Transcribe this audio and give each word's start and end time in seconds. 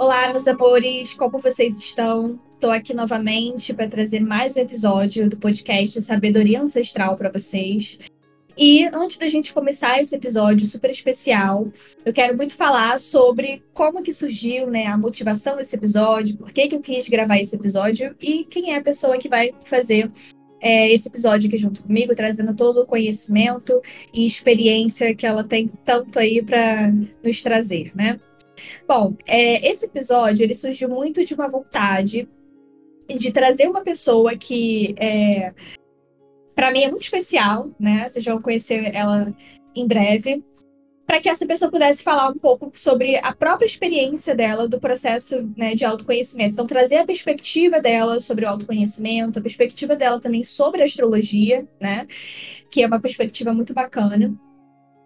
Olá, 0.00 0.30
meus 0.30 0.48
amores, 0.48 1.12
como 1.12 1.38
vocês 1.38 1.78
estão? 1.78 2.40
Estou 2.50 2.70
aqui 2.70 2.94
novamente 2.94 3.74
para 3.74 3.86
trazer 3.86 4.20
mais 4.20 4.56
um 4.56 4.60
episódio 4.60 5.28
do 5.28 5.36
podcast 5.36 6.00
Sabedoria 6.00 6.62
Ancestral 6.62 7.16
para 7.16 7.30
vocês. 7.30 7.98
E 8.62 8.86
antes 8.92 9.16
da 9.16 9.26
gente 9.26 9.54
começar 9.54 10.02
esse 10.02 10.14
episódio 10.14 10.66
super 10.66 10.90
especial, 10.90 11.72
eu 12.04 12.12
quero 12.12 12.36
muito 12.36 12.54
falar 12.54 13.00
sobre 13.00 13.64
como 13.72 14.02
que 14.02 14.12
surgiu, 14.12 14.66
né, 14.66 14.84
a 14.84 14.98
motivação 14.98 15.56
desse 15.56 15.74
episódio, 15.74 16.36
por 16.36 16.52
que, 16.52 16.68
que 16.68 16.74
eu 16.76 16.80
quis 16.80 17.08
gravar 17.08 17.38
esse 17.38 17.56
episódio 17.56 18.14
e 18.20 18.44
quem 18.44 18.74
é 18.74 18.76
a 18.76 18.82
pessoa 18.82 19.16
que 19.16 19.30
vai 19.30 19.54
fazer 19.64 20.10
é, 20.60 20.92
esse 20.92 21.08
episódio 21.08 21.48
aqui 21.48 21.56
junto 21.56 21.82
comigo, 21.82 22.14
trazendo 22.14 22.54
todo 22.54 22.82
o 22.82 22.86
conhecimento 22.86 23.80
e 24.12 24.26
experiência 24.26 25.14
que 25.14 25.26
ela 25.26 25.42
tem 25.42 25.66
tanto 25.66 26.18
aí 26.18 26.42
para 26.42 26.92
nos 27.24 27.42
trazer, 27.42 27.92
né? 27.96 28.20
Bom, 28.86 29.16
é, 29.26 29.66
esse 29.66 29.86
episódio 29.86 30.44
ele 30.44 30.54
surgiu 30.54 30.90
muito 30.90 31.24
de 31.24 31.32
uma 31.32 31.48
vontade 31.48 32.28
de 33.08 33.32
trazer 33.32 33.68
uma 33.68 33.80
pessoa 33.80 34.36
que 34.36 34.94
é, 34.98 35.54
para 36.60 36.70
mim 36.70 36.82
é 36.82 36.90
muito 36.90 37.04
especial, 37.04 37.70
né? 37.80 38.06
Vocês 38.06 38.22
vão 38.22 38.38
conhecer 38.38 38.94
ela 38.94 39.34
em 39.74 39.88
breve, 39.88 40.44
para 41.06 41.18
que 41.18 41.26
essa 41.26 41.46
pessoa 41.46 41.70
pudesse 41.70 42.02
falar 42.02 42.28
um 42.28 42.34
pouco 42.34 42.70
sobre 42.74 43.16
a 43.16 43.34
própria 43.34 43.64
experiência 43.64 44.34
dela 44.34 44.68
do 44.68 44.78
processo 44.78 45.50
né, 45.56 45.74
de 45.74 45.86
autoconhecimento. 45.86 46.52
Então, 46.52 46.66
trazer 46.66 46.98
a 46.98 47.06
perspectiva 47.06 47.80
dela 47.80 48.20
sobre 48.20 48.44
o 48.44 48.48
autoconhecimento, 48.50 49.38
a 49.38 49.42
perspectiva 49.42 49.96
dela 49.96 50.20
também 50.20 50.44
sobre 50.44 50.82
a 50.82 50.84
astrologia, 50.84 51.66
né? 51.80 52.06
Que 52.70 52.82
é 52.82 52.86
uma 52.86 53.00
perspectiva 53.00 53.54
muito 53.54 53.72
bacana. 53.72 54.34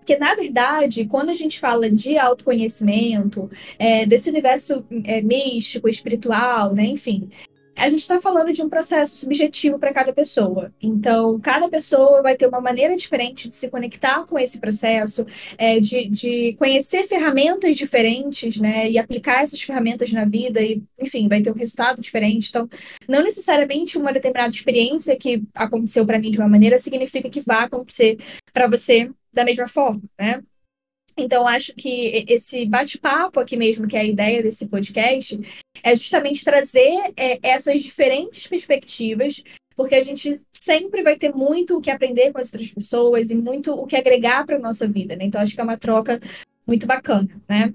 Porque, 0.00 0.16
na 0.16 0.34
verdade, 0.34 1.06
quando 1.06 1.30
a 1.30 1.34
gente 1.34 1.60
fala 1.60 1.88
de 1.88 2.18
autoconhecimento, 2.18 3.48
é, 3.78 4.04
desse 4.04 4.28
universo 4.28 4.84
é, 5.04 5.22
místico, 5.22 5.88
espiritual, 5.88 6.74
né, 6.74 6.84
enfim, 6.84 7.28
a 7.76 7.88
gente 7.88 8.00
está 8.00 8.20
falando 8.20 8.52
de 8.52 8.62
um 8.62 8.68
processo 8.68 9.16
subjetivo 9.16 9.78
para 9.78 9.92
cada 9.92 10.12
pessoa. 10.12 10.72
Então, 10.80 11.38
cada 11.40 11.68
pessoa 11.68 12.22
vai 12.22 12.36
ter 12.36 12.46
uma 12.46 12.60
maneira 12.60 12.96
diferente 12.96 13.48
de 13.48 13.56
se 13.56 13.68
conectar 13.68 14.24
com 14.24 14.38
esse 14.38 14.60
processo, 14.60 15.26
é, 15.58 15.80
de, 15.80 16.08
de 16.08 16.54
conhecer 16.54 17.04
ferramentas 17.04 17.76
diferentes, 17.76 18.58
né? 18.58 18.90
E 18.90 18.98
aplicar 18.98 19.42
essas 19.42 19.60
ferramentas 19.62 20.12
na 20.12 20.24
vida, 20.24 20.62
e, 20.62 20.82
enfim, 21.00 21.28
vai 21.28 21.40
ter 21.40 21.50
um 21.50 21.54
resultado 21.54 22.00
diferente. 22.00 22.48
Então, 22.48 22.68
não 23.08 23.22
necessariamente 23.22 23.98
uma 23.98 24.12
determinada 24.12 24.50
experiência 24.50 25.16
que 25.16 25.42
aconteceu 25.54 26.06
para 26.06 26.18
mim 26.18 26.30
de 26.30 26.38
uma 26.38 26.48
maneira 26.48 26.78
significa 26.78 27.28
que 27.28 27.40
vai 27.40 27.64
acontecer 27.64 28.18
para 28.52 28.68
você 28.68 29.10
da 29.32 29.44
mesma 29.44 29.66
forma, 29.66 30.02
né? 30.18 30.42
Então, 31.16 31.46
acho 31.46 31.72
que 31.74 32.24
esse 32.28 32.66
bate-papo 32.66 33.38
aqui 33.38 33.56
mesmo, 33.56 33.86
que 33.86 33.96
é 33.96 34.00
a 34.00 34.04
ideia 34.04 34.42
desse 34.42 34.66
podcast, 34.66 35.38
é 35.82 35.94
justamente 35.94 36.44
trazer 36.44 37.12
é, 37.16 37.38
essas 37.42 37.82
diferentes 37.82 38.46
perspectivas, 38.46 39.42
porque 39.76 39.94
a 39.94 40.00
gente 40.00 40.40
sempre 40.52 41.02
vai 41.02 41.16
ter 41.16 41.32
muito 41.34 41.76
o 41.76 41.80
que 41.80 41.90
aprender 41.90 42.32
com 42.32 42.38
as 42.38 42.52
outras 42.52 42.70
pessoas 42.72 43.30
e 43.30 43.34
muito 43.34 43.72
o 43.72 43.86
que 43.86 43.96
agregar 43.96 44.44
para 44.44 44.56
a 44.56 44.60
nossa 44.60 44.88
vida, 44.88 45.14
né? 45.14 45.24
Então, 45.24 45.40
acho 45.40 45.54
que 45.54 45.60
é 45.60 45.64
uma 45.64 45.76
troca 45.76 46.20
muito 46.66 46.86
bacana, 46.86 47.28
né? 47.48 47.72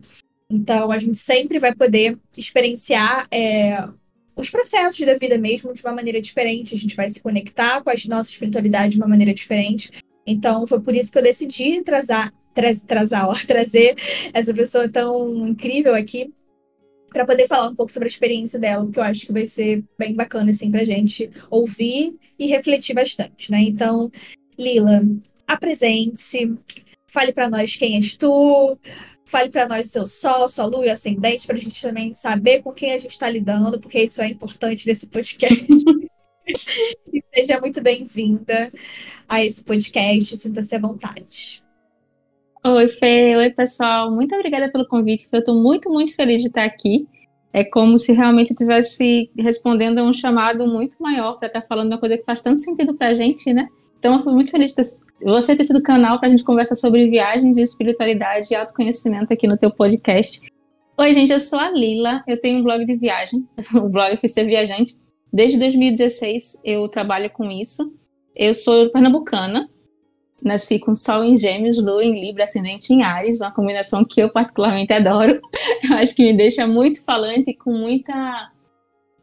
Então, 0.49 0.91
a 0.91 0.97
gente 0.97 1.17
sempre 1.17 1.59
vai 1.59 1.73
poder 1.75 2.17
experienciar 2.35 3.27
é, 3.31 3.87
os 4.35 4.49
processos 4.49 5.05
da 5.05 5.13
vida 5.13 5.37
mesmo 5.37 5.73
de 5.73 5.83
uma 5.83 5.93
maneira 5.93 6.21
diferente, 6.21 6.73
a 6.73 6.77
gente 6.77 6.95
vai 6.95 7.09
se 7.09 7.19
conectar 7.19 7.83
com 7.83 7.89
a 7.89 7.93
nossa 8.07 8.29
espiritualidade 8.29 8.93
de 8.93 8.97
uma 8.97 9.07
maneira 9.07 9.33
diferente. 9.33 9.91
Então, 10.25 10.65
foi 10.65 10.79
por 10.79 10.95
isso 10.95 11.11
que 11.11 11.17
eu 11.17 11.23
decidi 11.23 11.81
trazer, 11.83 12.31
trazer, 12.85 13.17
trazer 13.47 13.95
essa 14.33 14.53
pessoa 14.53 14.89
tão 14.89 15.47
incrível 15.47 15.95
aqui 15.95 16.33
para 17.09 17.25
poder 17.25 17.47
falar 17.47 17.69
um 17.69 17.75
pouco 17.75 17.91
sobre 17.91 18.07
a 18.07 18.11
experiência 18.11 18.59
dela, 18.59 18.89
que 18.89 18.99
eu 18.99 19.03
acho 19.03 19.25
que 19.25 19.33
vai 19.33 19.45
ser 19.45 19.83
bem 19.97 20.15
bacana 20.15 20.51
assim 20.51 20.69
pra 20.71 20.83
gente 20.83 21.29
ouvir 21.49 22.15
e 22.37 22.47
refletir 22.47 22.93
bastante, 22.93 23.51
né? 23.51 23.61
Então, 23.61 24.11
Lila, 24.57 25.01
apresente-se, 25.47 26.55
fale 27.11 27.33
para 27.33 27.49
nós 27.49 27.75
quem 27.75 27.95
és 27.95 28.15
tu, 28.15 28.77
fale 29.25 29.49
para 29.49 29.67
nós 29.67 29.91
seu 29.91 30.05
sol, 30.05 30.47
sua 30.47 30.65
lua 30.65 30.85
e 30.85 30.89
ascendente, 30.89 31.45
para 31.45 31.55
a 31.55 31.59
gente 31.59 31.81
também 31.81 32.13
saber 32.13 32.61
com 32.61 32.71
quem 32.71 32.93
a 32.93 32.97
gente 32.97 33.11
está 33.11 33.29
lidando, 33.29 33.79
porque 33.79 34.01
isso 34.01 34.21
é 34.21 34.27
importante 34.27 34.87
nesse 34.87 35.07
podcast. 35.07 35.65
e 37.13 37.23
seja 37.33 37.59
muito 37.59 37.81
bem-vinda 37.81 38.71
a 39.27 39.43
esse 39.43 39.63
podcast, 39.63 40.37
sinta-se 40.37 40.75
à 40.75 40.79
vontade. 40.79 41.63
Oi, 42.61 42.89
Fê. 42.89 43.37
Oi, 43.37 43.49
pessoal. 43.51 44.11
Muito 44.11 44.35
obrigada 44.35 44.69
pelo 44.69 44.85
convite. 44.85 45.25
Eu 45.31 45.39
estou 45.39 45.55
muito, 45.55 45.89
muito 45.89 46.13
feliz 46.13 46.41
de 46.41 46.49
estar 46.49 46.65
aqui. 46.65 47.07
É 47.53 47.63
como 47.63 47.97
se 47.97 48.11
realmente 48.11 48.51
eu 48.51 48.53
estivesse 48.53 49.31
respondendo 49.37 49.99
a 49.99 50.03
um 50.03 50.11
chamado 50.11 50.67
muito 50.67 51.01
maior 51.01 51.37
para 51.37 51.47
estar 51.47 51.61
falando 51.61 51.87
uma 51.87 51.97
coisa 51.97 52.17
que 52.17 52.25
faz 52.25 52.41
tanto 52.41 52.59
sentido 52.59 52.93
para 52.93 53.07
a 53.07 53.15
gente, 53.15 53.53
né? 53.53 53.69
Então, 53.97 54.15
eu 54.15 54.23
fui 54.23 54.33
muito 54.33 54.51
feliz 54.51 54.71
de 54.71 54.75
ter, 54.75 54.83
você 55.23 55.55
ter 55.55 55.63
sido 55.63 55.81
canal 55.81 56.19
para 56.19 56.27
a 56.27 56.29
gente 56.29 56.43
conversar 56.43 56.75
sobre 56.75 57.09
viagens, 57.09 57.57
espiritualidade 57.57 58.49
e 58.51 58.55
autoconhecimento 58.55 59.33
aqui 59.33 59.47
no 59.47 59.57
teu 59.57 59.71
podcast. 59.71 60.41
Oi, 60.97 61.13
gente, 61.13 61.31
eu 61.31 61.39
sou 61.39 61.59
a 61.59 61.69
Lila. 61.69 62.21
Eu 62.27 62.41
tenho 62.41 62.59
um 62.59 62.63
blog 62.63 62.85
de 62.85 62.95
viagem. 62.95 63.47
O 63.73 63.87
blog 63.87 64.17
Fui 64.17 64.27
Ser 64.27 64.43
Viajante. 64.43 64.97
Desde 65.31 65.57
2016 65.57 66.61
eu 66.65 66.87
trabalho 66.89 67.29
com 67.29 67.49
isso. 67.49 67.93
Eu 68.35 68.53
sou 68.53 68.89
pernambucana, 68.89 69.69
Nasci 70.43 70.79
com 70.79 70.95
Sol 70.95 71.23
em 71.23 71.35
Gêmeos, 71.35 71.83
Lua 71.83 72.03
em 72.03 72.19
Libra, 72.19 72.43
Ascendente 72.43 72.93
em 72.93 73.03
Ares, 73.03 73.41
uma 73.41 73.51
combinação 73.51 74.03
que 74.03 74.21
eu 74.21 74.31
particularmente 74.31 74.93
adoro. 74.93 75.39
Eu 75.89 75.97
acho 75.97 76.15
que 76.15 76.23
me 76.23 76.33
deixa 76.33 76.67
muito 76.67 77.03
falante 77.03 77.51
e 77.51 77.53
com 77.53 77.71
muita 77.71 78.51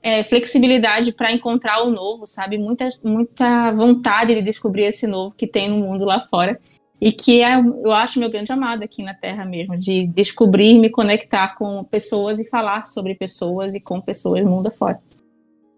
é, 0.03 0.22
flexibilidade 0.22 1.12
para 1.12 1.32
encontrar 1.32 1.82
o 1.82 1.91
novo, 1.91 2.26
sabe? 2.26 2.59
Muita, 2.59 2.88
muita 3.03 3.72
vontade 3.72 4.34
de 4.34 4.43
descobrir 4.43 4.84
esse 4.84 5.06
novo 5.06 5.34
que 5.34 5.47
tem 5.47 5.69
no 5.69 5.78
mundo 5.78 6.05
lá 6.05 6.21
fora. 6.21 6.60
E 7.00 7.12
que 7.12 7.43
é, 7.43 7.56
eu 7.56 7.93
acho 7.93 8.19
meu 8.19 8.31
grande 8.31 8.53
amado 8.53 8.82
aqui 8.82 9.03
na 9.03 9.12
Terra 9.12 9.44
mesmo, 9.44 9.76
de 9.76 10.06
descobrir, 10.06 10.78
me 10.78 10.88
conectar 10.88 11.55
com 11.56 11.84
pessoas 11.84 12.41
e 12.41 12.49
falar 12.49 12.87
sobre 12.87 13.15
pessoas 13.15 13.75
e 13.75 13.81
com 13.81 14.00
pessoas 14.00 14.43
mundo 14.44 14.69
afora. 14.69 14.99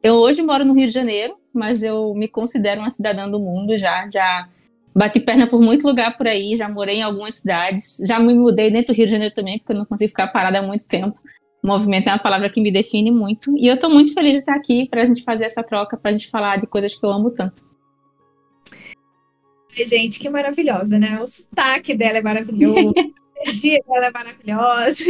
Eu 0.03 0.15
hoje 0.15 0.43
moro 0.43 0.65
no 0.65 0.75
Rio 0.75 0.87
de 0.87 0.94
Janeiro, 0.94 1.37
mas 1.53 1.82
eu 1.82 2.15
me 2.15 2.28
considero 2.28 2.81
uma 2.81 2.91
cidadã 2.91 3.28
do 3.28 3.41
mundo 3.41 3.77
já, 3.77 4.09
já 4.09 4.48
Bati 4.94 5.21
perna 5.21 5.47
por 5.47 5.60
muito 5.60 5.87
lugar 5.87 6.16
por 6.16 6.26
aí, 6.26 6.56
já 6.56 6.69
morei 6.69 6.97
em 6.97 7.03
algumas 7.03 7.37
cidades, 7.37 7.99
já 8.06 8.19
me 8.19 8.34
mudei 8.34 8.71
dentro 8.71 8.93
do 8.93 8.97
Rio 8.97 9.06
de 9.06 9.12
Janeiro 9.12 9.34
também, 9.34 9.59
porque 9.59 9.72
eu 9.72 9.76
não 9.78 9.84
consigo 9.84 10.09
ficar 10.09 10.28
parada 10.28 10.59
há 10.59 10.62
muito 10.62 10.87
tempo. 10.87 11.19
O 11.62 11.66
movimento 11.66 12.09
é 12.09 12.12
uma 12.12 12.19
palavra 12.19 12.49
que 12.49 12.60
me 12.60 12.71
define 12.71 13.10
muito. 13.10 13.56
E 13.56 13.66
eu 13.66 13.75
estou 13.75 13.91
muito 13.91 14.15
feliz 14.15 14.32
de 14.32 14.38
estar 14.38 14.54
aqui 14.54 14.88
para 14.88 15.03
a 15.03 15.04
gente 15.04 15.22
fazer 15.22 15.44
essa 15.44 15.62
troca, 15.62 15.97
para 15.97 16.10
a 16.10 16.12
gente 16.12 16.28
falar 16.31 16.56
de 16.56 16.66
coisas 16.66 16.94
que 16.94 17.04
eu 17.04 17.10
amo 17.10 17.31
tanto. 17.31 17.62
Gente, 19.72 20.19
que 20.19 20.28
maravilhosa, 20.28 20.98
né? 20.98 21.21
O 21.21 21.27
sotaque 21.27 21.94
dela 21.94 22.19
é 22.19 22.22
maravilhoso, 22.22 22.93
a 22.97 23.43
energia 23.43 23.81
dela 23.88 24.06
é 24.06 24.10
maravilhosa. 24.10 25.04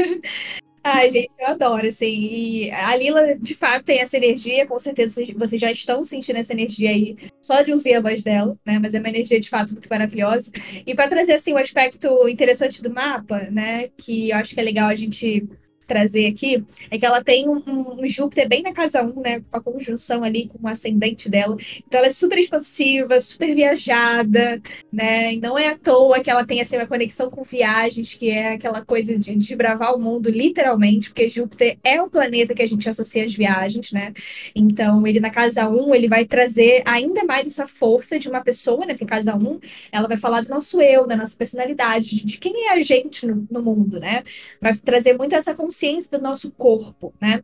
Ai, 0.83 1.11
gente, 1.11 1.35
eu 1.39 1.47
adoro, 1.49 1.87
assim. 1.87 2.07
E 2.09 2.71
a 2.71 2.97
Lila, 2.97 3.37
de 3.37 3.55
fato, 3.55 3.85
tem 3.85 4.01
essa 4.01 4.17
energia, 4.17 4.67
com 4.67 4.79
certeza 4.79 5.23
vocês 5.37 5.61
já 5.61 5.71
estão 5.71 6.03
sentindo 6.05 6.39
essa 6.39 6.53
energia 6.53 6.91
aí, 6.91 7.17
só 7.43 7.63
de 7.63 7.73
ouvir 7.73 7.95
a 7.95 8.01
voz 8.01 8.23
dela, 8.23 8.57
né? 8.65 8.79
Mas 8.79 8.95
é 8.95 8.99
uma 8.99 9.09
energia, 9.09 9.39
de 9.41 9.49
fato, 9.49 9.73
muito 9.73 9.89
maravilhosa. 9.89 10.51
E 10.87 10.95
para 10.95 11.09
trazer, 11.09 11.35
assim, 11.35 11.53
um 11.53 11.59
aspecto 11.59 12.29
interessante 12.29 12.83
do 12.83 12.91
mapa, 12.91 13.49
né? 13.51 13.89
Que 13.97 14.31
eu 14.31 14.37
acho 14.37 14.55
que 14.55 14.61
é 14.61 14.65
legal 14.65 14.89
a 14.89 14.95
gente 14.95 15.47
trazer 15.89 16.27
aqui 16.27 16.63
é 16.91 16.99
que 16.99 17.07
ela 17.07 17.25
tem 17.25 17.49
um, 17.49 17.63
um 17.67 18.07
Júpiter 18.07 18.49
bem 18.49 18.63
na 18.63 18.73
casa 18.73 19.03
1, 19.03 19.21
né? 19.21 19.41
Com 19.51 19.57
a 19.57 19.61
conjunção 19.61 20.23
ali 20.23 20.47
com 20.47 20.59
o 20.63 20.69
ascendente 20.69 21.29
dela. 21.29 21.57
Então 21.87 21.99
ela 21.99 22.09
é 22.09 22.11
super 22.11 22.39
expansiva, 22.39 23.19
super 23.19 23.55
viajada, 23.55 24.61
né? 24.93 25.35
E 25.35 25.41
não 25.41 25.59
é 25.59 25.69
à 25.69 25.79
toa 25.79 26.21
que 26.21 26.31
ela 26.31 26.45
tem 26.47 26.61
assim, 26.61 26.77
uma 26.77 26.87
conexão 26.87 27.31
com 27.31 27.43
viagens, 27.43 28.15
que 28.15 28.31
é 28.31 28.53
aquela 28.53 28.85
coisa 28.85 29.19
de 29.19 29.35
desbravar 29.35 29.95
o 29.95 29.99
mundo, 29.99 30.31
literalmente, 30.31 31.11
porque 31.11 31.31
Júpiter 31.31 31.79
é 31.83 32.01
o 32.03 32.11
planeta 32.11 32.55
que 32.55 32.63
a 32.63 32.67
gente 32.67 32.89
associa 32.89 33.25
às 33.25 33.35
viagens, 33.35 33.91
né? 33.91 34.13
Então, 34.55 35.07
ele 35.07 35.21
na 35.21 35.31
casa 35.31 35.69
1, 35.69 35.95
ele 35.95 36.09
vai 36.09 36.27
trazer 36.27 36.83
ainda 36.85 37.25
mais 37.25 37.47
essa 37.47 37.67
força 37.67 38.19
de 38.19 38.29
uma 38.29 38.43
pessoa, 38.43 38.85
né? 38.85 38.93
Porque 38.93 39.07
casa 39.07 39.35
1, 39.35 39.59
ela 39.91 40.07
vai 40.07 40.19
falar 40.19 40.43
do 40.43 40.51
nosso 40.51 40.83
eu, 40.83 41.07
da 41.07 41.17
nossa 41.17 41.35
personalidade, 41.35 42.15
de, 42.15 42.27
de 42.27 42.39
quem 42.39 42.69
é 42.69 42.75
a 42.75 42.83
gente 42.83 43.27
no, 43.27 43.47
no 43.51 43.63
mundo, 43.63 43.99
né? 43.99 44.23
Vai 44.61 44.77
trazer 44.77 45.17
muito 45.17 45.35
essa 45.35 45.55
consciência 45.55 45.78
consciência 45.79 46.19
do 46.19 46.23
nosso 46.23 46.51
corpo, 46.51 47.15
né? 47.21 47.41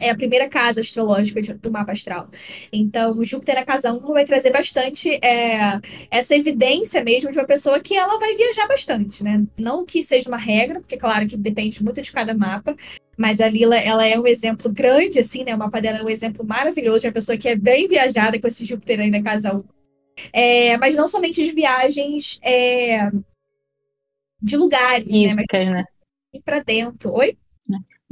É 0.00 0.10
a 0.10 0.14
primeira 0.14 0.48
casa 0.48 0.80
astrológica 0.80 1.40
do 1.54 1.70
mapa 1.70 1.92
astral. 1.92 2.28
Então, 2.72 3.16
o 3.16 3.24
Júpiter 3.24 3.54
na 3.54 3.64
casa 3.64 3.92
1 3.92 4.00
vai 4.12 4.24
trazer 4.24 4.50
bastante 4.50 5.08
é, 5.24 5.80
essa 6.10 6.34
evidência 6.34 7.02
mesmo 7.02 7.30
de 7.30 7.38
uma 7.38 7.46
pessoa 7.46 7.78
que 7.78 7.94
ela 7.94 8.18
vai 8.18 8.34
viajar 8.34 8.66
bastante, 8.66 9.22
né? 9.22 9.44
Não 9.56 9.86
que 9.86 10.02
seja 10.02 10.28
uma 10.28 10.36
regra, 10.36 10.80
porque, 10.80 10.96
claro, 10.96 11.28
que 11.28 11.36
depende 11.36 11.82
muito 11.82 12.02
de 12.02 12.10
cada 12.10 12.34
mapa, 12.34 12.74
Mas 13.16 13.40
a 13.40 13.48
Lila, 13.48 13.76
ela 13.76 14.04
é 14.04 14.18
um 14.18 14.26
exemplo 14.26 14.70
grande, 14.72 15.20
assim, 15.20 15.44
né? 15.44 15.54
O 15.54 15.58
mapa 15.58 15.80
dela 15.80 15.98
é 15.98 16.02
um 16.02 16.10
exemplo 16.10 16.44
maravilhoso 16.44 17.00
de 17.00 17.06
uma 17.06 17.12
pessoa 17.12 17.38
que 17.38 17.48
é 17.48 17.54
bem 17.54 17.86
viajada 17.86 18.38
com 18.40 18.48
esse 18.48 18.64
Júpiter 18.64 18.98
aí 18.98 19.10
na 19.10 19.22
casa 19.22 19.54
1. 19.54 19.64
É, 20.32 20.76
mas 20.78 20.96
não 20.96 21.06
somente 21.06 21.44
de 21.44 21.52
viagens 21.52 22.40
é, 22.42 23.10
de 24.42 24.56
lugares, 24.56 25.06
né? 25.06 25.12
né? 25.70 25.84
Mas 26.32 26.42
para 26.44 26.58
dentro. 26.58 27.12
Oi? 27.12 27.38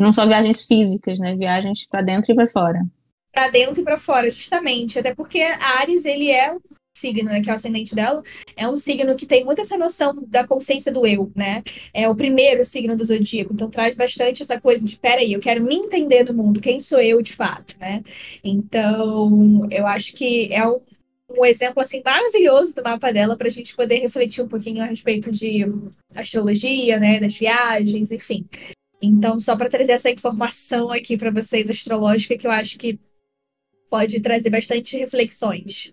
Não 0.02 0.10
só 0.10 0.26
viagens 0.26 0.66
físicas, 0.66 1.20
né? 1.20 1.36
Viagens 1.36 1.86
para 1.86 2.02
dentro 2.02 2.32
e 2.32 2.34
para 2.34 2.48
fora. 2.48 2.80
Para 3.32 3.48
dentro 3.48 3.80
e 3.80 3.84
para 3.84 3.96
fora, 3.96 4.28
justamente. 4.28 4.98
Até 4.98 5.14
porque 5.14 5.40
Ares, 5.40 6.04
ele 6.04 6.28
é 6.28 6.52
um 6.52 6.58
signo, 6.92 7.30
né, 7.30 7.40
que 7.40 7.48
é 7.48 7.52
o 7.52 7.54
ascendente 7.54 7.94
dela, 7.94 8.20
é 8.56 8.68
um 8.68 8.76
signo 8.76 9.14
que 9.14 9.24
tem 9.26 9.44
muito 9.44 9.60
essa 9.60 9.78
noção 9.78 10.12
da 10.26 10.44
consciência 10.44 10.92
do 10.92 11.06
eu, 11.06 11.30
né? 11.36 11.62
É 11.94 12.08
o 12.08 12.16
primeiro 12.16 12.64
signo 12.64 12.96
do 12.96 13.04
zodíaco, 13.04 13.54
então 13.54 13.70
traz 13.70 13.94
bastante 13.94 14.42
essa 14.42 14.60
coisa 14.60 14.84
de, 14.84 14.98
peraí, 14.98 15.32
eu 15.32 15.40
quero 15.40 15.62
me 15.62 15.76
entender 15.76 16.24
do 16.24 16.34
mundo, 16.34 16.60
quem 16.60 16.80
sou 16.80 17.00
eu 17.00 17.22
de 17.22 17.32
fato, 17.32 17.76
né? 17.80 18.02
Então, 18.44 19.66
eu 19.70 19.86
acho 19.86 20.12
que 20.14 20.52
é 20.52 20.66
um, 20.66 20.80
um 21.30 21.46
exemplo 21.46 21.80
assim 21.80 22.02
maravilhoso 22.04 22.74
do 22.74 22.82
mapa 22.82 23.12
dela 23.12 23.36
para 23.36 23.46
a 23.46 23.50
gente 23.50 23.74
poder 23.74 24.00
refletir 24.00 24.44
um 24.44 24.48
pouquinho 24.48 24.82
a 24.82 24.86
respeito 24.86 25.30
de 25.30 25.64
astrologia, 26.14 26.98
né, 26.98 27.20
das 27.20 27.36
viagens, 27.36 28.10
enfim. 28.10 28.44
Então, 29.02 29.40
só 29.40 29.56
para 29.56 29.68
trazer 29.68 29.92
essa 29.92 30.10
informação 30.10 30.90
aqui 30.90 31.16
para 31.16 31.32
vocês 31.32 31.68
astrológica 31.68 32.38
que 32.38 32.46
eu 32.46 32.50
acho 32.50 32.78
que 32.78 32.98
pode 33.90 34.20
trazer 34.20 34.48
bastante 34.48 34.96
reflexões. 34.96 35.92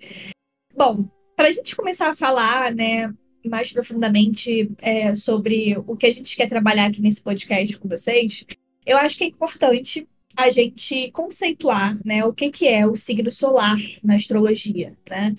Bom, 0.75 1.09
para 1.35 1.47
a 1.47 1.51
gente 1.51 1.75
começar 1.75 2.09
a 2.09 2.15
falar, 2.15 2.73
né, 2.73 3.13
mais 3.45 3.73
profundamente 3.73 4.71
é, 4.81 5.15
sobre 5.15 5.75
o 5.87 5.97
que 5.97 6.05
a 6.05 6.11
gente 6.11 6.35
quer 6.35 6.47
trabalhar 6.47 6.85
aqui 6.85 7.01
nesse 7.01 7.21
podcast 7.21 7.77
com 7.77 7.89
vocês, 7.89 8.45
eu 8.85 8.97
acho 8.97 9.17
que 9.17 9.23
é 9.23 9.27
importante 9.27 10.07
a 10.37 10.49
gente 10.49 11.11
conceituar, 11.11 11.99
né, 12.05 12.23
o 12.23 12.31
que, 12.31 12.49
que 12.49 12.67
é 12.67 12.85
o 12.85 12.95
signo 12.95 13.31
solar 13.31 13.77
na 14.03 14.15
astrologia, 14.15 14.95
né? 15.09 15.35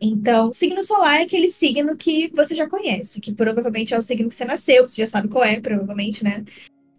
Então, 0.00 0.52
signo 0.52 0.82
solar 0.82 1.20
é 1.20 1.22
aquele 1.22 1.46
signo 1.46 1.96
que 1.96 2.28
você 2.34 2.54
já 2.54 2.68
conhece, 2.68 3.20
que 3.20 3.32
provavelmente 3.32 3.94
é 3.94 3.98
o 3.98 4.02
signo 4.02 4.28
que 4.28 4.34
você 4.34 4.44
nasceu, 4.44 4.86
você 4.86 5.02
já 5.02 5.06
sabe 5.06 5.28
qual 5.28 5.44
é, 5.44 5.60
provavelmente, 5.60 6.24
né? 6.24 6.44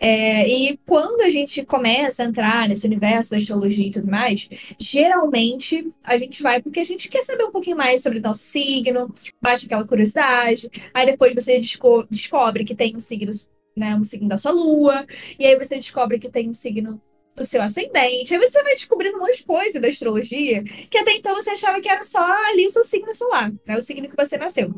É, 0.03 0.50
e 0.50 0.80
quando 0.83 1.21
a 1.21 1.30
gente 1.30 1.63
começa 1.63 2.24
a 2.24 2.25
entrar 2.25 2.68
nesse 2.68 2.88
universo 2.88 3.30
da 3.30 3.38
astrologia 3.38 3.86
e 3.86 3.92
tudo 3.92 4.09
mais, 4.09 4.50
geralmente 4.80 5.94
a 6.03 6.18
gente 6.18 6.42
vai 6.42 6.59
porque 6.59 6.80
a 6.80 6.83
gente 6.83 7.07
quer 7.07 7.21
saber 7.21 7.44
um 7.44 7.51
pouquinho 7.51 7.77
mais 7.77 8.01
sobre 8.01 8.18
o 8.18 8.21
nosso 8.21 8.44
signo, 8.44 9.13
baixa 9.39 9.68
aquela 9.68 9.86
curiosidade, 9.86 10.71
aí 10.92 11.06
depois 11.06 11.36
você 11.36 11.59
desco 11.59 12.03
descobre 12.09 12.65
que 12.65 12.74
tem 12.74 12.98
um 12.98 13.00
signo, 13.00 13.31
né, 13.77 13.94
um 13.94 14.03
signo 14.03 14.27
da 14.27 14.39
sua 14.39 14.51
lua, 14.51 15.06
e 15.38 15.45
aí 15.45 15.56
você 15.56 15.75
descobre 15.75 16.18
que 16.18 16.31
tem 16.31 16.50
um 16.50 16.56
signo 16.56 17.00
do 17.36 17.45
seu 17.45 17.62
ascendente. 17.62 18.33
Aí 18.33 18.39
você 18.39 18.63
vai 18.63 18.74
descobrindo 18.74 19.18
um 19.18 19.19
monte 19.19 19.38
de 19.38 19.45
coisa 19.45 19.80
da 19.80 19.88
astrologia 19.88 20.63
que 20.89 20.98
até 20.98 21.12
então 21.13 21.36
você 21.36 21.51
achava 21.51 21.80
que 21.80 21.88
era 21.88 22.03
só 22.03 22.24
ali 22.50 22.65
o 22.65 22.71
seu 22.71 22.83
signo 22.83 23.13
solar, 23.13 23.51
né? 23.68 23.77
O 23.77 23.81
signo 23.83 24.09
que 24.09 24.18
você 24.18 24.36
nasceu. 24.36 24.74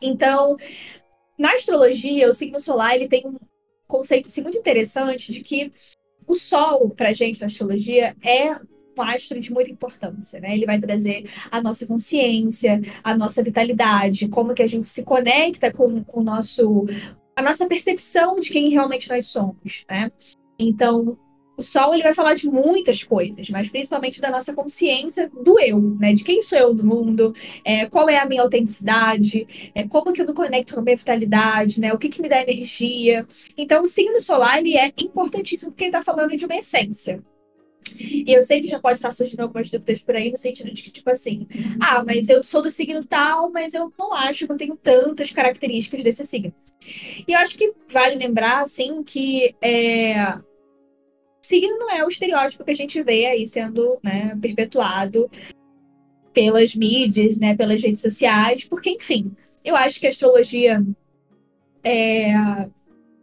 Então, 0.00 0.56
na 1.36 1.54
astrologia, 1.54 2.28
o 2.28 2.32
signo 2.32 2.60
solar 2.60 2.94
ele 2.94 3.08
tem 3.08 3.24
conceito 3.96 4.28
assim, 4.28 4.42
muito 4.42 4.58
interessante 4.58 5.32
de 5.32 5.40
que 5.40 5.70
o 6.26 6.34
Sol, 6.34 6.90
para 6.90 7.12
gente 7.12 7.40
na 7.40 7.46
astrologia, 7.46 8.16
é 8.22 8.56
um 8.96 9.02
astro 9.02 9.38
de 9.38 9.52
muita 9.52 9.70
importância, 9.70 10.40
né? 10.40 10.54
Ele 10.54 10.66
vai 10.66 10.78
trazer 10.78 11.28
a 11.50 11.60
nossa 11.60 11.86
consciência, 11.86 12.80
a 13.02 13.16
nossa 13.16 13.42
vitalidade, 13.42 14.28
como 14.28 14.54
que 14.54 14.62
a 14.62 14.66
gente 14.66 14.88
se 14.88 15.02
conecta 15.02 15.72
com 15.72 16.04
o 16.12 16.22
nosso 16.22 16.86
a 17.36 17.42
nossa 17.42 17.66
percepção 17.66 18.38
de 18.38 18.50
quem 18.50 18.70
realmente 18.70 19.08
nós 19.08 19.26
somos, 19.26 19.84
né? 19.90 20.08
Então, 20.58 21.18
o 21.56 21.62
Sol 21.62 21.94
ele 21.94 22.02
vai 22.02 22.12
falar 22.12 22.34
de 22.34 22.48
muitas 22.48 23.02
coisas, 23.02 23.48
mas 23.50 23.68
principalmente 23.68 24.20
da 24.20 24.30
nossa 24.30 24.52
consciência 24.52 25.30
do 25.42 25.58
eu, 25.60 25.80
né? 26.00 26.12
De 26.12 26.24
quem 26.24 26.42
sou 26.42 26.58
eu 26.58 26.74
no 26.74 26.84
mundo, 26.84 27.34
é, 27.64 27.86
qual 27.86 28.08
é 28.08 28.18
a 28.18 28.26
minha 28.26 28.42
autenticidade, 28.42 29.46
é, 29.74 29.86
como 29.86 30.12
que 30.12 30.20
eu 30.20 30.26
me 30.26 30.32
conecto 30.32 30.74
com 30.74 30.80
a 30.80 30.82
minha 30.82 30.96
vitalidade, 30.96 31.80
né? 31.80 31.92
O 31.92 31.98
que, 31.98 32.08
que 32.08 32.20
me 32.20 32.28
dá 32.28 32.42
energia. 32.42 33.26
Então, 33.56 33.82
o 33.82 33.88
signo 33.88 34.20
solar 34.20 34.58
ele 34.58 34.76
é 34.76 34.92
importantíssimo 35.00 35.70
porque 35.70 35.84
ele 35.84 35.90
está 35.90 36.02
falando 36.02 36.36
de 36.36 36.44
uma 36.44 36.56
essência. 36.56 37.22
E 37.98 38.32
eu 38.32 38.42
sei 38.42 38.60
que 38.60 38.68
já 38.68 38.80
pode 38.80 38.98
estar 38.98 39.12
surgindo 39.12 39.40
algumas 39.40 39.70
dúvidas 39.70 40.02
por 40.02 40.16
aí, 40.16 40.30
no 40.30 40.38
sentido 40.38 40.72
de 40.72 40.82
que, 40.82 40.90
tipo 40.90 41.08
assim, 41.10 41.46
ah, 41.80 42.02
mas 42.04 42.28
eu 42.28 42.42
sou 42.42 42.62
do 42.62 42.70
signo 42.70 43.04
tal, 43.04 43.50
mas 43.50 43.74
eu 43.74 43.92
não 43.98 44.12
acho 44.12 44.46
que 44.46 44.52
eu 44.52 44.56
tenho 44.56 44.76
tantas 44.76 45.30
características 45.30 46.02
desse 46.02 46.24
signo. 46.24 46.52
E 47.26 47.32
eu 47.32 47.38
acho 47.38 47.56
que 47.56 47.72
vale 47.88 48.16
lembrar, 48.16 48.62
assim, 48.62 49.02
que 49.02 49.54
é, 49.62 50.14
signo 51.44 51.78
não 51.78 51.90
é 51.90 52.02
o 52.02 52.08
estereótipo 52.08 52.64
que 52.64 52.70
a 52.70 52.74
gente 52.74 53.02
vê 53.02 53.26
aí 53.26 53.46
sendo 53.46 53.98
né, 54.02 54.36
perpetuado 54.40 55.30
pelas 56.32 56.74
mídias, 56.74 57.36
né, 57.36 57.54
pelas 57.54 57.82
redes 57.82 58.00
sociais, 58.00 58.64
porque, 58.64 58.90
enfim, 58.90 59.30
eu 59.64 59.76
acho 59.76 60.00
que 60.00 60.06
a 60.06 60.08
astrologia 60.08 60.84
é... 61.82 62.32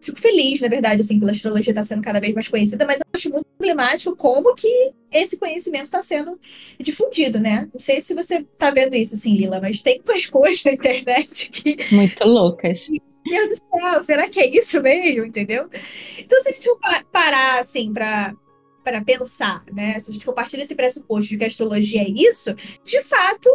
Fico 0.04 0.20
feliz, 0.20 0.60
na 0.60 0.68
verdade, 0.68 1.02
assim, 1.02 1.20
pela 1.20 1.32
astrologia 1.32 1.72
estar 1.72 1.82
tá 1.82 1.84
sendo 1.84 2.02
cada 2.02 2.20
vez 2.20 2.34
mais 2.34 2.48
conhecida, 2.48 2.86
mas 2.86 3.00
eu 3.02 3.06
acho 3.14 3.30
muito 3.30 3.46
problemático 3.56 4.16
como 4.16 4.56
que 4.56 4.92
esse 5.12 5.38
conhecimento 5.38 5.84
está 5.84 6.02
sendo 6.02 6.40
difundido, 6.80 7.40
né? 7.40 7.70
Não 7.72 7.80
sei 7.80 8.02
se 8.02 8.16
você 8.16 8.38
está 8.38 8.72
vendo 8.72 8.96
isso, 8.96 9.14
assim, 9.14 9.36
Lila, 9.36 9.62
mas 9.62 9.80
tem 9.80 10.02
umas 10.04 10.26
coisas 10.28 10.64
na 10.64 10.74
internet 10.74 11.52
que... 11.52 11.78
Muito 11.94 12.28
loucas. 12.28 12.88
Deus 13.32 13.60
do 13.60 13.80
céu, 13.80 14.04
será 14.04 14.30
que 14.30 14.40
é 14.40 14.48
isso 14.48 14.82
mesmo? 14.82 15.26
Entendeu? 15.26 15.70
Então, 16.18 16.42
se 16.42 16.50
a 16.50 16.52
gente 16.52 16.64
for 16.64 16.80
parar, 17.12 17.60
assim, 17.60 17.94
para 17.94 18.36
para 18.84 19.00
pensar, 19.04 19.64
né? 19.72 20.00
Se 20.00 20.10
a 20.10 20.14
gente 20.14 20.26
for 20.26 20.34
partir 20.34 20.58
desse 20.58 20.74
pressuposto 20.74 21.30
de 21.30 21.38
que 21.38 21.44
a 21.44 21.48
astrologia 21.48 22.02
é 22.02 22.10
isso, 22.10 22.52
de 22.84 23.02
fato, 23.04 23.50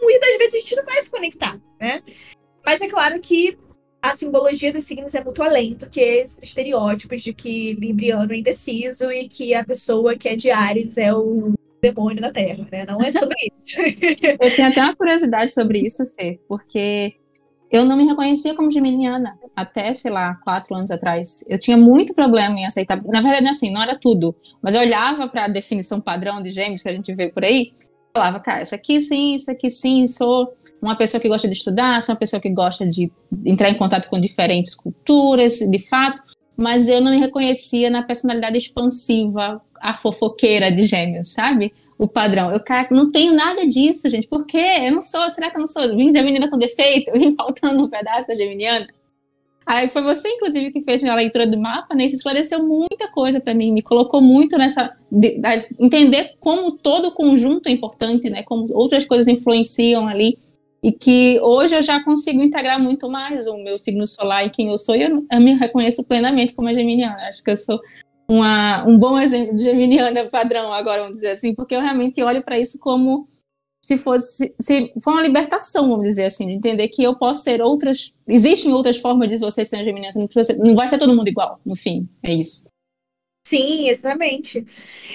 muitas 0.00 0.36
vezes 0.36 0.54
a 0.54 0.58
gente 0.58 0.76
não 0.76 0.84
vai 0.84 1.00
se 1.00 1.10
conectar, 1.10 1.60
né? 1.80 2.02
Mas 2.64 2.80
é 2.80 2.88
claro 2.88 3.20
que 3.20 3.56
a 4.02 4.16
simbologia 4.16 4.72
dos 4.72 4.84
signos 4.84 5.14
é 5.14 5.22
muito 5.22 5.42
além 5.42 5.76
do 5.76 5.88
que 5.88 6.00
esses 6.00 6.42
estereótipos 6.42 7.22
de 7.22 7.32
que 7.32 7.74
Libriano 7.74 8.32
é 8.32 8.36
indeciso 8.36 9.12
e 9.12 9.28
que 9.28 9.54
a 9.54 9.64
pessoa 9.64 10.16
que 10.16 10.28
é 10.28 10.34
de 10.34 10.50
Ares 10.50 10.98
é 10.98 11.14
o 11.14 11.52
demônio 11.80 12.20
da 12.20 12.32
Terra, 12.32 12.66
né? 12.70 12.84
Não 12.84 13.00
é 13.00 13.12
sobre 13.12 13.36
isso. 13.60 13.78
Eu 14.40 14.56
tenho 14.56 14.68
até 14.68 14.80
uma 14.80 14.96
curiosidade 14.96 15.52
sobre 15.52 15.80
isso, 15.80 16.04
Fê, 16.14 16.40
porque 16.48 17.14
eu 17.72 17.86
não 17.86 17.96
me 17.96 18.04
reconhecia 18.04 18.54
como 18.54 18.70
geminiana 18.70 19.38
até, 19.56 19.94
sei 19.94 20.10
lá, 20.10 20.34
quatro 20.44 20.74
anos 20.74 20.90
atrás. 20.90 21.42
Eu 21.48 21.58
tinha 21.58 21.76
muito 21.76 22.14
problema 22.14 22.58
em 22.58 22.66
aceitar. 22.66 23.02
Na 23.02 23.22
verdade, 23.22 23.48
assim, 23.48 23.72
não 23.72 23.82
era 23.82 23.98
tudo. 23.98 24.34
Mas 24.60 24.74
eu 24.74 24.82
olhava 24.82 25.26
para 25.26 25.46
a 25.46 25.48
definição 25.48 25.98
padrão 25.98 26.42
de 26.42 26.50
gêmeos 26.50 26.82
que 26.82 26.88
a 26.90 26.92
gente 26.92 27.14
vê 27.14 27.30
por 27.30 27.42
aí, 27.42 27.72
falava, 28.14 28.38
cara, 28.40 28.60
isso 28.60 28.74
aqui 28.74 29.00
sim, 29.00 29.34
isso 29.34 29.50
aqui 29.50 29.70
sim, 29.70 30.06
sou 30.06 30.52
uma 30.82 30.94
pessoa 30.94 31.18
que 31.18 31.28
gosta 31.28 31.48
de 31.48 31.54
estudar, 31.54 32.02
sou 32.02 32.12
uma 32.12 32.18
pessoa 32.18 32.42
que 32.42 32.50
gosta 32.50 32.86
de 32.86 33.10
entrar 33.44 33.70
em 33.70 33.78
contato 33.78 34.10
com 34.10 34.20
diferentes 34.20 34.74
culturas, 34.74 35.58
de 35.60 35.78
fato, 35.78 36.22
mas 36.54 36.88
eu 36.88 37.00
não 37.00 37.10
me 37.10 37.18
reconhecia 37.18 37.88
na 37.88 38.02
personalidade 38.02 38.58
expansiva, 38.58 39.62
a 39.80 39.94
fofoqueira 39.94 40.70
de 40.70 40.84
gêmeos, 40.84 41.32
sabe? 41.32 41.72
O 42.02 42.08
padrão. 42.08 42.50
Eu, 42.50 42.58
cara, 42.58 42.88
não 42.90 43.12
tenho 43.12 43.32
nada 43.32 43.64
disso, 43.64 44.10
gente. 44.10 44.26
Por 44.26 44.44
quê? 44.44 44.76
Eu 44.80 44.92
não 44.92 45.00
sou, 45.00 45.30
será 45.30 45.48
que 45.48 45.56
eu 45.56 45.60
não 45.60 45.68
sou? 45.68 45.88
Vim 45.94 46.10
Geminiana 46.10 46.50
com 46.50 46.58
defeito? 46.58 47.08
Eu 47.08 47.20
vim 47.20 47.30
faltando 47.36 47.84
um 47.84 47.88
pedaço 47.88 48.26
da 48.26 48.34
Geminiana? 48.34 48.88
Aí 49.64 49.86
foi 49.86 50.02
você, 50.02 50.28
inclusive, 50.28 50.72
que 50.72 50.82
fez 50.82 51.00
minha 51.00 51.14
leitura 51.14 51.46
do 51.46 51.56
mapa, 51.56 51.94
né? 51.94 52.04
Isso 52.04 52.16
esclareceu 52.16 52.66
muita 52.66 53.08
coisa 53.12 53.38
para 53.38 53.54
mim, 53.54 53.72
me 53.72 53.82
colocou 53.82 54.20
muito 54.20 54.58
nessa. 54.58 54.92
De, 55.08 55.38
de, 55.38 55.66
entender 55.78 56.34
como 56.40 56.72
todo 56.72 57.08
o 57.08 57.12
conjunto 57.12 57.68
é 57.68 57.70
importante, 57.70 58.28
né? 58.28 58.42
Como 58.42 58.66
outras 58.74 59.04
coisas 59.04 59.28
influenciam 59.28 60.08
ali. 60.08 60.36
E 60.82 60.90
que 60.90 61.38
hoje 61.40 61.76
eu 61.76 61.82
já 61.84 62.02
consigo 62.02 62.42
integrar 62.42 62.82
muito 62.82 63.08
mais 63.08 63.46
o 63.46 63.56
meu 63.58 63.78
signo 63.78 64.04
solar 64.04 64.44
e 64.44 64.50
quem 64.50 64.70
eu 64.70 64.76
sou, 64.76 64.96
e 64.96 65.02
eu, 65.02 65.24
eu 65.30 65.40
me 65.40 65.54
reconheço 65.54 66.04
plenamente 66.08 66.54
como 66.56 66.66
a 66.66 66.74
Geminiana. 66.74 67.28
Acho 67.28 67.44
que 67.44 67.52
eu 67.52 67.56
sou 67.56 67.80
uma, 68.32 68.84
um 68.86 68.98
bom 68.98 69.18
exemplo 69.18 69.54
de 69.54 69.62
geminiana 69.62 70.28
padrão, 70.28 70.72
agora 70.72 71.02
vamos 71.02 71.18
dizer 71.18 71.30
assim, 71.30 71.54
porque 71.54 71.74
eu 71.74 71.80
realmente 71.80 72.22
olho 72.22 72.42
para 72.42 72.58
isso 72.58 72.78
como 72.80 73.24
se 73.84 73.98
fosse 73.98 74.54
se 74.58 74.92
for 75.02 75.12
uma 75.12 75.22
libertação, 75.22 75.88
vamos 75.88 76.06
dizer 76.06 76.24
assim, 76.24 76.46
de 76.46 76.54
entender 76.54 76.88
que 76.88 77.02
eu 77.02 77.18
posso 77.18 77.42
ser 77.42 77.60
outras, 77.60 78.14
existem 78.26 78.72
outras 78.72 78.96
formas 78.96 79.28
de 79.28 79.36
você 79.36 79.64
ser 79.64 79.84
geminiana, 79.84 80.14
não, 80.16 80.44
ser, 80.44 80.56
não 80.56 80.74
vai 80.74 80.88
ser 80.88 80.98
todo 80.98 81.14
mundo 81.14 81.28
igual, 81.28 81.60
no 81.64 81.76
fim, 81.76 82.08
é 82.22 82.32
isso. 82.32 82.66
Sim, 83.44 83.88
exatamente. 83.88 84.64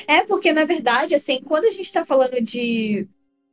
É 0.06 0.22
porque, 0.24 0.52
na 0.52 0.66
verdade, 0.66 1.16
assim, 1.16 1.40
quando 1.42 1.66
a 1.66 1.70
gente 1.70 1.86
está 1.86 2.04
falando 2.04 2.42
de, 2.42 3.08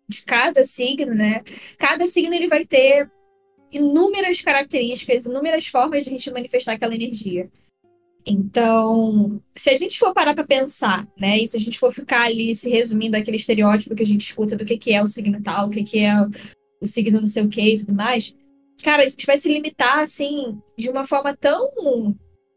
de 0.09 0.25
cada 0.25 0.65
signo, 0.65 1.15
né? 1.15 1.43
Cada 1.79 2.09
signo 2.09 2.35
ele 2.35 2.49
vai 2.49 2.67
ter 2.67 3.09
inúmeras 3.71 4.41
características, 4.41 5.27
inúmeras 5.27 5.69
formas 5.69 6.03
de 6.03 6.09
a 6.09 6.13
gente 6.13 6.31
manifestar 6.33 6.73
aquela 6.73 6.95
energia. 6.95 7.49
Então, 8.27 9.43
se 9.55 9.71
a 9.71 9.77
gente 9.77 9.99
for 9.99 10.15
parar 10.15 10.35
para 10.35 10.47
pensar, 10.47 11.07
né, 11.19 11.39
e 11.39 11.49
se 11.49 11.57
a 11.57 11.61
gente 11.61 11.79
for 11.79 11.93
ficar 11.93 12.23
ali 12.23 12.55
se 12.55 12.71
resumindo 12.71 13.17
aquele 13.17 13.37
estereótipo 13.37 13.95
que 13.95 14.03
a 14.03 14.07
gente 14.07 14.23
escuta 14.23 14.57
do 14.57 14.65
que, 14.65 14.79
que 14.79 14.95
é 14.95 15.03
o 15.03 15.07
signo 15.07 15.43
tal, 15.43 15.67
o 15.67 15.71
que, 15.71 15.85
que 15.85 15.99
é 16.01 16.15
o 16.81 16.87
signo 16.87 17.21
não 17.21 17.27
sei 17.27 17.43
o 17.43 17.49
que 17.49 17.75
e 17.75 17.79
tudo 17.81 17.95
mais, 17.95 18.35
cara, 18.83 19.03
a 19.03 19.07
gente 19.07 19.27
vai 19.27 19.37
se 19.37 19.49
limitar, 19.49 19.99
assim, 19.99 20.59
de 20.77 20.89
uma 20.89 21.05
forma 21.05 21.37
tão 21.37 21.69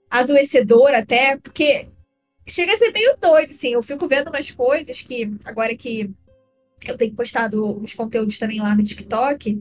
adoecedor 0.10 0.92
até, 0.94 1.38
porque 1.38 1.86
chega 2.48 2.74
a 2.74 2.78
ser 2.78 2.92
meio 2.92 3.18
doido, 3.22 3.52
assim. 3.52 3.74
Eu 3.74 3.82
fico 3.82 4.08
vendo 4.08 4.30
umas 4.30 4.50
coisas 4.52 5.02
que, 5.02 5.30
agora 5.44 5.76
que 5.76 6.10
eu 6.88 6.98
tenho 6.98 7.14
postado 7.14 7.82
os 7.82 7.94
conteúdos 7.94 8.40
também 8.40 8.60
lá 8.60 8.74
no 8.74 8.84
TikTok, 8.84 9.60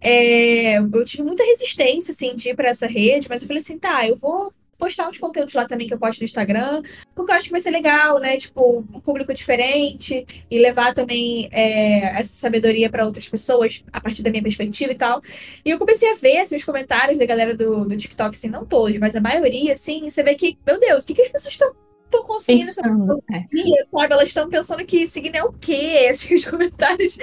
é, 0.00 0.78
eu 0.78 1.04
tive 1.04 1.22
muita 1.22 1.44
resistência, 1.44 2.12
assim, 2.12 2.34
de 2.34 2.50
ir 2.50 2.56
pra 2.56 2.68
essa 2.68 2.86
rede, 2.86 3.28
mas 3.28 3.42
eu 3.42 3.48
falei 3.48 3.62
assim, 3.62 3.78
tá, 3.78 4.06
eu 4.06 4.16
vou 4.16 4.52
postar 4.82 5.08
uns 5.08 5.16
conteúdos 5.16 5.54
lá 5.54 5.64
também 5.64 5.86
que 5.86 5.94
eu 5.94 5.98
posto 5.98 6.18
no 6.18 6.24
Instagram, 6.24 6.82
porque 7.14 7.30
eu 7.30 7.36
acho 7.36 7.44
que 7.44 7.52
vai 7.52 7.60
ser 7.60 7.70
legal, 7.70 8.18
né? 8.18 8.36
Tipo, 8.36 8.80
um 8.80 9.00
público 9.00 9.32
diferente 9.32 10.26
e 10.50 10.58
levar 10.58 10.92
também 10.92 11.48
é, 11.52 12.18
essa 12.18 12.34
sabedoria 12.34 12.90
para 12.90 13.06
outras 13.06 13.28
pessoas 13.28 13.84
a 13.92 14.00
partir 14.00 14.24
da 14.24 14.30
minha 14.30 14.42
perspectiva 14.42 14.90
e 14.90 14.96
tal. 14.96 15.20
E 15.64 15.70
eu 15.70 15.78
comecei 15.78 16.10
a 16.10 16.16
ver 16.16 16.38
assim, 16.38 16.56
os 16.56 16.64
comentários 16.64 17.20
da 17.20 17.24
galera 17.24 17.54
do, 17.54 17.84
do 17.84 17.96
TikTok, 17.96 18.36
assim, 18.36 18.48
não 18.48 18.66
todos, 18.66 18.98
mas 18.98 19.14
a 19.14 19.20
maioria, 19.20 19.72
assim, 19.72 20.10
você 20.10 20.20
vê 20.20 20.34
que, 20.34 20.58
meu 20.66 20.80
Deus, 20.80 21.04
o 21.04 21.06
que, 21.06 21.14
que 21.14 21.22
as 21.22 21.28
pessoas 21.28 21.54
estão 21.54 21.72
estão 22.06 22.24
consumindo 22.24 22.66
Pensando, 22.66 23.24
essa 23.30 23.80
é. 23.80 23.84
sabe? 23.84 24.12
Elas 24.12 24.28
estão 24.28 24.50
pensando 24.50 24.84
que 24.84 25.06
signo 25.06 25.34
é 25.34 25.42
o 25.42 25.52
quê? 25.52 26.08
Assim, 26.12 26.34
os 26.34 26.44
comentários 26.44 27.16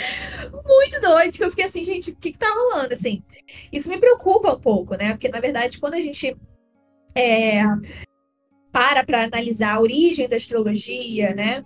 muito 0.65 0.99
doidos, 1.01 1.37
que 1.37 1.43
eu 1.43 1.49
fiquei 1.49 1.65
assim, 1.65 1.83
gente, 1.83 2.09
o 2.09 2.15
que, 2.15 2.31
que 2.31 2.39
tá 2.39 2.49
rolando, 2.49 2.93
assim? 2.93 3.21
Isso 3.71 3.89
me 3.89 3.99
preocupa 3.99 4.53
um 4.53 4.59
pouco, 4.59 4.95
né? 4.95 5.11
Porque, 5.11 5.29
na 5.29 5.39
verdade, 5.39 5.77
quando 5.79 5.93
a 5.93 5.99
gente 5.99 6.35
é, 7.15 7.61
para 8.71 9.03
para 9.03 9.23
analisar 9.23 9.75
a 9.75 9.81
origem 9.81 10.27
da 10.27 10.35
astrologia, 10.35 11.33
né? 11.33 11.63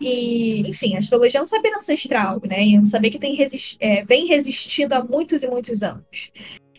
E, 0.00 0.60
enfim, 0.68 0.94
a 0.94 0.98
astrologia 0.98 1.40
é 1.40 1.42
um 1.42 1.46
saber 1.46 1.74
ancestral, 1.74 2.40
né? 2.48 2.64
E 2.64 2.76
é 2.76 2.80
um 2.80 2.86
saber 2.86 3.10
que 3.10 3.18
tem 3.18 3.34
resist 3.34 3.76
é, 3.80 4.02
vem 4.04 4.26
resistindo 4.26 4.92
há 4.92 5.02
muitos 5.02 5.42
e 5.42 5.48
muitos 5.48 5.82
anos. 5.82 6.30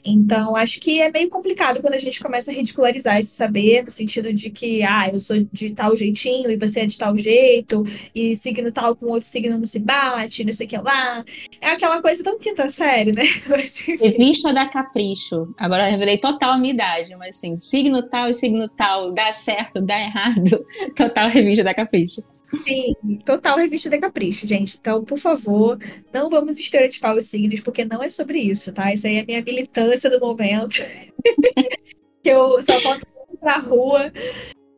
Então, 0.04 0.56
acho 0.56 0.80
que 0.80 1.02
é 1.02 1.12
meio 1.12 1.30
complicado 1.30 1.82
quando 1.82 1.94
a 1.94 2.00
gente 2.00 2.22
começa 2.22 2.52
a 2.52 2.54
ridicularizar 2.54 3.20
esse 3.20 3.34
saber, 3.34 3.84
no 3.84 3.92
sentido 3.92 4.34
de 4.34 4.50
que, 4.50 4.84
ah, 4.84 5.10
eu 5.12 5.20
sou 5.20 5.38
de 5.52 5.72
tal 5.72 5.96
jeitinho 5.96 6.50
e 6.50 6.58
você 6.58 6.82
é 6.82 6.86
de 6.86 6.98
tal 6.98 7.18
jeito, 7.18 7.84
e 8.14 8.36
signo 8.36 8.72
tal 8.72 8.96
com 8.96 9.08
outro 9.08 9.28
signo 9.28 9.58
não 9.58 9.66
se 9.66 9.80
bate, 9.80 10.44
não 10.44 10.54
sei 10.54 10.66
o 10.66 10.70
que 10.70 10.78
lá. 10.78 11.24
É 11.62 11.72
aquela 11.72 12.02
coisa 12.02 12.24
tão 12.24 12.38
quinta 12.40 12.70
série, 12.70 13.12
né? 13.12 13.24
Revista 14.00 14.54
da 14.54 14.68
Capricho. 14.68 15.52
Agora 15.58 15.88
eu 15.88 15.92
revelei 15.92 16.18
total 16.18 16.52
a 16.52 16.58
minha 16.58 16.74
idade, 16.74 17.16
mas 17.16 17.36
assim, 17.36 17.56
signo 17.56 18.02
tal 18.04 18.30
e 18.30 18.34
signo 18.34 18.68
tal, 18.68 19.12
dá 19.14 19.32
certo, 19.34 19.82
dá 19.82 20.00
errado. 20.00 20.66
Total 20.96 21.30
revista 21.30 21.64
da 21.64 21.74
Capricho. 21.74 22.24
Sim, 22.56 22.96
total 23.26 23.58
revista 23.58 23.90
de 23.90 24.00
capricho, 24.00 24.48
gente. 24.48 24.78
Então, 24.80 25.04
por 25.04 25.18
favor, 25.18 25.78
não 26.14 26.30
vamos 26.30 26.58
estereotipar 26.58 27.16
os 27.16 27.28
signos, 27.28 27.60
porque 27.60 27.86
não 27.86 28.02
é 28.02 28.10
sobre 28.10 28.40
isso, 28.40 28.74
tá? 28.74 28.94
Isso 28.94 29.08
aí 29.08 29.18
é 29.18 29.22
a 29.22 29.26
minha 29.26 29.42
militância 29.42 30.10
do 30.10 30.20
momento. 30.20 30.82
que 32.24 32.30
eu 32.30 32.62
só 32.64 32.74
ir 32.74 33.38
pra 33.40 33.58
rua 33.60 34.12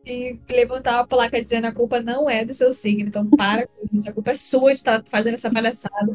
e 0.06 0.38
levantar 0.50 0.96
uma 0.96 1.06
placa 1.06 1.40
dizendo 1.40 1.66
a 1.66 1.72
culpa 1.72 2.00
não 2.00 2.28
é 2.28 2.44
do 2.44 2.52
seu 2.52 2.74
signo. 2.74 3.08
Então, 3.08 3.28
para 3.30 3.66
com 3.66 3.86
isso. 3.92 4.08
A 4.08 4.12
culpa 4.12 4.32
é 4.32 4.34
sua 4.34 4.72
de 4.72 4.80
estar 4.80 5.02
fazendo 5.08 5.34
essa 5.34 5.50
palhaçada. 5.50 6.14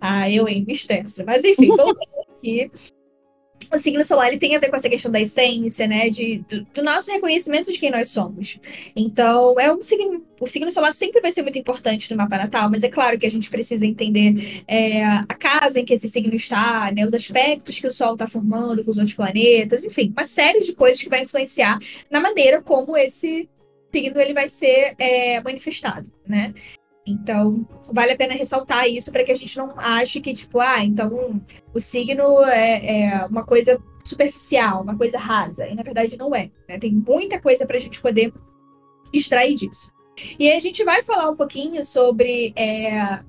Ah, 0.00 0.30
eu, 0.30 0.48
hein, 0.48 0.64
me. 0.66 0.74
Mas, 1.24 1.44
enfim, 1.44 1.68
voltando 1.68 1.98
aqui 2.36 2.70
o 3.72 3.78
signo 3.78 4.02
solar 4.04 4.28
ele 4.28 4.38
tem 4.38 4.56
a 4.56 4.58
ver 4.58 4.70
com 4.70 4.76
essa 4.76 4.88
questão 4.88 5.10
da 5.10 5.20
essência, 5.20 5.86
né? 5.86 6.08
De, 6.08 6.38
do, 6.48 6.62
do, 6.74 6.82
nosso 6.82 7.10
reconhecimento 7.10 7.70
de 7.72 7.78
quem 7.78 7.90
nós 7.90 8.10
somos. 8.10 8.58
Então, 8.94 9.58
é 9.60 9.72
um 9.72 9.82
signo, 9.82 10.24
o 10.40 10.46
signo 10.46 10.70
solar 10.70 10.92
sempre 10.92 11.20
vai 11.20 11.30
ser 11.30 11.42
muito 11.42 11.58
importante 11.58 12.10
no 12.10 12.16
mapa 12.16 12.38
natal, 12.38 12.70
mas 12.70 12.82
é 12.82 12.88
claro 12.88 13.18
que 13.18 13.26
a 13.26 13.30
gente 13.30 13.50
precisa 13.50 13.86
entender 13.86 14.62
é, 14.66 15.04
a 15.04 15.34
casa 15.34 15.80
em 15.80 15.84
que 15.84 15.94
esse 15.94 16.08
signo 16.08 16.34
está, 16.34 16.90
né? 16.92 17.06
Os 17.06 17.14
aspectos 17.14 17.78
que 17.78 17.86
o 17.86 17.90
Sol 17.90 18.14
está 18.14 18.26
formando 18.26 18.84
com 18.84 18.90
os 18.90 18.98
outros 18.98 19.14
planetas, 19.14 19.84
enfim, 19.84 20.12
uma 20.16 20.24
série 20.24 20.60
de 20.60 20.72
coisas 20.74 21.02
que 21.02 21.08
vai 21.08 21.22
influenciar 21.22 21.78
na 22.10 22.20
maneira 22.20 22.62
como 22.62 22.96
esse 22.96 23.48
signo 23.92 24.20
ele 24.20 24.34
vai 24.34 24.48
ser 24.48 24.94
é, 24.98 25.40
manifestado, 25.40 26.10
né? 26.26 26.54
Então, 27.08 27.66
vale 27.90 28.12
a 28.12 28.16
pena 28.16 28.34
ressaltar 28.34 28.88
isso 28.88 29.10
para 29.10 29.24
que 29.24 29.32
a 29.32 29.34
gente 29.34 29.56
não 29.56 29.78
ache 29.78 30.20
que, 30.20 30.34
tipo, 30.34 30.60
ah, 30.60 30.84
então 30.84 31.42
o 31.74 31.80
signo 31.80 32.42
é, 32.44 33.02
é, 33.02 33.26
uma 33.26 33.44
coisa 33.44 33.80
superficial, 34.04 34.82
uma 34.82 34.96
coisa 34.96 35.18
rasa. 35.18 35.66
E 35.68 35.74
na 35.74 35.82
verdade 35.82 36.16
não 36.16 36.34
é. 36.34 36.50
Né? 36.68 36.78
Tem 36.78 36.92
muita 36.92 37.40
coisa 37.40 37.66
para 37.66 37.76
a 37.76 37.80
gente 37.80 38.00
poder 38.00 38.32
extrair 39.12 39.54
disso. 39.54 39.92
E 40.38 40.50
a 40.50 40.58
gente 40.58 40.84
vai 40.84 41.02
falar 41.02 41.30
um 41.30 41.36
pouquinho 41.36 41.84
sobre 41.84 42.52
é, 42.56 43.20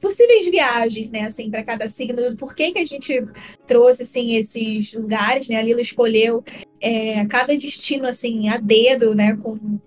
possíveis 0.00 0.48
viagens, 0.48 1.10
né, 1.10 1.22
assim, 1.22 1.50
para 1.50 1.62
cada 1.62 1.88
signo, 1.88 2.36
por 2.36 2.54
que 2.54 2.72
que 2.72 2.78
a 2.78 2.84
gente 2.84 3.24
trouxe, 3.66 4.02
assim, 4.02 4.36
esses 4.36 4.94
lugares, 4.94 5.48
né, 5.48 5.56
a 5.56 5.62
Lila 5.62 5.80
escolheu 5.80 6.44
é, 6.80 7.24
cada 7.26 7.56
destino, 7.56 8.06
assim, 8.06 8.48
a 8.48 8.58
dedo, 8.58 9.14
né, 9.14 9.36
com 9.36 9.78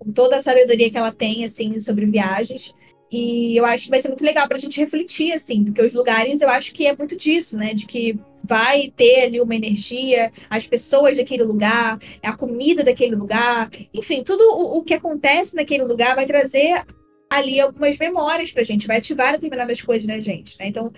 com 0.00 0.10
toda 0.10 0.36
a 0.36 0.40
sabedoria 0.40 0.90
que 0.90 0.96
ela 0.96 1.12
tem, 1.12 1.44
assim, 1.44 1.78
sobre 1.78 2.06
viagens. 2.06 2.74
E 3.12 3.56
eu 3.56 3.66
acho 3.66 3.84
que 3.84 3.90
vai 3.90 4.00
ser 4.00 4.08
muito 4.08 4.24
legal 4.24 4.48
para 4.48 4.56
a 4.56 4.60
gente 4.60 4.80
refletir, 4.80 5.32
assim, 5.32 5.64
porque 5.64 5.82
os 5.82 5.92
lugares 5.92 6.40
eu 6.40 6.48
acho 6.48 6.72
que 6.72 6.86
é 6.86 6.96
muito 6.96 7.16
disso, 7.16 7.56
né? 7.56 7.74
De 7.74 7.86
que 7.86 8.18
vai 8.42 8.90
ter 8.96 9.24
ali 9.24 9.40
uma 9.40 9.54
energia, 9.54 10.32
as 10.48 10.66
pessoas 10.66 11.16
daquele 11.16 11.44
lugar, 11.44 11.98
a 12.22 12.36
comida 12.36 12.82
daquele 12.82 13.14
lugar, 13.14 13.68
enfim, 13.92 14.24
tudo 14.24 14.42
o, 14.42 14.78
o 14.78 14.82
que 14.82 14.94
acontece 14.94 15.54
naquele 15.54 15.84
lugar 15.84 16.16
vai 16.16 16.24
trazer 16.24 16.84
ali 17.28 17.60
algumas 17.60 17.96
memórias 17.98 18.50
pra 18.50 18.64
gente, 18.64 18.86
vai 18.86 18.96
ativar 18.98 19.32
determinadas 19.32 19.80
coisas 19.80 20.06
na 20.06 20.18
gente, 20.18 20.58
né? 20.58 20.66
Então, 20.66 20.92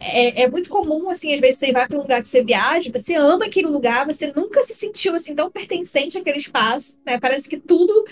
é, 0.00 0.42
é, 0.42 0.50
muito 0.50 0.70
comum, 0.70 1.10
assim, 1.10 1.34
às 1.34 1.40
vezes 1.40 1.58
você 1.58 1.72
vai 1.72 1.86
para 1.86 1.98
um 1.98 2.02
lugar 2.02 2.22
que 2.22 2.28
você 2.28 2.42
viaja, 2.42 2.90
você 2.90 3.14
ama 3.14 3.44
aquele 3.44 3.68
lugar, 3.68 4.06
você 4.06 4.32
nunca 4.34 4.62
se 4.62 4.74
sentiu, 4.74 5.14
assim, 5.14 5.34
tão 5.34 5.50
pertencente 5.50 6.16
àquele 6.16 6.38
espaço, 6.38 6.96
né? 7.04 7.20
Parece 7.20 7.48
que 7.48 7.58
tudo 7.58 8.04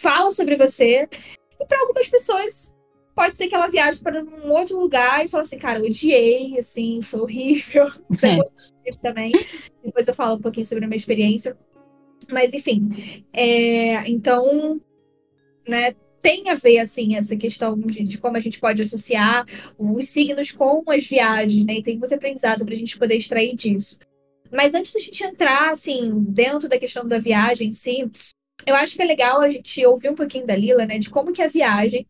fala 0.00 0.30
sobre 0.30 0.56
você. 0.56 1.08
E 1.60 1.66
para 1.66 1.80
algumas 1.80 2.08
pessoas, 2.08 2.74
pode 3.14 3.36
ser 3.36 3.48
que 3.48 3.54
ela 3.54 3.68
viaje 3.68 4.00
para 4.00 4.22
um 4.22 4.50
outro 4.50 4.78
lugar 4.78 5.24
e 5.24 5.28
fale 5.28 5.42
assim, 5.42 5.58
cara, 5.58 5.78
eu 5.78 5.84
odiei, 5.84 6.58
assim, 6.58 7.02
foi 7.02 7.20
horrível. 7.20 7.86
É. 8.22 8.90
também. 9.00 9.32
Depois 9.84 10.08
eu 10.08 10.14
falo 10.14 10.36
um 10.36 10.40
pouquinho 10.40 10.66
sobre 10.66 10.84
a 10.84 10.88
minha 10.88 10.96
experiência. 10.96 11.56
Mas, 12.30 12.54
enfim. 12.54 12.90
É, 13.32 14.08
então, 14.08 14.80
né, 15.66 15.94
tem 16.22 16.48
a 16.50 16.54
ver, 16.54 16.78
assim, 16.78 17.16
essa 17.16 17.36
questão 17.36 17.78
de, 17.78 18.04
de, 18.04 18.18
como 18.18 18.36
a 18.36 18.40
gente 18.40 18.60
pode 18.60 18.82
associar 18.82 19.44
os 19.78 20.08
signos 20.08 20.50
com 20.50 20.82
as 20.88 21.06
viagens, 21.06 21.64
né? 21.64 21.74
E 21.74 21.82
tem 21.82 21.98
muito 21.98 22.14
aprendizado 22.14 22.64
para 22.64 22.74
a 22.74 22.76
gente 22.76 22.98
poder 22.98 23.16
extrair 23.16 23.54
disso. 23.54 23.98
Mas 24.50 24.74
antes 24.74 24.92
da 24.92 24.98
gente 24.98 25.22
entrar, 25.24 25.70
assim, 25.70 26.12
dentro 26.28 26.68
da 26.68 26.78
questão 26.78 27.06
da 27.06 27.18
viagem 27.18 27.68
em 27.68 27.72
si, 27.72 28.10
eu 28.66 28.74
acho 28.74 28.96
que 28.96 29.02
é 29.02 29.04
legal 29.04 29.40
a 29.40 29.48
gente 29.48 29.84
ouvir 29.86 30.10
um 30.10 30.14
pouquinho 30.14 30.46
da 30.46 30.56
Lila, 30.56 30.86
né, 30.86 30.98
de 30.98 31.10
como 31.10 31.32
que 31.32 31.42
a 31.42 31.48
viagem 31.48 32.06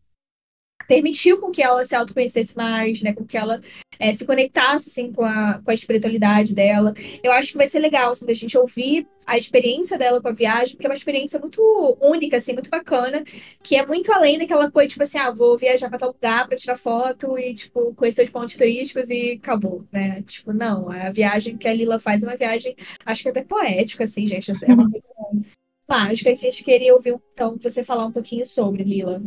permitiu 0.87 1.39
com 1.39 1.51
que 1.51 1.61
ela 1.61 1.85
se 1.85 1.95
autoconhecesse 1.95 2.55
mais, 2.57 3.01
né, 3.01 3.13
com 3.13 3.25
que 3.25 3.37
ela 3.37 3.61
é, 3.97 4.11
se 4.11 4.25
conectasse 4.25 4.89
assim 4.89 5.11
com 5.11 5.23
a, 5.23 5.61
com 5.63 5.71
a 5.71 5.73
espiritualidade 5.73 6.53
dela. 6.53 6.93
Eu 7.23 7.31
acho 7.31 7.51
que 7.51 7.57
vai 7.57 7.67
ser 7.67 7.79
legal 7.79 8.11
assim, 8.11 8.25
a 8.29 8.33
gente 8.33 8.57
ouvir 8.57 9.07
a 9.25 9.37
experiência 9.37 9.97
dela 9.97 10.21
com 10.21 10.27
a 10.27 10.33
viagem, 10.33 10.75
porque 10.75 10.87
é 10.87 10.89
uma 10.89 10.95
experiência 10.95 11.39
muito 11.39 11.61
única, 12.01 12.37
assim, 12.37 12.53
muito 12.53 12.69
bacana, 12.69 13.23
que 13.63 13.75
é 13.75 13.85
muito 13.85 14.11
além 14.11 14.37
daquela 14.37 14.69
coisa, 14.69 14.89
tipo 14.89 15.03
assim, 15.03 15.19
ah, 15.19 15.31
vou 15.31 15.57
viajar 15.57 15.87
para 15.87 15.99
tal 15.99 16.09
lugar 16.11 16.47
para 16.47 16.57
tirar 16.57 16.75
foto 16.75 17.37
e, 17.37 17.53
tipo, 17.53 17.93
conhecer 17.93 18.25
os 18.25 18.31
pontos 18.31 18.55
turísticos 18.55 19.09
e 19.09 19.39
acabou, 19.41 19.85
né? 19.91 20.21
Tipo, 20.23 20.51
não, 20.51 20.89
a 20.89 21.11
viagem 21.11 21.55
que 21.55 21.67
a 21.67 21.73
Lila 21.73 21.99
faz 21.99 22.23
é 22.23 22.27
uma 22.27 22.35
viagem, 22.35 22.75
acho 23.05 23.23
que 23.23 23.29
até 23.29 23.43
poética, 23.43 24.03
assim, 24.03 24.25
gente, 24.25 24.51
é 24.51 24.73
uma 24.73 24.89
coisa 24.89 25.05
que 26.23 26.29
a 26.29 26.35
gente 26.35 26.63
queria 26.63 26.93
ouvir 26.93 27.15
então 27.33 27.57
você 27.61 27.83
falar 27.83 28.05
um 28.05 28.11
pouquinho 28.11 28.45
sobre, 28.45 28.83
Lila. 28.83 29.21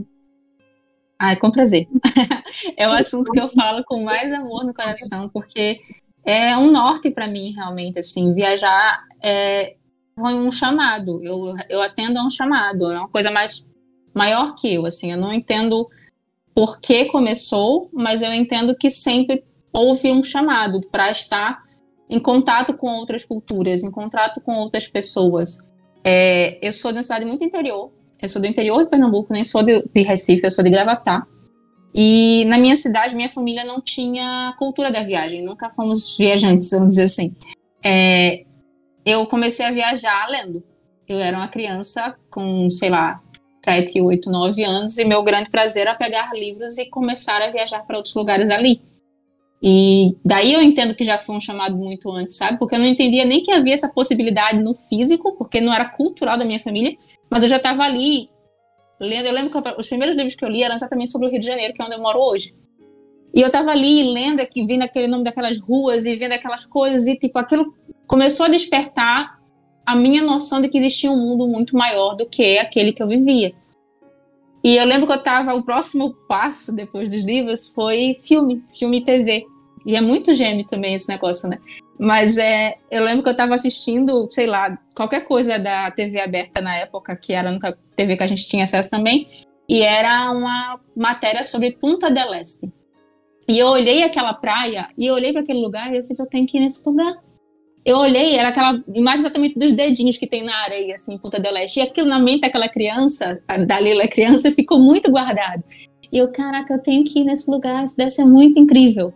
Ai, 1.19 1.37
com 1.37 1.51
prazer. 1.51 1.89
é 2.77 2.89
o 2.89 2.93
assunto 2.93 3.31
que 3.33 3.41
eu 3.41 3.49
falo 3.49 3.85
com 3.85 4.03
mais 4.03 4.33
amor 4.33 4.65
no 4.65 4.75
coração, 4.75 5.29
porque 5.29 5.81
é 6.25 6.57
um 6.57 6.71
norte 6.71 7.11
para 7.11 7.29
mim, 7.29 7.53
realmente, 7.53 7.99
assim, 7.99 8.33
viajar 8.35 9.05
é, 9.23 9.77
foi 10.19 10.35
um 10.35 10.51
chamado, 10.51 11.23
eu, 11.23 11.55
eu 11.69 11.83
atendo 11.83 12.19
a 12.19 12.25
um 12.25 12.31
chamado, 12.31 12.91
é 12.91 12.99
uma 12.99 13.09
coisa 13.09 13.31
mais 13.31 13.69
maior 14.15 14.55
que 14.55 14.73
eu, 14.73 14.87
assim, 14.87 15.13
eu 15.13 15.19
não 15.19 15.33
entendo 15.33 15.89
por 16.55 16.81
que 16.81 17.07
começou, 17.07 17.91
mas 17.93 18.23
eu 18.23 18.33
entendo 18.33 18.77
que 18.77 18.91
sempre 18.91 19.45
houve 19.73 20.13
um 20.13 20.23
chamado 20.23 20.81
para 20.91 21.11
estar 21.11 21.65
em 22.09 22.21
contato 22.21 22.77
com 22.77 22.89
outras 22.91 23.25
culturas, 23.25 23.83
em 23.83 23.91
contato 23.91 24.41
com 24.41 24.55
outras 24.55 24.87
pessoas. 24.87 25.67
É, 26.05 26.59
eu 26.61 26.73
sou 26.73 26.93
de 26.93 26.99
uma 26.99 27.03
cidade 27.03 27.25
muito 27.25 27.43
interior. 27.43 27.91
Eu 28.21 28.29
sou 28.29 28.41
do 28.41 28.47
interior 28.47 28.85
de 28.85 28.91
Pernambuco, 28.91 29.33
nem 29.33 29.43
sou 29.43 29.63
de, 29.63 29.83
de 29.93 30.03
Recife, 30.03 30.45
eu 30.45 30.51
sou 30.51 30.63
de 30.63 30.71
Gravatá. 30.71 31.27
E 31.95 32.45
na 32.47 32.59
minha 32.59 32.77
cidade, 32.77 33.15
minha 33.15 33.29
família 33.29 33.65
não 33.65 33.81
tinha 33.81 34.55
cultura 34.59 34.91
da 34.91 35.03
viagem, 35.03 35.45
nunca 35.45 35.71
fomos 35.71 36.17
viajantes, 36.19 36.71
vamos 36.71 36.89
dizer 36.89 37.05
assim. 37.05 37.35
É, 37.83 38.45
eu 39.05 39.27
comecei 39.27 39.65
a 39.65 39.71
viajar 39.71 40.29
lendo. 40.29 40.63
Eu 41.07 41.19
era 41.19 41.37
uma 41.37 41.49
criança 41.49 42.15
com, 42.31 42.69
sei 42.69 42.91
lá, 42.91 43.17
7, 43.65 44.01
8, 44.01 44.31
9 44.31 44.65
anos, 44.65 44.99
e 44.99 45.05
meu 45.05 45.23
grande 45.23 45.51
prazer 45.51 45.83
era 45.83 45.95
pegar 45.95 46.33
livros 46.35 46.79
e 46.79 46.87
começar 46.87 47.41
a 47.41 47.51
viajar 47.51 47.87
para 47.87 47.97
outros 47.97 48.15
lugares 48.15 48.51
ali. 48.51 48.81
E 49.67 50.15
daí 50.23 50.53
eu 50.53 50.61
entendo 50.61 50.95
que 50.95 51.03
já 51.03 51.17
foi 51.17 51.35
um 51.35 51.41
chamado 51.41 51.75
muito 51.75 52.13
antes, 52.13 52.37
sabe? 52.37 52.59
Porque 52.59 52.75
eu 52.75 52.79
não 52.79 52.85
entendia 52.85 53.25
nem 53.25 53.43
que 53.43 53.51
havia 53.51 53.73
essa 53.73 53.91
possibilidade 53.91 54.63
no 54.63 54.75
físico, 54.75 55.33
porque 55.39 55.59
não 55.59 55.73
era 55.73 55.87
cultural 55.87 56.37
da 56.37 56.45
minha 56.45 56.61
família, 56.61 56.95
mas 57.31 57.43
eu 57.43 57.49
já 57.49 57.57
estava 57.57 57.83
ali 57.83 58.29
lendo. 59.01 59.25
Eu 59.25 59.33
lembro 59.33 59.51
que 59.51 59.81
os 59.81 59.89
primeiros 59.89 60.17
livros 60.17 60.35
que 60.35 60.45
eu 60.45 60.51
li 60.51 60.63
eram 60.63 60.75
exatamente 60.75 61.11
sobre 61.11 61.29
o 61.29 61.31
Rio 61.31 61.41
de 61.41 61.47
Janeiro, 61.47 61.73
que 61.73 61.81
é 61.81 61.85
onde 61.87 61.95
eu 61.95 62.03
moro 62.03 62.19
hoje. 62.19 62.55
E 63.35 63.41
eu 63.41 63.47
estava 63.47 63.71
ali 63.71 64.03
lendo 64.03 64.41
aqui, 64.41 64.67
vendo 64.67 64.83
aquele 64.83 65.09
nome 65.09 65.25
daquelas 65.25 65.59
ruas 65.59 66.05
e 66.05 66.15
vendo 66.15 66.33
aquelas 66.33 66.67
coisas, 66.67 67.07
e 67.07 67.17
tipo, 67.17 67.39
aquilo 67.39 67.75
começou 68.07 68.45
a 68.45 68.51
despertar 68.51 69.41
a 69.87 69.97
minha 69.97 70.23
noção 70.23 70.61
de 70.61 70.69
que 70.69 70.77
existia 70.77 71.11
um 71.11 71.17
mundo 71.17 71.49
muito 71.49 71.75
maior 71.75 72.15
do 72.15 72.29
que 72.29 72.59
aquele 72.59 72.93
que 72.93 73.03
eu 73.03 73.09
vivia. 73.09 73.55
E 74.63 74.77
eu 74.77 74.85
lembro 74.85 75.07
que 75.07 75.13
eu 75.13 75.17
estava, 75.17 75.55
o 75.55 75.63
próximo 75.63 76.13
passo 76.29 76.77
depois 76.77 77.13
dos 77.13 77.25
livros 77.25 77.69
foi 77.69 78.15
filme, 78.15 78.63
filme 78.69 78.99
e 78.99 79.05
TV. 79.05 79.54
E 79.85 79.97
é 79.97 80.01
muito 80.01 80.33
gêmeo 80.33 80.65
também 80.65 80.95
esse 80.95 81.09
negócio, 81.09 81.49
né? 81.49 81.59
Mas 81.99 82.39
é, 82.39 82.75
eu 82.91 83.05
lembro 83.05 83.23
que 83.23 83.29
eu 83.29 83.33
estava 83.33 83.55
assistindo, 83.55 84.27
sei 84.31 84.47
lá, 84.47 84.79
qualquer 84.95 85.25
coisa 85.25 85.59
da 85.59 85.91
TV 85.91 86.21
aberta 86.21 86.61
na 86.61 86.77
época, 86.77 87.17
que 87.17 87.33
era 87.33 87.49
a 87.49 87.53
única 87.53 87.79
TV 87.95 88.17
que 88.17 88.23
a 88.23 88.27
gente 88.27 88.49
tinha 88.49 88.65
acesso 88.65 88.91
também, 88.91 89.29
e 89.69 89.83
era 89.83 90.31
uma 90.31 90.81
matéria 90.97 91.45
sobre 91.45 91.73
Punta 91.73 92.11
del 92.11 92.35
Este. 92.35 92.73
E 93.47 93.59
eu 93.59 93.69
olhei 93.69 94.03
aquela 94.03 94.33
praia, 94.33 94.89
e 94.97 95.07
eu 95.07 95.15
olhei 95.15 95.33
para 95.33 95.43
aquele 95.43 95.61
lugar, 95.61 95.93
e 95.93 95.99
eu 95.99 96.03
fiz, 96.03 96.19
eu 96.19 96.29
tenho 96.29 96.47
que 96.47 96.57
ir 96.57 96.61
nesse 96.61 96.87
lugar 96.89 97.15
eu 97.85 97.99
olhei, 97.99 98.37
era 98.37 98.49
aquela 98.49 98.83
imagem 98.95 99.21
exatamente 99.21 99.59
dos 99.59 99.75
dedinhos 99.75 100.17
que 100.17 100.27
tem 100.27 100.43
na 100.43 100.57
areia, 100.63 100.95
assim, 100.95 101.19
Punta 101.19 101.39
del 101.39 101.57
Este. 101.59 101.81
E 101.81 101.83
aquilo 101.83 102.09
na 102.09 102.19
mente 102.19 102.41
daquela 102.41 102.69
criança, 102.69 103.43
da 103.67 103.79
Lila 103.79 104.09
criança, 104.09 104.51
ficou 104.51 104.79
muito 104.79 105.11
guardado. 105.11 105.63
E 106.11 106.17
eu, 106.17 106.33
caraca, 106.33 106.73
eu 106.73 106.79
tenho 106.79 107.05
que 107.05 107.21
ir 107.21 107.25
nesse 107.25 107.51
lugar, 107.51 107.85
isso 107.85 107.97
deve 107.97 108.11
ser 108.11 108.25
muito 108.25 108.59
incrível. 108.59 109.13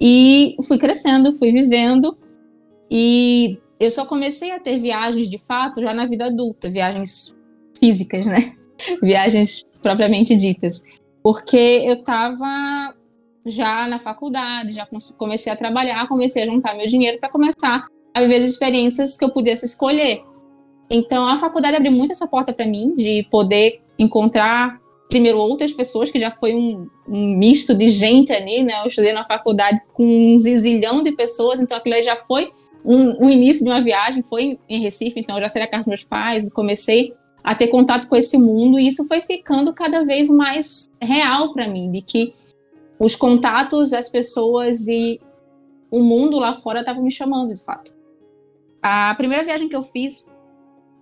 E 0.00 0.56
fui 0.66 0.78
crescendo, 0.78 1.32
fui 1.32 1.52
vivendo. 1.52 2.16
E 2.90 3.58
eu 3.78 3.90
só 3.90 4.04
comecei 4.04 4.52
a 4.52 4.60
ter 4.60 4.78
viagens 4.78 5.28
de 5.28 5.38
fato 5.38 5.80
já 5.80 5.92
na 5.92 6.06
vida 6.06 6.26
adulta, 6.26 6.70
viagens 6.70 7.34
físicas, 7.78 8.26
né? 8.26 8.54
viagens 9.02 9.64
propriamente 9.82 10.36
ditas. 10.36 10.84
Porque 11.22 11.82
eu 11.84 11.94
estava 11.94 12.94
já 13.46 13.86
na 13.86 13.98
faculdade, 13.98 14.72
já 14.72 14.86
comecei 15.18 15.52
a 15.52 15.56
trabalhar, 15.56 16.08
comecei 16.08 16.42
a 16.42 16.46
juntar 16.46 16.74
meu 16.74 16.86
dinheiro 16.86 17.18
para 17.18 17.28
começar 17.28 17.86
a 18.14 18.20
viver 18.22 18.36
as 18.36 18.44
experiências 18.44 19.18
que 19.18 19.24
eu 19.24 19.30
pudesse 19.30 19.66
escolher. 19.66 20.22
Então, 20.88 21.26
a 21.26 21.36
faculdade 21.36 21.76
abriu 21.76 21.92
muito 21.92 22.12
essa 22.12 22.26
porta 22.26 22.52
para 22.52 22.66
mim, 22.66 22.94
de 22.94 23.26
poder 23.30 23.82
encontrar, 23.98 24.80
primeiro, 25.08 25.38
outras 25.38 25.72
pessoas, 25.72 26.10
que 26.10 26.18
já 26.18 26.30
foi 26.30 26.54
um, 26.54 26.88
um, 27.08 27.36
misto 27.36 27.74
de 27.74 27.88
gente 27.88 28.32
ali, 28.32 28.62
né? 28.62 28.80
Eu 28.82 28.88
estudei 28.88 29.12
na 29.12 29.24
faculdade 29.24 29.80
com 29.92 30.04
um 30.04 30.38
zilhão 30.38 31.02
de 31.02 31.12
pessoas, 31.12 31.60
então 31.60 31.76
aquilo 31.76 31.94
aí 31.94 32.02
já 32.02 32.16
foi 32.16 32.52
um, 32.84 33.26
um 33.26 33.30
início 33.30 33.64
de 33.64 33.70
uma 33.70 33.80
viagem, 33.80 34.22
foi 34.22 34.58
em 34.68 34.80
Recife, 34.80 35.20
então 35.20 35.36
eu 35.36 35.42
já 35.42 35.48
saí 35.48 35.62
da 35.62 35.68
casa 35.68 35.82
dos 35.82 35.88
meus 35.88 36.04
pais, 36.04 36.50
comecei 36.52 37.12
a 37.42 37.54
ter 37.54 37.68
contato 37.68 38.08
com 38.08 38.16
esse 38.16 38.38
mundo, 38.38 38.78
e 38.78 38.88
isso 38.88 39.06
foi 39.06 39.20
ficando 39.20 39.72
cada 39.72 40.02
vez 40.02 40.28
mais 40.28 40.86
real 41.00 41.52
para 41.52 41.68
mim, 41.68 41.90
de 41.90 42.02
que 42.02 42.34
os 42.98 43.14
contatos, 43.14 43.92
as 43.92 44.08
pessoas 44.08 44.88
e 44.88 45.20
o 45.90 46.00
mundo 46.00 46.38
lá 46.38 46.54
fora 46.54 46.80
estavam 46.80 47.02
me 47.02 47.10
chamando, 47.10 47.54
de 47.54 47.62
fato. 47.62 47.94
A 48.82 49.14
primeira 49.14 49.44
viagem 49.44 49.68
que 49.68 49.76
eu 49.76 49.82
fiz, 49.82 50.33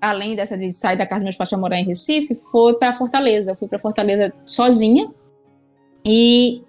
além 0.02 0.35
dessa 0.35 0.59
de 0.59 0.73
sair 0.73 0.97
da 0.97 1.06
casa 1.06 1.21
dos 1.21 1.25
meus 1.25 1.37
pais 1.37 1.49
para 1.49 1.59
morar 1.59 1.78
em 1.78 1.85
Recife, 1.85 2.35
foi 2.35 2.75
para 2.75 2.92
Fortaleza. 2.92 3.52
Eu 3.52 3.56
fui 3.56 3.68
para 3.68 3.78
Fortaleza 3.78 4.35
sozinha. 4.44 5.09
E 6.04 6.64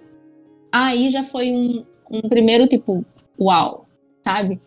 aí 0.71 1.09
já 1.09 1.23
foi 1.23 1.51
um, 1.51 1.83
um 2.11 2.21
primeiro 2.29 2.67
tipo, 2.67 3.03
uau, 3.41 3.87
sabe? 4.23 4.61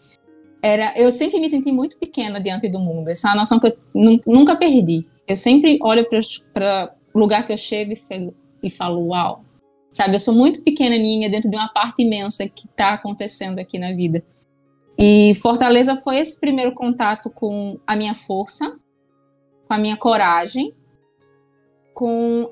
Era, 0.61 0.93
eu 0.99 1.13
sempre 1.13 1.39
me 1.39 1.49
senti 1.49 1.71
muito 1.71 1.97
pequena 1.97 2.41
diante 2.41 2.69
do 2.69 2.81
mundo. 2.81 3.09
Essa 3.09 3.29
é 3.29 3.31
uma 3.31 3.37
noção 3.37 3.61
que 3.61 3.69
eu 3.69 3.79
nunca 4.27 4.57
perdi. 4.57 5.07
Eu 5.29 5.37
sempre 5.37 5.79
olho 5.81 6.05
para 6.53 6.93
o 7.15 7.19
lugar 7.21 7.47
que 7.47 7.53
eu 7.53 7.59
chego 7.59 7.93
e 7.93 7.97
falo, 7.97 8.35
e 8.65 8.69
falo, 8.69 9.07
uau. 9.07 9.45
Sabe, 9.93 10.17
eu 10.17 10.21
sou 10.21 10.35
muito 10.35 10.63
pequenininha 10.65 11.31
dentro 11.31 11.49
de 11.49 11.57
uma 11.57 11.69
parte 11.69 12.03
imensa 12.03 12.49
que 12.49 12.67
está 12.67 12.95
acontecendo 12.95 13.61
aqui 13.61 13.79
na 13.79 13.93
vida. 13.93 14.25
E 14.99 15.35
Fortaleza 15.35 15.97
foi 15.97 16.19
esse 16.19 16.41
primeiro 16.41 16.73
contato 16.73 17.31
com 17.31 17.79
a 17.87 17.95
minha 17.95 18.15
força, 18.15 18.77
com 19.67 19.75
a 19.75 19.79
minha 19.79 19.97
coragem, 19.97 20.75
com 21.93 22.51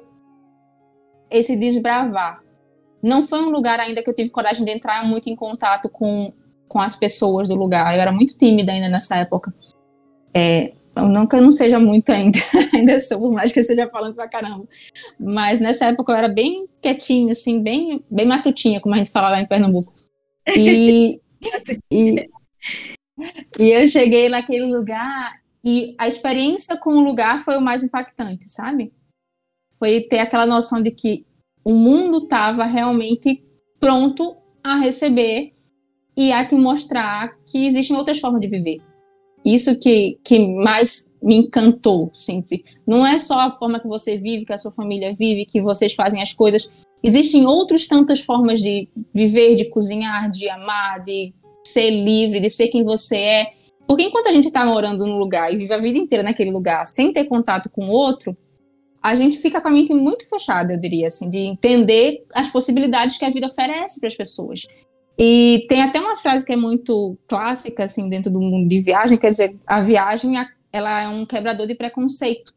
esse 1.31 1.57
desbravar. 1.57 2.43
Não 3.03 3.23
foi 3.23 3.41
um 3.41 3.51
lugar 3.51 3.81
ainda 3.81 4.03
que 4.03 4.09
eu 4.09 4.15
tive 4.15 4.31
coragem 4.31 4.65
de 4.65 4.73
entrar 4.73 5.05
muito 5.07 5.29
em 5.29 5.37
contato 5.37 5.89
com, 5.89 6.33
com 6.69 6.81
as 6.81 6.97
pessoas 6.97 7.49
do 7.49 7.55
lugar. 7.55 7.95
Eu 7.95 8.01
era 8.01 8.13
muito 8.13 8.37
tímida 8.37 8.73
ainda 8.73 8.89
nessa 8.89 9.17
época. 9.17 9.55
É, 10.35 10.73
eu 10.97 11.09
nunca 11.09 11.41
não 11.41 11.51
seja 11.51 11.79
muito 11.79 12.11
ainda, 12.11 12.39
ainda 12.73 13.01
sou, 13.01 13.21
por 13.21 13.33
mais 13.33 13.53
que 13.53 13.59
eu 13.59 13.63
esteja 13.63 13.89
falando 13.89 14.15
pra 14.15 14.29
caramba. 14.29 14.67
Mas 15.19 15.61
nessa 15.61 15.87
época 15.87 16.13
eu 16.13 16.17
era 16.17 16.29
bem 16.29 16.69
quietinha, 16.81 17.33
assim, 17.33 17.63
bem, 17.63 18.03
bem 18.11 18.27
matutinha, 18.27 18.81
como 18.81 18.95
a 18.95 18.99
gente 18.99 19.11
fala 19.11 19.31
lá 19.31 19.41
em 19.41 19.47
Pernambuco. 19.47 19.93
E, 20.57 21.21
e, 21.91 22.29
e 23.59 23.71
eu 23.71 23.89
cheguei 23.89 24.29
naquele 24.29 24.67
lugar 24.67 25.41
e 25.65 25.95
a 25.99 26.07
experiência 26.07 26.77
com 26.77 26.91
o 26.91 27.05
lugar 27.05 27.39
foi 27.39 27.57
o 27.57 27.61
mais 27.61 27.83
impactante, 27.83 28.51
sabe? 28.51 28.93
Foi 29.79 30.03
ter 30.03 30.19
aquela 30.19 30.47
noção 30.47 30.83
de 30.83 30.91
que 30.91 31.25
o 31.65 31.73
mundo 31.73 32.25
estava 32.25 32.65
realmente 32.65 33.43
pronto 33.81 34.37
a 34.63 34.77
receber 34.77 35.55
e 36.17 36.33
a 36.33 36.47
te 36.47 36.55
mostrar 36.55 37.37
que 37.47 37.67
existem 37.67 37.97
outras 37.97 38.21
formas 38.21 38.41
de 38.41 38.49
viver. 38.49 38.83
Isso 39.45 39.79
que, 39.79 40.19
que 40.25 40.47
mais 40.47 41.13
me 41.23 41.37
encantou, 41.37 42.11
Cinti. 42.13 42.65
Não 42.87 43.07
é 43.07 43.19
só 43.19 43.41
a 43.41 43.51
forma 43.51 43.79
que 43.79 43.87
você 43.87 44.17
vive, 44.17 44.47
que 44.47 44.53
a 44.53 44.59
sua 44.59 44.73
família 44.73 45.13
vive, 45.13 45.45
que 45.45 45.61
vocês 45.61 45.95
fazem 45.95 46.23
as 46.23 46.33
coisas. 46.33 46.71
Existem 47.03 47.47
outras 47.47 47.87
tantas 47.87 48.21
formas 48.21 48.61
de 48.61 48.89
viver, 49.13 49.57
de 49.57 49.67
cozinhar, 49.67 50.31
de 50.31 50.49
amar, 50.49 51.03
de 51.05 51.35
ser 51.67 51.91
livre, 51.91 52.41
de 52.41 52.51
ser 52.51 52.69
quem 52.69 52.85
você 52.85 53.17
é. 53.17 53.47
Porque 53.87 54.05
enquanto 54.05 54.29
a 54.29 54.33
gente 54.33 54.47
está 54.47 54.65
morando 54.65 55.07
num 55.07 55.19
lugar 55.19 55.53
e 55.53 55.57
vive 55.57 55.73
a 55.73 55.79
vida 55.79 55.99
inteira 55.99 56.23
naquele 56.23 56.51
lugar 56.51 56.87
sem 56.87 57.13
ter 57.13 57.25
contato 57.25 57.69
com 57.69 57.89
outro, 57.89 58.37
a 59.03 59.15
gente 59.15 59.37
fica 59.37 59.61
com 59.61 59.69
a 59.69 59.71
mente 59.71 59.93
muito 59.93 60.27
fechada, 60.29 60.73
eu 60.73 60.81
diria 60.81 61.09
assim, 61.09 61.29
de 61.29 61.39
entender 61.39 62.25
as 62.33 62.49
possibilidades 62.49 63.19
que 63.19 63.25
a 63.25 63.31
vida 63.31 63.47
oferece 63.47 64.01
para 64.01 64.09
as 64.09 64.17
pessoas. 64.17 64.63
E 65.19 65.67
tem 65.69 65.83
até 65.83 66.01
uma 66.01 66.17
frase 66.17 66.45
que 66.45 66.53
é 66.53 66.57
muito 66.57 67.17
clássica 67.29 67.85
assim 67.85 68.09
dentro 68.09 68.31
do 68.31 68.41
mundo 68.41 68.67
de 68.67 68.81
viagem, 68.81 69.19
quer 69.19 69.29
dizer, 69.29 69.57
a 69.67 69.81
viagem 69.81 70.35
ela 70.73 71.03
é 71.03 71.09
um 71.09 71.27
quebrador 71.27 71.67
de 71.67 71.75
preconceito. 71.75 72.53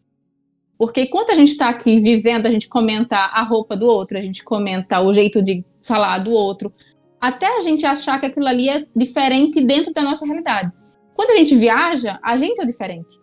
Porque 0.78 1.02
enquanto 1.02 1.32
a 1.32 1.36
gente 1.36 1.52
está 1.52 1.70
aqui 1.70 2.00
vivendo, 2.00 2.46
a 2.46 2.52
gente 2.52 2.70
comenta 2.70 3.16
a 3.16 3.44
roupa 3.44 3.76
do 3.76 3.88
outro, 3.88 4.18
a 4.18 4.22
gente 4.22 4.44
comenta 4.44 5.02
o 5.02 5.12
jeito 5.12 5.42
de 5.42 5.66
falar 5.84 6.20
do 6.20 6.32
outro, 6.32 6.72
até 7.20 7.58
a 7.58 7.62
gente 7.62 7.86
achar 7.86 8.20
que 8.20 8.26
aquilo 8.26 8.48
ali 8.48 8.70
é 8.70 8.86
diferente 8.96 9.62
dentro 9.62 9.94
da 9.94 10.02
nossa 10.02 10.26
realidade. 10.26 10.72
Quando 11.16 11.32
a 11.32 11.38
gente 11.38 11.56
viaja, 11.56 12.20
a 12.22 12.38
gente 12.38 12.62
é 12.62 12.66
diferente. 12.66 13.20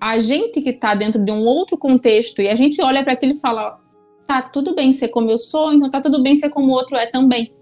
A 0.00 0.18
gente 0.18 0.60
que 0.60 0.70
está 0.70 0.94
dentro 0.94 1.24
de 1.24 1.30
um 1.30 1.44
outro 1.44 1.78
contexto 1.78 2.42
e 2.42 2.48
a 2.48 2.56
gente 2.56 2.82
olha 2.82 3.04
para 3.04 3.12
aquilo 3.12 3.32
e 3.32 3.40
fala: 3.40 3.78
tá 4.26 4.42
tudo 4.42 4.74
bem 4.74 4.92
ser 4.92 5.08
como 5.08 5.30
eu 5.30 5.38
sou, 5.38 5.72
então 5.72 5.90
tá 5.90 6.00
tudo 6.00 6.22
bem 6.22 6.34
ser 6.34 6.50
como 6.50 6.68
o 6.68 6.74
outro 6.74 6.96
é 6.96 7.06
também. 7.06 7.54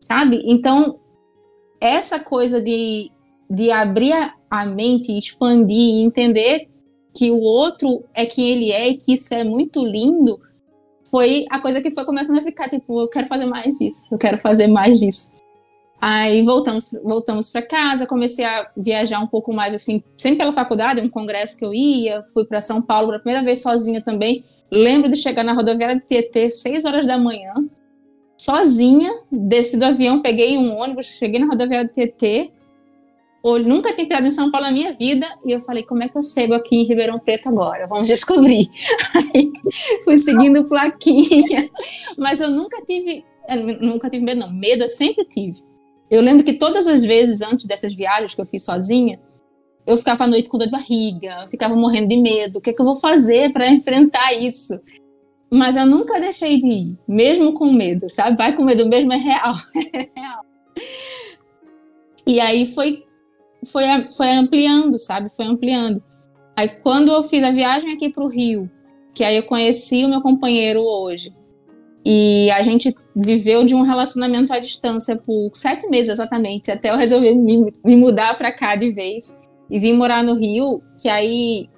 Sabe? 0.00 0.42
Então, 0.44 0.98
essa 1.80 2.18
coisa 2.18 2.60
de, 2.60 3.10
de 3.48 3.70
abrir 3.70 4.14
a 4.50 4.66
mente, 4.66 5.16
expandir 5.16 5.76
e 5.76 6.02
entender 6.02 6.68
que 7.14 7.30
o 7.30 7.40
outro 7.40 8.04
é 8.12 8.26
quem 8.26 8.50
ele 8.50 8.72
é 8.72 8.88
e 8.88 8.96
que 8.96 9.14
isso 9.14 9.32
é 9.32 9.42
muito 9.42 9.84
lindo, 9.84 10.40
foi 11.10 11.46
a 11.50 11.58
coisa 11.58 11.80
que 11.80 11.90
foi 11.90 12.04
começando 12.04 12.38
a 12.38 12.42
ficar, 12.42 12.68
tipo, 12.68 13.00
eu 13.00 13.08
quero 13.08 13.26
fazer 13.26 13.46
mais 13.46 13.78
disso, 13.78 14.08
eu 14.12 14.18
quero 14.18 14.38
fazer 14.38 14.66
mais 14.66 14.98
disso. 14.98 15.34
Aí 16.00 16.42
voltamos, 16.42 16.90
voltamos 17.02 17.48
para 17.48 17.62
casa, 17.62 18.06
comecei 18.06 18.44
a 18.44 18.70
viajar 18.76 19.18
um 19.20 19.26
pouco 19.26 19.52
mais, 19.52 19.74
assim, 19.74 20.02
sempre 20.16 20.38
pela 20.38 20.52
faculdade, 20.52 21.00
um 21.00 21.08
congresso 21.08 21.58
que 21.58 21.64
eu 21.64 21.72
ia, 21.72 22.22
fui 22.32 22.44
para 22.44 22.60
São 22.60 22.82
Paulo 22.82 23.08
pela 23.08 23.18
primeira 23.18 23.44
vez 23.44 23.62
sozinha 23.62 24.02
também. 24.02 24.44
Lembro 24.70 25.08
de 25.08 25.16
chegar 25.16 25.42
na 25.42 25.52
rodoviária 25.52 25.96
de 25.96 26.02
Tietê, 26.02 26.50
6 26.50 26.84
horas 26.84 27.06
da 27.06 27.16
manhã, 27.16 27.54
sozinha, 28.38 29.10
desci 29.32 29.78
do 29.78 29.84
avião, 29.84 30.20
peguei 30.20 30.58
um 30.58 30.76
ônibus, 30.76 31.06
cheguei 31.06 31.40
na 31.40 31.46
rodoviária 31.46 31.86
de 31.86 31.94
Tietê, 31.94 32.50
nunca 33.58 33.94
tinha 33.94 34.06
pisado 34.06 34.26
em 34.26 34.30
São 34.30 34.50
Paulo 34.50 34.66
na 34.66 34.72
minha 34.72 34.92
vida, 34.92 35.26
e 35.44 35.52
eu 35.52 35.60
falei, 35.60 35.84
como 35.84 36.02
é 36.02 36.08
que 36.08 36.16
eu 36.16 36.22
chego 36.22 36.54
aqui 36.54 36.76
em 36.76 36.84
Ribeirão 36.84 37.18
Preto 37.18 37.48
agora? 37.48 37.86
Vamos 37.86 38.08
descobrir. 38.08 38.68
Aí, 39.14 39.52
fui 40.04 40.16
seguindo 40.16 40.66
plaquinha, 40.66 41.70
mas 42.18 42.40
eu 42.40 42.50
nunca 42.50 42.82
tive, 42.84 43.24
nunca 43.80 44.10
tive 44.10 44.24
medo, 44.24 44.40
não, 44.40 44.52
medo 44.52 44.84
eu 44.84 44.88
sempre 44.88 45.24
tive. 45.24 45.62
Eu 46.10 46.22
lembro 46.22 46.44
que 46.44 46.54
todas 46.54 46.86
as 46.86 47.04
vezes 47.04 47.42
antes 47.42 47.66
dessas 47.66 47.94
viagens 47.94 48.34
que 48.34 48.40
eu 48.40 48.46
fiz 48.46 48.64
sozinha, 48.64 49.20
eu 49.86 49.96
ficava 49.96 50.24
à 50.24 50.26
noite 50.26 50.48
com 50.48 50.58
dor 50.58 50.66
de 50.66 50.72
barriga, 50.72 51.38
eu 51.42 51.48
ficava 51.48 51.74
morrendo 51.76 52.08
de 52.08 52.16
medo, 52.16 52.58
o 52.58 52.60
que, 52.60 52.70
é 52.70 52.72
que 52.72 52.80
eu 52.80 52.86
vou 52.86 52.96
fazer 52.96 53.52
para 53.52 53.68
enfrentar 53.68 54.32
isso? 54.32 54.80
mas 55.50 55.76
eu 55.76 55.86
nunca 55.86 56.20
deixei 56.20 56.58
de 56.58 56.68
ir, 56.68 56.98
mesmo 57.06 57.52
com 57.54 57.72
medo, 57.72 58.10
sabe? 58.10 58.36
Vai 58.36 58.54
com 58.56 58.64
medo 58.64 58.86
mesmo, 58.88 59.12
é 59.12 59.16
real. 59.16 59.54
É 59.92 60.20
real. 60.20 60.44
E 62.26 62.40
aí 62.40 62.66
foi, 62.66 63.05
foi, 63.66 63.84
foi 64.16 64.30
ampliando, 64.30 64.98
sabe? 64.98 65.28
Foi 65.34 65.44
ampliando. 65.44 66.02
Aí 66.56 66.68
quando 66.80 67.10
eu 67.12 67.22
fiz 67.22 67.42
a 67.42 67.50
viagem 67.50 67.92
aqui 67.92 68.08
para 68.10 68.24
o 68.24 68.28
Rio, 68.28 68.70
que 69.14 69.24
aí 69.24 69.36
eu 69.36 69.42
conheci 69.42 70.04
o 70.04 70.08
meu 70.08 70.20
companheiro 70.20 70.80
hoje, 70.80 71.34
e 72.04 72.50
a 72.52 72.62
gente 72.62 72.94
viveu 73.14 73.64
de 73.64 73.74
um 73.74 73.82
relacionamento 73.82 74.52
à 74.52 74.58
distância 74.58 75.16
por 75.16 75.50
sete 75.54 75.88
meses 75.88 76.12
exatamente, 76.12 76.70
até 76.70 76.90
eu 76.90 76.96
resolver 76.96 77.34
me, 77.34 77.70
me 77.84 77.96
mudar 77.96 78.36
para 78.36 78.52
cá 78.52 78.76
de 78.76 78.92
vez 78.92 79.40
e 79.68 79.78
vim 79.78 79.92
morar 79.92 80.22
no 80.22 80.34
Rio, 80.34 80.80
que 81.00 81.08
aí 81.08 81.68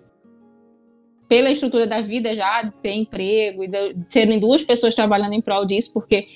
pela 1.28 1.50
estrutura 1.50 1.86
da 1.86 2.00
vida 2.00 2.34
já, 2.34 2.62
de 2.62 2.72
ter 2.74 2.92
emprego 2.92 3.64
e 3.64 3.68
de 3.68 3.94
serem 4.08 4.40
duas 4.40 4.62
pessoas 4.62 4.94
trabalhando 4.94 5.34
em 5.34 5.42
prol 5.42 5.64
disso, 5.64 5.92
porque 5.92 6.26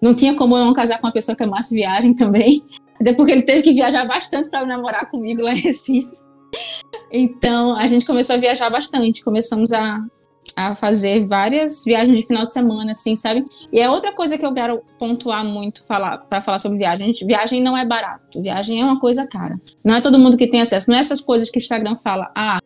não 0.00 0.14
tinha 0.14 0.34
como 0.34 0.56
eu 0.56 0.64
não 0.64 0.72
casar 0.72 0.98
com 0.98 1.06
uma 1.06 1.12
pessoa 1.12 1.36
que 1.36 1.42
amasse 1.42 1.74
viagem 1.74 2.14
também. 2.16 2.62
Até 3.00 3.12
porque 3.12 3.32
ele 3.32 3.42
teve 3.42 3.62
que 3.62 3.72
viajar 3.72 4.04
bastante 4.04 4.50
para 4.50 4.66
namorar 4.66 5.08
comigo 5.10 5.42
lá 5.42 5.52
em 5.52 5.58
Recife. 5.58 6.16
Então, 7.10 7.74
a 7.76 7.86
gente 7.86 8.06
começou 8.06 8.36
a 8.36 8.38
viajar 8.38 8.70
bastante. 8.70 9.22
Começamos 9.22 9.72
a, 9.72 10.00
a 10.56 10.74
fazer 10.74 11.26
várias 11.26 11.84
viagens 11.84 12.18
de 12.18 12.26
final 12.26 12.44
de 12.44 12.52
semana, 12.52 12.92
assim, 12.92 13.14
sabe? 13.16 13.44
E 13.72 13.78
é 13.78 13.88
outra 13.88 14.12
coisa 14.12 14.36
que 14.36 14.44
eu 14.44 14.52
quero 14.52 14.82
pontuar 14.98 15.44
muito 15.44 15.86
falar 15.86 16.18
para 16.18 16.40
falar 16.40 16.58
sobre 16.58 16.78
viagem. 16.78 17.06
Gente, 17.06 17.24
viagem 17.24 17.62
não 17.62 17.76
é 17.76 17.84
barato. 17.84 18.42
Viagem 18.42 18.80
é 18.80 18.84
uma 18.84 18.98
coisa 18.98 19.26
cara. 19.26 19.60
Não 19.84 19.94
é 19.94 20.00
todo 20.00 20.18
mundo 20.18 20.36
que 20.36 20.48
tem 20.48 20.60
acesso. 20.60 20.90
Não 20.90 20.96
é 20.96 21.00
essas 21.00 21.20
coisas 21.20 21.50
que 21.50 21.58
o 21.58 21.60
Instagram 21.60 21.94
fala. 21.94 22.30
Ah, 22.34 22.58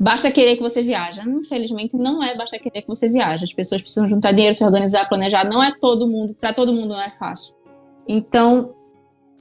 Basta 0.00 0.30
querer 0.30 0.54
que 0.56 0.62
você 0.62 0.80
viaja. 0.80 1.24
Infelizmente, 1.24 1.96
não 1.96 2.22
é 2.22 2.36
basta 2.36 2.56
querer 2.58 2.82
que 2.82 2.88
você 2.88 3.08
viaja. 3.08 3.42
As 3.42 3.52
pessoas 3.52 3.82
precisam 3.82 4.08
juntar 4.08 4.30
dinheiro, 4.30 4.54
se 4.54 4.64
organizar, 4.64 5.08
planejar. 5.08 5.44
Não 5.44 5.62
é 5.62 5.72
todo 5.72 6.06
mundo, 6.06 6.36
para 6.40 6.52
todo 6.52 6.72
mundo 6.72 6.90
não 6.90 7.02
é 7.02 7.10
fácil. 7.10 7.56
Então, 8.06 8.74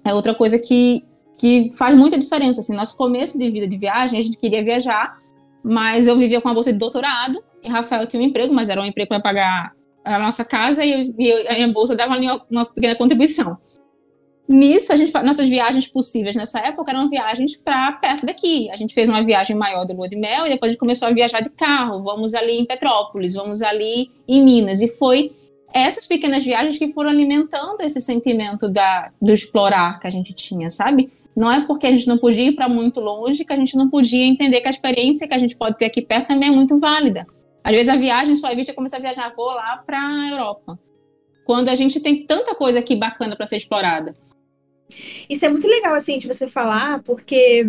é 0.09 0.13
outra 0.13 0.33
coisa 0.33 0.57
que, 0.57 1.03
que 1.39 1.69
faz 1.77 1.95
muita 1.95 2.17
diferença. 2.17 2.61
Assim, 2.61 2.75
nosso 2.75 2.95
começo 2.97 3.37
de 3.37 3.49
vida 3.51 3.67
de 3.67 3.77
viagem, 3.77 4.19
a 4.19 4.21
gente 4.21 4.37
queria 4.37 4.63
viajar, 4.63 5.17
mas 5.63 6.07
eu 6.07 6.17
vivia 6.17 6.41
com 6.41 6.47
uma 6.47 6.53
bolsa 6.53 6.71
de 6.71 6.79
doutorado 6.79 7.43
e 7.63 7.69
Rafael 7.69 8.05
tinha 8.07 8.21
um 8.21 8.25
emprego, 8.25 8.53
mas 8.53 8.69
era 8.69 8.81
um 8.81 8.85
emprego 8.85 9.09
para 9.09 9.19
pagar 9.19 9.71
a 10.03 10.17
nossa 10.17 10.45
casa 10.45 10.85
e, 10.85 11.13
a 11.47 11.53
minha 11.53 11.67
bolsa 11.67 11.95
dava 11.95 12.17
uma, 12.17 12.45
uma 12.49 12.65
pequena 12.65 12.95
contribuição. 12.95 13.57
Nisso, 14.47 14.93
a 14.93 14.95
gente, 14.95 15.13
nossas 15.13 15.49
viagens 15.49 15.87
possíveis 15.89 16.33
nessa 16.33 16.59
época 16.59 16.89
eram 16.91 17.09
viagens 17.09 17.57
para 17.57 17.91
perto 17.91 18.25
daqui. 18.25 18.69
A 18.71 18.77
gente 18.77 18.93
fez 18.93 19.09
uma 19.09 19.21
viagem 19.21 19.57
maior 19.57 19.83
do 19.83 19.93
Lua 19.93 20.07
de 20.07 20.15
Mel 20.15 20.45
e 20.45 20.49
depois 20.49 20.69
a 20.69 20.71
gente 20.71 20.79
começou 20.79 21.09
a 21.09 21.11
viajar 21.11 21.41
de 21.41 21.49
carro. 21.49 22.01
Vamos 22.01 22.33
ali 22.33 22.53
em 22.53 22.65
Petrópolis, 22.65 23.33
vamos 23.33 23.61
ali 23.61 24.09
em 24.25 24.41
Minas. 24.41 24.81
E 24.81 24.87
foi 24.87 25.35
essas 25.73 26.07
pequenas 26.07 26.43
viagens 26.43 26.77
que 26.77 26.93
foram 26.93 27.09
alimentando 27.09 27.81
esse 27.81 28.01
sentimento 28.01 28.69
da, 28.69 29.11
do 29.21 29.33
explorar 29.33 29.99
que 29.99 30.07
a 30.07 30.09
gente 30.09 30.33
tinha, 30.33 30.69
sabe? 30.69 31.11
Não 31.35 31.51
é 31.51 31.65
porque 31.65 31.85
a 31.85 31.91
gente 31.91 32.07
não 32.07 32.17
podia 32.17 32.47
ir 32.47 32.55
para 32.55 32.67
muito 32.67 32.99
longe 32.99 33.45
que 33.45 33.53
a 33.53 33.57
gente 33.57 33.75
não 33.75 33.89
podia 33.89 34.25
entender 34.25 34.61
que 34.61 34.67
a 34.67 34.71
experiência 34.71 35.27
que 35.27 35.33
a 35.33 35.37
gente 35.37 35.55
pode 35.55 35.77
ter 35.77 35.85
aqui 35.85 36.01
perto 36.01 36.29
também 36.29 36.49
é 36.49 36.51
muito 36.51 36.79
válida. 36.79 37.27
Às 37.63 37.73
vezes 37.73 37.89
a 37.89 37.95
viagem 37.95 38.35
só 38.35 38.51
evita 38.51 38.73
começar 38.73 38.97
a 38.97 39.01
viajar, 39.01 39.33
vou 39.35 39.47
lá 39.47 39.77
para 39.85 39.99
a 39.99 40.29
Europa. 40.29 40.79
Quando 41.45 41.69
a 41.69 41.75
gente 41.75 41.99
tem 41.99 42.25
tanta 42.25 42.55
coisa 42.55 42.79
aqui 42.79 42.95
bacana 42.95 43.35
para 43.35 43.45
ser 43.45 43.57
explorada. 43.57 44.15
Isso 45.29 45.45
é 45.45 45.49
muito 45.49 45.67
legal, 45.67 45.93
assim, 45.93 46.17
de 46.17 46.27
você 46.27 46.47
falar, 46.47 47.03
porque 47.03 47.67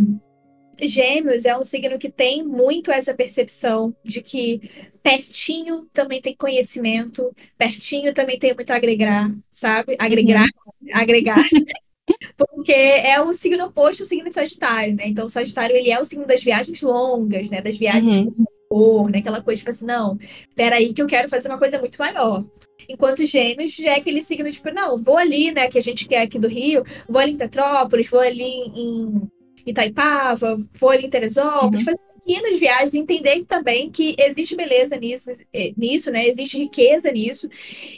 Gêmeos 0.80 1.44
é 1.44 1.56
um 1.56 1.64
signo 1.64 1.98
que 1.98 2.10
tem 2.10 2.44
muito 2.44 2.90
essa 2.90 3.14
percepção 3.14 3.94
de 4.04 4.22
que 4.22 4.60
pertinho 5.02 5.86
também 5.92 6.20
tem 6.20 6.36
conhecimento, 6.36 7.34
pertinho 7.56 8.14
também 8.14 8.38
tem 8.38 8.54
muito 8.54 8.70
a 8.70 8.76
agregar, 8.76 9.30
sabe? 9.50 9.96
Agregar, 9.98 10.46
uhum. 10.66 10.90
agregar. 10.92 11.42
Porque 12.36 12.72
é 12.72 13.20
o 13.20 13.32
signo 13.32 13.66
oposto 13.66 14.02
ao 14.02 14.06
signo 14.06 14.28
de 14.28 14.34
Sagitário, 14.34 14.94
né? 14.94 15.04
Então, 15.06 15.26
o 15.26 15.30
Sagitário, 15.30 15.76
ele 15.76 15.90
é 15.90 16.00
o 16.00 16.04
signo 16.04 16.26
das 16.26 16.42
viagens 16.42 16.80
longas, 16.80 17.50
né? 17.50 17.60
Das 17.60 17.76
viagens 17.76 18.38
uhum. 18.38 18.44
por 18.68 19.10
né? 19.10 19.18
Aquela 19.18 19.42
coisa, 19.42 19.58
tipo 19.58 19.70
assim, 19.70 19.84
não, 19.84 20.16
peraí 20.54 20.94
que 20.94 21.02
eu 21.02 21.06
quero 21.06 21.28
fazer 21.28 21.48
uma 21.48 21.58
coisa 21.58 21.78
muito 21.78 21.98
maior. 21.98 22.44
Enquanto 22.88 23.26
Gêmeos 23.26 23.74
já 23.74 23.90
é 23.90 23.96
aquele 23.98 24.22
signo, 24.22 24.50
tipo, 24.50 24.70
não, 24.70 24.96
vou 24.96 25.18
ali, 25.18 25.52
né, 25.52 25.68
que 25.68 25.76
a 25.76 25.82
gente 25.82 26.08
quer 26.08 26.22
aqui 26.22 26.38
do 26.38 26.48
Rio, 26.48 26.82
vou 27.06 27.20
ali 27.20 27.32
em 27.32 27.36
Petrópolis, 27.36 28.08
vou 28.08 28.20
ali 28.20 28.42
em 28.42 29.30
Itaipava, 29.70 30.56
vou 30.78 30.90
ali 30.90 31.06
em 31.06 31.10
Teresópolis, 31.10 31.80
uhum. 31.80 31.84
fazer 31.86 32.08
pequenas 32.28 32.60
viagens, 32.60 32.94
entender 32.94 33.44
também 33.46 33.90
que 33.90 34.14
existe 34.18 34.54
beleza 34.54 34.96
nisso, 34.96 35.30
é, 35.52 35.72
nisso, 35.76 36.10
né? 36.10 36.26
Existe 36.26 36.58
riqueza 36.58 37.10
nisso 37.10 37.48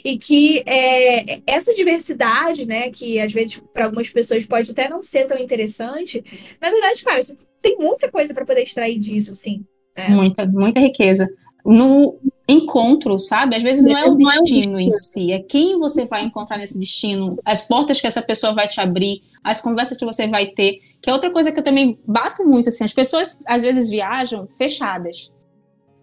e 0.05 0.17
que 0.17 0.63
é, 0.65 1.41
essa 1.45 1.73
diversidade, 1.73 2.65
né? 2.65 2.89
Que 2.89 3.19
às 3.19 3.33
vezes 3.33 3.61
para 3.73 3.85
algumas 3.85 4.09
pessoas 4.09 4.45
pode 4.45 4.71
até 4.71 4.87
não 4.87 5.03
ser 5.03 5.25
tão 5.25 5.37
interessante, 5.37 6.23
na 6.61 6.69
verdade, 6.71 7.03
cara, 7.03 7.21
você 7.21 7.35
tem 7.61 7.77
muita 7.77 8.09
coisa 8.09 8.33
para 8.33 8.45
poder 8.45 8.63
extrair 8.63 8.97
disso, 8.97 9.31
assim. 9.31 9.65
Né? 9.97 10.07
Muita, 10.09 10.45
muita 10.45 10.79
riqueza. 10.79 11.27
No, 11.65 12.17
encontro, 12.51 13.17
sabe? 13.17 13.55
Às 13.55 13.63
vezes 13.63 13.85
não 13.85 13.97
é 13.97 14.05
o 14.05 14.15
destino 14.15 14.79
em 14.79 14.91
si, 14.91 15.31
é 15.31 15.39
quem 15.39 15.79
você 15.79 16.05
vai 16.05 16.23
encontrar 16.23 16.57
nesse 16.57 16.79
destino, 16.79 17.37
as 17.45 17.67
portas 17.67 17.99
que 17.99 18.07
essa 18.07 18.21
pessoa 18.21 18.53
vai 18.53 18.67
te 18.67 18.79
abrir, 18.79 19.21
as 19.43 19.61
conversas 19.61 19.97
que 19.97 20.05
você 20.05 20.27
vai 20.27 20.47
ter, 20.47 20.79
que 21.01 21.09
é 21.09 21.13
outra 21.13 21.31
coisa 21.31 21.51
que 21.51 21.59
eu 21.59 21.63
também 21.63 21.97
bato 22.05 22.43
muito, 22.43 22.69
assim, 22.69 22.83
as 22.83 22.93
pessoas 22.93 23.41
às 23.47 23.63
vezes 23.63 23.89
viajam 23.89 24.47
fechadas. 24.47 25.31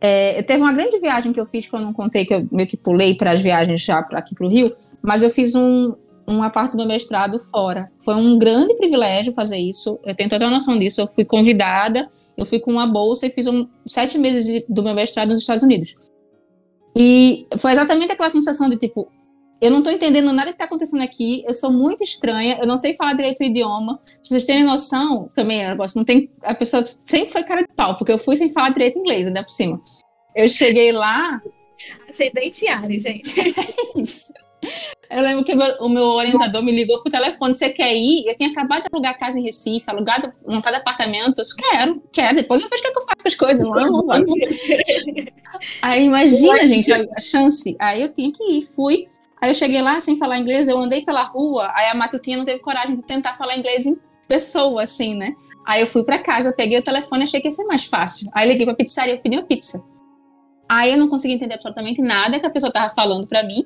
É, 0.01 0.43
teve 0.43 0.63
uma 0.63 0.73
grande 0.73 0.99
viagem 0.99 1.33
que 1.33 1.41
eu 1.41 1.47
fiz 1.47 1.67
que 1.67 1.75
eu 1.75 1.81
não 1.81 1.93
contei, 1.93 2.25
que 2.25 2.35
eu 2.35 2.47
meio 2.51 2.69
que 2.69 2.77
pulei 2.77 3.15
para 3.15 3.33
as 3.33 3.41
viagens 3.41 3.81
já 3.81 4.03
para 4.03 4.19
aqui 4.19 4.35
para 4.35 4.47
o 4.47 4.51
Rio, 4.51 4.75
mas 5.03 5.23
eu 5.23 5.31
fiz 5.31 5.55
um, 5.55 5.95
uma 6.27 6.51
parte 6.51 6.73
do 6.73 6.79
meu 6.79 6.87
mestrado 6.87 7.39
fora. 7.39 7.91
Foi 8.05 8.15
um 8.15 8.39
grande 8.39 8.75
privilégio 8.77 9.33
fazer 9.33 9.59
isso, 9.59 9.99
eu 10.05 10.15
tenho 10.15 10.31
toda 10.31 10.47
a 10.47 10.51
noção 10.51 10.79
disso, 10.79 11.01
eu 11.01 11.07
fui 11.07 11.25
convidada, 11.25 12.09
eu 12.37 12.47
fui 12.47 12.61
com 12.61 12.71
uma 12.71 12.87
bolsa 12.87 13.27
e 13.27 13.31
fiz 13.31 13.49
um, 13.49 13.67
sete 13.85 14.17
meses 14.17 14.47
de, 14.47 14.65
do 14.69 14.83
meu 14.83 14.95
mestrado 14.95 15.31
nos 15.31 15.41
Estados 15.41 15.65
Unidos. 15.65 15.97
E 16.97 17.47
foi 17.59 17.73
exatamente 17.73 18.13
aquela 18.13 18.31
sensação 18.31 18.69
de 18.69 18.77
tipo, 18.77 19.11
eu 19.61 19.71
não 19.71 19.79
estou 19.79 19.93
entendendo 19.93 20.33
nada 20.33 20.51
que 20.51 20.55
está 20.55 20.65
acontecendo 20.65 21.03
aqui, 21.03 21.43
eu 21.47 21.53
sou 21.53 21.73
muito 21.73 22.05
estranha, 22.05 22.59
eu 22.61 22.67
não 22.67 22.77
sei 22.77 22.95
falar 22.95 23.15
direito 23.15 23.41
o 23.41 23.45
idioma. 23.45 23.99
Pra 23.99 24.15
vocês 24.23 24.47
terem 24.47 24.63
noção, 24.63 25.29
também, 25.35 25.67
negócio, 25.67 25.99
não 25.99 26.05
tem. 26.05 26.31
A 26.43 26.55
pessoa 26.55 26.85
sempre 26.85 27.33
foi 27.33 27.43
cara 27.43 27.63
de 27.63 27.69
pau, 27.75 27.97
porque 27.97 28.13
eu 28.13 28.19
fui 28.19 28.37
sem 28.37 28.53
falar 28.53 28.71
direito 28.71 28.99
inglês, 28.99 29.27
ainda 29.27 29.43
por 29.43 29.51
cima. 29.51 29.81
Eu 30.35 30.49
cheguei 30.49 30.93
lá. 30.93 31.43
Ascendente 32.09 32.69
Ari, 32.69 32.99
gente. 32.99 33.35
É 33.97 34.01
isso. 34.01 34.33
Eu 35.11 35.23
lembro 35.23 35.43
que 35.43 35.55
meu, 35.55 35.67
o 35.81 35.89
meu 35.89 36.05
orientador 36.05 36.63
me 36.63 36.71
ligou 36.71 37.01
pro 37.01 37.11
telefone, 37.11 37.55
você 37.55 37.71
quer 37.71 37.95
ir? 37.95 38.27
Eu 38.27 38.37
tinha 38.37 38.51
acabado 38.51 38.83
de 38.83 38.89
alugar 38.93 39.19
casa 39.19 39.39
em 39.39 39.43
Recife, 39.43 39.89
alugado, 39.91 40.33
montado 40.47 40.75
apartamento. 40.75 41.39
Eu 41.39 41.45
disse, 41.45 41.57
quero, 41.57 42.03
quero. 42.13 42.37
Depois 42.37 42.61
eu 42.61 42.69
vejo 42.69 42.81
o 42.81 42.85
que, 42.85 42.89
é 42.89 42.93
que 42.93 42.99
eu 42.99 43.03
faço 43.03 43.23
com 43.23 43.29
as 43.29 43.35
coisas. 43.35 43.69
Vamos, 43.69 44.07
vamos. 44.07 44.29
Aí 45.81 46.05
imagina, 46.05 46.67
gente, 46.67 46.93
a 46.93 47.21
chance. 47.21 47.75
Aí 47.81 48.03
eu 48.03 48.13
tinha 48.13 48.31
que 48.31 48.43
ir, 48.45 48.63
fui. 48.63 49.07
Aí 49.41 49.51
eu 49.51 49.55
cheguei 49.55 49.81
lá 49.81 49.99
sem 50.01 50.17
falar 50.17 50.39
inglês, 50.39 50.69
eu 50.69 50.79
andei 50.79 51.05
pela 51.05 51.23
rua, 51.23 51.71
aí 51.75 51.87
a 51.87 51.95
Matutinha 51.95 52.37
não 52.37 52.45
teve 52.45 52.59
coragem 52.59 52.97
de 52.97 53.05
tentar 53.05 53.35
falar 53.35 53.57
inglês 53.57 53.87
em 53.87 53.97
pessoa, 54.27 54.83
assim, 54.83 55.17
né? 55.17 55.33
Aí 55.65 55.81
eu 55.81 55.87
fui 55.87 56.05
para 56.05 56.19
casa, 56.19 56.53
peguei 56.53 56.79
o 56.79 56.83
telefone, 56.83 57.23
achei 57.23 57.41
que 57.41 57.47
ia 57.47 57.53
ser 57.53 57.65
mais 57.65 57.85
fácil. 57.85 58.29
Aí 58.35 58.49
liguei 58.49 58.67
pra 58.67 58.75
pizzaria, 58.75 59.17
pedi 59.19 59.37
uma 59.37 59.45
pizza. 59.45 59.87
Aí 60.69 60.93
eu 60.93 60.99
não 60.99 61.09
consegui 61.09 61.35
entender 61.35 61.55
absolutamente 61.55 62.03
nada 62.03 62.41
que 62.41 62.47
a 62.47 62.51
pessoa 62.51 62.73
tava 62.73 62.93
falando 62.93 63.29
para 63.29 63.43
mim. 63.43 63.65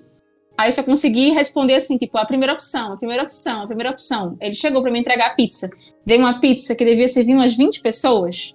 Aí 0.56 0.68
eu 0.68 0.72
só 0.72 0.82
consegui 0.82 1.30
responder 1.30 1.74
assim, 1.74 1.96
tipo, 1.98 2.16
a 2.18 2.24
primeira 2.24 2.52
opção, 2.52 2.92
a 2.92 2.96
primeira 2.96 3.22
opção, 3.22 3.62
a 3.62 3.66
primeira 3.66 3.90
opção. 3.90 4.36
Ele 4.40 4.54
chegou 4.54 4.82
para 4.82 4.90
me 4.90 5.00
entregar 5.00 5.28
a 5.28 5.34
pizza. 5.34 5.70
Veio 6.04 6.20
uma 6.20 6.40
pizza 6.40 6.74
que 6.74 6.84
devia 6.84 7.08
servir 7.08 7.34
umas 7.34 7.56
20 7.56 7.80
pessoas, 7.80 8.54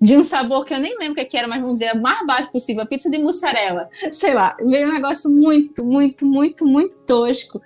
de 0.00 0.16
um 0.16 0.22
sabor 0.22 0.66
que 0.66 0.74
eu 0.74 0.78
nem 0.78 0.98
lembro 0.98 1.22
o 1.22 1.26
que 1.26 1.36
era, 1.36 1.48
mas 1.48 1.62
vamos 1.62 1.78
dizer, 1.78 1.94
o 1.94 2.02
mais 2.02 2.26
básico 2.26 2.52
possível, 2.52 2.82
a 2.82 2.86
pizza 2.86 3.10
de 3.10 3.18
mussarela. 3.18 3.88
Sei 4.12 4.34
lá, 4.34 4.54
veio 4.60 4.88
um 4.88 4.92
negócio 4.92 5.30
muito, 5.30 5.84
muito, 5.84 6.26
muito, 6.26 6.66
muito 6.66 6.98
tosco. 7.06 7.60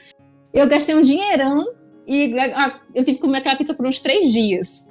Eu 0.53 0.69
gastei 0.69 0.95
um 0.95 1.03
dinheirão 1.03 1.65
e 2.07 2.33
ah, 2.39 2.81
eu 2.95 3.05
tive 3.05 3.19
que 3.19 3.25
comer 3.25 3.39
aquela 3.39 3.57
pizza 3.57 3.75
por 3.75 3.87
uns 3.87 4.01
três 4.01 4.31
dias. 4.31 4.87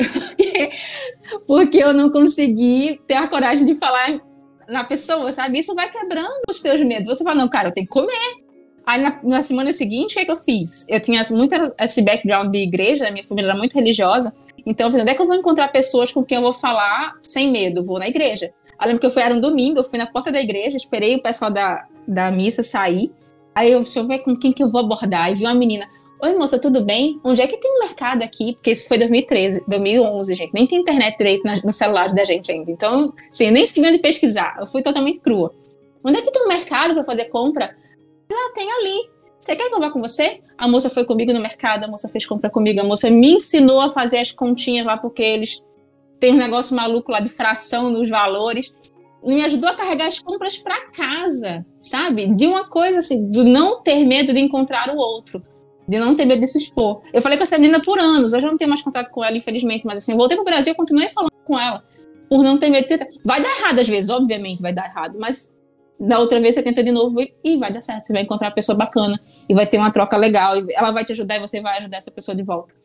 Porque 1.47 1.77
eu 1.77 1.93
não 1.93 2.11
consegui 2.11 2.99
ter 3.07 3.15
a 3.15 3.27
coragem 3.27 3.65
de 3.65 3.75
falar 3.75 4.19
na 4.67 4.83
pessoa, 4.83 5.31
sabe? 5.31 5.59
Isso 5.59 5.73
vai 5.73 5.89
quebrando 5.89 6.41
os 6.49 6.61
teus 6.61 6.81
medos. 6.81 7.07
Você 7.07 7.23
fala, 7.23 7.35
não, 7.35 7.49
cara, 7.49 7.69
eu 7.69 7.73
tenho 7.73 7.87
que 7.87 7.93
comer. 7.93 8.47
Aí 8.85 9.01
na, 9.01 9.19
na 9.21 9.41
semana 9.41 9.73
seguinte, 9.73 10.11
o 10.11 10.13
que, 10.15 10.19
é 10.19 10.25
que 10.25 10.31
eu 10.31 10.37
fiz? 10.37 10.87
Eu 10.89 11.01
tinha 11.01 11.21
muito 11.31 11.53
esse 11.77 12.01
background 12.01 12.51
de 12.51 12.59
igreja, 12.59 13.11
minha 13.11 13.23
família 13.23 13.49
era 13.49 13.57
muito 13.57 13.73
religiosa. 13.73 14.33
Então, 14.65 14.87
onde 14.89 15.09
é 15.09 15.13
que 15.13 15.21
eu 15.21 15.25
vou 15.25 15.35
encontrar 15.35 15.67
pessoas 15.69 16.11
com 16.13 16.23
quem 16.23 16.37
eu 16.37 16.41
vou 16.41 16.53
falar 16.53 17.13
sem 17.21 17.51
medo? 17.51 17.83
Vou 17.83 17.99
na 17.99 18.07
igreja. 18.07 18.53
Eu 18.79 18.87
lembro 18.87 19.01
que 19.01 19.07
eu 19.07 19.11
fui, 19.11 19.21
era 19.21 19.33
um 19.33 19.41
domingo, 19.41 19.79
eu 19.79 19.83
fui 19.83 19.99
na 19.99 20.05
porta 20.05 20.31
da 20.31 20.39
igreja, 20.39 20.77
esperei 20.77 21.15
o 21.15 21.21
pessoal 21.21 21.51
da, 21.51 21.85
da 22.07 22.31
missa 22.31 22.63
sair. 22.63 23.11
Aí 23.53 23.71
eu, 23.71 23.81
deixa 23.81 23.99
eu 23.99 24.07
ver 24.07 24.19
com 24.19 24.37
quem 24.39 24.53
que 24.53 24.63
eu 24.63 24.69
vou 24.69 24.79
abordar. 24.79 25.31
E 25.31 25.35
vi 25.35 25.43
uma 25.43 25.55
menina, 25.55 25.85
Oi, 26.19 26.35
moça, 26.35 26.59
tudo 26.59 26.83
bem? 26.83 27.21
Onde 27.23 27.41
é 27.43 27.47
que 27.47 27.57
tem 27.57 27.71
um 27.71 27.79
mercado 27.79 28.23
aqui? 28.23 28.53
Porque 28.53 28.71
isso 28.71 28.87
foi 28.87 28.97
2013, 28.97 29.63
2011, 29.67 30.33
gente. 30.33 30.51
Nem 30.51 30.65
tem 30.65 30.79
internet 30.79 31.15
direito 31.15 31.43
nos 31.63 31.75
celulares 31.75 32.11
da 32.11 32.25
gente 32.25 32.51
ainda. 32.51 32.71
Então, 32.71 33.13
assim, 33.29 33.51
nem 33.51 33.63
esqueci 33.63 33.91
de 33.91 33.99
pesquisar. 33.99 34.57
Eu 34.59 34.67
fui 34.67 34.81
totalmente 34.81 35.19
crua. 35.19 35.53
Onde 36.03 36.17
é 36.17 36.21
que 36.23 36.31
tem 36.31 36.43
um 36.43 36.47
mercado 36.47 36.95
para 36.95 37.03
fazer 37.03 37.25
compra? 37.25 37.75
Ah, 38.31 38.53
tem 38.55 38.67
ali. 38.71 39.09
Você 39.37 39.55
quer 39.55 39.69
que 39.69 39.75
eu 39.75 39.79
vá 39.79 39.91
com 39.91 40.01
você? 40.01 40.41
A 40.57 40.67
moça 40.67 40.89
foi 40.89 41.05
comigo 41.05 41.31
no 41.31 41.39
mercado, 41.39 41.83
a 41.83 41.87
moça 41.87 42.09
fez 42.09 42.25
compra 42.25 42.49
comigo, 42.49 42.81
a 42.81 42.83
moça 42.83 43.11
me 43.11 43.33
ensinou 43.33 43.79
a 43.79 43.87
fazer 43.87 44.17
as 44.17 44.31
continhas 44.31 44.87
lá, 44.87 44.97
porque 44.97 45.21
eles 45.21 45.63
têm 46.19 46.33
um 46.33 46.37
negócio 46.37 46.75
maluco 46.75 47.11
lá 47.11 47.19
de 47.19 47.29
fração 47.29 47.91
nos 47.91 48.09
valores. 48.09 48.75
Me 49.23 49.45
ajudou 49.45 49.69
a 49.69 49.75
carregar 49.75 50.07
as 50.07 50.19
compras 50.19 50.57
para 50.57 50.89
casa, 50.89 51.63
sabe? 51.79 52.25
De 52.33 52.47
uma 52.47 52.67
coisa 52.67 52.99
assim, 52.99 53.29
do 53.29 53.43
não 53.43 53.83
ter 53.83 54.03
medo 54.03 54.33
de 54.33 54.39
encontrar 54.39 54.89
o 54.89 54.97
outro, 54.97 55.43
de 55.87 55.99
não 55.99 56.15
ter 56.15 56.25
medo 56.25 56.41
de 56.41 56.47
se 56.47 56.57
expor. 56.57 57.01
Eu 57.13 57.21
falei 57.21 57.37
com 57.37 57.43
essa 57.43 57.57
menina 57.57 57.79
por 57.79 57.99
anos, 57.99 58.33
eu 58.33 58.41
não 58.41 58.57
tenho 58.57 58.69
mais 58.69 58.81
contato 58.81 59.09
com 59.09 59.23
ela, 59.23 59.37
infelizmente, 59.37 59.85
mas 59.85 59.99
assim, 59.99 60.15
voltei 60.15 60.35
pro 60.35 60.45
Brasil 60.45 60.73
e 60.73 60.75
continuei 60.75 61.09
falando 61.09 61.31
com 61.45 61.59
ela, 61.59 61.83
por 62.29 62.43
não 62.43 62.57
ter 62.57 62.69
medo 62.69 62.87
de 62.87 62.97
ter... 62.97 63.07
Vai 63.23 63.41
dar 63.41 63.49
errado 63.59 63.79
às 63.79 63.87
vezes, 63.87 64.09
obviamente 64.09 64.61
vai 64.61 64.73
dar 64.73 64.85
errado, 64.85 65.17
mas 65.19 65.57
da 65.99 66.19
outra 66.19 66.39
vez 66.39 66.55
você 66.55 66.61
tenta 66.61 66.83
de 66.83 66.91
novo 66.91 67.19
e 67.43 67.57
vai 67.57 67.73
dar 67.73 67.81
certo. 67.81 68.05
Você 68.05 68.13
vai 68.13 68.21
encontrar 68.21 68.49
uma 68.49 68.53
pessoa 68.53 68.77
bacana 68.77 69.19
e 69.49 69.53
vai 69.53 69.65
ter 69.65 69.77
uma 69.77 69.91
troca 69.91 70.15
legal. 70.15 70.55
E 70.57 70.73
ela 70.73 70.91
vai 70.91 71.03
te 71.03 71.11
ajudar 71.11 71.37
e 71.37 71.39
você 71.39 71.59
vai 71.59 71.79
ajudar 71.79 71.97
essa 71.97 72.11
pessoa 72.11 72.35
de 72.35 72.43
volta. 72.43 72.75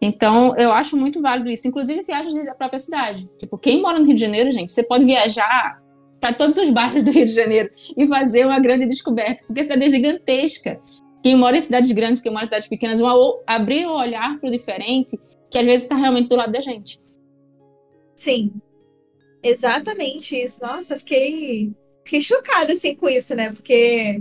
Então, 0.00 0.56
eu 0.56 0.72
acho 0.72 0.96
muito 0.96 1.20
válido 1.20 1.50
isso. 1.50 1.68
Inclusive, 1.68 2.02
viagens 2.02 2.34
da 2.46 2.54
própria 2.54 2.78
cidade. 2.78 3.28
Tipo, 3.38 3.58
quem 3.58 3.82
mora 3.82 3.98
no 3.98 4.06
Rio 4.06 4.14
de 4.14 4.20
Janeiro, 4.20 4.50
gente, 4.52 4.72
você 4.72 4.82
pode 4.82 5.04
viajar 5.04 5.78
para 6.20 6.32
todos 6.32 6.56
os 6.56 6.70
bairros 6.70 7.04
do 7.04 7.10
Rio 7.10 7.26
de 7.26 7.32
Janeiro 7.32 7.70
e 7.96 8.06
fazer 8.06 8.46
uma 8.46 8.58
grande 8.58 8.86
descoberta, 8.86 9.44
porque 9.46 9.60
a 9.60 9.62
cidade 9.62 9.84
é 9.84 9.88
gigantesca. 9.88 10.80
Quem 11.22 11.36
mora 11.36 11.56
em 11.56 11.60
cidades 11.60 11.90
grandes, 11.92 12.20
quem 12.20 12.32
mora 12.32 12.44
em 12.44 12.48
cidades 12.48 12.68
pequenas, 12.68 13.00
vão 13.00 13.42
abrir 13.46 13.86
o 13.86 13.96
olhar 13.96 14.38
para 14.38 14.48
o 14.48 14.52
diferente, 14.52 15.18
que 15.50 15.58
às 15.58 15.66
vezes 15.66 15.82
está 15.82 15.96
realmente 15.96 16.28
do 16.28 16.36
lado 16.36 16.52
da 16.52 16.60
gente. 16.60 17.00
Sim, 18.14 18.52
exatamente 19.42 20.36
isso. 20.36 20.62
Nossa, 20.62 20.96
fiquei 20.96 21.72
fiquei 22.04 22.20
chocada 22.20 22.72
assim 22.72 22.94
com 22.94 23.08
isso, 23.08 23.34
né? 23.34 23.52
Porque 23.52 24.20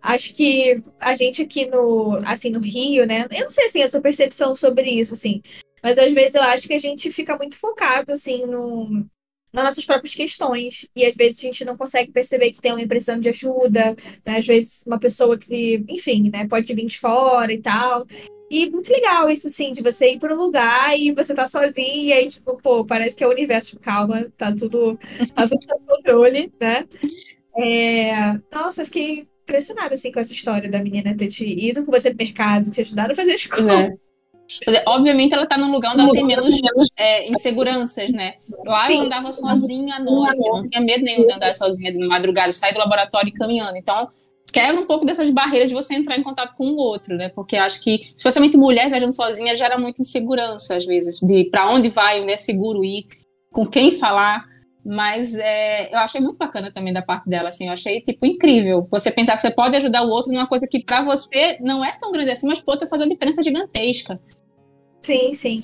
acho 0.00 0.32
que 0.32 0.82
a 1.00 1.14
gente 1.14 1.42
aqui 1.42 1.66
no, 1.66 2.20
assim, 2.24 2.50
no 2.50 2.60
Rio, 2.60 3.06
né? 3.06 3.26
Eu 3.30 3.42
não 3.42 3.50
sei 3.50 3.66
assim 3.66 3.82
a 3.82 3.88
sua 3.88 4.00
percepção 4.00 4.54
sobre 4.54 4.88
isso, 4.88 5.14
assim, 5.14 5.42
mas 5.82 5.98
às 5.98 6.12
vezes 6.12 6.34
eu 6.34 6.42
acho 6.42 6.66
que 6.66 6.74
a 6.74 6.78
gente 6.78 7.10
fica 7.10 7.36
muito 7.36 7.58
focado 7.58 8.12
assim 8.12 8.46
no 8.46 9.04
nas 9.56 9.64
nossas 9.64 9.86
próprias 9.86 10.14
questões 10.14 10.86
e 10.94 11.06
às 11.06 11.14
vezes 11.14 11.38
a 11.38 11.42
gente 11.42 11.64
não 11.64 11.78
consegue 11.78 12.12
perceber 12.12 12.52
que 12.52 12.60
tem 12.60 12.72
uma 12.72 12.82
impressão 12.82 13.18
de 13.18 13.30
ajuda, 13.30 13.96
né? 14.24 14.36
às 14.36 14.46
vezes 14.46 14.84
uma 14.86 14.98
pessoa 14.98 15.38
que, 15.38 15.82
enfim, 15.88 16.30
né, 16.30 16.46
pode 16.46 16.72
vir 16.74 16.84
de 16.84 16.98
fora 16.98 17.50
e 17.50 17.58
tal. 17.58 18.06
E 18.50 18.70
muito 18.70 18.92
legal 18.92 19.28
isso, 19.30 19.46
assim, 19.48 19.72
de 19.72 19.82
você 19.82 20.12
ir 20.12 20.20
para 20.20 20.32
um 20.32 20.36
lugar 20.36 20.96
e 20.96 21.10
você 21.10 21.34
tá 21.34 21.48
sozinha 21.48 22.20
e, 22.20 22.28
tipo, 22.28 22.56
pô, 22.62 22.84
parece 22.84 23.16
que 23.16 23.24
é 23.24 23.26
o 23.26 23.30
universo, 23.30 23.70
tipo, 23.70 23.82
calma, 23.82 24.30
tá 24.36 24.54
tudo, 24.54 24.96
tá 25.34 25.48
tudo 25.48 25.64
sob 25.64 25.84
controle, 25.84 26.52
né? 26.60 26.86
É... 27.58 28.38
Nossa, 28.52 28.82
eu 28.82 28.86
fiquei 28.86 29.26
impressionada, 29.42 29.94
assim, 29.94 30.12
com 30.12 30.20
essa 30.20 30.32
história 30.32 30.70
da 30.70 30.80
menina 30.80 31.16
ter 31.16 31.26
te 31.26 31.44
ido 31.44 31.84
com 31.84 31.90
você 31.90 32.10
no 32.10 32.16
mercado, 32.16 32.70
te 32.70 32.82
ajudado 32.82 33.12
a 33.12 33.16
fazer 33.16 33.32
as 33.32 33.46
coisas. 33.46 33.72
É. 33.72 34.05
Obviamente 34.86 35.34
ela 35.34 35.46
tá 35.46 35.56
num 35.58 35.72
lugar 35.72 35.92
onde 35.92 36.02
ela 36.02 36.12
tem 36.12 36.24
menos 36.24 36.58
é, 36.96 37.30
inseguranças, 37.30 38.12
né? 38.12 38.34
Lá 38.64 38.92
eu 38.92 39.02
andava 39.02 39.32
sozinha 39.32 39.96
à 39.96 40.00
noite, 40.00 40.38
não 40.38 40.66
tinha 40.66 40.80
medo 40.80 41.04
nenhum 41.04 41.24
de 41.24 41.32
andar 41.32 41.54
sozinha 41.54 41.92
de 41.92 41.98
madrugada, 41.98 42.52
sair 42.52 42.72
do 42.72 42.78
laboratório 42.78 43.28
e 43.28 43.32
caminhando. 43.32 43.76
Então, 43.76 44.08
quebra 44.52 44.80
um 44.80 44.86
pouco 44.86 45.04
dessas 45.04 45.30
barreiras 45.30 45.68
de 45.68 45.74
você 45.74 45.94
entrar 45.94 46.16
em 46.16 46.22
contato 46.22 46.54
com 46.56 46.66
o 46.66 46.76
outro, 46.76 47.16
né? 47.16 47.28
Porque 47.28 47.56
acho 47.56 47.82
que, 47.82 48.00
especialmente 48.16 48.56
mulher 48.56 48.88
viajando 48.88 49.14
sozinha, 49.14 49.56
gera 49.56 49.78
muita 49.78 50.00
insegurança, 50.00 50.76
às 50.76 50.86
vezes, 50.86 51.18
de 51.20 51.44
para 51.50 51.68
onde 51.70 51.88
vai, 51.88 52.22
onde 52.22 52.32
é 52.32 52.36
seguro 52.36 52.84
ir, 52.84 53.06
com 53.52 53.66
quem 53.66 53.90
falar. 53.90 54.44
Mas 54.88 55.34
é, 55.34 55.92
eu 55.92 55.98
achei 55.98 56.20
muito 56.20 56.38
bacana 56.38 56.70
também 56.72 56.92
da 56.92 57.02
parte 57.02 57.28
dela, 57.28 57.48
assim, 57.48 57.66
eu 57.66 57.72
achei, 57.72 58.00
tipo, 58.00 58.24
incrível. 58.24 58.86
Você 58.88 59.10
pensar 59.10 59.34
que 59.34 59.42
você 59.42 59.50
pode 59.50 59.76
ajudar 59.76 60.02
o 60.02 60.08
outro 60.08 60.32
numa 60.32 60.46
coisa 60.46 60.68
que 60.70 60.84
para 60.84 61.00
você 61.02 61.58
não 61.60 61.84
é 61.84 61.90
tão 61.98 62.12
grande 62.12 62.30
assim, 62.30 62.46
mas 62.46 62.60
pro 62.60 62.70
outro 62.70 62.86
faz 62.86 63.02
uma 63.02 63.08
diferença 63.08 63.42
gigantesca. 63.42 64.20
Sim, 65.02 65.34
sim. 65.34 65.56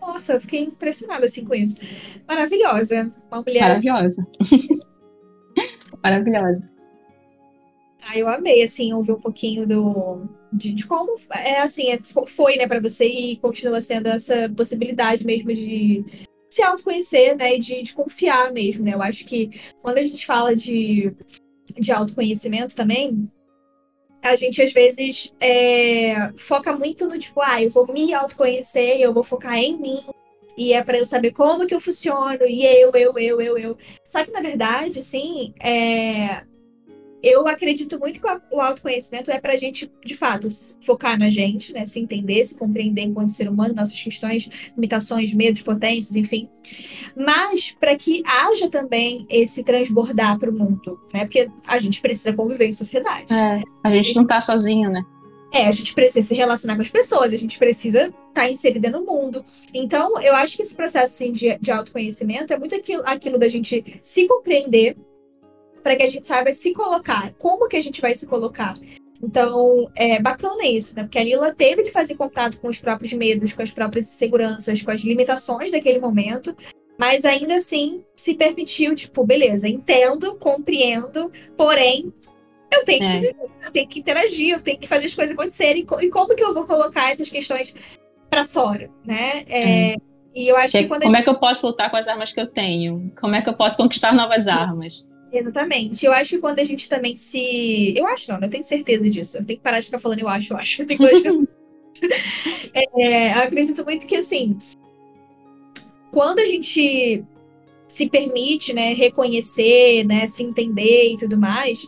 Nossa, 0.00 0.32
eu 0.32 0.40
fiquei 0.40 0.64
impressionada, 0.64 1.26
assim, 1.26 1.44
com 1.44 1.54
isso. 1.54 1.76
Maravilhosa. 2.26 3.12
Uma 3.30 3.42
mulher... 3.42 3.60
Maravilhosa. 3.60 4.26
Maravilhosa. 6.02 6.68
Ah, 8.02 8.18
eu 8.18 8.26
amei, 8.26 8.64
assim, 8.64 8.92
ouvir 8.92 9.12
um 9.12 9.20
pouquinho 9.20 9.66
do, 9.66 10.26
de, 10.52 10.72
de 10.72 10.84
como 10.86 11.14
é 11.30 11.60
assim, 11.60 11.90
é, 11.90 11.98
foi, 12.26 12.56
né, 12.56 12.66
para 12.66 12.80
você 12.80 13.06
e 13.06 13.36
continua 13.36 13.80
sendo 13.80 14.08
essa 14.08 14.48
possibilidade 14.56 15.26
mesmo 15.26 15.52
de 15.52 16.04
se 16.48 16.62
autoconhecer, 16.62 17.36
né, 17.36 17.56
e 17.56 17.58
de, 17.58 17.82
de 17.82 17.94
confiar 17.94 18.52
mesmo, 18.52 18.84
né? 18.84 18.94
Eu 18.94 19.02
acho 19.02 19.24
que 19.24 19.50
quando 19.82 19.98
a 19.98 20.02
gente 20.02 20.24
fala 20.24 20.56
de, 20.56 21.12
de 21.78 21.92
autoconhecimento 21.92 22.74
também, 22.74 23.30
a 24.22 24.34
gente 24.36 24.62
às 24.62 24.72
vezes 24.72 25.32
é, 25.40 26.32
foca 26.36 26.72
muito 26.72 27.06
no 27.06 27.18
tipo, 27.18 27.40
ah, 27.40 27.62
eu 27.62 27.70
vou 27.70 27.86
me 27.92 28.12
autoconhecer, 28.14 29.00
eu 29.00 29.12
vou 29.12 29.22
focar 29.22 29.56
em 29.56 29.78
mim, 29.78 30.00
e 30.56 30.72
é 30.72 30.82
para 30.82 30.98
eu 30.98 31.06
saber 31.06 31.32
como 31.32 31.66
que 31.66 31.74
eu 31.74 31.80
funciono, 31.80 32.44
e 32.46 32.64
eu, 32.64 32.90
eu, 32.94 33.12
eu, 33.16 33.40
eu, 33.40 33.58
eu. 33.58 33.76
Só 34.06 34.24
que 34.24 34.32
na 34.32 34.40
verdade, 34.40 34.98
assim, 34.98 35.54
é, 35.60 36.44
eu 37.22 37.46
acredito 37.48 37.98
muito 37.98 38.20
que 38.20 38.26
o 38.50 38.60
autoconhecimento 38.60 39.30
é 39.30 39.40
para 39.40 39.52
a 39.52 39.56
gente, 39.56 39.90
de 40.04 40.14
fato, 40.14 40.48
focar 40.80 41.18
na 41.18 41.28
gente, 41.30 41.72
né? 41.72 41.84
Se 41.84 41.98
entender, 41.98 42.44
se 42.44 42.54
compreender 42.54 43.02
enquanto 43.02 43.32
ser 43.32 43.48
humano, 43.48 43.74
nossas 43.74 44.00
questões, 44.00 44.48
limitações, 44.74 45.32
medos, 45.32 45.62
potências, 45.62 46.16
enfim. 46.16 46.48
Mas 47.16 47.72
para 47.78 47.96
que 47.96 48.22
haja 48.24 48.68
também 48.68 49.26
esse 49.28 49.62
transbordar 49.62 50.38
para 50.38 50.50
o 50.50 50.54
mundo, 50.54 51.00
né? 51.12 51.24
Porque 51.24 51.50
a 51.66 51.78
gente 51.78 52.00
precisa 52.00 52.32
conviver 52.32 52.66
em 52.66 52.72
sociedade. 52.72 53.32
É, 53.32 53.62
a 53.82 53.90
gente 53.90 54.14
não 54.14 54.22
está 54.22 54.40
sozinho, 54.40 54.90
né? 54.90 55.02
É, 55.52 55.66
a 55.66 55.72
gente 55.72 55.94
precisa 55.94 56.28
se 56.28 56.34
relacionar 56.34 56.76
com 56.76 56.82
as 56.82 56.90
pessoas, 56.90 57.32
a 57.32 57.36
gente 57.36 57.58
precisa 57.58 58.02
estar 58.02 58.14
tá 58.34 58.50
inserida 58.50 58.90
no 58.90 59.04
mundo. 59.04 59.42
Então, 59.72 60.20
eu 60.20 60.34
acho 60.36 60.56
que 60.56 60.62
esse 60.62 60.74
processo 60.74 61.14
assim, 61.14 61.32
de, 61.32 61.56
de 61.58 61.70
autoconhecimento 61.70 62.52
é 62.52 62.58
muito 62.58 62.74
aquilo, 62.74 63.02
aquilo 63.06 63.38
da 63.38 63.48
gente 63.48 63.82
se 64.02 64.26
compreender, 64.26 64.96
para 65.82 65.96
que 65.96 66.02
a 66.02 66.06
gente 66.06 66.26
saiba 66.26 66.52
se 66.52 66.72
colocar. 66.72 67.32
Como 67.38 67.68
que 67.68 67.76
a 67.76 67.80
gente 67.80 68.00
vai 68.00 68.14
se 68.14 68.26
colocar? 68.26 68.74
Então, 69.22 69.90
é 69.96 70.20
bacana 70.20 70.64
isso, 70.66 70.94
né? 70.94 71.02
Porque 71.02 71.18
a 71.18 71.24
Lila 71.24 71.52
teve 71.52 71.82
de 71.82 71.90
fazer 71.90 72.14
contato 72.14 72.60
com 72.60 72.68
os 72.68 72.78
próprios 72.78 73.12
medos, 73.12 73.52
com 73.52 73.62
as 73.62 73.72
próprias 73.72 74.08
inseguranças, 74.08 74.82
com 74.82 74.90
as 74.90 75.00
limitações 75.00 75.72
daquele 75.72 75.98
momento, 75.98 76.56
mas 76.96 77.24
ainda 77.24 77.56
assim 77.56 78.04
se 78.14 78.34
permitiu, 78.34 78.94
tipo, 78.94 79.24
beleza, 79.24 79.68
entendo, 79.68 80.36
compreendo, 80.36 81.32
porém, 81.56 82.12
eu 82.70 82.84
tenho 82.84 83.02
é. 83.02 83.06
que 83.06 83.20
viver, 83.20 83.36
eu 83.64 83.70
tenho 83.72 83.88
que 83.88 84.00
interagir, 84.00 84.50
eu 84.50 84.60
tenho 84.60 84.78
que 84.78 84.88
fazer 84.88 85.06
as 85.06 85.14
coisas 85.14 85.34
acontecerem. 85.34 85.86
E 86.00 86.08
como 86.10 86.34
que 86.34 86.44
eu 86.44 86.54
vou 86.54 86.64
colocar 86.64 87.10
essas 87.10 87.28
questões 87.28 87.74
para 88.28 88.44
fora, 88.44 88.90
né? 89.04 89.44
É, 89.48 89.92
é. 89.92 89.96
E 90.34 90.46
eu 90.46 90.56
acho 90.56 90.72
que, 90.72 90.82
que 90.82 90.88
quando 90.88 91.02
Como 91.02 91.14
gente... 91.14 91.22
é 91.22 91.24
que 91.24 91.30
eu 91.30 91.40
posso 91.40 91.66
lutar 91.66 91.90
com 91.90 91.96
as 91.96 92.06
armas 92.06 92.30
que 92.30 92.40
eu 92.40 92.46
tenho? 92.46 93.10
Como 93.18 93.34
é 93.34 93.42
que 93.42 93.48
eu 93.48 93.54
posso 93.54 93.76
conquistar 93.76 94.14
novas 94.14 94.46
armas? 94.46 95.07
Exatamente. 95.32 96.06
Eu 96.06 96.12
acho 96.12 96.30
que 96.30 96.38
quando 96.38 96.58
a 96.60 96.64
gente 96.64 96.88
também 96.88 97.14
se. 97.16 97.94
Eu 97.96 98.06
acho 98.06 98.30
não, 98.30 98.40
eu 98.40 98.48
tenho 98.48 98.64
certeza 98.64 99.08
disso. 99.08 99.36
Eu 99.36 99.44
tenho 99.44 99.58
que 99.58 99.62
parar 99.62 99.80
de 99.80 99.86
ficar 99.86 99.98
falando 99.98 100.20
eu 100.20 100.28
acho, 100.28 100.52
eu 100.52 100.56
acho. 100.56 100.82
Eu, 100.82 100.86
que... 100.86 100.94
é, 102.74 103.32
eu 103.32 103.42
acredito 103.42 103.84
muito 103.84 104.06
que 104.06 104.16
assim. 104.16 104.56
Quando 106.10 106.38
a 106.38 106.46
gente 106.46 107.24
se 107.86 108.08
permite, 108.08 108.72
né, 108.72 108.92
reconhecer, 108.92 110.04
né, 110.04 110.26
se 110.26 110.42
entender 110.42 111.12
e 111.12 111.16
tudo 111.16 111.38
mais, 111.38 111.86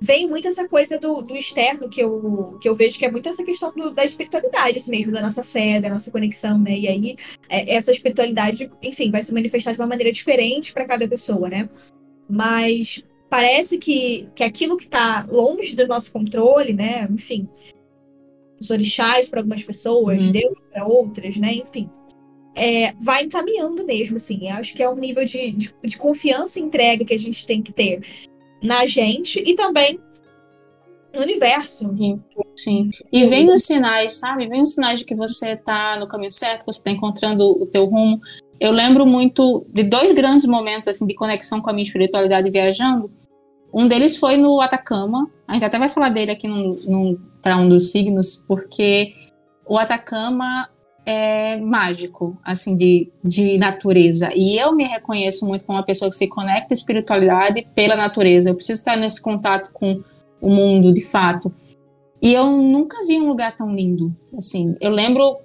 vem 0.00 0.28
muito 0.28 0.48
essa 0.48 0.66
coisa 0.68 0.98
do, 0.98 1.22
do 1.22 1.36
externo 1.36 1.88
que 1.88 2.00
eu, 2.00 2.58
que 2.60 2.68
eu 2.68 2.74
vejo 2.74 2.98
que 2.98 3.04
é 3.04 3.10
muito 3.10 3.28
essa 3.28 3.44
questão 3.44 3.72
do, 3.72 3.90
da 3.90 4.04
espiritualidade 4.04 4.78
assim 4.78 4.90
mesmo, 4.90 5.12
da 5.12 5.20
nossa 5.20 5.42
fé, 5.42 5.80
da 5.80 5.90
nossa 5.90 6.10
conexão, 6.10 6.58
né? 6.58 6.76
E 6.78 6.88
aí 6.88 7.16
é, 7.48 7.74
essa 7.74 7.90
espiritualidade, 7.90 8.70
enfim, 8.82 9.10
vai 9.10 9.22
se 9.22 9.32
manifestar 9.32 9.72
de 9.72 9.78
uma 9.78 9.86
maneira 9.86 10.12
diferente 10.12 10.72
para 10.72 10.86
cada 10.86 11.06
pessoa, 11.06 11.48
né? 11.48 11.68
Mas 12.30 13.02
parece 13.28 13.78
que, 13.78 14.28
que 14.34 14.42
aquilo 14.42 14.76
que 14.76 14.84
está 14.84 15.26
longe 15.28 15.76
do 15.76 15.86
nosso 15.86 16.12
controle, 16.12 16.72
né? 16.72 17.06
Enfim, 17.10 17.48
os 18.60 18.70
orixás 18.70 19.28
para 19.28 19.40
algumas 19.40 19.62
pessoas, 19.62 20.24
uhum. 20.24 20.32
Deus 20.32 20.60
para 20.70 20.86
outras, 20.86 21.36
né? 21.36 21.54
Enfim, 21.54 21.88
é, 22.54 22.92
vai 23.00 23.24
encaminhando 23.24 23.84
mesmo, 23.84 24.16
assim. 24.16 24.48
Eu 24.48 24.56
acho 24.56 24.74
que 24.74 24.82
é 24.82 24.90
um 24.90 24.96
nível 24.96 25.24
de, 25.24 25.52
de, 25.52 25.74
de, 25.82 25.96
confiança 25.96 26.58
e 26.58 26.62
entrega 26.62 27.04
que 27.04 27.14
a 27.14 27.18
gente 27.18 27.46
tem 27.46 27.62
que 27.62 27.72
ter 27.72 28.04
na 28.62 28.84
gente 28.84 29.40
e 29.40 29.54
também 29.54 29.98
no 31.14 31.22
universo. 31.22 31.90
Sim. 31.96 32.22
Sim. 32.56 32.90
E 33.10 33.24
vem 33.26 33.50
os 33.52 33.64
sinais, 33.64 34.18
sabe? 34.18 34.46
Vem 34.48 34.62
os 34.62 34.74
sinais 34.74 35.00
de 35.00 35.06
que 35.06 35.14
você 35.14 35.52
está 35.52 35.98
no 35.98 36.06
caminho 36.06 36.32
certo, 36.32 36.60
que 36.60 36.72
você 36.72 36.80
está 36.80 36.90
encontrando 36.90 37.42
o 37.42 37.66
teu 37.66 37.86
rumo 37.86 38.20
eu 38.60 38.72
lembro 38.72 39.06
muito 39.06 39.64
de 39.72 39.82
dois 39.82 40.12
grandes 40.12 40.46
momentos 40.46 40.86
assim 40.86 41.06
de 41.06 41.14
conexão 41.14 41.60
com 41.60 41.70
a 41.70 41.72
minha 41.72 41.84
espiritualidade 41.84 42.50
viajando. 42.50 43.10
Um 43.72 43.88
deles 43.88 44.16
foi 44.16 44.36
no 44.36 44.60
Atacama. 44.60 45.30
A 45.48 45.54
gente 45.54 45.64
até 45.64 45.78
vai 45.78 45.88
falar 45.88 46.10
dele 46.10 46.32
aqui 46.32 46.46
para 47.40 47.56
um 47.56 47.68
dos 47.68 47.90
signos, 47.90 48.44
porque 48.46 49.14
o 49.66 49.78
Atacama 49.78 50.68
é 51.06 51.56
mágico, 51.56 52.38
assim, 52.44 52.76
de, 52.76 53.10
de 53.24 53.56
natureza. 53.56 54.30
E 54.34 54.58
eu 54.58 54.72
me 54.74 54.84
reconheço 54.84 55.46
muito 55.46 55.64
como 55.64 55.78
uma 55.78 55.84
pessoa 55.84 56.10
que 56.10 56.16
se 56.16 56.28
conecta 56.28 56.74
à 56.74 56.76
espiritualidade 56.76 57.66
pela 57.74 57.96
natureza. 57.96 58.50
Eu 58.50 58.54
preciso 58.54 58.80
estar 58.80 58.96
nesse 58.96 59.22
contato 59.22 59.72
com 59.72 60.02
o 60.40 60.50
mundo, 60.50 60.92
de 60.92 61.02
fato. 61.02 61.52
E 62.20 62.34
eu 62.34 62.50
nunca 62.50 63.06
vi 63.06 63.18
um 63.18 63.28
lugar 63.28 63.56
tão 63.56 63.74
lindo. 63.74 64.14
Assim, 64.36 64.76
eu 64.80 64.90
lembro, 64.90 65.38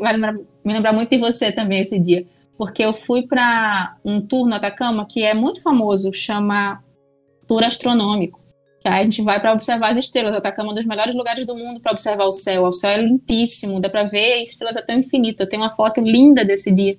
vai 0.00 0.16
me 0.64 0.72
lembrar 0.72 0.92
muito 0.92 1.10
de 1.10 1.18
você 1.18 1.52
também 1.52 1.80
esse 1.80 2.00
dia, 2.00 2.26
porque 2.56 2.82
eu 2.82 2.92
fui 2.92 3.26
para 3.26 3.96
um 4.04 4.20
tour 4.20 4.48
no 4.48 4.54
Atacama 4.54 5.06
que 5.06 5.22
é 5.22 5.34
muito 5.34 5.62
famoso, 5.62 6.12
chama 6.12 6.82
Tour 7.46 7.62
Astronômico. 7.64 8.40
Que 8.80 8.88
a 8.88 9.02
gente 9.02 9.22
vai 9.22 9.40
para 9.40 9.52
observar 9.52 9.88
as 9.88 9.96
estrelas. 9.96 10.34
O 10.34 10.38
Atacama 10.38 10.68
é 10.68 10.72
um 10.72 10.74
dos 10.74 10.86
melhores 10.86 11.14
lugares 11.14 11.46
do 11.46 11.56
mundo 11.56 11.80
para 11.80 11.92
observar 11.92 12.24
o 12.24 12.30
céu. 12.30 12.64
O 12.64 12.72
céu 12.72 12.90
é 12.90 13.02
limpíssimo, 13.02 13.80
dá 13.80 13.88
para 13.88 14.04
ver 14.04 14.42
estrelas 14.42 14.76
até 14.76 14.94
o 14.94 14.98
infinito. 14.98 15.42
Eu 15.42 15.48
tenho 15.48 15.62
uma 15.62 15.70
foto 15.70 16.00
linda 16.00 16.44
desse 16.44 16.74
dia. 16.74 16.96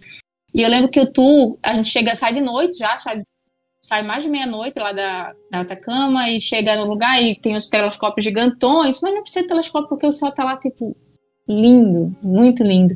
E 0.53 0.61
eu 0.61 0.69
lembro 0.69 0.89
que 0.89 0.99
o 0.99 1.11
tour, 1.11 1.57
a 1.61 1.73
gente 1.73 1.89
chega, 1.89 2.15
sai 2.15 2.33
de 2.33 2.41
noite 2.41 2.77
já, 2.77 2.97
sai, 2.97 3.21
sai 3.79 4.01
mais 4.01 4.23
de 4.23 4.29
meia-noite 4.29 4.79
lá 4.79 4.91
da, 4.93 5.35
da 5.51 5.59
Atacama 5.61 6.29
e 6.29 6.39
chega 6.39 6.75
no 6.75 6.85
lugar 6.85 7.21
e 7.21 7.35
tem 7.35 7.55
os 7.55 7.67
telescópios 7.67 8.23
gigantões, 8.23 8.99
mas 9.01 9.13
não 9.13 9.21
precisa 9.21 9.43
de 9.43 9.49
telescópio 9.49 9.89
porque 9.89 10.07
o 10.07 10.11
céu 10.11 10.31
tá 10.31 10.43
lá, 10.43 10.57
tipo, 10.57 10.95
lindo, 11.47 12.15
muito 12.21 12.63
lindo. 12.63 12.95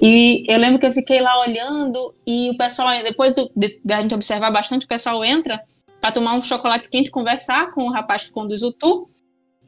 E 0.00 0.44
eu 0.48 0.58
lembro 0.58 0.78
que 0.78 0.86
eu 0.86 0.92
fiquei 0.92 1.20
lá 1.20 1.40
olhando 1.40 2.14
e 2.26 2.50
o 2.50 2.56
pessoal, 2.56 2.90
depois 3.02 3.34
da 3.34 3.44
de, 3.56 3.80
de 3.84 3.92
a 3.92 4.00
gente 4.00 4.14
observar 4.14 4.50
bastante, 4.50 4.84
o 4.84 4.88
pessoal 4.88 5.24
entra 5.24 5.60
para 6.00 6.12
tomar 6.12 6.34
um 6.34 6.42
chocolate 6.42 6.88
quente, 6.88 7.10
conversar 7.10 7.72
com 7.72 7.84
o 7.84 7.92
rapaz 7.92 8.24
que 8.24 8.30
conduz 8.30 8.62
o 8.62 8.72
tour. 8.72 9.08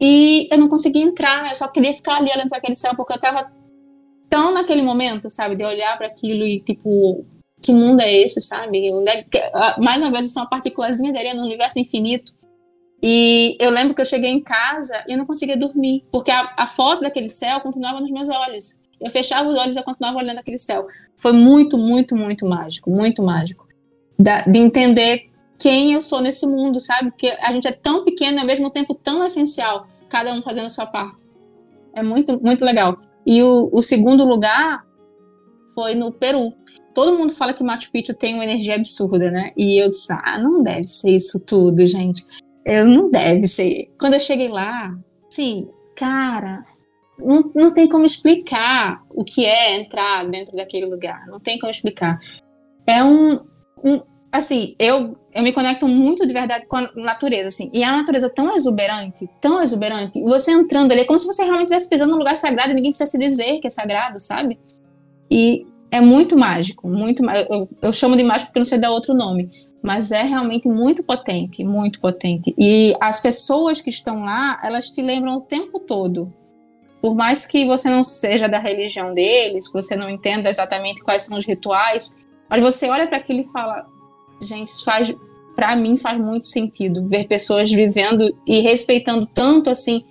E 0.01 0.49
eu 0.51 0.59
não 0.59 0.69
conseguia 0.69 1.03
entrar, 1.03 1.49
eu 1.49 1.55
só 1.55 1.69
queria 1.69 1.93
ficar 1.93 2.17
ali 2.17 2.31
olhando 2.33 2.49
para 2.49 2.59
aquele 2.59 2.75
céu, 2.75 2.95
porque 2.97 3.13
eu 3.13 3.17
estava 3.17 3.51
tão 4.31 4.55
naquele 4.55 4.81
momento, 4.81 5.29
sabe, 5.29 5.57
de 5.57 5.65
olhar 5.65 5.99
para 5.99 6.07
aquilo 6.07 6.45
e 6.45 6.61
tipo, 6.61 7.27
que 7.61 7.73
mundo 7.73 8.01
é 8.01 8.13
esse, 8.13 8.41
sabe? 8.41 8.89
É 8.89 9.81
mais 9.81 10.01
uma 10.01 10.11
vez, 10.11 10.27
eu 10.27 10.31
sou 10.31 10.43
uma 10.43 10.49
partículazinha 10.49 11.13
de 11.13 11.19
areia 11.19 11.35
no 11.35 11.43
universo 11.43 11.79
infinito. 11.79 12.33
E 13.03 13.57
eu 13.59 13.71
lembro 13.71 13.95
que 13.95 14.01
eu 14.01 14.07
cheguei 14.07 14.31
em 14.31 14.41
casa 14.41 15.03
e 15.09 15.13
eu 15.13 15.19
não 15.19 15.27
conseguia 15.27 15.57
dormir, 15.57 16.05
porque 16.13 16.31
a, 16.31 16.53
a 16.57 16.67
foto 16.67 17.01
daquele 17.01 17.31
céu 17.31 17.61
continuava 17.61 18.01
nos 18.01 18.11
meus 18.11 18.29
olhos. 18.29 18.83
Eu 19.01 19.11
fechava 19.11 19.49
os 19.49 19.59
olhos 19.59 19.77
e 19.77 19.79
eu 19.79 19.83
continuava 19.83 20.19
olhando 20.19 20.39
aquele 20.39 20.59
céu. 20.59 20.87
Foi 21.17 21.33
muito, 21.33 21.79
muito, 21.79 22.15
muito 22.15 22.47
mágico, 22.47 22.91
muito 22.91 23.23
mágico. 23.23 23.67
Da, 24.19 24.43
de 24.43 24.59
entender 24.59 25.31
quem 25.59 25.95
eu 25.95 26.03
sou 26.03 26.21
nesse 26.21 26.47
mundo, 26.47 26.79
sabe? 26.79 27.11
Porque 27.11 27.29
a 27.41 27.51
gente 27.53 27.67
é 27.67 27.73
tão 27.73 28.05
pequeno 28.05 28.39
e 28.39 28.41
ao 28.41 28.47
mesmo 28.47 28.71
tempo 28.71 28.95
tão 28.95 29.25
essencial, 29.25 29.87
cada 30.09 30.33
um 30.33 30.43
fazendo 30.43 30.67
a 30.67 30.71
sua 30.71 30.87
parte. 30.87 31.25
É 31.95 32.03
muito, 32.03 32.39
muito 32.43 32.65
legal. 32.65 32.99
E 33.25 33.43
o, 33.43 33.71
o 33.73 33.81
segundo 33.81 34.25
lugar 34.25 34.85
foi 35.75 35.95
no 35.95 36.13
Peru. 36.13 36.53
Todo 36.95 37.17
mundo 37.17 37.33
fala 37.33 37.55
que 37.55 37.63
Machu 37.63 37.91
Picchu 37.91 38.13
tem 38.13 38.35
uma 38.35 38.45
energia 38.45 38.75
absurda, 38.75 39.31
né? 39.31 39.53
E 39.57 39.79
eu 39.79 39.89
disse, 39.89 40.13
ah, 40.13 40.39
não 40.39 40.63
deve 40.63 40.87
ser 40.87 41.15
isso 41.15 41.43
tudo, 41.45 41.87
gente. 41.87 42.27
Eu 42.65 42.87
não 42.87 43.11
deve 43.11 43.47
ser. 43.47 43.91
Quando 43.99 44.15
eu 44.15 44.21
cheguei 44.21 44.49
lá, 44.49 44.95
sim, 45.29 45.69
cara, 45.97 46.63
não, 47.19 47.51
não 47.55 47.71
tem 47.73 47.89
como 47.89 48.05
explicar 48.05 49.03
o 49.11 49.25
que 49.25 49.45
é 49.45 49.77
entrar 49.77 50.27
dentro 50.27 50.57
daquele 50.57 50.87
lugar. 50.87 51.27
Não 51.27 51.41
tem 51.41 51.59
como 51.59 51.71
explicar. 51.71 52.19
É 52.87 53.03
um, 53.05 53.41
um 53.85 54.01
assim, 54.33 54.75
eu, 54.79 55.17
eu 55.35 55.43
me 55.43 55.53
conecto 55.53 55.87
muito 55.89 56.27
de 56.27 56.33
verdade 56.33 56.67
com 56.67 56.77
a 56.77 56.91
natureza, 56.95 57.49
assim. 57.49 57.71
E 57.73 57.83
é 57.83 57.87
a 57.87 57.97
natureza 57.97 58.31
tão 58.31 58.55
exuberante, 58.55 59.29
tão 59.41 59.63
exuberante. 59.63 60.23
Você 60.23 60.53
entrando 60.53 60.93
ali, 60.93 61.03
é 61.03 61.05
como 61.05 61.19
se 61.19 61.27
você 61.27 61.43
realmente 61.43 61.67
estivesse 61.67 61.89
pisando 61.89 62.13
num 62.13 62.19
lugar 62.19 62.37
sagrado 62.37 62.71
e 62.71 62.75
ninguém 62.75 62.93
precisasse 62.93 63.19
dizer 63.19 63.59
que 63.59 63.67
é 63.67 63.71
sagrado, 63.71 64.19
sabe? 64.19 64.59
E 65.31 65.67
é 65.91 66.01
muito 66.01 66.39
mágico, 66.39 66.89
muito 66.89 67.29
eu, 67.29 67.69
eu 67.83 67.93
chamo 67.93 68.17
de 68.17 68.23
mágico 68.23 68.51
porque 68.51 68.61
não 68.61 68.65
sei 68.65 68.79
dar 68.79 68.91
outro 68.91 69.15
nome. 69.15 69.51
Mas 69.83 70.11
é 70.11 70.23
realmente 70.23 70.69
muito 70.69 71.03
potente, 71.03 71.65
muito 71.65 72.01
potente. 72.01 72.55
E 72.59 72.95
as 73.01 73.21
pessoas 73.21 73.81
que 73.81 73.91
estão 73.91 74.23
lá, 74.25 74.61
elas 74.63 74.91
te 74.91 75.01
lembram 75.01 75.37
o 75.37 75.41
tempo 75.41 75.81
todo. 75.81 76.33
Por 77.01 77.15
mais 77.15 77.47
que 77.47 77.65
você 77.65 77.89
não 77.89 78.05
seja 78.05 78.47
da 78.47 78.59
religião 78.59 79.15
deles, 79.15 79.67
que 79.67 79.73
você 79.73 79.97
não 79.97 80.11
entenda 80.11 80.51
exatamente 80.51 81.03
quais 81.03 81.23
são 81.23 81.39
os 81.39 81.47
rituais, 81.47 82.23
mas 82.49 82.61
você 82.61 82.91
olha 82.91 83.07
para 83.07 83.17
aquilo 83.17 83.41
e 83.41 83.53
fala: 83.53 83.87
gente, 84.43 84.85
faz 84.85 85.15
para 85.57 85.77
mim 85.77 85.97
faz 85.97 86.19
muito 86.19 86.47
sentido 86.47 87.07
ver 87.07 87.27
pessoas 87.27 87.71
vivendo 87.71 88.35
e 88.47 88.61
respeitando 88.61 89.27
tanto 89.27 89.69
assim 89.69 90.05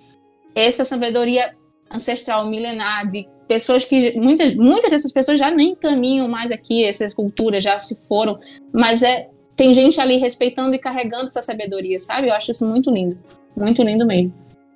essa 0.54 0.86
sabedoria 0.86 1.56
ancestral 1.90 2.46
milenar 2.46 3.10
de 3.10 3.28
pessoas 3.48 3.84
que 3.84 4.16
muitas 4.20 4.54
muitas 4.56 4.92
dessas 4.92 5.12
pessoas 5.12 5.40
já 5.40 5.50
nem 5.50 5.74
caminham 5.74 6.28
mais 6.28 6.52
aqui, 6.52 6.84
essas 6.84 7.14
culturas 7.14 7.64
já 7.64 7.78
se 7.80 7.96
foram, 8.08 8.40
mas 8.72 9.02
é 9.02 9.30
tem 9.60 9.74
gente 9.74 10.00
ali 10.00 10.16
respeitando 10.16 10.74
e 10.74 10.80
carregando 10.80 11.26
essa 11.26 11.42
sabedoria, 11.42 12.00
sabe? 12.00 12.30
Eu 12.30 12.34
acho 12.34 12.50
isso 12.50 12.66
muito 12.66 12.90
lindo, 12.90 13.20
muito 13.58 13.84
lindo 13.84 14.08
mesmo. 14.08 14.34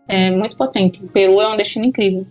É 0.10 0.30
muito 0.30 0.58
potente. 0.58 1.06
O 1.06 1.08
Peru 1.08 1.40
é 1.40 1.48
um 1.48 1.56
destino 1.56 1.86
incrível. 1.86 2.28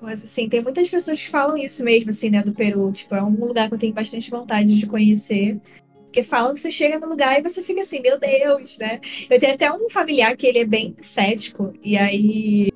Mas, 0.00 0.24
assim, 0.24 0.48
tem 0.48 0.60
muitas 0.60 0.90
pessoas 0.90 1.20
que 1.20 1.30
falam 1.30 1.56
isso 1.56 1.84
mesmo, 1.84 2.10
assim, 2.10 2.30
né, 2.30 2.42
do 2.42 2.52
Peru. 2.52 2.90
Tipo, 2.90 3.14
é 3.14 3.22
um 3.22 3.30
lugar 3.30 3.68
que 3.68 3.74
eu 3.74 3.78
tenho 3.78 3.94
bastante 3.94 4.28
vontade 4.28 4.74
de 4.74 4.88
conhecer. 4.88 5.60
Porque 6.06 6.24
falam 6.24 6.52
que 6.52 6.58
você 6.58 6.72
chega 6.72 6.98
no 6.98 7.08
lugar 7.08 7.38
e 7.38 7.42
você 7.42 7.62
fica 7.62 7.82
assim, 7.82 8.00
meu 8.00 8.18
Deus, 8.18 8.78
né? 8.78 9.00
Eu 9.30 9.38
tenho 9.38 9.54
até 9.54 9.72
um 9.72 9.88
familiar 9.88 10.36
que 10.36 10.48
ele 10.48 10.58
é 10.58 10.64
bem 10.64 10.96
cético. 10.98 11.72
E 11.80 11.96
aí 11.96 12.71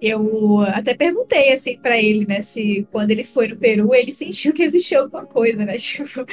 eu 0.00 0.60
até 0.60 0.94
perguntei 0.94 1.52
assim 1.52 1.78
para 1.80 2.00
ele, 2.00 2.26
né, 2.26 2.40
se 2.40 2.86
quando 2.92 3.10
ele 3.10 3.24
foi 3.24 3.48
no 3.48 3.56
Peru 3.56 3.94
ele 3.94 4.12
sentiu 4.12 4.52
que 4.52 4.62
existia 4.62 5.00
alguma 5.00 5.26
coisa, 5.26 5.64
né? 5.64 5.76
Tipo, 5.88 6.24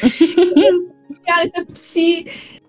cara, 1.24 1.46
se, 1.74 2.26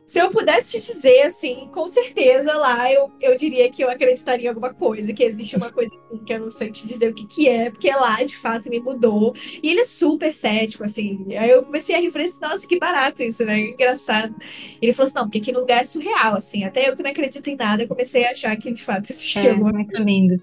se 0.06 0.20
eu 0.20 0.30
pudesse 0.30 0.80
te 0.80 0.92
dizer, 0.92 1.22
assim, 1.22 1.68
com 1.72 1.88
certeza 1.88 2.52
lá 2.54 2.92
eu, 2.92 3.10
eu 3.20 3.36
diria 3.36 3.68
que 3.70 3.82
eu 3.82 3.90
acreditaria 3.90 4.46
em 4.46 4.48
alguma 4.48 4.72
coisa, 4.72 5.12
que 5.12 5.24
existe 5.24 5.56
uma 5.56 5.70
coisa 5.70 5.90
assim, 5.94 6.24
que 6.24 6.32
eu 6.32 6.40
não 6.40 6.50
sei 6.50 6.70
te 6.70 6.86
dizer 6.86 7.10
o 7.10 7.14
que, 7.14 7.26
que 7.26 7.48
é, 7.48 7.70
porque 7.70 7.90
lá 7.90 8.22
de 8.22 8.36
fato 8.36 8.70
me 8.70 8.78
mudou. 8.78 9.34
E 9.62 9.70
ele 9.70 9.80
é 9.80 9.84
super 9.84 10.32
cético, 10.32 10.84
assim. 10.84 11.34
Aí 11.36 11.50
eu 11.50 11.64
comecei 11.64 11.96
a 11.96 12.00
referência, 12.00 12.38
nossa, 12.40 12.66
que 12.66 12.78
barato 12.78 13.22
isso, 13.22 13.44
né? 13.44 13.58
Engraçado. 13.58 14.34
Ele 14.80 14.92
falou 14.92 15.08
assim: 15.08 15.18
não, 15.18 15.24
porque 15.24 15.38
aquele 15.38 15.58
lugar 15.58 15.80
é 15.80 15.84
surreal, 15.84 16.36
assim. 16.36 16.62
Até 16.62 16.88
eu 16.88 16.96
que 16.96 17.02
não 17.02 17.10
acredito 17.10 17.48
em 17.48 17.56
nada, 17.56 17.86
comecei 17.86 18.24
a 18.26 18.30
achar 18.30 18.56
que 18.56 18.70
de 18.70 18.84
fato 18.84 19.10
existia. 19.10 19.50
É, 19.50 19.54
muito 19.54 20.00
lindo. 20.00 20.40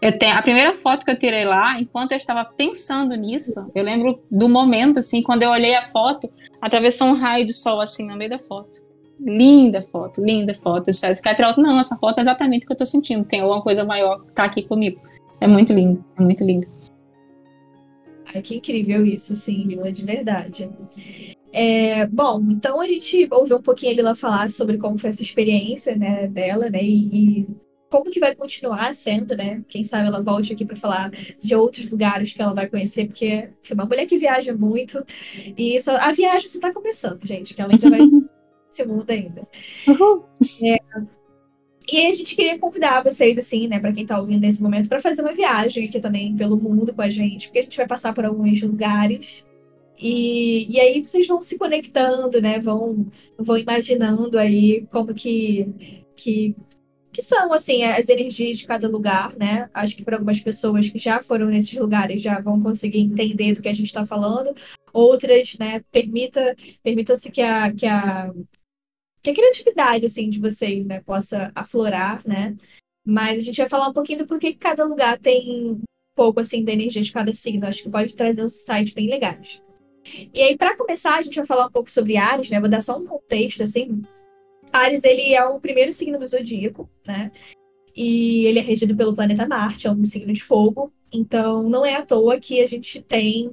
Eu 0.00 0.18
tenho, 0.18 0.34
a 0.34 0.42
primeira 0.42 0.72
foto 0.72 1.04
que 1.04 1.10
eu 1.10 1.18
tirei 1.18 1.44
lá, 1.44 1.78
enquanto 1.78 2.12
eu 2.12 2.16
estava 2.16 2.44
pensando 2.44 3.14
nisso, 3.14 3.70
eu 3.74 3.84
lembro 3.84 4.22
do 4.30 4.48
momento, 4.48 4.98
assim, 4.98 5.22
quando 5.22 5.42
eu 5.42 5.50
olhei 5.50 5.74
a 5.74 5.82
foto, 5.82 6.30
atravessou 6.60 7.08
um 7.08 7.14
raio 7.14 7.44
de 7.44 7.52
sol, 7.52 7.80
assim, 7.80 8.08
no 8.08 8.16
meio 8.16 8.30
da 8.30 8.38
foto. 8.38 8.82
Linda 9.18 9.82
foto, 9.82 10.24
linda 10.24 10.54
foto. 10.54 10.88
Eu 10.88 10.92
disse, 10.92 11.22
não, 11.58 11.78
essa 11.78 11.96
foto 11.96 12.16
é 12.16 12.20
exatamente 12.22 12.64
o 12.64 12.66
que 12.66 12.72
eu 12.72 12.76
tô 12.76 12.86
sentindo. 12.86 13.24
Tem 13.24 13.40
alguma 13.40 13.62
coisa 13.62 13.84
maior 13.84 14.24
que 14.24 14.32
tá 14.32 14.44
aqui 14.44 14.62
comigo. 14.62 15.02
É 15.38 15.46
muito 15.46 15.74
lindo, 15.74 16.02
é 16.18 16.22
muito 16.22 16.44
lindo. 16.44 16.66
Ai, 18.34 18.40
que 18.40 18.56
incrível 18.56 19.04
isso, 19.04 19.36
sim, 19.36 19.64
Lila, 19.64 19.92
de 19.92 20.04
verdade. 20.04 20.70
É, 21.52 22.06
bom, 22.06 22.40
então 22.50 22.80
a 22.80 22.86
gente 22.86 23.28
ouviu 23.30 23.58
um 23.58 23.62
pouquinho 23.62 23.92
a 23.92 23.94
Lila 23.96 24.14
falar 24.14 24.48
sobre 24.48 24.78
como 24.78 24.96
foi 24.96 25.10
essa 25.10 25.22
experiência, 25.22 25.96
né, 25.96 26.28
dela, 26.28 26.70
né, 26.70 26.80
e, 26.80 27.40
e 27.40 27.48
como 27.90 28.10
que 28.10 28.20
vai 28.20 28.34
continuar 28.34 28.94
sendo, 28.94 29.36
né? 29.36 29.62
Quem 29.68 29.82
sabe 29.82 30.06
ela 30.06 30.22
volte 30.22 30.52
aqui 30.52 30.64
para 30.64 30.76
falar 30.76 31.10
de 31.10 31.54
outros 31.54 31.90
lugares 31.90 32.32
que 32.32 32.40
ela 32.40 32.54
vai 32.54 32.68
conhecer, 32.68 33.06
porque 33.06 33.26
é 33.68 33.74
uma 33.74 33.84
mulher 33.84 34.06
que 34.06 34.16
viaja 34.16 34.54
muito 34.54 35.04
e 35.58 35.78
só, 35.80 35.96
a 35.96 36.12
viagem 36.12 36.48
só 36.48 36.58
está 36.58 36.72
começando, 36.72 37.26
gente, 37.26 37.52
que 37.52 37.60
ela 37.60 37.72
ainda 37.72 37.90
vai 37.90 38.00
esse 38.72 38.84
mundo 38.84 39.10
ainda. 39.10 39.46
Uhum. 39.88 40.22
É, 40.64 40.78
e 41.92 42.06
a 42.06 42.12
gente 42.12 42.36
queria 42.36 42.56
convidar 42.58 43.02
vocês, 43.02 43.36
assim, 43.36 43.66
né, 43.66 43.80
para 43.80 43.92
quem 43.92 44.04
está 44.04 44.18
ouvindo 44.20 44.42
nesse 44.42 44.62
momento, 44.62 44.88
para 44.88 45.00
fazer 45.00 45.22
uma 45.22 45.32
viagem 45.32 45.84
aqui 45.84 45.98
também 45.98 46.36
pelo 46.36 46.56
mundo 46.56 46.94
com 46.94 47.02
a 47.02 47.08
gente, 47.08 47.48
porque 47.48 47.58
a 47.58 47.62
gente 47.62 47.76
vai 47.76 47.86
passar 47.86 48.14
por 48.14 48.24
alguns 48.24 48.62
lugares. 48.62 49.44
E, 49.98 50.72
e 50.72 50.80
aí 50.80 51.04
vocês 51.04 51.26
vão 51.26 51.42
se 51.42 51.58
conectando, 51.58 52.40
né? 52.40 52.60
Vão, 52.60 53.06
vão 53.36 53.58
imaginando 53.58 54.38
aí 54.38 54.86
como 54.90 55.12
que, 55.12 56.04
que, 56.16 56.54
que 57.12 57.22
são, 57.22 57.52
assim, 57.52 57.82
as 57.82 58.08
energias 58.08 58.58
de 58.58 58.66
cada 58.66 58.88
lugar, 58.88 59.36
né? 59.36 59.68
Acho 59.74 59.96
que 59.96 60.04
para 60.04 60.16
algumas 60.16 60.40
pessoas 60.40 60.88
que 60.88 60.98
já 60.98 61.22
foram 61.22 61.46
nesses 61.46 61.74
lugares 61.74 62.22
já 62.22 62.40
vão 62.40 62.62
conseguir 62.62 63.00
entender 63.00 63.54
do 63.54 63.62
que 63.62 63.68
a 63.68 63.72
gente 63.72 63.86
está 63.86 64.04
falando. 64.04 64.54
Outras, 64.92 65.56
né, 65.58 65.80
permita, 65.90 66.54
permita-se 66.82 67.30
que 67.30 67.42
a, 67.42 67.72
que 67.72 67.86
a 67.86 68.32
que 69.22 69.30
a 69.30 69.34
criatividade 69.34 70.06
assim 70.06 70.30
de 70.30 70.40
vocês, 70.40 70.84
né, 70.86 71.00
possa 71.00 71.52
aflorar, 71.54 72.22
né? 72.26 72.56
Mas 73.04 73.38
a 73.38 73.42
gente 73.42 73.58
vai 73.58 73.68
falar 73.68 73.88
um 73.88 73.92
pouquinho 73.92 74.20
do 74.20 74.26
porquê 74.26 74.52
que 74.52 74.58
cada 74.58 74.84
lugar 74.84 75.18
tem 75.18 75.72
um 75.72 75.82
pouco 76.14 76.40
assim 76.40 76.64
da 76.64 76.72
energia 76.72 77.02
de 77.02 77.12
cada 77.12 77.32
signo. 77.32 77.66
Acho 77.66 77.82
que 77.82 77.90
pode 77.90 78.14
trazer 78.14 78.44
uns 78.44 78.64
sites 78.64 78.94
bem 78.94 79.08
legais. 79.08 79.60
E 80.32 80.40
aí, 80.40 80.56
para 80.56 80.76
começar, 80.76 81.14
a 81.16 81.22
gente 81.22 81.36
vai 81.36 81.46
falar 81.46 81.66
um 81.66 81.70
pouco 81.70 81.90
sobre 81.90 82.16
Ares, 82.16 82.50
né? 82.50 82.60
Vou 82.60 82.68
dar 82.68 82.80
só 82.80 82.96
um 82.96 83.04
contexto, 83.04 83.62
assim. 83.62 84.02
Ares, 84.72 85.04
ele 85.04 85.34
é 85.34 85.44
o 85.44 85.60
primeiro 85.60 85.92
signo 85.92 86.18
do 86.18 86.26
zodíaco, 86.26 86.88
né? 87.06 87.30
e 87.94 88.46
ele 88.46 88.58
é 88.58 88.62
regido 88.62 88.96
pelo 88.96 89.14
planeta 89.14 89.46
Marte, 89.46 89.86
é 89.86 89.90
um 89.90 90.04
signo 90.04 90.32
de 90.32 90.42
fogo. 90.42 90.92
Então, 91.12 91.68
não 91.68 91.84
é 91.84 91.96
à 91.96 92.06
toa 92.06 92.38
que 92.38 92.62
a 92.62 92.66
gente 92.66 93.02
tem 93.02 93.50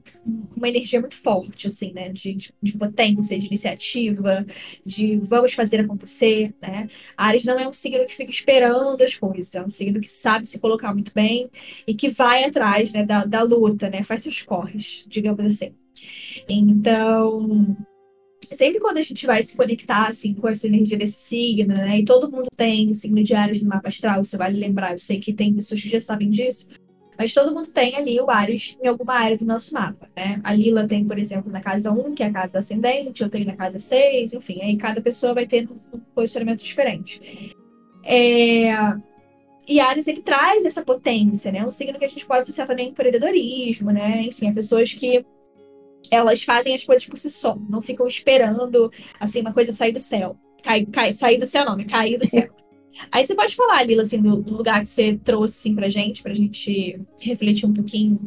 uma 0.56 0.70
energia 0.70 1.00
muito 1.02 1.20
forte, 1.20 1.68
assim, 1.68 1.92
né? 1.92 2.10
De, 2.10 2.34
de, 2.36 2.54
de, 2.62 2.78
potência, 2.78 3.38
de 3.38 3.48
iniciativa, 3.48 4.46
de 4.86 5.18
vamos 5.18 5.54
fazer 5.54 5.80
acontecer, 5.82 6.54
né? 6.62 6.88
Ares 7.18 7.46
não 7.46 7.60
é 7.60 7.68
um 7.68 7.74
signo 7.74 8.06
que 8.06 8.16
fica 8.16 8.30
esperando 8.30 9.02
as 9.02 9.16
coisas, 9.16 9.56
é 9.56 9.62
um 9.64 9.70
signo 9.70 10.00
que 10.00 10.10
sabe 10.10 10.48
se 10.48 10.60
colocar 10.60 10.94
muito 10.94 11.12
bem 11.14 11.50
e 11.88 11.96
que 11.96 12.10
vai 12.10 12.44
atrás, 12.44 12.94
né, 12.94 13.04
da, 13.04 13.26
da 13.26 13.42
luta, 13.42 13.90
né? 13.90 14.04
Faz 14.04 14.22
seus 14.22 14.42
corres, 14.44 15.04
digamos 15.10 15.44
assim. 15.44 15.74
Então, 16.48 17.76
sempre 18.52 18.80
quando 18.80 18.98
a 18.98 19.02
gente 19.02 19.26
vai 19.26 19.42
se 19.44 19.56
conectar 19.56 20.08
assim 20.08 20.34
com 20.34 20.48
essa 20.48 20.68
energia 20.68 20.98
desse 20.98 21.20
signo, 21.20 21.74
né? 21.74 22.00
E 22.00 22.06
todo 22.06 22.32
mundo 22.32 22.48
tem 22.56 22.90
o 22.90 22.96
signo 22.96 23.24
de 23.24 23.34
Ares 23.34 23.62
no 23.62 23.70
mapa 23.70 23.90
astral, 23.90 24.24
você 24.24 24.38
vale 24.38 24.60
lembrar, 24.60 24.94
eu 24.94 25.00
sei 25.00 25.20
que 25.20 25.34
tem 25.34 25.54
pessoas 25.54 25.82
que 25.82 25.90
já 25.90 26.00
sabem 26.00 26.30
disso, 26.30 26.70
mas 27.18 27.34
todo 27.34 27.54
mundo 27.54 27.70
tem 27.70 27.96
ali 27.96 28.20
o 28.22 28.30
Ares 28.30 28.78
em 28.82 28.88
alguma 28.88 29.16
área 29.16 29.38
do 29.38 29.46
nosso 29.46 29.74
mapa, 29.74 30.08
né? 30.16 30.40
A 30.44 30.54
Lila 30.54 30.88
tem, 30.88 31.04
por 31.04 31.18
exemplo, 31.18 31.52
na 31.52 31.60
casa 31.60 31.92
1, 31.92 32.14
que 32.14 32.24
é 32.24 32.28
a 32.28 32.32
casa 32.32 32.54
do 32.54 32.60
ascendente, 32.60 33.24
eu 33.24 33.30
tenho 33.30 33.46
na 33.46 33.56
casa 33.56 33.80
6, 33.80 34.34
enfim, 34.34 34.62
aí 34.62 34.78
cada 34.78 35.02
pessoa 35.02 35.34
vai 35.34 35.48
ter 35.48 35.68
um 35.94 36.00
posicionamento 36.14 36.64
diferente. 36.64 37.56
É... 38.04 38.72
E 39.68 39.82
Ares, 39.82 40.08
ele 40.08 40.22
traz 40.22 40.64
essa 40.64 40.82
potência, 40.82 41.52
né? 41.52 41.66
Um 41.66 41.72
signo 41.72 42.00
que 42.00 42.06
a 42.06 42.08
gente 42.08 42.26
pode 42.26 42.42
associar 42.42 42.66
também 42.66 42.90
empreendedorismo, 42.90 43.92
né? 43.92 44.22
Enfim, 44.22 44.48
é 44.48 44.54
pessoas 44.54 44.94
que 44.94 45.26
elas 46.12 46.44
fazem 46.44 46.74
as 46.74 46.84
coisas 46.84 47.08
por 47.08 47.18
si 47.18 47.30
só, 47.30 47.58
não 47.70 47.82
ficam 47.82 48.08
esperando, 48.08 48.92
assim, 49.20 49.42
uma 49.42 49.54
coisa 49.54 49.72
sair 49.72 49.92
do 49.92 50.00
céu. 50.00 50.38
Cai, 50.64 50.86
cai, 50.86 51.14
sair 51.14 51.38
do 51.38 51.46
céu, 51.46 51.66
não, 51.66 51.76
né? 51.76 51.86
Cair 51.86 52.18
do 52.18 52.26
céu. 52.26 52.50
Aí 53.12 53.26
você 53.26 53.36
pode 53.36 53.56
falar, 53.56 53.84
Lila, 53.84 54.04
assim, 54.04 54.22
do, 54.22 54.42
do, 54.42 54.58
lugar 54.58 54.82
que 54.82 54.90
você 54.90 55.16
trouxe, 55.24 55.56
assim, 55.58 55.76
pra 55.76 55.90
gente, 55.90 56.24
pra 56.24 56.34
gente 56.34 57.00
refletir 57.22 57.66
um 57.66 57.74
pouquinho. 57.74 58.20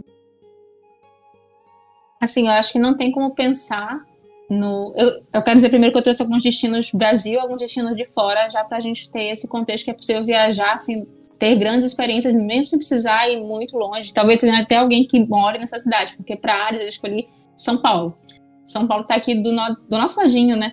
Assim, 2.21 2.47
eu 2.47 2.53
acho 2.53 2.73
que 2.73 2.79
não 2.79 2.97
tem 2.97 3.11
como 3.11 3.35
pensar 3.35 4.05
no... 4.49 4.93
Eu, 4.97 5.23
eu 5.33 5.43
quero 5.43 5.57
dizer 5.57 5.71
primeiro 5.71 5.93
que 5.93 5.99
eu 5.99 6.03
trouxe 6.03 6.23
alguns 6.23 6.43
destinos 6.43 6.91
Brasil, 6.93 7.41
alguns 7.41 7.59
destinos 7.59 7.97
de 7.97 8.05
fora, 8.05 8.49
já 8.49 8.63
pra 8.65 8.81
gente 8.81 9.11
ter 9.11 9.25
esse 9.25 9.49
contexto 9.49 9.85
que 9.85 9.91
é 9.91 9.95
possível 9.95 10.25
viajar, 10.25 10.75
assim, 10.75 11.07
ter 11.39 11.57
grandes 11.57 11.87
experiências, 11.87 12.35
mesmo 12.35 12.67
sem 12.67 12.79
precisar 12.79 13.29
ir 13.29 13.41
muito 13.41 13.77
longe. 13.77 14.13
Talvez 14.13 14.39
tenha 14.39 14.61
até 14.61 14.77
alguém 14.77 15.07
que 15.07 15.19
more 15.25 15.59
nessa 15.59 15.79
cidade, 15.79 16.15
porque 16.17 16.37
pra 16.37 16.67
área 16.67 16.83
eu 16.83 16.89
escolhi 16.89 17.29
são 17.61 17.77
Paulo. 17.77 18.17
São 18.65 18.87
Paulo 18.87 19.03
está 19.03 19.17
aqui 19.17 19.35
do, 19.35 19.53
no, 19.53 19.77
do 19.89 19.99
nosso 19.99 20.19
ladinho, 20.19 20.57
né? 20.57 20.73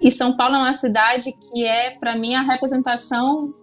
E 0.00 0.10
São 0.10 0.36
Paulo 0.36 0.56
é 0.56 0.58
uma 0.58 0.74
cidade 0.74 1.32
que 1.32 1.64
é, 1.64 1.90
para 1.90 2.16
mim, 2.16 2.34
a 2.34 2.42
representação 2.42 3.54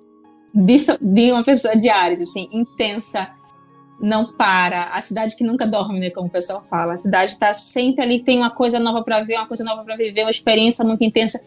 de, 0.54 0.78
de, 1.02 1.32
uma 1.34 1.44
pessoa 1.44 1.76
de 1.76 1.90
Ares, 1.90 2.22
assim, 2.22 2.48
intensa, 2.52 3.30
não 4.00 4.34
para. 4.38 4.86
A 4.86 5.02
cidade 5.02 5.36
que 5.36 5.44
nunca 5.44 5.68
dorme, 5.68 6.00
né? 6.00 6.10
Como 6.12 6.28
o 6.28 6.32
pessoal 6.32 6.64
fala. 6.64 6.94
A 6.94 6.98
cidade 6.98 7.34
está 7.34 7.54
sempre 7.54 8.04
ali, 8.04 8.24
tem 8.24 8.38
uma 8.38 8.50
coisa 8.50 8.80
nova 8.80 9.04
para 9.04 9.22
ver, 9.22 9.36
uma 9.36 9.48
coisa 9.48 9.64
nova 9.64 9.84
para 9.84 9.98
viver, 9.98 10.22
uma 10.22 10.32
experiência 10.32 10.86
muito 10.86 11.04
intensa. 11.04 11.40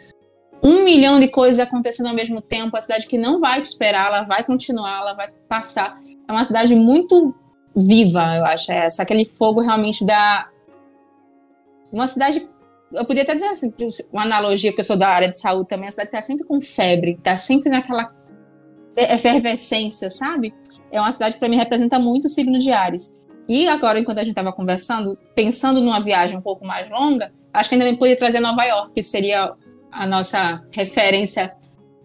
Um 0.62 0.84
milhão 0.84 1.18
de 1.18 1.28
coisas 1.28 1.58
acontecendo 1.58 2.08
ao 2.08 2.14
mesmo 2.14 2.42
tempo. 2.42 2.76
A 2.76 2.80
cidade 2.82 3.06
que 3.06 3.16
não 3.16 3.40
vai 3.40 3.62
te 3.62 3.66
esperar, 3.66 4.08
ela 4.08 4.24
vai 4.24 4.44
continuar, 4.44 5.00
ela 5.00 5.14
vai 5.14 5.30
passar. 5.48 5.98
É 6.28 6.32
uma 6.32 6.44
cidade 6.44 6.74
muito 6.74 7.34
viva, 7.74 8.36
eu 8.36 8.44
acho. 8.44 8.72
É 8.72 8.86
essa, 8.86 9.02
aquele 9.02 9.24
fogo 9.24 9.62
realmente 9.62 10.04
da 10.04 10.48
uma 11.92 12.06
cidade, 12.06 12.48
eu 12.92 13.04
podia 13.04 13.22
até 13.22 13.34
dizer 13.34 13.46
assim, 13.46 13.72
uma 14.12 14.22
analogia, 14.22 14.70
porque 14.70 14.80
eu 14.80 14.84
sou 14.84 14.96
da 14.96 15.08
área 15.08 15.28
de 15.28 15.38
saúde 15.38 15.68
também, 15.68 15.88
a 15.88 15.90
cidade 15.90 16.08
está 16.08 16.22
sempre 16.22 16.44
com 16.46 16.60
febre, 16.60 17.12
está 17.12 17.36
sempre 17.36 17.70
naquela 17.70 18.12
efervescência, 18.96 20.10
sabe? 20.10 20.54
É 20.90 21.00
uma 21.00 21.12
cidade 21.12 21.34
que 21.34 21.40
para 21.40 21.48
mim 21.48 21.56
representa 21.56 21.98
muito 21.98 22.24
o 22.24 22.28
signo 22.28 22.58
de 22.58 22.70
Ares. 22.70 23.18
E 23.48 23.68
agora, 23.68 23.98
enquanto 23.98 24.18
a 24.18 24.24
gente 24.24 24.32
estava 24.32 24.52
conversando, 24.52 25.16
pensando 25.34 25.80
numa 25.80 26.00
viagem 26.00 26.36
um 26.36 26.42
pouco 26.42 26.66
mais 26.66 26.90
longa, 26.90 27.32
acho 27.52 27.68
que 27.68 27.76
ainda 27.76 27.96
podia 27.96 28.16
trazer 28.16 28.40
Nova 28.40 28.62
York, 28.64 28.92
que 28.94 29.02
seria 29.02 29.54
a 29.90 30.06
nossa 30.06 30.62
referência 30.70 31.54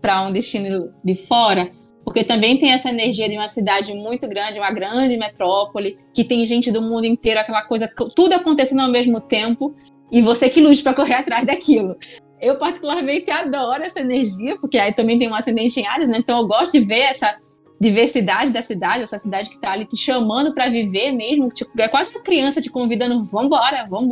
para 0.02 0.22
um 0.22 0.32
destino 0.32 0.94
de 1.04 1.16
fora, 1.16 1.72
porque 2.04 2.24
também 2.24 2.58
tem 2.58 2.72
essa 2.72 2.90
energia 2.90 3.30
de 3.30 3.36
uma 3.36 3.48
cidade 3.48 3.94
muito 3.94 4.28
grande, 4.28 4.60
uma 4.60 4.72
grande 4.72 5.18
metrópole, 5.18 5.98
que 6.14 6.24
tem 6.24 6.46
gente 6.46 6.72
do 6.72 6.82
mundo 6.82 7.06
inteiro, 7.06 7.40
aquela 7.40 7.64
coisa, 7.64 7.90
tudo 8.16 8.34
acontecendo 8.34 8.82
ao 8.82 8.90
mesmo 8.90 9.20
tempo, 9.20 9.74
e 10.12 10.22
você 10.22 10.50
que 10.50 10.62
lute 10.62 10.84
para 10.84 10.94
correr 10.94 11.16
atrás 11.16 11.46
daquilo. 11.46 11.96
Eu 12.40 12.58
particularmente 12.58 13.32
adoro 13.32 13.84
essa 13.84 14.02
energia, 14.02 14.58
porque 14.60 14.78
aí 14.78 14.94
também 14.94 15.18
tem 15.18 15.30
um 15.30 15.36
ascendente 15.36 15.80
em 15.80 15.88
Ares, 15.88 16.10
né? 16.10 16.18
Então 16.20 16.42
eu 16.42 16.48
gosto 16.48 16.74
de 16.74 16.82
ver 16.82 17.00
essa 17.00 17.36
diversidade 17.80 18.52
da 18.52 18.62
cidade, 18.62 19.04
essa 19.04 19.18
cidade 19.18 19.50
que 19.50 19.56
está 19.56 19.72
ali 19.72 19.86
te 19.86 19.98
chamando 19.98 20.54
para 20.54 20.70
viver 20.70 21.12
mesmo, 21.12 21.50
tipo, 21.50 21.72
é 21.82 21.88
quase 21.88 22.12
uma 22.12 22.22
criança 22.22 22.62
te 22.62 22.70
convidando, 22.70 23.24
vamos 23.26 23.48
embora, 23.48 23.84
vamos 23.90 24.10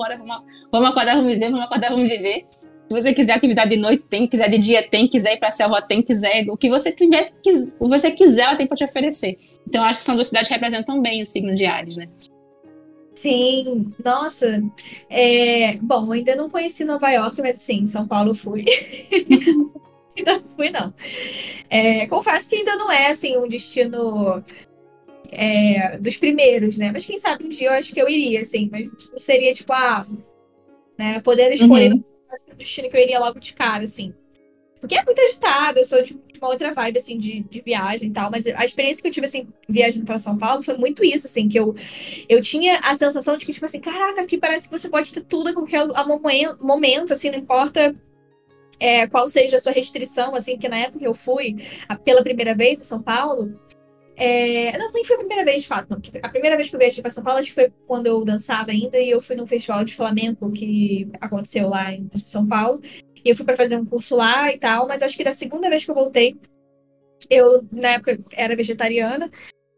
vamos 0.72 0.89
acordar, 0.89 1.16
vamos 1.16 1.34
viver, 1.34 1.52
vamos 1.52 1.66
acordar, 1.66 1.89
vamos 1.89 2.10
viver. 2.10 2.46
Se 2.92 3.02
você 3.02 3.14
quiser 3.14 3.36
atividade 3.36 3.70
de 3.70 3.78
noite, 3.78 4.04
tem. 4.10 4.28
Quiser 4.28 4.50
de 4.50 4.58
dia, 4.58 4.86
tem. 4.86 5.08
Quiser 5.08 5.36
ir 5.36 5.38
para 5.38 5.48
a 5.48 5.52
selva, 5.52 5.82
tem. 5.82 6.02
Quiser. 6.02 6.46
O 6.50 6.58
que 6.58 6.70
você 6.70 6.92
tiver, 6.92 7.32
o 7.38 7.42
que 7.42 7.54
você 7.80 8.12
quiser, 8.12 8.42
ela 8.42 8.56
tem 8.58 8.68
para 8.68 8.76
te 8.76 8.84
oferecer. 8.84 9.39
Então, 9.66 9.82
acho 9.86 10.00
que 10.00 10.04
são 10.04 10.16
duas 10.16 10.28
cidades 10.28 10.50
que 10.50 10.54
representam 10.54 11.02
bem 11.02 11.22
o 11.22 11.26
signo 11.26 11.56
de 11.56 11.66
Ares, 11.66 11.96
né? 11.96 12.10
Sim, 13.16 13.94
nossa. 14.04 14.62
É, 15.10 15.78
bom, 15.78 16.12
ainda 16.12 16.36
não 16.36 16.50
conheci 16.50 16.84
Nova 16.84 17.10
York, 17.10 17.42
mas 17.42 17.60
sim, 17.60 17.88
São 17.88 18.06
Paulo 18.06 18.34
fui. 18.34 18.66
ainda 20.18 20.34
não 20.34 20.44
fui, 20.54 20.70
não. 20.70 20.94
É, 21.70 22.06
confesso 22.08 22.50
que 22.50 22.58
ainda 22.58 22.76
não 22.76 22.92
é 22.92 23.10
assim 23.10 23.38
um 23.38 23.48
destino 23.48 24.44
é, 25.32 25.98
dos 25.98 26.18
primeiros, 26.18 26.76
né? 26.76 26.92
Mas 26.92 27.06
quem 27.06 27.18
sabe 27.18 27.46
um 27.46 27.50
dia 27.50 27.70
eu 27.70 27.74
acho 27.74 27.94
que 27.94 28.02
eu 28.02 28.10
iria, 28.10 28.42
assim, 28.42 28.68
mas 28.70 28.86
não 29.10 29.20
seria 29.20 29.54
tipo, 29.54 29.72
ah, 29.72 30.06
né? 30.98 31.22
Poder 31.22 31.54
escolher 31.54 31.94
uhum 31.94 32.02
destino 32.56 32.90
que 32.90 32.98
eu 32.98 33.02
iria 33.02 33.20
logo 33.20 33.40
de 33.40 33.54
cara, 33.54 33.84
assim. 33.84 34.14
Porque 34.80 34.96
é 34.96 35.04
muito 35.06 35.22
agitado, 35.22 35.78
eu 35.78 35.86
sou 35.86 36.02
de, 36.02 36.20
uma 36.42 36.50
outra 36.50 36.74
vibe, 36.74 36.98
assim, 36.98 37.18
de, 37.18 37.42
de 37.42 37.62
viagem 37.62 38.10
e 38.10 38.12
tal, 38.12 38.32
mas 38.32 38.48
a 38.48 38.66
experiência 38.66 39.00
que 39.00 39.08
eu 39.08 39.12
tive, 39.12 39.28
assim, 39.28 39.48
viajando 39.70 40.06
para 40.06 40.18
São 40.18 40.36
Paulo 40.36 40.64
foi 40.64 40.76
muito 40.76 41.04
isso, 41.04 41.28
assim, 41.28 41.48
que 41.48 41.60
eu, 41.60 41.76
eu 42.28 42.42
tinha 42.42 42.80
a 42.80 42.98
sensação 42.98 43.38
de 43.38 43.46
que, 43.46 43.54
tipo 43.54 43.64
assim, 43.64 43.80
caraca, 43.80 44.22
aqui 44.22 44.40
parece 44.40 44.68
que 44.68 44.78
você 44.78 44.90
pode 44.90 45.14
ter 45.14 45.22
tudo 45.22 45.50
a 45.50 45.54
qualquer 45.54 45.88
momento, 46.60 47.14
assim, 47.14 47.30
não 47.30 47.38
importa 47.38 47.96
é, 48.80 49.06
qual 49.08 49.28
seja 49.28 49.58
a 49.58 49.60
sua 49.60 49.72
restrição, 49.72 50.34
assim, 50.36 50.54
porque 50.54 50.68
na 50.68 50.80
época 50.80 50.98
que 50.98 51.08
eu 51.08 51.14
fui 51.14 51.58
a, 51.88 51.96
pela 51.96 52.24
primeira 52.24 52.56
vez 52.56 52.82
a 52.82 52.84
São 52.84 53.04
Paulo, 53.04 53.54
é... 54.16 54.78
Não, 54.78 54.91
nem 54.91 55.03
foi 55.03 55.16
a 55.16 55.20
primeira 55.20 55.45
vez, 55.45 55.64
de 55.64 55.68
fato. 55.68 55.89
Não. 55.89 56.01
A 56.22 56.30
primeira 56.30 56.55
vez 56.55 56.70
que 56.70 56.76
eu 56.76 56.80
viajei 56.80 57.01
para 57.01 57.12
São 57.12 57.24
Paulo, 57.24 57.39
acho 57.39 57.49
que 57.49 57.55
foi 57.55 57.72
quando 57.88 58.07
eu 58.07 58.24
dançava 58.24 58.72
ainda, 58.72 58.97
e 58.97 59.09
eu 59.09 59.22
fui 59.22 59.36
num 59.36 59.47
festival 59.47 59.84
de 59.84 59.95
flamenco 59.95 60.51
que 60.51 61.09
aconteceu 61.20 61.70
lá 61.70 61.93
em 61.93 62.09
São 62.16 62.45
Paulo. 62.47 62.82
E 63.24 63.30
eu 63.30 63.36
fui 63.36 63.45
para 63.45 63.55
fazer 63.55 63.78
um 63.78 63.86
curso 63.86 64.16
lá 64.16 64.51
e 64.51 64.57
tal, 64.57 64.88
mas 64.88 65.01
acho 65.01 65.16
que 65.16 65.24
da 65.24 65.34
segunda 65.34 65.70
vez 65.70 65.86
que 65.86 65.91
eu 65.91 65.95
voltei, 65.95 66.36
eu, 67.30 67.66
na 67.72 67.89
época, 67.89 68.20
era 68.34 68.55
vegetariana. 68.55 69.30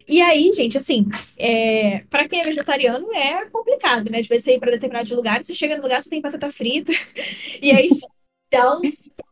E 0.07 0.21
aí, 0.21 0.51
gente, 0.53 0.77
assim, 0.77 1.07
é, 1.37 2.03
para 2.09 2.27
quem 2.27 2.41
é 2.41 2.43
vegetariano 2.43 3.13
é 3.13 3.45
complicado, 3.49 4.09
né? 4.09 4.21
De 4.21 4.27
você 4.27 4.55
ir 4.55 4.59
para 4.59 4.71
determinados 4.71 5.11
lugares, 5.11 5.47
você 5.47 5.53
chega 5.53 5.77
no 5.77 5.83
lugar, 5.83 6.01
você 6.01 6.09
tem 6.09 6.21
batata 6.21 6.51
frita, 6.51 6.91
e 7.61 7.71
aí 7.71 7.87
dá 8.51 8.77
um 8.77 8.81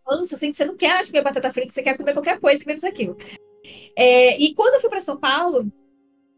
assim, 0.09 0.49
que 0.49 0.55
você 0.55 0.65
não 0.65 0.75
quer 0.75 1.05
comer 1.05 1.21
batata 1.21 1.51
frita, 1.51 1.71
você 1.71 1.81
quer 1.81 1.97
comer 1.97 2.13
qualquer 2.13 2.39
coisa 2.39 2.63
menos 2.65 2.83
aquilo. 2.83 3.17
É, 3.95 4.37
e 4.39 4.53
quando 4.53 4.75
eu 4.75 4.81
fui 4.81 4.89
para 4.89 5.01
São 5.01 5.17
Paulo, 5.17 5.71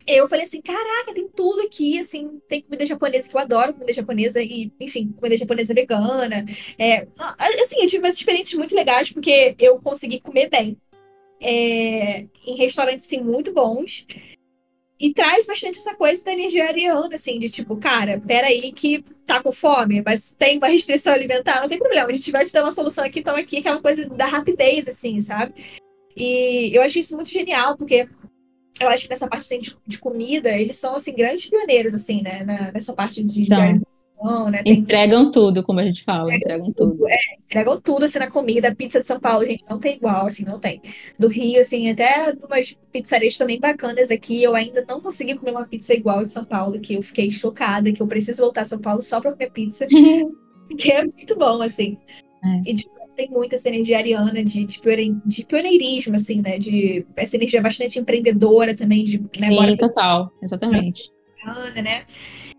eu 0.08 0.28
falei 0.28 0.43
assim, 0.43 0.62
caraca, 0.62 1.14
tem 1.14 1.28
tudo 1.28 1.62
aqui, 1.62 1.99
assim, 1.99 2.41
tem 2.47 2.62
comida 2.62 2.86
japonesa 2.86 3.30
que 3.30 3.36
eu 3.36 3.39
adoro, 3.39 3.74
comida 3.74 3.93
japonesa 3.93 4.41
e, 4.41 4.72
enfim, 4.80 5.14
comida 5.18 5.38
japonesa 5.38 5.74
vegana. 5.74 6.45
É, 6.78 7.08
assim, 7.62 7.82
eu 7.82 7.88
tive 7.88 8.06
umas 8.06 8.16
experiências 8.16 8.58
muito 8.58 8.76
legais 8.76 9.12
porque 9.12 9.56
eu 9.60 9.80
consegui 9.80 10.20
comer 10.20 10.49
bem. 10.49 10.78
É, 11.45 12.26
em 12.45 12.56
restaurantes, 12.56 13.06
assim, 13.06 13.22
muito 13.22 13.54
bons. 13.54 14.06
E 14.99 15.14
traz 15.14 15.45
bastante 15.45 15.80
essa 15.80 15.93
coisa 15.95 16.24
da 16.24 16.32
energia 16.32 16.66
ariana, 16.66 17.16
assim, 17.16 17.38
de 17.38 17.49
tipo, 17.49 17.76
cara, 17.76 18.22
peraí 18.26 18.72
que 18.72 19.04
tá 19.26 19.43
com 19.43 19.51
fome, 19.51 20.01
mas 20.06 20.34
tem 20.34 20.58
uma 20.58 20.68
restrição 20.68 21.14
alimentar, 21.14 21.60
não 21.60 21.68
tem 21.68 21.78
problema, 21.78 22.08
a 22.08 22.14
gente 22.14 22.32
vai 22.32 22.45
te 22.45 22.54
dar 22.54 22.64
uma 22.64 22.72
solução 22.72 23.04
aqui, 23.04 23.20
então 23.20 23.36
aqui, 23.36 23.58
aquela 23.58 23.82
coisa 23.82 24.06
da 24.06 24.26
rapidez, 24.26 24.88
assim, 24.88 25.22
sabe? 25.22 25.54
E 26.16 26.72
eu 26.74 26.82
achei 26.82 27.01
isso 27.01 27.16
muito 27.16 27.30
genial, 27.30 27.78
porque 27.78 28.07
eu 28.80 28.89
acho 28.89 29.03
que 29.03 29.09
nessa 29.09 29.28
parte 29.28 29.43
assim, 29.43 29.59
de, 29.59 29.76
de, 29.86 29.97
comida, 29.99 30.49
eles 30.49 30.78
são 30.78 30.95
assim, 30.95 31.14
grandes 31.14 31.45
pioneiros, 31.49 31.93
assim, 31.93 32.22
né? 32.22 32.43
Na, 32.43 32.72
nessa 32.72 32.93
parte 32.93 33.24
de, 33.24 33.41
de 33.41 33.53
alimentação, 33.53 34.49
né? 34.49 34.64
Tem... 34.64 34.74
Entregam 34.74 35.32
tudo, 35.32 35.64
como 35.64 35.80
a 35.80 35.84
gente 35.84 36.03
fala, 36.03 36.34
entregam, 36.34 36.68
entregam 36.68 36.91
tudo. 36.95 37.07
É, 37.07 37.18
entregam 37.43 37.82
tudo 37.82 38.05
assim 38.05 38.20
na 38.20 38.30
comida. 38.30 38.70
A 38.70 38.76
pizza 38.76 38.99
de 38.99 39.05
São 39.05 39.20
Paulo, 39.20 39.45
gente, 39.45 39.64
não 39.70 39.80
tem 39.80 39.95
igual, 39.95 40.26
assim, 40.28 40.43
não 40.43 40.59
tem. 40.59 40.82
Do 41.18 41.28
Rio, 41.28 41.61
assim, 41.61 41.89
até 41.89 42.34
umas 42.43 42.78
pizzarias 42.91 43.38
também 43.38 43.59
bacanas 43.59 44.09
aqui. 44.09 44.41
Eu 44.41 44.55
ainda 44.55 44.84
não 44.88 45.01
consegui 45.01 45.36
comer 45.36 45.51
uma 45.51 45.68
pizza 45.68 45.93
igual 45.93 46.26
de 46.26 46.32
São 46.32 46.45
Paulo, 46.45 46.80
que 46.80 46.95
eu 46.95 47.01
fiquei 47.01 47.30
chocada, 47.30 47.91
que 47.91 48.01
eu 48.01 48.07
preciso 48.07 48.41
voltar 48.41 48.61
a 48.61 48.66
São 48.66 48.80
Paulo 48.80 49.01
só 49.01 49.22
pra 49.22 49.32
comer 49.32 49.51
pizza. 49.51 49.86
que 50.78 50.91
é 50.91 51.03
muito 51.03 51.36
bom, 51.36 51.61
assim. 51.61 51.97
É. 52.43 52.70
E 52.70 52.74
de 52.74 52.86
tem 53.16 53.30
muito 53.30 53.55
essa 53.55 53.70
energia 53.70 53.97
ariana 53.97 54.43
de, 54.43 54.66
de, 54.66 54.80
de 55.26 55.45
pioneirismo, 55.45 56.16
assim, 56.16 56.41
né? 56.41 56.57
De 56.57 57.05
essa 57.16 57.36
energia 57.36 57.61
bastante 57.61 57.99
empreendedora 57.99 58.76
também. 58.76 59.03
De, 59.03 59.20
né? 59.20 59.28
Sim, 59.39 59.78
total, 59.78 60.32
exatamente. 60.41 61.11
Ariana, 61.45 61.82
né? 61.82 62.05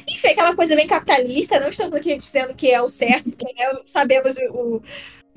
Enfim, 0.08 0.28
aquela 0.28 0.54
coisa 0.54 0.76
bem 0.76 0.86
capitalista, 0.86 1.58
não 1.58 1.68
estamos 1.68 1.94
aqui 1.94 2.16
dizendo 2.16 2.54
que 2.54 2.70
é 2.70 2.80
o 2.80 2.88
certo, 2.88 3.30
porque 3.30 3.52
né, 3.54 3.70
sabemos 3.86 4.36
o, 4.36 4.82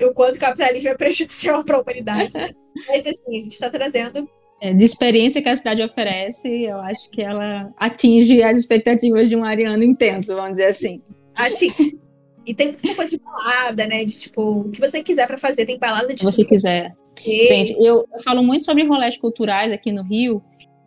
o, 0.02 0.08
o 0.08 0.14
quanto 0.14 0.36
o 0.36 0.40
capitalismo 0.40 0.90
é 0.90 0.96
prejudicial 0.96 1.64
para 1.66 1.78
a 1.78 1.82
humanidade. 1.82 2.34
Mas 2.88 3.08
assim, 3.08 3.38
a 3.38 3.40
gente 3.40 3.54
está 3.54 3.70
trazendo 3.70 4.30
é, 4.62 4.74
de 4.74 4.84
experiência 4.84 5.42
que 5.42 5.50
a 5.50 5.56
cidade 5.56 5.84
oferece, 5.84 6.64
eu 6.64 6.80
acho 6.80 7.12
que 7.12 7.22
ela 7.22 7.72
atinge 7.78 8.42
as 8.42 8.58
expectativas 8.58 9.30
de 9.30 9.36
um 9.36 9.44
ariano 9.44 9.84
intenso, 9.84 10.36
vamos 10.36 10.54
dizer 10.54 10.66
assim. 10.66 11.02
Atinge. 11.36 12.00
E 12.48 12.54
tem 12.54 12.68
muita 12.70 12.96
coisa 12.96 13.10
de 13.10 13.22
balada, 13.22 13.86
né? 13.86 14.06
De 14.06 14.18
tipo, 14.18 14.62
o 14.62 14.70
que 14.72 14.80
você 14.80 15.04
quiser 15.04 15.28
para 15.28 15.38
fazer, 15.38 15.66
tem 15.66 15.78
balada 15.78 16.14
de. 16.14 16.24
Você 16.24 16.46
quiser. 16.46 16.96
Gente, 17.22 17.74
eu, 17.74 18.08
eu, 18.14 18.24
falo 18.24 18.42
muito 18.42 18.64
sobre 18.64 18.86
rolês 18.86 19.18
culturais 19.18 19.72
aqui 19.74 19.92
no 19.92 20.02
Rio. 20.02 20.42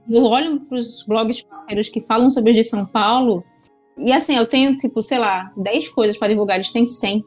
Eu 0.08 0.24
olho 0.24 0.60
para 0.60 0.78
os 0.78 1.04
blogs 1.06 1.42
parceiros 1.42 1.90
que 1.90 2.00
falam 2.00 2.30
sobre 2.30 2.52
os 2.52 2.56
de 2.56 2.64
São 2.64 2.86
Paulo. 2.86 3.44
E 3.98 4.10
assim, 4.10 4.36
eu 4.36 4.46
tenho, 4.46 4.74
tipo, 4.76 5.02
sei 5.02 5.18
lá, 5.18 5.52
10 5.54 5.90
coisas 5.90 6.16
para 6.16 6.28
divulgar, 6.28 6.56
eles 6.56 6.72
têm 6.72 6.86
100. 6.86 7.22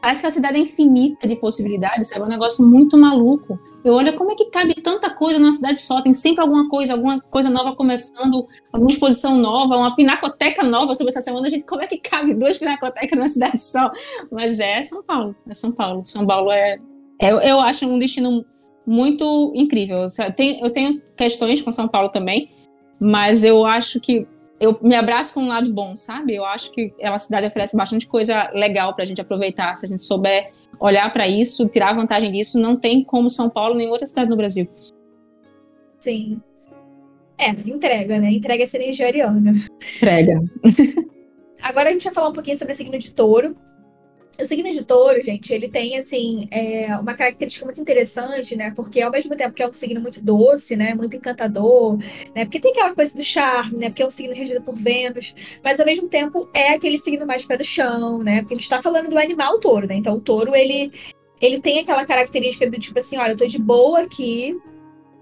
Parece 0.00 0.20
que 0.20 0.26
a 0.26 0.30
cidade 0.30 0.58
é 0.58 0.60
infinita 0.60 1.26
de 1.26 1.36
possibilidades, 1.36 2.08
sabe? 2.08 2.22
É 2.22 2.24
um 2.24 2.28
negócio 2.28 2.66
muito 2.66 2.96
maluco. 2.96 3.58
Eu 3.84 3.94
olho 3.94 4.16
como 4.16 4.30
é 4.30 4.34
que 4.34 4.46
cabe 4.46 4.74
tanta 4.74 5.10
coisa 5.10 5.38
numa 5.38 5.52
cidade 5.52 5.80
só, 5.80 6.00
tem 6.02 6.12
sempre 6.12 6.42
alguma 6.42 6.68
coisa, 6.68 6.92
alguma 6.92 7.18
coisa 7.18 7.50
nova 7.50 7.74
começando, 7.74 8.46
alguma 8.72 8.90
exposição 8.90 9.36
nova, 9.36 9.76
uma 9.76 9.94
pinacoteca 9.94 10.62
nova 10.62 10.94
sobre 10.94 11.10
essa 11.10 11.20
semana. 11.20 11.50
Gente, 11.50 11.64
como 11.64 11.82
é 11.82 11.86
que 11.86 11.98
cabe 11.98 12.34
duas 12.34 12.58
pinacotecas 12.58 13.16
numa 13.16 13.28
cidade 13.28 13.62
só? 13.62 13.90
Mas 14.30 14.60
é 14.60 14.82
São 14.82 15.02
Paulo, 15.02 15.34
é 15.48 15.54
São 15.54 15.72
Paulo. 15.72 16.02
São 16.04 16.26
Paulo 16.26 16.52
é, 16.52 16.78
é 17.20 17.50
eu 17.50 17.60
acho 17.60 17.86
um 17.86 17.98
destino 17.98 18.44
muito 18.86 19.52
incrível. 19.54 20.06
Eu 20.62 20.72
tenho 20.72 20.90
questões 21.16 21.60
com 21.60 21.72
São 21.72 21.88
Paulo 21.88 22.08
também, 22.08 22.50
mas 23.00 23.44
eu 23.44 23.64
acho 23.66 24.00
que 24.00 24.26
eu 24.60 24.78
me 24.82 24.94
abraço 24.94 25.34
com 25.34 25.40
um 25.40 25.48
lado 25.48 25.72
bom, 25.72 25.94
sabe? 25.94 26.34
Eu 26.34 26.44
acho 26.44 26.72
que 26.72 26.92
ela 26.98 27.18
cidade 27.18 27.46
oferece 27.46 27.76
bastante 27.76 28.06
coisa 28.06 28.50
legal 28.52 28.94
para 28.94 29.04
a 29.04 29.06
gente 29.06 29.20
aproveitar, 29.20 29.74
se 29.74 29.86
a 29.86 29.88
gente 29.88 30.02
souber 30.02 30.52
olhar 30.80 31.12
para 31.12 31.26
isso, 31.26 31.68
tirar 31.68 31.94
vantagem 31.94 32.30
disso, 32.30 32.60
não 32.60 32.76
tem 32.76 33.04
como 33.04 33.30
São 33.30 33.48
Paulo 33.48 33.74
nem 33.74 33.88
outra 33.88 34.06
cidade 34.06 34.30
no 34.30 34.36
Brasil. 34.36 34.68
Sim. 35.98 36.40
É, 37.36 37.50
entrega, 37.50 38.18
né? 38.18 38.32
Entrega 38.32 38.64
essa 38.64 38.76
energia 38.76 39.06
ariana. 39.06 39.52
Entrega. 39.96 40.42
Agora 41.62 41.88
a 41.88 41.92
gente 41.92 42.04
vai 42.04 42.14
falar 42.14 42.28
um 42.28 42.32
pouquinho 42.32 42.56
sobre 42.56 42.72
o 42.72 42.76
signo 42.76 42.98
de 42.98 43.12
touro. 43.12 43.56
O 44.40 44.44
signo 44.44 44.70
de 44.70 44.84
touro, 44.84 45.20
gente, 45.20 45.52
ele 45.52 45.68
tem, 45.68 45.98
assim, 45.98 46.46
é, 46.52 46.96
uma 46.96 47.12
característica 47.12 47.64
muito 47.64 47.80
interessante, 47.80 48.54
né? 48.54 48.72
Porque 48.74 49.00
ao 49.00 49.10
mesmo 49.10 49.34
tempo 49.34 49.52
que 49.52 49.60
é 49.60 49.68
um 49.68 49.72
signo 49.72 50.00
muito 50.00 50.22
doce, 50.22 50.76
né? 50.76 50.94
Muito 50.94 51.16
encantador, 51.16 51.96
né? 52.36 52.44
Porque 52.44 52.60
tem 52.60 52.70
aquela 52.70 52.94
coisa 52.94 53.12
do 53.12 53.22
charme, 53.22 53.78
né? 53.78 53.88
Porque 53.88 54.02
é 54.02 54.06
um 54.06 54.12
signo 54.12 54.32
regido 54.32 54.62
por 54.62 54.76
Vênus, 54.76 55.34
mas 55.62 55.80
ao 55.80 55.86
mesmo 55.86 56.08
tempo 56.08 56.48
é 56.54 56.74
aquele 56.74 56.98
signo 56.98 57.26
mais 57.26 57.44
pé 57.44 57.58
no 57.58 57.64
chão, 57.64 58.20
né? 58.20 58.42
Porque 58.42 58.54
a 58.54 58.56
gente 58.58 58.70
tá 58.70 58.80
falando 58.80 59.10
do 59.10 59.18
animal 59.18 59.58
touro, 59.58 59.88
né? 59.88 59.96
Então 59.96 60.14
o 60.14 60.20
touro, 60.20 60.54
ele, 60.54 60.92
ele 61.40 61.60
tem 61.60 61.80
aquela 61.80 62.06
característica 62.06 62.70
do 62.70 62.78
tipo 62.78 63.00
assim, 63.00 63.18
olha, 63.18 63.32
eu 63.32 63.36
tô 63.36 63.44
de 63.44 63.58
boa 63.58 64.02
aqui, 64.02 64.56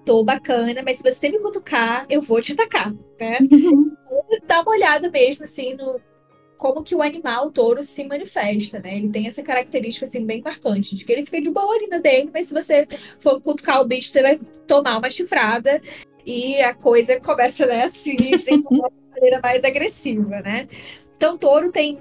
tô 0.05 0.23
bacana, 0.25 0.83
mas 0.85 0.99
se 0.99 1.03
você 1.03 1.31
me 1.31 1.39
cutucar, 1.39 2.05
eu 2.11 2.21
vou 2.21 2.43
te 2.43 2.53
atacar, 2.53 2.93
né? 3.19 3.39
Dá 4.47 4.61
uma 4.61 4.73
olhada 4.73 5.11
mesmo, 5.11 5.45
assim, 5.45 5.75
no 5.75 5.99
como 6.57 6.83
que 6.83 6.95
o 6.95 7.03
animal 7.03 7.47
o 7.47 7.51
touro 7.51 7.83
se 7.83 8.05
manifesta, 8.05 8.81
né? 8.81 8.97
Ele 8.97 9.11
tem 9.11 9.27
essa 9.27 9.43
característica 9.43 10.05
assim 10.05 10.25
bem 10.25 10.43
marcante, 10.43 10.95
de 10.95 11.05
que 11.05 11.13
ele 11.13 11.25
fica 11.25 11.41
de 11.41 11.51
boa 11.51 11.75
ali 11.75 11.87
na 11.89 11.99
dele, 11.99 12.31
mas 12.33 12.47
se 12.47 12.55
você 12.55 12.87
for 13.21 13.41
cutucar 13.41 13.81
o 13.81 13.85
bicho, 13.85 14.09
você 14.09 14.23
vai 14.23 14.39
tomar 14.67 14.99
uma 14.99 15.11
chifrada 15.11 15.81
e 16.25 16.61
a 16.61 16.75
coisa 16.75 17.21
começa 17.21 17.67
né, 17.67 17.85
a 17.85 17.89
se 17.89 18.17
desenvolver 18.17 18.91
de 18.91 19.11
maneira 19.15 19.41
mais 19.43 19.65
agressiva, 19.65 20.41
né? 20.41 20.67
Então, 21.17 21.39
touro 21.39 21.71
tem 21.71 21.99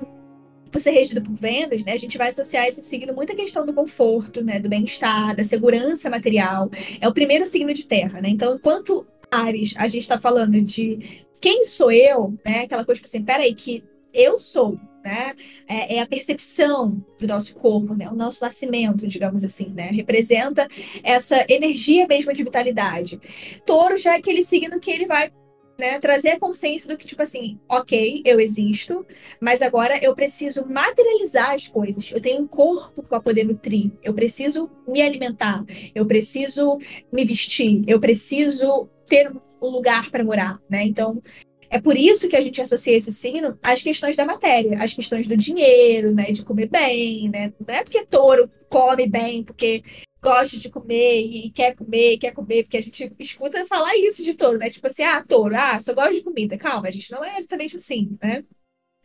por 0.71 0.81
ser 0.81 0.91
regido 0.91 1.21
por 1.21 1.33
Vênus, 1.33 1.85
né, 1.85 1.93
a 1.93 1.97
gente 1.97 2.17
vai 2.17 2.27
associar 2.27 2.67
esse 2.67 2.83
signo 2.83 3.13
muito 3.13 3.31
à 3.31 3.35
questão 3.35 3.65
do 3.65 3.73
conforto, 3.73 4.43
né, 4.43 4.59
do 4.59 4.67
bem-estar, 4.67 5.33
da 5.33 5.41
segurança 5.41 6.09
material. 6.09 6.69
É 6.99 7.07
o 7.07 7.13
primeiro 7.13 7.47
signo 7.47 7.73
de 7.73 7.87
terra, 7.87 8.19
né? 8.19 8.27
Então, 8.27 8.55
enquanto 8.55 9.07
Ares, 9.31 9.73
a 9.77 9.87
gente 9.87 10.01
está 10.01 10.17
falando 10.17 10.61
de 10.61 11.25
quem 11.39 11.65
sou 11.65 11.91
eu, 11.91 12.37
né? 12.45 12.61
Aquela 12.61 12.83
coisa 12.83 12.99
tipo 12.99 13.07
assim, 13.07 13.23
peraí, 13.23 13.53
que 13.53 13.83
eu 14.15 14.39
sou, 14.39 14.79
né? 15.03 15.33
É, 15.67 15.97
é, 15.97 16.01
a 16.01 16.07
percepção 16.07 17.03
do 17.19 17.27
nosso 17.27 17.55
corpo, 17.55 17.93
né? 17.93 18.09
O 18.09 18.15
nosso 18.15 18.43
nascimento, 18.43 19.07
digamos 19.07 19.43
assim, 19.43 19.69
né? 19.69 19.89
Representa 19.91 20.67
essa 21.03 21.45
energia 21.47 22.07
mesmo 22.07 22.33
de 22.33 22.43
vitalidade. 22.43 23.19
Touro 23.65 23.97
já 23.97 24.15
é 24.15 24.17
aquele 24.17 24.41
signo 24.41 24.79
que 24.79 24.89
ele 24.89 25.05
vai 25.05 25.31
né, 25.79 25.99
trazer 25.99 26.29
a 26.31 26.39
consciência 26.39 26.89
do 26.89 26.97
que, 26.97 27.05
tipo 27.05 27.21
assim, 27.21 27.59
ok, 27.69 28.21
eu 28.25 28.39
existo, 28.39 29.05
mas 29.39 29.61
agora 29.61 29.99
eu 30.03 30.15
preciso 30.15 30.65
materializar 30.65 31.51
as 31.51 31.67
coisas. 31.67 32.11
Eu 32.11 32.21
tenho 32.21 32.41
um 32.41 32.47
corpo 32.47 33.03
para 33.03 33.19
poder 33.19 33.43
nutrir, 33.43 33.91
eu 34.01 34.13
preciso 34.13 34.69
me 34.87 35.01
alimentar, 35.01 35.63
eu 35.93 36.05
preciso 36.05 36.77
me 37.11 37.25
vestir, 37.25 37.81
eu 37.87 37.99
preciso 37.99 38.89
ter 39.05 39.31
um 39.61 39.67
lugar 39.67 40.09
para 40.09 40.23
morar, 40.23 40.59
né? 40.69 40.83
Então, 40.83 41.21
é 41.69 41.79
por 41.79 41.97
isso 41.97 42.27
que 42.27 42.35
a 42.35 42.41
gente 42.41 42.61
associa 42.61 42.95
esse 42.95 43.11
signo 43.11 43.57
às 43.61 43.81
questões 43.81 44.15
da 44.15 44.25
matéria, 44.25 44.81
às 44.83 44.93
questões 44.93 45.27
do 45.27 45.35
dinheiro, 45.37 46.13
né? 46.13 46.25
De 46.31 46.43
comer 46.43 46.67
bem, 46.67 47.29
né? 47.29 47.53
Não 47.65 47.75
é 47.75 47.83
porque 47.83 48.05
touro 48.05 48.49
come 48.69 49.07
bem, 49.07 49.43
porque 49.43 49.83
gosta 50.21 50.57
de 50.57 50.69
comer 50.69 51.21
e 51.21 51.51
quer 51.51 51.75
comer 51.75 52.13
e 52.13 52.17
quer 52.17 52.33
comer, 52.33 52.63
porque 52.63 52.77
a 52.77 52.81
gente 52.81 53.11
escuta 53.19 53.65
falar 53.65 53.95
isso 53.97 54.23
de 54.23 54.33
touro, 54.33 54.57
né? 54.57 54.69
Tipo 54.69 54.87
assim, 54.87 55.03
ah, 55.03 55.23
touro, 55.23 55.55
ah, 55.55 55.79
só 55.79 55.93
gosta 55.93 56.13
de 56.13 56.23
comida. 56.23 56.57
Calma, 56.57 56.87
a 56.87 56.91
gente 56.91 57.11
não 57.11 57.23
é 57.23 57.37
exatamente 57.37 57.75
assim, 57.75 58.17
né? 58.21 58.43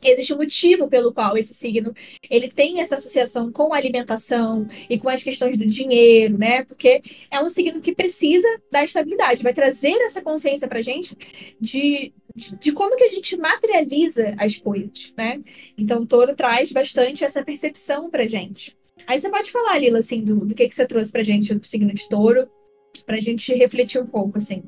Existe 0.03 0.33
um 0.33 0.39
motivo 0.39 0.89
pelo 0.89 1.13
qual 1.13 1.37
esse 1.37 1.53
signo 1.53 1.93
ele 2.31 2.49
tem 2.49 2.81
essa 2.81 2.95
associação 2.95 3.53
com 3.53 3.75
a 3.75 3.77
alimentação 3.77 4.67
e 4.89 4.99
com 4.99 5.11
as 5.11 5.23
questões 5.23 5.59
do 5.59 5.67
dinheiro, 5.67 6.39
né? 6.39 6.65
Porque 6.65 7.03
é 7.31 7.39
um 7.41 7.51
signo 7.51 7.81
que 7.81 7.95
precisa 7.95 8.49
da 8.73 8.83
estabilidade, 8.83 9.43
vai 9.43 9.53
trazer 9.53 9.97
essa 10.01 10.23
consciência 10.23 10.67
pra 10.67 10.81
gente 10.81 11.15
de, 11.61 12.15
de, 12.35 12.73
como 12.73 12.97
que 12.97 13.05
a 13.05 13.09
gente 13.09 13.37
materializa 13.37 14.35
as 14.39 14.57
coisas, 14.57 15.13
né? 15.17 15.41
Então, 15.77 16.03
o 16.03 16.07
touro 16.07 16.35
traz 16.35 16.73
bastante 16.73 17.25
essa 17.25 17.45
percepção 17.45 18.11
pra 18.11 18.27
gente. 18.27 18.77
Aí 19.07 19.19
você 19.19 19.29
pode 19.29 19.51
falar, 19.51 19.79
Lila, 19.79 19.99
assim, 19.99 20.23
do, 20.23 20.47
do 20.47 20.55
que, 20.55 20.69
que 20.69 20.75
você 20.75 20.87
trouxe 20.87 21.11
pra 21.11 21.23
gente 21.23 21.55
do 21.55 21.67
signo 21.67 21.93
de 21.93 22.09
touro, 22.09 22.49
pra 23.05 23.21
gente 23.21 23.55
refletir 23.55 24.01
um 24.01 24.07
pouco, 24.07 24.39
assim. 24.39 24.63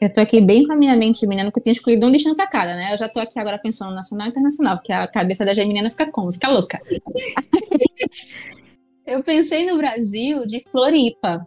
Eu 0.00 0.10
tô 0.10 0.20
aqui 0.20 0.40
bem 0.40 0.66
com 0.66 0.72
a 0.72 0.76
minha 0.76 0.96
mente 0.96 1.26
menina, 1.26 1.52
que 1.52 1.58
eu 1.58 1.62
tenho 1.62 1.72
escolhido 1.72 2.06
um 2.06 2.10
destino 2.10 2.34
pra 2.34 2.46
cada, 2.46 2.74
né? 2.74 2.94
Eu 2.94 2.96
já 2.96 3.08
tô 3.08 3.20
aqui 3.20 3.38
agora 3.38 3.58
pensando 3.58 3.94
nacional 3.94 4.26
e 4.26 4.30
internacional, 4.30 4.76
porque 4.76 4.92
a 4.92 5.06
cabeça 5.06 5.44
da 5.44 5.52
geminiana 5.52 5.90
fica 5.90 6.10
como? 6.10 6.32
Fica 6.32 6.48
louca. 6.48 6.80
eu 9.06 9.22
pensei 9.22 9.66
no 9.66 9.76
Brasil 9.76 10.46
de 10.46 10.62
Floripa. 10.70 11.46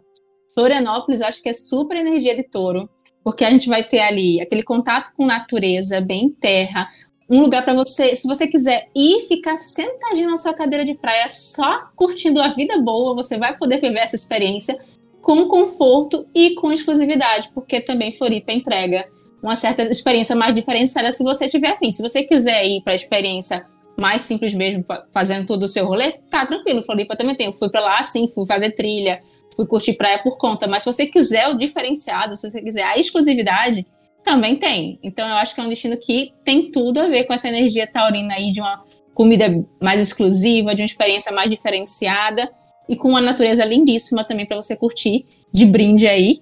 Florianópolis, 0.54 1.20
eu 1.20 1.26
acho 1.26 1.42
que 1.42 1.48
é 1.48 1.52
super 1.52 1.96
energia 1.96 2.36
de 2.36 2.44
touro, 2.44 2.88
porque 3.24 3.44
a 3.44 3.50
gente 3.50 3.68
vai 3.68 3.82
ter 3.82 4.00
ali 4.00 4.40
aquele 4.40 4.62
contato 4.62 5.10
com 5.16 5.24
natureza, 5.24 6.00
bem 6.00 6.28
terra, 6.28 6.88
um 7.28 7.40
lugar 7.40 7.64
para 7.64 7.72
você, 7.72 8.14
se 8.14 8.28
você 8.28 8.46
quiser 8.46 8.88
ir 8.94 9.20
ficar 9.22 9.56
sentadinho 9.56 10.30
na 10.30 10.36
sua 10.36 10.52
cadeira 10.52 10.84
de 10.84 10.94
praia, 10.94 11.26
só 11.30 11.88
curtindo 11.96 12.40
a 12.40 12.48
vida 12.48 12.78
boa, 12.78 13.14
você 13.14 13.38
vai 13.38 13.56
poder 13.56 13.80
viver 13.80 14.00
essa 14.00 14.14
experiência 14.14 14.78
com 15.22 15.48
conforto 15.48 16.26
e 16.34 16.54
com 16.54 16.70
exclusividade, 16.70 17.50
porque 17.54 17.80
também 17.80 18.12
Floripa 18.12 18.52
entrega 18.52 19.08
uma 19.42 19.56
certa 19.56 19.82
experiência 19.84 20.36
mais 20.36 20.54
diferenciada 20.54 21.10
se 21.12 21.24
você 21.24 21.48
tiver 21.48 21.70
afim. 21.70 21.90
Se 21.90 22.02
você 22.02 22.22
quiser 22.22 22.64
ir 22.66 22.82
para 22.82 22.92
a 22.92 22.96
experiência 22.96 23.66
mais 23.96 24.22
simples 24.22 24.54
mesmo, 24.54 24.84
fazendo 25.12 25.46
todo 25.46 25.62
o 25.62 25.68
seu 25.68 25.86
rolê, 25.86 26.12
tá 26.30 26.44
tranquilo. 26.44 26.82
Floripa 26.82 27.16
também 27.16 27.34
tem. 27.34 27.46
Eu 27.46 27.52
fui 27.52 27.70
para 27.70 27.80
lá, 27.80 28.02
sim, 28.02 28.28
fui 28.28 28.46
fazer 28.46 28.70
trilha, 28.72 29.22
fui 29.54 29.66
curtir 29.66 29.94
praia 29.94 30.22
por 30.22 30.36
conta. 30.36 30.66
Mas 30.66 30.82
se 30.82 30.92
você 30.92 31.06
quiser 31.06 31.48
o 31.48 31.58
diferenciado, 31.58 32.36
se 32.36 32.48
você 32.48 32.62
quiser 32.62 32.84
a 32.84 32.98
exclusividade, 32.98 33.86
também 34.24 34.56
tem. 34.56 34.98
Então 35.02 35.28
eu 35.28 35.34
acho 35.36 35.54
que 35.54 35.60
é 35.60 35.64
um 35.64 35.68
destino 35.68 35.98
que 36.00 36.32
tem 36.44 36.70
tudo 36.70 37.00
a 37.00 37.08
ver 37.08 37.24
com 37.24 37.34
essa 37.34 37.48
energia 37.48 37.86
taurina 37.86 38.34
aí 38.34 38.50
de 38.50 38.60
uma 38.60 38.82
comida 39.14 39.46
mais 39.80 40.00
exclusiva, 40.00 40.74
de 40.74 40.82
uma 40.82 40.86
experiência 40.86 41.30
mais 41.32 41.48
diferenciada 41.48 42.50
e 42.88 42.96
com 42.96 43.10
uma 43.10 43.20
natureza 43.20 43.64
lindíssima 43.64 44.24
também 44.24 44.46
para 44.46 44.56
você 44.56 44.76
curtir 44.76 45.24
de 45.52 45.64
brinde 45.66 46.08
aí. 46.08 46.40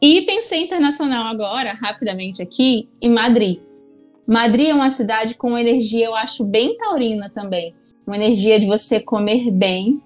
E 0.00 0.22
pensei 0.22 0.62
internacional 0.62 1.24
agora, 1.26 1.72
rapidamente 1.72 2.42
aqui, 2.42 2.90
em 3.00 3.08
Madrid. 3.08 3.60
Madrid 4.26 4.68
é 4.68 4.74
uma 4.74 4.90
cidade 4.90 5.34
com 5.34 5.48
uma 5.48 5.60
energia, 5.60 6.06
eu 6.06 6.14
acho, 6.14 6.44
bem 6.44 6.76
taurina 6.76 7.30
também. 7.30 7.74
Uma 8.06 8.16
energia 8.16 8.58
de 8.58 8.66
você 8.66 9.00
comer 9.00 9.50
bem, 9.50 10.00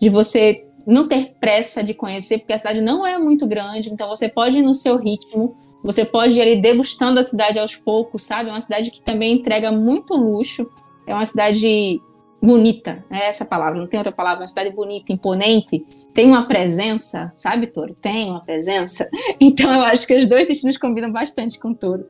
de 0.00 0.10
você 0.10 0.67
não 0.88 1.06
ter 1.06 1.36
pressa 1.38 1.84
de 1.84 1.92
conhecer, 1.92 2.38
porque 2.38 2.54
a 2.54 2.58
cidade 2.58 2.80
não 2.80 3.06
é 3.06 3.18
muito 3.18 3.46
grande, 3.46 3.92
então 3.92 4.08
você 4.08 4.28
pode 4.28 4.58
ir 4.58 4.62
no 4.62 4.72
seu 4.72 4.96
ritmo, 4.96 5.54
você 5.84 6.04
pode 6.04 6.34
ir 6.34 6.40
ali 6.40 6.62
degustando 6.62 7.20
a 7.20 7.22
cidade 7.22 7.58
aos 7.58 7.76
poucos, 7.76 8.24
sabe? 8.24 8.48
É 8.48 8.52
uma 8.52 8.60
cidade 8.60 8.90
que 8.90 9.02
também 9.02 9.34
entrega 9.34 9.70
muito 9.70 10.14
luxo, 10.14 10.68
é 11.06 11.14
uma 11.14 11.26
cidade 11.26 12.00
bonita, 12.42 13.04
é 13.10 13.28
essa 13.28 13.44
palavra, 13.44 13.78
não 13.78 13.86
tem 13.86 13.98
outra 13.98 14.12
palavra, 14.12 14.40
uma 14.40 14.48
cidade 14.48 14.70
bonita, 14.70 15.12
imponente, 15.12 15.84
tem 16.14 16.26
uma 16.26 16.46
presença, 16.46 17.30
sabe, 17.34 17.66
Toro? 17.66 17.94
Tem 17.94 18.30
uma 18.30 18.40
presença. 18.40 19.08
Então 19.40 19.72
eu 19.72 19.82
acho 19.82 20.06
que 20.06 20.16
os 20.16 20.26
dois 20.26 20.48
destinos 20.48 20.78
combinam 20.78 21.12
bastante 21.12 21.58
com 21.60 21.74
Toro. 21.74 22.06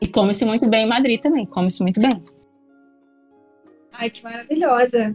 E 0.00 0.08
come-se 0.08 0.44
muito 0.44 0.68
bem 0.68 0.84
em 0.84 0.88
Madrid 0.88 1.20
também, 1.20 1.46
come-se 1.46 1.80
muito 1.80 2.00
bem. 2.00 2.20
Ai, 3.92 4.08
que 4.08 4.22
maravilhosa. 4.22 5.14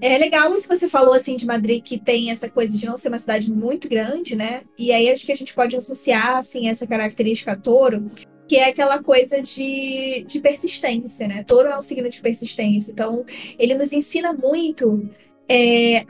É 0.00 0.18
legal 0.18 0.52
isso 0.54 0.68
que 0.68 0.74
você 0.74 0.88
falou, 0.88 1.14
assim, 1.14 1.36
de 1.36 1.46
Madrid, 1.46 1.82
que 1.82 1.98
tem 1.98 2.30
essa 2.30 2.48
coisa 2.48 2.76
de 2.76 2.84
não 2.84 2.96
ser 2.96 3.08
uma 3.08 3.18
cidade 3.18 3.50
muito 3.50 3.88
grande, 3.88 4.34
né? 4.34 4.62
E 4.76 4.90
aí 4.92 5.10
acho 5.10 5.24
que 5.24 5.32
a 5.32 5.36
gente 5.36 5.54
pode 5.54 5.76
associar, 5.76 6.36
assim, 6.36 6.68
essa 6.68 6.86
característica 6.86 7.52
a 7.52 7.56
touro, 7.56 8.06
que 8.48 8.56
é 8.56 8.68
aquela 8.68 9.02
coisa 9.02 9.40
de, 9.40 10.24
de 10.26 10.40
persistência, 10.40 11.28
né? 11.28 11.44
Touro 11.44 11.68
é 11.68 11.78
um 11.78 11.82
signo 11.82 12.08
de 12.08 12.20
persistência. 12.20 12.90
Então, 12.90 13.24
ele 13.58 13.74
nos 13.74 13.92
ensina 13.92 14.32
muito 14.32 15.08
é, 15.48 16.04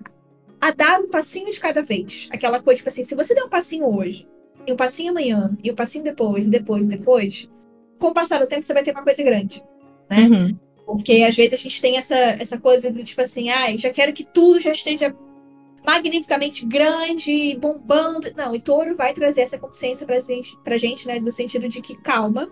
a 0.60 0.70
dar 0.70 1.00
um 1.00 1.08
passinho 1.08 1.50
de 1.50 1.60
cada 1.60 1.82
vez. 1.82 2.28
Aquela 2.30 2.62
coisa, 2.62 2.78
tipo 2.78 2.88
assim, 2.88 3.04
se 3.04 3.14
você 3.14 3.34
der 3.34 3.44
um 3.44 3.50
passinho 3.50 3.86
hoje, 3.86 4.26
e 4.66 4.72
um 4.72 4.76
passinho 4.76 5.10
amanhã, 5.10 5.56
e 5.62 5.70
um 5.70 5.74
passinho 5.74 6.04
depois, 6.04 6.46
depois, 6.46 6.86
depois, 6.86 7.50
com 7.98 8.08
o 8.08 8.14
passar 8.14 8.38
do 8.38 8.46
tempo 8.46 8.62
você 8.62 8.74
vai 8.74 8.82
ter 8.82 8.92
uma 8.92 9.02
coisa 9.02 9.22
grande, 9.22 9.62
né? 10.10 10.28
Uhum. 10.28 10.67
Porque 10.88 11.22
às 11.22 11.36
vezes 11.36 11.52
a 11.52 11.62
gente 11.62 11.82
tem 11.82 11.98
essa, 11.98 12.16
essa 12.16 12.56
coisa 12.56 12.90
do 12.90 13.04
tipo 13.04 13.20
assim, 13.20 13.50
ai, 13.50 13.74
ah, 13.74 13.76
já 13.76 13.90
quero 13.90 14.10
que 14.10 14.24
tudo 14.24 14.58
já 14.58 14.72
esteja 14.72 15.14
magnificamente 15.84 16.64
grande, 16.64 17.54
bombando. 17.60 18.32
Não, 18.34 18.54
e 18.54 18.58
touro 18.58 18.96
vai 18.96 19.12
trazer 19.12 19.42
essa 19.42 19.58
consciência 19.58 20.06
pra 20.06 20.18
gente, 20.18 20.56
pra 20.64 20.78
gente, 20.78 21.06
né? 21.06 21.20
No 21.20 21.30
sentido 21.30 21.68
de 21.68 21.82
que 21.82 21.94
calma, 22.00 22.50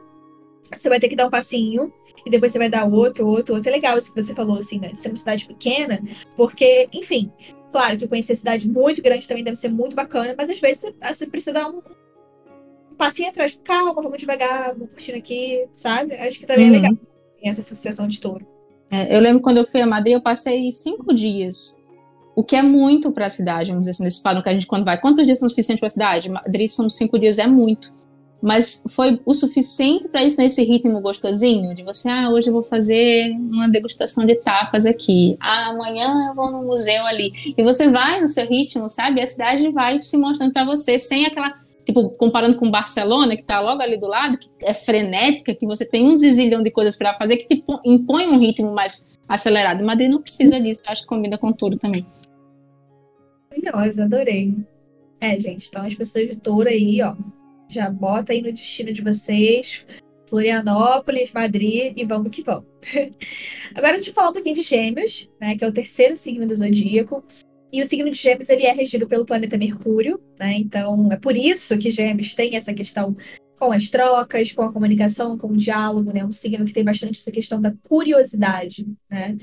você 0.70 0.86
vai 0.86 1.00
ter 1.00 1.08
que 1.08 1.16
dar 1.16 1.28
um 1.28 1.30
passinho, 1.30 1.90
e 2.26 2.30
depois 2.30 2.52
você 2.52 2.58
vai 2.58 2.68
dar 2.68 2.84
outro, 2.84 3.26
outro, 3.26 3.54
outro. 3.54 3.70
É 3.70 3.72
legal 3.72 3.96
isso 3.96 4.12
que 4.12 4.20
você 4.20 4.34
falou, 4.34 4.58
assim, 4.58 4.78
né? 4.78 4.88
De 4.88 4.98
ser 4.98 5.08
uma 5.08 5.16
cidade 5.16 5.46
pequena, 5.46 5.98
porque, 6.36 6.88
enfim, 6.92 7.32
claro 7.72 7.96
que 7.96 8.06
conhecer 8.06 8.36
cidade 8.36 8.68
muito 8.68 9.00
grande 9.00 9.26
também 9.26 9.44
deve 9.44 9.56
ser 9.56 9.70
muito 9.70 9.96
bacana, 9.96 10.34
mas 10.36 10.50
às 10.50 10.60
vezes 10.60 10.92
você, 11.02 11.26
precisa 11.26 11.54
dar 11.54 11.70
um, 11.70 11.80
passinho 12.98 13.30
atrás, 13.30 13.58
calma, 13.64 14.02
vamos 14.02 14.18
devagar, 14.18 14.74
vamos 14.74 14.90
curtindo 14.90 15.16
aqui, 15.16 15.66
sabe? 15.72 16.14
Acho 16.16 16.38
que 16.38 16.46
também 16.46 16.66
é 16.66 16.68
uhum. 16.68 16.74
é 16.74 16.80
legal 16.80 17.15
essa 17.48 17.62
sucessão 17.62 18.08
de 18.08 18.20
touro. 18.20 18.46
É, 18.90 19.16
eu 19.16 19.20
lembro 19.20 19.40
quando 19.40 19.58
eu 19.58 19.64
fui 19.64 19.80
a 19.80 19.86
Madrid, 19.86 20.14
eu 20.14 20.22
passei 20.22 20.70
cinco 20.70 21.12
dias, 21.12 21.82
o 22.36 22.44
que 22.44 22.54
é 22.54 22.62
muito 22.62 23.10
para 23.10 23.26
a 23.26 23.30
cidade, 23.30 23.68
vamos 23.70 23.82
dizer 23.82 23.92
assim, 23.92 24.04
nesse 24.04 24.22
padrão 24.22 24.42
que 24.42 24.48
a 24.48 24.52
gente 24.52 24.66
quando 24.66 24.84
vai. 24.84 25.00
Quantos 25.00 25.24
dias 25.24 25.38
são 25.38 25.48
suficientes 25.48 25.80
para 25.80 25.86
a 25.86 25.90
cidade? 25.90 26.30
Madrid 26.30 26.68
são 26.68 26.88
cinco 26.88 27.18
dias, 27.18 27.38
é 27.38 27.46
muito. 27.46 27.92
Mas 28.42 28.84
foi 28.90 29.20
o 29.24 29.34
suficiente 29.34 30.08
para 30.08 30.22
isso 30.22 30.38
nesse 30.38 30.62
ritmo 30.62 31.00
gostosinho 31.00 31.74
de 31.74 31.82
você, 31.82 32.08
ah, 32.10 32.28
hoje 32.30 32.48
eu 32.48 32.52
vou 32.52 32.62
fazer 32.62 33.30
uma 33.32 33.68
degustação 33.68 34.26
de 34.26 34.36
tapas 34.36 34.84
aqui, 34.84 35.36
ah, 35.40 35.70
amanhã 35.70 36.28
eu 36.28 36.34
vou 36.34 36.50
no 36.50 36.62
museu 36.62 37.04
ali. 37.06 37.32
E 37.56 37.62
você 37.62 37.88
vai 37.88 38.20
no 38.20 38.28
seu 38.28 38.46
ritmo, 38.46 38.88
sabe? 38.88 39.20
A 39.20 39.26
cidade 39.26 39.70
vai 39.70 39.98
se 40.00 40.18
mostrando 40.18 40.52
para 40.52 40.64
você 40.64 40.98
sem 40.98 41.24
aquela 41.24 41.50
tipo, 41.86 42.10
comparando 42.10 42.56
com 42.56 42.68
Barcelona, 42.68 43.36
que 43.36 43.42
está 43.42 43.60
logo 43.60 43.80
ali 43.80 43.96
do 43.96 44.08
lado, 44.08 44.36
que 44.36 44.50
é 44.64 44.74
frenética, 44.74 45.54
que 45.54 45.64
você 45.64 45.86
tem 45.86 46.04
um 46.04 46.14
zilhão 46.16 46.60
de 46.60 46.70
coisas 46.70 46.96
para 46.96 47.14
fazer, 47.14 47.36
que 47.36 47.46
te 47.46 47.64
impõe 47.84 48.26
um 48.26 48.38
ritmo 48.38 48.72
mais 48.72 49.14
acelerado. 49.28 49.84
Madrid 49.84 50.10
não 50.10 50.20
precisa 50.20 50.60
disso, 50.60 50.82
acho 50.88 51.02
que 51.02 51.08
combina 51.08 51.38
com 51.38 51.52
tudo 51.52 51.78
também. 51.78 52.04
Maravilhosa, 53.48 54.04
adorei. 54.04 54.52
É, 55.20 55.38
gente, 55.38 55.68
então 55.68 55.86
as 55.86 55.94
pessoas 55.94 56.28
de 56.28 56.36
touro 56.36 56.68
aí, 56.68 57.00
ó, 57.00 57.14
já 57.68 57.88
bota 57.88 58.32
aí 58.32 58.42
no 58.42 58.52
destino 58.52 58.92
de 58.92 59.00
vocês, 59.00 59.86
Florianópolis, 60.28 61.32
Madrid 61.32 61.96
e 61.96 62.04
vamos 62.04 62.30
que 62.30 62.42
vamos. 62.42 62.66
Agora 63.74 63.94
deixa 63.94 64.10
eu 64.10 64.14
falar 64.14 64.30
um 64.30 64.32
pouquinho 64.32 64.56
de 64.56 64.62
Gêmeos, 64.62 65.28
né, 65.40 65.56
que 65.56 65.64
é 65.64 65.68
o 65.68 65.72
terceiro 65.72 66.16
signo 66.16 66.46
do 66.46 66.56
zodíaco. 66.56 67.24
E 67.72 67.82
o 67.82 67.86
signo 67.86 68.10
de 68.10 68.18
Gêmeos 68.18 68.48
ele 68.48 68.64
é 68.64 68.72
regido 68.72 69.06
pelo 69.06 69.26
planeta 69.26 69.58
Mercúrio, 69.58 70.20
né? 70.38 70.54
Então 70.56 71.10
é 71.12 71.16
por 71.16 71.36
isso 71.36 71.76
que 71.78 71.90
Gêmeos 71.90 72.34
tem 72.34 72.56
essa 72.56 72.72
questão 72.72 73.16
com 73.58 73.72
as 73.72 73.88
trocas, 73.88 74.52
com 74.52 74.62
a 74.62 74.72
comunicação, 74.72 75.36
com 75.36 75.48
o 75.48 75.56
diálogo, 75.56 76.12
né? 76.12 76.24
Um 76.24 76.32
signo 76.32 76.64
que 76.64 76.72
tem 76.72 76.84
bastante 76.84 77.18
essa 77.18 77.32
questão 77.32 77.60
da 77.60 77.74
curiosidade, 77.82 78.86
né? 79.10 79.36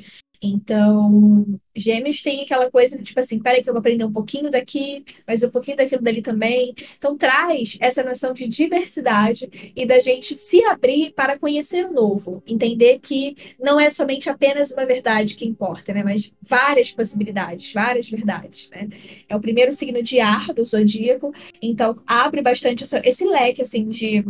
Então, 0.45 1.45
gêmeos 1.73 2.21
tem 2.21 2.41
aquela 2.41 2.69
coisa 2.69 3.01
tipo 3.01 3.17
assim, 3.17 3.39
peraí 3.39 3.63
que 3.63 3.69
eu 3.69 3.73
vou 3.73 3.79
aprender 3.79 4.03
um 4.03 4.11
pouquinho 4.11 4.51
daqui, 4.51 5.05
mas 5.25 5.41
um 5.41 5.49
pouquinho 5.49 5.77
daquilo 5.77 6.01
dali 6.01 6.21
também. 6.21 6.75
Então, 6.97 7.17
traz 7.17 7.77
essa 7.79 8.03
noção 8.03 8.33
de 8.33 8.45
diversidade 8.45 9.49
e 9.73 9.85
da 9.85 10.01
gente 10.01 10.35
se 10.35 10.61
abrir 10.65 11.13
para 11.13 11.39
conhecer 11.39 11.85
o 11.85 11.93
novo. 11.93 12.43
Entender 12.45 12.99
que 12.99 13.35
não 13.57 13.79
é 13.79 13.89
somente 13.89 14.29
apenas 14.29 14.71
uma 14.71 14.85
verdade 14.85 15.35
que 15.35 15.45
importa, 15.45 15.93
né? 15.93 16.03
Mas 16.03 16.29
várias 16.41 16.91
possibilidades, 16.91 17.71
várias 17.71 18.09
verdades, 18.09 18.69
né? 18.69 18.89
É 19.29 19.35
o 19.35 19.39
primeiro 19.39 19.71
signo 19.71 20.03
de 20.03 20.19
ar 20.19 20.53
do 20.53 20.65
zodíaco, 20.65 21.31
então 21.61 21.95
abre 22.05 22.41
bastante 22.41 22.83
esse 23.05 23.25
leque, 23.25 23.61
assim, 23.61 23.87
de 23.87 24.25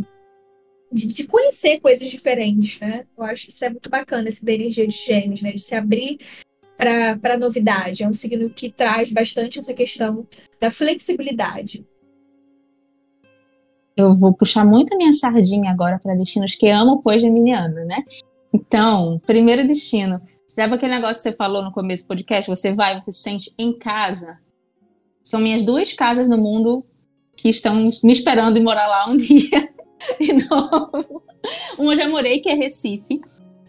de, 0.93 1.07
de, 1.07 1.23
conhecer 1.25 1.79
coisas 1.79 2.09
diferentes, 2.09 2.79
né? 2.79 3.05
Eu 3.17 3.23
acho 3.23 3.45
que 3.45 3.51
isso 3.51 3.65
é 3.65 3.69
muito 3.69 3.89
bacana, 3.89 4.29
esse 4.29 4.43
da 4.43 4.51
energia 4.51 4.87
de 4.87 4.95
gêmeos, 4.95 5.41
né? 5.41 5.51
De 5.51 5.61
se 5.61 5.75
abrir 5.75 6.19
para 6.77 7.37
novidade. 7.37 8.03
É 8.03 8.07
um 8.07 8.13
signo 8.13 8.49
que 8.49 8.71
traz 8.71 9.11
bastante 9.11 9.59
essa 9.59 9.73
questão 9.73 10.27
da 10.59 10.69
flexibilidade. 10.69 11.85
Eu 13.95 14.15
vou 14.15 14.33
puxar 14.33 14.65
muito 14.65 14.93
a 14.93 14.97
minha 14.97 15.11
sardinha 15.11 15.71
agora 15.71 15.99
para 15.99 16.15
destinos 16.15 16.55
que 16.55 16.67
amo, 16.67 17.01
pois 17.03 17.21
geminiano, 17.21 17.85
né? 17.85 18.03
Então, 18.53 19.19
primeiro 19.25 19.65
destino. 19.65 20.21
Sabe 20.45 20.75
aquele 20.75 20.93
negócio 20.93 21.23
que 21.23 21.29
você 21.29 21.35
falou 21.35 21.63
no 21.63 21.71
começo 21.71 22.03
do 22.03 22.07
podcast? 22.07 22.49
Você 22.49 22.73
vai, 22.73 23.01
você 23.01 23.11
se 23.11 23.21
sente 23.21 23.53
em 23.57 23.77
casa. 23.77 24.37
São 25.23 25.39
minhas 25.39 25.63
duas 25.63 25.93
casas 25.93 26.29
no 26.29 26.37
mundo 26.37 26.85
que 27.35 27.49
estão 27.49 27.75
me 27.75 28.11
esperando 28.11 28.57
em 28.57 28.63
morar 28.63 28.87
lá 28.87 29.09
um 29.09 29.17
dia. 29.17 29.72
de 30.19 30.33
novo. 30.33 31.23
Uma 31.77 31.95
já 31.95 32.07
morei, 32.07 32.39
que 32.39 32.49
é 32.49 32.53
Recife. 32.53 33.21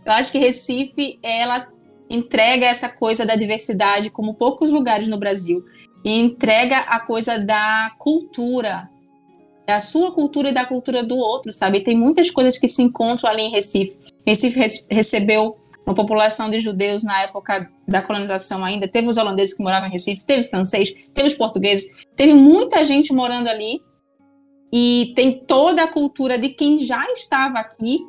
Eu 0.05 0.12
acho 0.12 0.30
que 0.30 0.39
Recife, 0.39 1.18
ela 1.22 1.68
entrega 2.09 2.66
essa 2.66 2.89
coisa 2.89 3.24
da 3.24 3.35
diversidade 3.35 4.11
como 4.11 4.35
poucos 4.35 4.70
lugares 4.70 5.09
no 5.09 5.18
Brasil. 5.18 5.64
E 6.05 6.20
entrega 6.20 6.80
a 6.80 7.01
coisa 7.01 7.39
da 7.39 7.91
cultura, 7.99 8.91
da 9.66 9.80
sua 9.80 10.12
cultura 10.12 10.51
e 10.51 10.55
da 10.55 10.66
cultura 10.66 11.03
do 11.03 11.16
outro, 11.16 11.51
sabe? 11.51 11.80
Tem 11.80 11.97
muitas 11.97 12.30
coisas 12.30 12.59
que 12.59 12.68
se 12.68 12.82
encontram 12.82 13.30
ali 13.30 13.43
em 13.43 13.51
Recife. 13.51 13.97
Recife 14.26 14.61
recebeu 14.91 15.57
uma 15.87 15.95
população 15.95 16.51
de 16.51 16.61
judeus 16.61 17.05
na 17.05 17.22
época 17.22 17.70
da 17.87 18.03
colonização 18.03 18.64
ainda. 18.64 18.89
Teve 18.89 19.09
os 19.09 19.16
holandeses 19.16 19.55
que 19.55 19.62
moravam 19.62 19.89
em 19.89 19.93
Recife, 19.93 20.26
teve 20.26 20.45
francês, 20.45 20.93
teve 21.14 21.28
os 21.28 21.35
portugueses, 21.35 21.95
teve 22.16 22.35
muita 22.35 22.85
gente 22.85 23.12
morando 23.12 23.49
ali 23.49 23.80
e 24.77 25.12
tem 25.14 25.39
toda 25.39 25.85
a 25.85 25.87
cultura 25.87 26.37
de 26.37 26.49
quem 26.49 26.81
já 26.81 27.09
estava 27.12 27.61
aqui, 27.61 28.01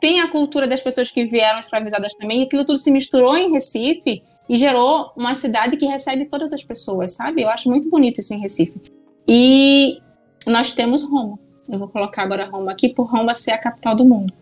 tem 0.00 0.20
a 0.20 0.28
cultura 0.28 0.68
das 0.68 0.80
pessoas 0.80 1.10
que 1.10 1.24
vieram 1.24 1.58
escravizadas 1.58 2.14
também, 2.14 2.40
e 2.40 2.44
aquilo 2.44 2.64
tudo 2.64 2.78
se 2.78 2.92
misturou 2.92 3.36
em 3.36 3.50
Recife 3.50 4.22
e 4.48 4.56
gerou 4.56 5.10
uma 5.16 5.34
cidade 5.34 5.76
que 5.76 5.84
recebe 5.84 6.26
todas 6.26 6.52
as 6.52 6.62
pessoas, 6.62 7.16
sabe? 7.16 7.42
Eu 7.42 7.48
acho 7.48 7.68
muito 7.68 7.90
bonito 7.90 8.20
isso 8.20 8.32
em 8.34 8.38
Recife. 8.38 8.80
E 9.26 9.98
nós 10.46 10.72
temos 10.72 11.02
Roma. 11.02 11.40
Eu 11.68 11.80
vou 11.80 11.88
colocar 11.88 12.22
agora 12.22 12.48
Roma 12.48 12.70
aqui 12.70 12.88
por 12.88 13.10
Roma 13.10 13.34
ser 13.34 13.50
a 13.50 13.58
capital 13.58 13.96
do 13.96 14.04
mundo. 14.04 14.32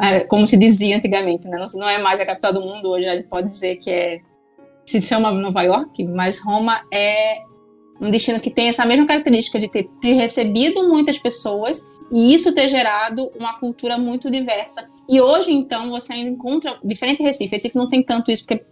É, 0.00 0.20
como 0.20 0.46
se 0.46 0.56
dizia 0.56 0.96
antigamente, 0.96 1.46
né? 1.46 1.62
Não 1.74 1.88
é 1.90 1.98
mais 1.98 2.20
a 2.20 2.24
capital 2.24 2.54
do 2.54 2.62
mundo, 2.62 2.88
hoje 2.88 3.22
pode 3.24 3.48
dizer 3.48 3.76
que 3.76 3.90
é 3.90 4.20
se 4.86 5.02
chama 5.02 5.30
Nova 5.30 5.62
York, 5.62 6.04
mas 6.04 6.42
Roma 6.42 6.80
é 6.90 7.42
um 8.00 8.10
destino 8.10 8.40
que 8.40 8.50
tem 8.50 8.68
essa 8.68 8.84
mesma 8.84 9.06
característica 9.06 9.58
de 9.58 9.70
ter, 9.70 9.88
ter 10.00 10.14
recebido 10.14 10.88
muitas 10.88 11.18
pessoas 11.18 11.92
e 12.10 12.34
isso 12.34 12.54
ter 12.54 12.68
gerado 12.68 13.30
uma 13.38 13.58
cultura 13.58 13.96
muito 13.96 14.30
diversa. 14.30 14.88
E 15.08 15.20
hoje, 15.20 15.52
então, 15.52 15.90
você 15.90 16.12
ainda 16.12 16.30
encontra, 16.30 16.78
diferente 16.84 17.18
de 17.18 17.24
Recife, 17.24 17.54
Recife 17.54 17.76
não 17.76 17.88
tem 17.88 18.02
tanto 18.02 18.30
isso, 18.30 18.46
porque 18.46 18.64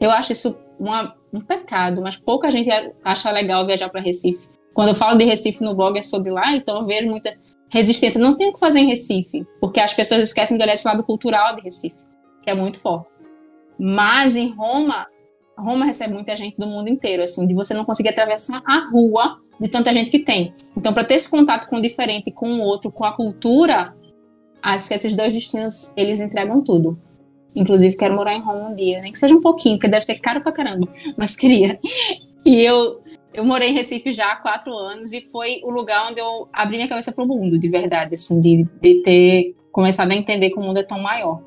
eu 0.00 0.10
acho 0.10 0.32
isso 0.32 0.60
uma, 0.78 1.14
um 1.32 1.40
pecado, 1.40 2.00
mas 2.02 2.16
pouca 2.16 2.50
gente 2.50 2.70
acha 3.04 3.30
legal 3.30 3.66
viajar 3.66 3.88
para 3.88 4.00
Recife. 4.00 4.48
Quando 4.72 4.88
eu 4.88 4.94
falo 4.94 5.16
de 5.18 5.24
Recife 5.24 5.62
no 5.62 5.74
blog, 5.74 5.98
é 5.98 6.02
sobre 6.02 6.30
lá, 6.30 6.54
então 6.54 6.80
eu 6.80 6.86
vejo 6.86 7.08
muita 7.08 7.36
resistência. 7.68 8.20
Não 8.20 8.36
tem 8.36 8.48
o 8.48 8.52
que 8.52 8.60
fazer 8.60 8.80
em 8.80 8.88
Recife, 8.88 9.46
porque 9.60 9.80
as 9.80 9.94
pessoas 9.94 10.20
esquecem 10.22 10.56
de 10.56 10.62
olhar 10.62 10.74
esse 10.74 10.86
lado 10.86 11.04
cultural 11.04 11.54
de 11.54 11.62
Recife, 11.62 11.98
que 12.42 12.50
é 12.50 12.54
muito 12.54 12.78
forte. 12.78 13.08
Mas 13.78 14.36
em 14.36 14.48
Roma, 14.48 15.06
Roma 15.60 15.84
recebe 15.84 16.14
muita 16.14 16.36
gente 16.36 16.56
do 16.56 16.66
mundo 16.66 16.88
inteiro, 16.88 17.22
assim, 17.22 17.46
de 17.46 17.54
você 17.54 17.74
não 17.74 17.84
conseguir 17.84 18.10
atravessar 18.10 18.62
a 18.66 18.88
rua 18.90 19.38
de 19.60 19.68
tanta 19.68 19.92
gente 19.92 20.10
que 20.10 20.20
tem. 20.20 20.54
Então, 20.76 20.92
para 20.92 21.04
ter 21.04 21.14
esse 21.14 21.30
contato 21.30 21.68
com 21.68 21.76
o 21.76 21.82
diferente, 21.82 22.30
com 22.30 22.54
o 22.54 22.60
outro, 22.60 22.90
com 22.90 23.04
a 23.04 23.12
cultura, 23.12 23.94
acho 24.62 24.88
que 24.88 24.94
esses 24.94 25.14
dois 25.14 25.32
destinos, 25.32 25.94
eles 25.96 26.20
entregam 26.20 26.62
tudo. 26.62 26.98
Inclusive, 27.54 27.96
quero 27.96 28.14
morar 28.14 28.34
em 28.34 28.40
Roma 28.40 28.70
um 28.70 28.74
dia, 28.74 29.00
nem 29.02 29.12
que 29.12 29.18
seja 29.18 29.34
um 29.34 29.40
pouquinho, 29.40 29.76
porque 29.76 29.88
deve 29.88 30.04
ser 30.04 30.18
caro 30.18 30.40
pra 30.40 30.52
caramba, 30.52 30.88
mas 31.16 31.36
queria. 31.36 31.78
E 32.44 32.60
eu, 32.62 33.00
eu 33.34 33.44
morei 33.44 33.70
em 33.70 33.74
Recife 33.74 34.12
já 34.12 34.32
há 34.32 34.36
quatro 34.36 34.72
anos 34.72 35.12
e 35.12 35.20
foi 35.20 35.60
o 35.62 35.70
lugar 35.70 36.10
onde 36.10 36.20
eu 36.20 36.48
abri 36.52 36.76
minha 36.76 36.88
cabeça 36.88 37.12
pro 37.12 37.26
mundo, 37.26 37.58
de 37.58 37.68
verdade, 37.68 38.14
assim, 38.14 38.40
de, 38.40 38.66
de 38.80 39.02
ter 39.02 39.54
começado 39.72 40.10
a 40.10 40.14
entender 40.14 40.50
que 40.50 40.58
o 40.58 40.62
mundo 40.62 40.78
é 40.78 40.82
tão 40.82 41.00
maior. 41.00 41.42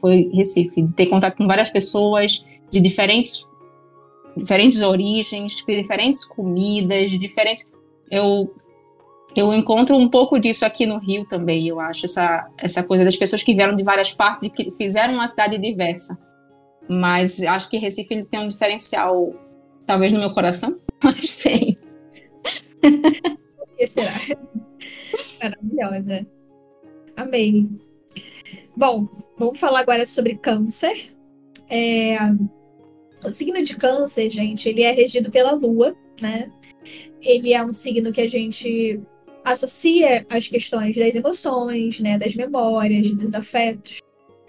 foi 0.00 0.30
Recife, 0.32 0.82
de 0.82 0.94
ter 0.94 1.06
contato 1.06 1.36
com 1.36 1.46
várias 1.46 1.70
pessoas 1.70 2.44
de 2.70 2.80
diferentes 2.80 3.46
diferentes 4.36 4.82
origens, 4.82 5.64
diferentes 5.66 6.24
comidas, 6.24 7.10
diferentes 7.10 7.66
eu 8.10 8.52
eu 9.36 9.52
encontro 9.52 9.94
um 9.96 10.08
pouco 10.08 10.38
disso 10.40 10.64
aqui 10.64 10.86
no 10.86 10.98
Rio 10.98 11.26
também, 11.26 11.68
eu 11.68 11.78
acho, 11.78 12.06
essa, 12.06 12.48
essa 12.56 12.82
coisa 12.82 13.04
das 13.04 13.16
pessoas 13.16 13.42
que 13.42 13.54
vieram 13.54 13.76
de 13.76 13.84
várias 13.84 14.10
partes 14.10 14.44
e 14.44 14.50
que 14.50 14.70
fizeram 14.70 15.12
uma 15.12 15.28
cidade 15.28 15.58
diversa. 15.58 16.18
Mas 16.88 17.42
acho 17.42 17.68
que 17.68 17.76
Recife 17.76 18.14
ele 18.14 18.24
tem 18.24 18.40
um 18.40 18.48
diferencial, 18.48 19.34
talvez 19.84 20.10
no 20.10 20.20
meu 20.20 20.30
coração, 20.30 20.80
mas 21.04 21.36
tem. 21.36 21.76
O 22.82 23.76
que 23.76 23.86
será? 23.86 24.12
Maravilhosa. 25.42 26.26
Amei. 27.14 27.68
Bom, 28.74 29.06
vamos 29.38 29.58
falar 29.58 29.80
agora 29.80 30.06
sobre 30.06 30.36
câncer. 30.36 31.14
É... 31.68 32.16
O 33.24 33.30
signo 33.30 33.62
de 33.62 33.76
câncer, 33.76 34.30
gente, 34.30 34.68
ele 34.68 34.82
é 34.82 34.92
regido 34.92 35.30
pela 35.30 35.52
lua, 35.52 35.96
né? 36.20 36.50
Ele 37.20 37.52
é 37.52 37.64
um 37.64 37.72
signo 37.72 38.12
que 38.12 38.20
a 38.20 38.28
gente 38.28 39.00
associa 39.44 40.26
as 40.28 40.48
questões 40.48 40.96
das 40.96 41.14
emoções, 41.14 42.00
né, 42.00 42.18
das 42.18 42.34
memórias, 42.34 43.12
dos 43.12 43.32
afetos. 43.32 43.98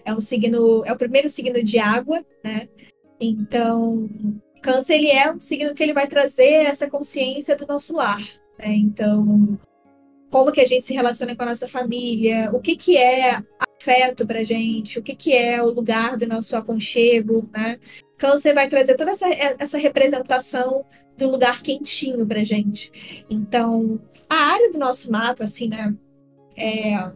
É 0.04 0.14
um 0.14 0.20
signo, 0.20 0.84
é 0.86 0.92
o 0.92 0.98
primeiro 0.98 1.30
signo 1.30 1.64
de 1.64 1.78
água, 1.78 2.26
né? 2.44 2.68
Então, 3.20 4.10
Câncer 4.62 4.96
ele 4.96 5.10
é 5.10 5.32
um 5.32 5.40
signo 5.40 5.74
que 5.74 5.84
ele 5.84 5.94
vai 5.94 6.08
trazer 6.08 6.66
essa 6.66 6.90
consciência 6.90 7.56
do 7.56 7.68
nosso 7.68 7.94
lar, 7.94 8.22
né? 8.58 8.74
Então, 8.76 9.60
como 10.32 10.52
que 10.52 10.62
a 10.62 10.66
gente 10.66 10.86
se 10.86 10.94
relaciona 10.94 11.36
com 11.36 11.44
a 11.44 11.48
nossa 11.48 11.68
família, 11.68 12.50
o 12.52 12.60
que 12.60 12.76
que 12.76 12.98
é 12.98 13.42
afeto 13.80 14.26
pra 14.26 14.44
gente, 14.44 15.00
o 15.00 15.04
que 15.04 15.16
que 15.16 15.34
é 15.34 15.62
o 15.62 15.70
lugar 15.70 16.18
do 16.18 16.28
nosso 16.28 16.56
aconchego, 16.56 17.50
né? 17.54 17.80
Câncer 18.18 18.54
vai 18.54 18.68
trazer 18.68 18.96
toda 18.96 19.12
essa, 19.12 19.28
essa 19.60 19.78
representação 19.78 20.86
do 21.18 21.30
lugar 21.30 21.62
quentinho 21.62 22.26
pra 22.26 22.44
gente. 22.44 23.24
Então, 23.30 24.00
a 24.30 24.36
área 24.36 24.72
do 24.72 24.80
nosso 24.80 25.12
mapa, 25.12 25.44
assim, 25.44 25.68
né? 25.68 25.96
É, 26.56 27.12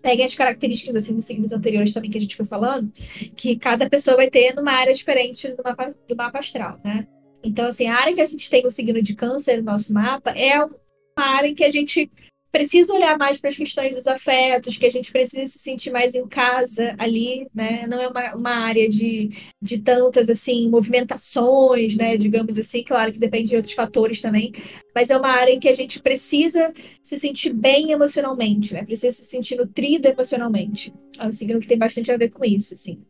peguem 0.00 0.24
as 0.24 0.34
características 0.34 0.96
assim 0.96 1.14
dos 1.14 1.24
signos 1.24 1.52
anteriores 1.52 1.92
também 1.92 2.10
que 2.10 2.18
a 2.18 2.20
gente 2.20 2.36
foi 2.36 2.46
falando, 2.46 2.90
que 3.36 3.56
cada 3.56 3.88
pessoa 3.88 4.16
vai 4.16 4.30
ter 4.30 4.54
numa 4.54 4.72
área 4.72 4.94
diferente 4.94 5.48
do 5.48 5.62
mapa, 5.62 5.94
do 6.08 6.16
mapa 6.16 6.38
astral, 6.38 6.80
né? 6.84 7.06
Então, 7.42 7.66
assim, 7.66 7.86
a 7.86 7.96
área 7.96 8.14
que 8.14 8.20
a 8.20 8.26
gente 8.26 8.50
tem 8.50 8.66
o 8.66 8.70
signo 8.70 9.00
de 9.02 9.14
câncer 9.14 9.58
no 9.58 9.64
nosso 9.64 9.92
mapa 9.92 10.30
é 10.30 10.62
uma 10.62 10.72
área 11.16 11.48
em 11.48 11.54
que 11.54 11.64
a 11.64 11.70
gente 11.70 12.10
precisa 12.50 12.92
olhar 12.92 13.16
mais 13.16 13.38
para 13.38 13.50
as 13.50 13.56
questões 13.56 13.94
dos 13.94 14.06
afetos, 14.06 14.76
que 14.76 14.86
a 14.86 14.90
gente 14.90 15.12
precisa 15.12 15.46
se 15.46 15.58
sentir 15.58 15.90
mais 15.90 16.14
em 16.14 16.26
casa 16.26 16.94
ali, 16.98 17.46
né? 17.54 17.86
Não 17.86 18.00
é 18.00 18.08
uma, 18.08 18.34
uma 18.34 18.50
área 18.50 18.88
de, 18.88 19.30
de 19.62 19.78
tantas, 19.78 20.28
assim, 20.28 20.68
movimentações, 20.68 21.96
né? 21.96 22.16
Digamos 22.16 22.58
assim, 22.58 22.82
claro 22.82 23.12
que 23.12 23.18
depende 23.18 23.50
de 23.50 23.56
outros 23.56 23.74
fatores 23.74 24.20
também, 24.20 24.52
mas 24.94 25.10
é 25.10 25.16
uma 25.16 25.28
área 25.28 25.52
em 25.52 25.60
que 25.60 25.68
a 25.68 25.74
gente 25.74 26.02
precisa 26.02 26.72
se 27.02 27.16
sentir 27.16 27.52
bem 27.52 27.92
emocionalmente, 27.92 28.74
né? 28.74 28.84
Precisa 28.84 29.16
se 29.16 29.24
sentir 29.24 29.56
nutrido 29.56 30.08
emocionalmente. 30.08 30.92
É 31.18 31.26
um 31.26 31.32
signo 31.32 31.60
que 31.60 31.68
tem 31.68 31.78
bastante 31.78 32.10
a 32.10 32.16
ver 32.16 32.30
com 32.30 32.44
isso, 32.44 32.74
assim. 32.74 33.00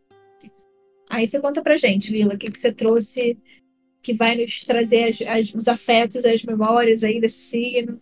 Aí 1.09 1.27
você 1.27 1.41
conta 1.41 1.63
pra 1.63 1.77
gente, 1.77 2.13
Lila, 2.13 2.35
o 2.35 2.39
que, 2.39 2.51
que 2.51 2.61
você 2.61 2.73
trouxe 2.73 3.37
que 4.03 4.15
vai 4.15 4.37
nos 4.37 4.63
trazer 4.63 5.05
as, 5.05 5.23
as, 5.23 5.55
os 5.55 5.67
afetos, 5.67 6.25
as 6.25 6.43
memórias 6.45 7.03
aí 7.03 7.21
desse 7.21 7.43
signo 7.43 8.01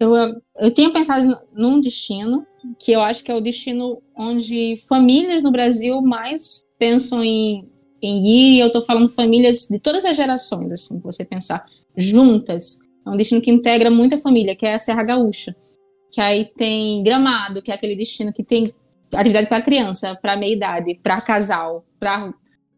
eu, 0.00 0.14
eu 0.60 0.72
tinha 0.72 0.92
pensado 0.92 1.36
num 1.52 1.80
destino 1.80 2.46
que 2.78 2.92
eu 2.92 3.00
acho 3.02 3.24
que 3.24 3.30
é 3.30 3.34
o 3.34 3.40
destino 3.40 4.00
onde 4.16 4.76
famílias 4.88 5.42
no 5.42 5.50
Brasil 5.50 6.00
mais 6.00 6.62
pensam 6.78 7.24
em, 7.24 7.68
em 8.00 8.56
ir. 8.56 8.60
Eu 8.60 8.68
estou 8.68 8.82
falando 8.82 9.08
famílias 9.08 9.66
de 9.68 9.78
todas 9.78 10.04
as 10.04 10.16
gerações, 10.16 10.72
assim, 10.72 11.00
você 11.00 11.24
pensar 11.24 11.64
juntas. 11.96 12.78
É 13.04 13.10
um 13.10 13.16
destino 13.16 13.40
que 13.40 13.50
integra 13.50 13.90
muita 13.90 14.18
família, 14.18 14.54
que 14.54 14.66
é 14.66 14.74
a 14.74 14.78
Serra 14.78 15.02
Gaúcha. 15.02 15.54
Que 16.12 16.20
aí 16.20 16.44
tem 16.56 17.02
Gramado, 17.02 17.60
que 17.60 17.70
é 17.70 17.74
aquele 17.74 17.96
destino 17.96 18.32
que 18.32 18.44
tem 18.44 18.72
atividade 19.12 19.48
para 19.48 19.62
criança, 19.62 20.16
para 20.20 20.36
meia 20.36 20.54
idade, 20.54 20.94
para 21.02 21.20
casal, 21.20 21.84
para 21.98 22.32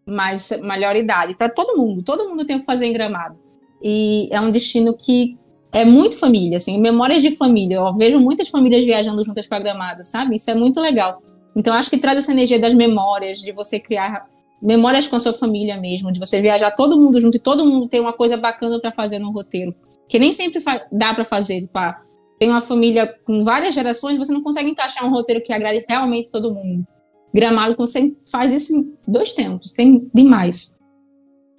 mais 0.07 0.59
maior 0.63 0.97
idade, 0.97 1.37
para 1.37 1.51
todo 1.51 1.77
mundo. 1.77 2.03
Todo 2.03 2.29
mundo 2.29 2.47
tem 2.47 2.57
o 2.57 2.61
que 2.61 2.65
fazer 2.65 2.87
em 2.87 2.93
Gramado. 2.93 3.39
E 3.83 4.29
é 4.31 4.41
um 4.41 4.51
destino 4.51 4.97
que 4.97 5.39
é 5.73 5.85
muito 5.85 6.19
família, 6.19 6.57
assim, 6.57 6.81
memórias 6.81 7.23
de 7.23 7.31
família. 7.31 7.77
Eu 7.77 7.95
vejo 7.97 8.19
muitas 8.19 8.49
famílias 8.49 8.85
viajando 8.85 9.25
juntas 9.25 9.47
para 9.47 9.61
Gramado, 9.61 10.05
sabe? 10.05 10.37
Isso 10.37 10.51
é 10.51 10.55
muito 10.55 10.81
legal. 10.81 11.23
Então, 11.55 11.75
acho 11.75 11.91
que 11.91 11.99
traz 11.99 12.19
essa 12.19 12.33
energia 12.33 12.59
das 12.59 12.75
memórias, 12.75 13.39
de 13.39 13.53
você 13.53 13.79
criar 13.79 14.25
memórias 14.63 15.09
com 15.09 15.17
a 15.17 15.19
sua 15.19 15.33
família 15.33 15.81
mesmo, 15.81 16.13
de 16.13 16.19
você 16.19 16.41
viajar 16.41 16.71
todo 16.73 16.99
mundo 16.99 17.19
junto 17.19 17.37
e 17.37 17.41
todo 17.41 17.65
mundo 17.65 17.89
ter 17.89 18.01
uma 18.01 18.13
coisa 18.13 18.37
bacana 18.37 18.81
para 18.81 18.91
fazer 18.91 19.19
no 19.19 19.31
roteiro. 19.31 19.75
Que 20.09 20.19
nem 20.19 20.33
sempre 20.33 20.63
dá 20.91 21.15
para 21.15 21.25
fazer, 21.25 21.67
pá. 21.69 22.03
Tem 22.39 22.49
uma 22.49 22.61
família 22.61 23.15
com 23.25 23.43
várias 23.43 23.75
gerações, 23.75 24.19
você 24.19 24.33
não 24.33 24.43
consegue 24.43 24.71
encaixar 24.71 25.05
um 25.07 25.11
roteiro 25.11 25.43
que 25.43 25.53
agrade 25.53 25.85
realmente 25.89 26.31
todo 26.31 26.55
mundo. 26.55 26.87
Gramado, 27.33 27.77
você 27.77 28.15
faz 28.31 28.51
isso 28.51 28.75
em 28.75 28.97
dois 29.07 29.35
tempos, 29.35 29.73
tem 29.73 30.11
demais. 30.13 30.80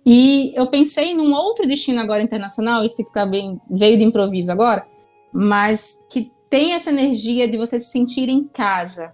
E 0.06 0.52
eu 0.56 0.68
pensei 0.68 1.14
num 1.14 1.34
outro 1.34 1.68
destino 1.68 2.00
agora 2.00 2.24
internacional, 2.24 2.84
esse 2.84 3.06
que 3.06 3.14
tá 3.14 3.26
veio 3.26 3.98
de 3.98 4.04
improviso 4.04 4.52
agora, 4.52 4.86
mas 5.34 6.06
que 6.12 6.32
tem 6.50 6.74
essa 6.74 6.90
energia 6.90 7.48
de 7.48 7.58
você 7.58 7.80
se 7.80 7.92
sentir 7.92 8.28
em 8.28 8.44
casa, 8.44 9.14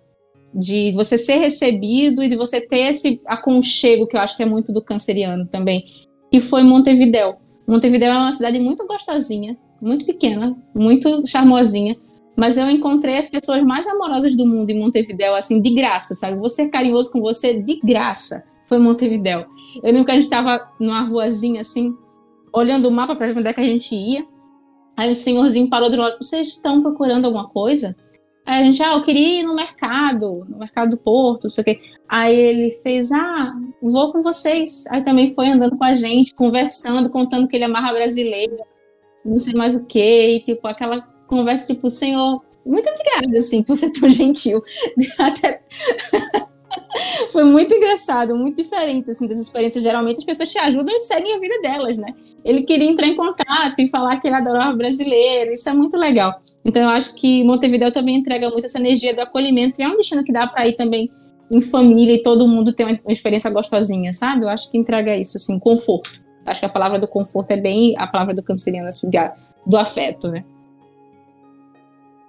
de 0.53 0.91
você 0.93 1.17
ser 1.17 1.37
recebido 1.37 2.23
e 2.23 2.29
de 2.29 2.35
você 2.35 2.61
ter 2.61 2.89
esse 2.89 3.21
aconchego 3.25 4.07
que 4.07 4.15
eu 4.15 4.21
acho 4.21 4.35
que 4.35 4.43
é 4.43 4.45
muito 4.45 4.73
do 4.73 4.81
canceriano 4.81 5.45
também, 5.45 5.85
que 6.31 6.39
foi 6.39 6.63
Montevidéu. 6.63 7.37
Montevidéu 7.67 8.11
é 8.11 8.17
uma 8.17 8.31
cidade 8.31 8.59
muito 8.59 8.87
gostosinha, 8.87 9.57
muito 9.81 10.05
pequena, 10.05 10.57
muito 10.73 11.27
charmosinha, 11.27 11.95
mas 12.35 12.57
eu 12.57 12.69
encontrei 12.71 13.17
as 13.17 13.29
pessoas 13.29 13.61
mais 13.61 13.87
amorosas 13.87 14.35
do 14.35 14.45
mundo 14.45 14.69
em 14.69 14.79
Montevidéu, 14.79 15.35
assim, 15.35 15.61
de 15.61 15.75
graça, 15.75 16.15
sabe? 16.15 16.37
Você 16.37 16.69
carinhoso 16.69 17.11
com 17.11 17.19
você 17.19 17.61
de 17.61 17.79
graça, 17.81 18.43
foi 18.67 18.79
Montevidéu. 18.79 19.45
Eu 19.75 19.91
lembro 19.91 20.05
que 20.05 20.11
a 20.11 20.15
gente 20.15 20.23
estava 20.23 20.71
numa 20.79 21.01
ruazinha 21.01 21.61
assim, 21.61 21.95
olhando 22.53 22.87
o 22.87 22.91
mapa 22.91 23.15
para 23.15 23.27
ver 23.27 23.37
onde 23.37 23.49
é 23.49 23.53
que 23.53 23.61
a 23.61 23.65
gente 23.65 23.93
ia. 23.93 24.25
Aí 24.95 25.11
o 25.11 25.15
senhorzinho 25.15 25.69
parou 25.69 25.89
do 25.89 25.97
lado, 25.97 26.17
vocês 26.19 26.47
estão 26.47 26.81
procurando 26.81 27.25
alguma 27.25 27.47
coisa? 27.47 27.95
Aí 28.47 28.61
a 28.61 28.63
gente, 28.63 28.81
ah, 28.81 28.93
eu 28.93 29.03
queria 29.03 29.41
ir 29.41 29.43
no 29.43 29.53
mercado, 29.53 30.45
no 30.47 30.57
mercado 30.57 30.91
do 30.91 30.97
Porto, 30.97 31.43
não 31.43 31.49
sei 31.49 31.61
o 31.61 31.65
quê. 31.65 31.81
Aí 32.07 32.33
ele 32.33 32.71
fez, 32.71 33.11
ah, 33.11 33.53
vou 33.81 34.11
com 34.13 34.23
vocês. 34.23 34.85
Aí 34.89 35.03
também 35.03 35.33
foi 35.35 35.49
andando 35.49 35.77
com 35.77 35.83
a 35.83 35.93
gente, 35.93 36.33
conversando, 36.33 37.09
contando 37.09 37.47
que 37.47 37.57
ele 37.57 37.65
amarra 37.65 37.93
brasileiro, 37.93 38.57
não 39.25 39.37
sei 39.37 39.53
mais 39.53 39.75
o 39.75 39.85
quê, 39.85 40.37
e 40.37 40.39
tipo, 40.39 40.65
aquela 40.65 41.01
conversa, 41.27 41.67
tipo, 41.67 41.89
senhor, 41.89 42.41
muito 42.65 42.89
obrigada, 42.89 43.37
assim, 43.37 43.61
por 43.61 43.75
ser 43.75 43.91
tão 43.91 44.09
gentil. 44.09 44.63
Até 45.19 45.61
Foi 47.31 47.43
muito 47.43 47.73
engraçado, 47.73 48.35
muito 48.35 48.57
diferente 48.57 49.09
assim 49.09 49.27
das 49.27 49.39
experiências. 49.39 49.83
Geralmente 49.83 50.17
as 50.17 50.23
pessoas 50.23 50.49
te 50.49 50.57
ajudam 50.57 50.95
e 50.95 50.99
seguem 50.99 51.35
a 51.35 51.39
vida 51.39 51.61
delas, 51.61 51.97
né? 51.97 52.13
Ele 52.43 52.63
queria 52.63 52.89
entrar 52.89 53.07
em 53.07 53.15
contato 53.15 53.79
e 53.79 53.89
falar 53.89 54.19
que 54.19 54.27
ele 54.27 54.35
adorava 54.35 54.75
brasileiro, 54.75 55.51
isso 55.51 55.67
é 55.69 55.73
muito 55.73 55.97
legal. 55.97 56.39
Então 56.63 56.81
eu 56.81 56.89
acho 56.89 57.15
que 57.15 57.43
Montevideo 57.43 57.91
também 57.91 58.15
entrega 58.15 58.49
muito 58.49 58.65
essa 58.65 58.79
energia 58.79 59.13
do 59.13 59.21
acolhimento 59.21 59.81
e 59.81 59.83
é 59.83 59.87
um 59.87 59.95
destino 59.95 60.23
que 60.23 60.31
dá 60.31 60.47
para 60.47 60.67
ir 60.67 60.73
também 60.73 61.09
em 61.49 61.61
família 61.61 62.15
e 62.15 62.21
todo 62.21 62.47
mundo 62.47 62.73
ter 62.73 62.83
uma 62.83 63.11
experiência 63.11 63.49
gostosinha, 63.49 64.11
sabe? 64.11 64.43
Eu 64.43 64.49
acho 64.49 64.69
que 64.71 64.77
entrega 64.77 65.15
isso, 65.15 65.37
assim, 65.37 65.59
conforto. 65.59 66.21
Acho 66.45 66.61
que 66.61 66.65
a 66.65 66.69
palavra 66.69 66.99
do 66.99 67.07
conforto 67.07 67.51
é 67.51 67.57
bem 67.57 67.95
a 67.97 68.07
palavra 68.07 68.33
do 68.33 68.43
canceriano, 68.43 68.87
assim, 68.87 69.09
do 69.65 69.77
afeto, 69.77 70.29
né? 70.29 70.43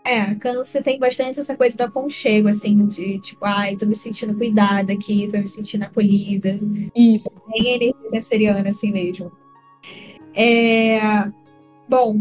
É, 0.09 0.35
câncer 0.37 0.83
tem 0.83 0.99
bastante 0.99 1.39
essa 1.39 1.55
coisa 1.55 1.77
do 1.77 1.83
aconchego, 1.83 2.49
assim, 2.49 2.87
de 2.87 3.21
tipo, 3.21 3.45
ai, 3.45 3.77
tô 3.77 3.85
me 3.85 3.95
sentindo 3.95 4.35
cuidada 4.35 4.91
aqui, 4.91 5.29
tô 5.31 5.37
me 5.37 5.47
sentindo 5.47 5.83
acolhida. 5.83 6.59
Isso. 6.97 7.39
Tem 7.53 7.75
energia 7.75 8.11
canceriana, 8.11 8.71
assim 8.71 8.91
mesmo. 8.91 9.31
É, 10.35 10.99
bom, 11.87 12.17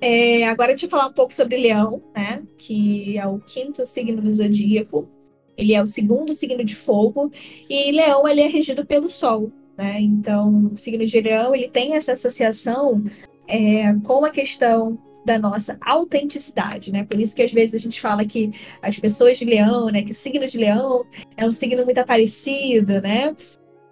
é, 0.00 0.48
agora 0.48 0.72
deixa 0.72 0.86
eu 0.86 0.90
falar 0.90 1.06
um 1.06 1.12
pouco 1.12 1.32
sobre 1.32 1.58
Leão, 1.58 2.02
né? 2.12 2.42
Que 2.58 3.16
é 3.16 3.24
o 3.24 3.38
quinto 3.38 3.86
signo 3.86 4.20
do 4.20 4.34
zodíaco. 4.34 5.08
Ele 5.56 5.74
é 5.74 5.80
o 5.80 5.86
segundo 5.86 6.34
signo 6.34 6.64
de 6.64 6.74
fogo. 6.74 7.30
E 7.70 7.92
Leão, 7.92 8.26
ele 8.26 8.40
é 8.40 8.48
regido 8.48 8.84
pelo 8.84 9.08
Sol, 9.08 9.52
né? 9.78 10.00
Então, 10.00 10.72
o 10.74 10.76
signo 10.76 11.06
de 11.06 11.20
Leão, 11.20 11.54
ele 11.54 11.68
tem 11.68 11.94
essa 11.94 12.14
associação 12.14 13.04
é, 13.46 13.94
com 14.02 14.24
a 14.24 14.30
questão 14.30 14.98
da 15.24 15.38
nossa 15.38 15.76
autenticidade, 15.80 16.92
né? 16.92 17.04
Por 17.04 17.20
isso 17.20 17.34
que 17.34 17.42
às 17.42 17.52
vezes 17.52 17.74
a 17.74 17.78
gente 17.78 18.00
fala 18.00 18.24
que 18.24 18.50
as 18.80 18.98
pessoas 18.98 19.38
de 19.38 19.44
leão, 19.44 19.88
né? 19.90 20.02
Que 20.02 20.12
o 20.12 20.14
signo 20.14 20.46
de 20.46 20.58
leão 20.58 21.04
é 21.36 21.46
um 21.46 21.52
signo 21.52 21.84
muito 21.84 22.04
parecido, 22.04 23.00
né? 23.00 23.34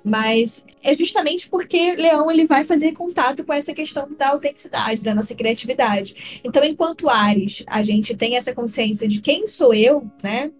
Mas 0.02 0.64
é 0.82 0.94
justamente 0.94 1.48
porque 1.50 1.94
Leão 1.94 2.30
ele 2.30 2.46
vai 2.46 2.64
fazer 2.64 2.92
contato 2.92 3.44
com 3.44 3.52
essa 3.52 3.74
questão 3.74 4.08
da 4.16 4.30
autenticidade, 4.30 5.04
da 5.04 5.14
nossa 5.14 5.34
criatividade. 5.34 6.40
Então, 6.42 6.64
enquanto 6.64 7.08
Ares, 7.08 7.62
a 7.66 7.82
gente 7.82 8.16
tem 8.16 8.34
essa 8.34 8.54
consciência 8.54 9.06
de 9.06 9.20
quem 9.20 9.46
sou 9.46 9.74
eu, 9.74 10.10
né? 10.22 10.50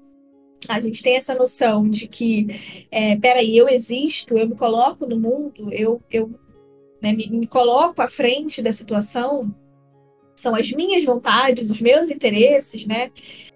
a 0.68 0.80
gente 0.80 1.02
tem 1.02 1.16
essa 1.16 1.34
noção 1.34 1.88
de 1.88 2.06
que, 2.06 2.46
é, 2.90 3.16
peraí, 3.16 3.56
eu 3.56 3.68
existo, 3.68 4.36
eu 4.36 4.48
me 4.48 4.54
coloco 4.54 5.06
no 5.06 5.18
mundo, 5.18 5.72
eu, 5.72 6.02
eu 6.10 6.30
né, 7.02 7.12
me, 7.12 7.28
me 7.30 7.46
coloco 7.46 8.02
à 8.02 8.08
frente 8.08 8.60
da 8.60 8.72
situação, 8.72 9.54
são 10.40 10.54
as 10.54 10.70
minhas 10.72 11.04
vontades, 11.04 11.70
os 11.70 11.80
meus 11.80 12.10
interesses, 12.10 12.86
né? 12.86 13.10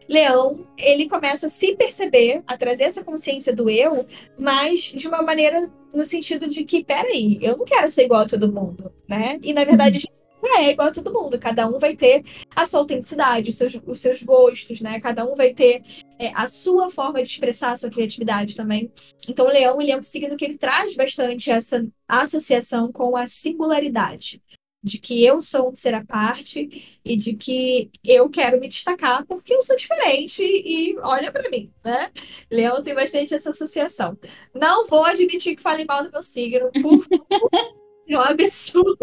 Leão, 0.09 0.66
ele 0.76 1.09
começa 1.09 1.47
a 1.47 1.49
se 1.49 1.74
perceber, 1.76 2.43
a 2.47 2.57
trazer 2.57 2.85
essa 2.85 3.03
consciência 3.03 3.55
do 3.55 3.70
eu, 3.70 4.07
mas 4.39 4.93
de 4.95 5.09
uma 5.09 5.22
maneira 5.22 5.70
no 5.95 6.05
sentido 6.05 6.49
de 6.49 6.64
que, 6.64 6.85
peraí, 6.85 7.39
eu 7.41 7.57
não 7.57 7.64
quero 7.64 7.89
ser 7.89 8.05
igual 8.05 8.22
a 8.22 8.26
todo 8.26 8.53
mundo, 8.53 8.93
né? 9.09 9.39
E 9.43 9.53
na 9.53 9.64
verdade 9.64 9.97
a 9.97 10.01
gente 10.01 10.12
não 10.43 10.59
é 10.59 10.70
igual 10.70 10.89
a 10.89 10.93
todo 10.93 11.12
mundo, 11.12 11.39
cada 11.39 11.66
um 11.66 11.78
vai 11.78 11.97
ter 11.97 12.22
a 12.55 12.66
sua 12.66 12.80
autenticidade, 12.80 13.49
os 13.49 13.57
seus, 13.57 13.80
os 13.87 13.99
seus 13.99 14.22
gostos, 14.22 14.80
né? 14.80 15.01
Cada 15.01 15.24
um 15.24 15.35
vai 15.35 15.55
ter 15.55 15.82
é, 16.18 16.32
a 16.35 16.47
sua 16.47 16.91
forma 16.91 17.22
de 17.22 17.28
expressar 17.28 17.72
a 17.72 17.76
sua 17.76 17.91
criatividade 17.91 18.55
também. 18.55 18.93
Então, 19.26 19.47
o 19.47 19.49
leão, 19.49 19.80
ele 19.80 19.91
é 19.91 19.97
um 19.97 20.03
signo 20.03 20.37
que 20.37 20.45
ele 20.45 20.59
traz 20.59 20.95
bastante 20.95 21.51
essa 21.51 21.87
associação 22.07 22.93
com 22.93 23.16
a 23.16 23.26
singularidade 23.26 24.43
de 24.85 24.99
que 24.99 25.24
eu 25.24 25.41
sou 25.41 25.70
um 25.70 25.74
ser 25.74 25.95
à 25.95 26.05
parte 26.05 26.99
e 27.03 27.16
de 27.16 27.35
que 27.35 27.91
eu 28.05 28.28
quero 28.28 28.61
me 28.61 28.68
destacar 28.68 29.24
porque 29.24 29.55
eu 29.55 29.62
sou 29.62 29.74
diferente 29.74 30.43
e 30.43 30.95
olha 30.99 31.32
para 31.32 31.49
mim, 31.49 31.72
né? 31.82 32.11
Leão 32.51 32.82
tem 32.82 32.95
bastante 32.95 33.35
essa 33.35 33.49
associação. 33.49 34.18
Não 34.55 34.87
vou 34.87 35.03
admitir 35.05 35.57
que 35.57 35.62
fale 35.62 35.87
mal 35.87 36.05
do 36.05 36.12
meu 36.12 36.20
signo, 36.20 36.70
por 36.70 37.03
favor. 37.03 37.74
é 38.07 38.18
um 38.18 38.20
absurdo, 38.20 38.99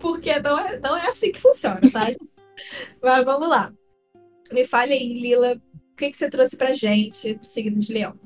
porque 0.00 0.38
não 0.40 0.58
é, 0.58 0.80
não 0.80 0.96
é 0.96 1.06
assim 1.06 1.30
que 1.30 1.38
funciona, 1.40 1.80
tá? 1.92 2.06
Mas 3.02 3.24
vamos 3.26 3.48
lá. 3.48 3.70
Me 4.50 4.66
fale 4.66 4.94
aí, 4.94 5.12
Lila, 5.12 5.60
o 5.92 5.96
que, 5.96 6.10
que 6.10 6.16
você 6.16 6.30
trouxe 6.30 6.56
pra 6.56 6.72
gente 6.72 7.34
do 7.34 7.44
signo 7.44 7.78
de 7.78 7.92
Leão? 7.92 8.18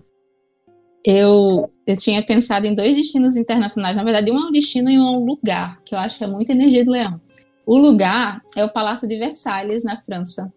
Eu, 1.06 1.70
eu 1.86 1.96
tinha 1.96 2.20
pensado 2.26 2.66
em 2.66 2.74
dois 2.74 2.96
destinos 2.96 3.36
internacionais. 3.36 3.96
Na 3.96 4.02
verdade, 4.02 4.28
um 4.32 4.36
é 4.36 4.48
um 4.48 4.50
destino 4.50 4.90
e 4.90 4.98
um 4.98 5.06
é 5.06 5.10
um 5.12 5.24
lugar, 5.24 5.80
que 5.84 5.94
eu 5.94 5.98
acho 6.00 6.18
que 6.18 6.24
é 6.24 6.26
muita 6.26 6.50
energia 6.50 6.84
do 6.84 6.90
leão. 6.90 7.20
O 7.64 7.78
lugar 7.78 8.42
é 8.56 8.64
o 8.64 8.72
Palácio 8.72 9.06
de 9.06 9.16
Versalhes, 9.16 9.84
na 9.84 9.96
França. 10.02 10.52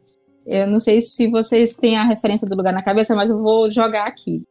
Eu 0.47 0.65
não 0.65 0.79
sei 0.79 1.01
se 1.01 1.29
vocês 1.29 1.75
têm 1.75 1.97
a 1.97 2.03
referência 2.03 2.49
do 2.49 2.55
lugar 2.55 2.73
na 2.73 2.81
cabeça, 2.81 3.15
mas 3.15 3.29
eu 3.29 3.39
vou 3.43 3.69
jogar 3.69 4.07
aqui. 4.07 4.41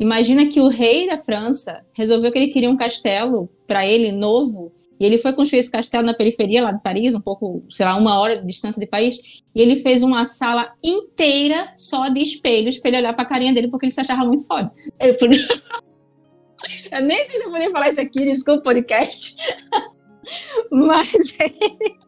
Imagina 0.00 0.46
que 0.46 0.58
o 0.58 0.68
rei 0.68 1.06
da 1.06 1.18
França 1.18 1.84
resolveu 1.92 2.32
que 2.32 2.38
ele 2.38 2.52
queria 2.52 2.70
um 2.70 2.76
castelo 2.76 3.46
para 3.66 3.86
ele 3.86 4.10
novo 4.10 4.72
e 5.02 5.04
ele 5.04 5.18
foi 5.18 5.32
construir 5.32 5.58
esse 5.58 5.70
castelo 5.70 6.06
na 6.06 6.14
periferia 6.14 6.62
lá 6.62 6.70
de 6.70 6.80
Paris, 6.80 7.12
um 7.12 7.20
pouco, 7.20 7.64
sei 7.68 7.84
lá, 7.84 7.96
uma 7.96 8.20
hora 8.20 8.36
de 8.36 8.46
distância 8.46 8.78
de 8.78 8.86
Paris. 8.86 9.18
E 9.52 9.60
ele 9.60 9.74
fez 9.74 10.04
uma 10.04 10.24
sala 10.24 10.72
inteira 10.80 11.72
só 11.74 12.06
de 12.06 12.20
espelhos 12.20 12.78
para 12.78 12.90
ele 12.90 12.98
olhar 12.98 13.12
para 13.12 13.24
a 13.24 13.26
carinha 13.26 13.52
dele, 13.52 13.66
porque 13.66 13.86
ele 13.86 13.92
se 13.92 14.00
achava 14.00 14.24
muito 14.24 14.46
foda. 14.46 14.72
Eu, 15.00 15.16
eu 16.92 17.02
nem 17.02 17.24
sei 17.24 17.40
se 17.40 17.46
eu 17.46 17.50
poderia 17.50 17.72
falar 17.72 17.88
isso 17.88 18.00
aqui, 18.00 18.24
desculpa 18.24 18.60
o 18.60 18.62
podcast. 18.62 19.34
Mas 20.70 21.36
ele, 21.40 21.98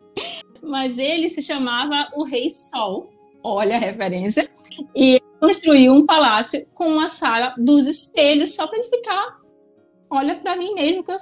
mas 0.63 0.99
ele 1.01 1.29
se 1.29 1.43
chamava 1.43 2.13
o 2.15 2.23
Rei 2.23 2.49
Sol. 2.49 3.11
Olha 3.43 3.75
a 3.75 3.79
referência. 3.79 4.49
E 4.95 5.21
construiu 5.41 5.93
um 5.93 6.07
palácio 6.07 6.65
com 6.73 6.87
uma 6.87 7.09
sala 7.09 7.57
dos 7.59 7.89
espelhos 7.89 8.55
só 8.55 8.69
para 8.69 8.79
ele 8.79 8.87
ficar. 8.87 9.41
Olha 10.09 10.37
para 10.37 10.55
mim 10.55 10.75
mesmo 10.75 11.03
que 11.03 11.11
eu 11.11 11.17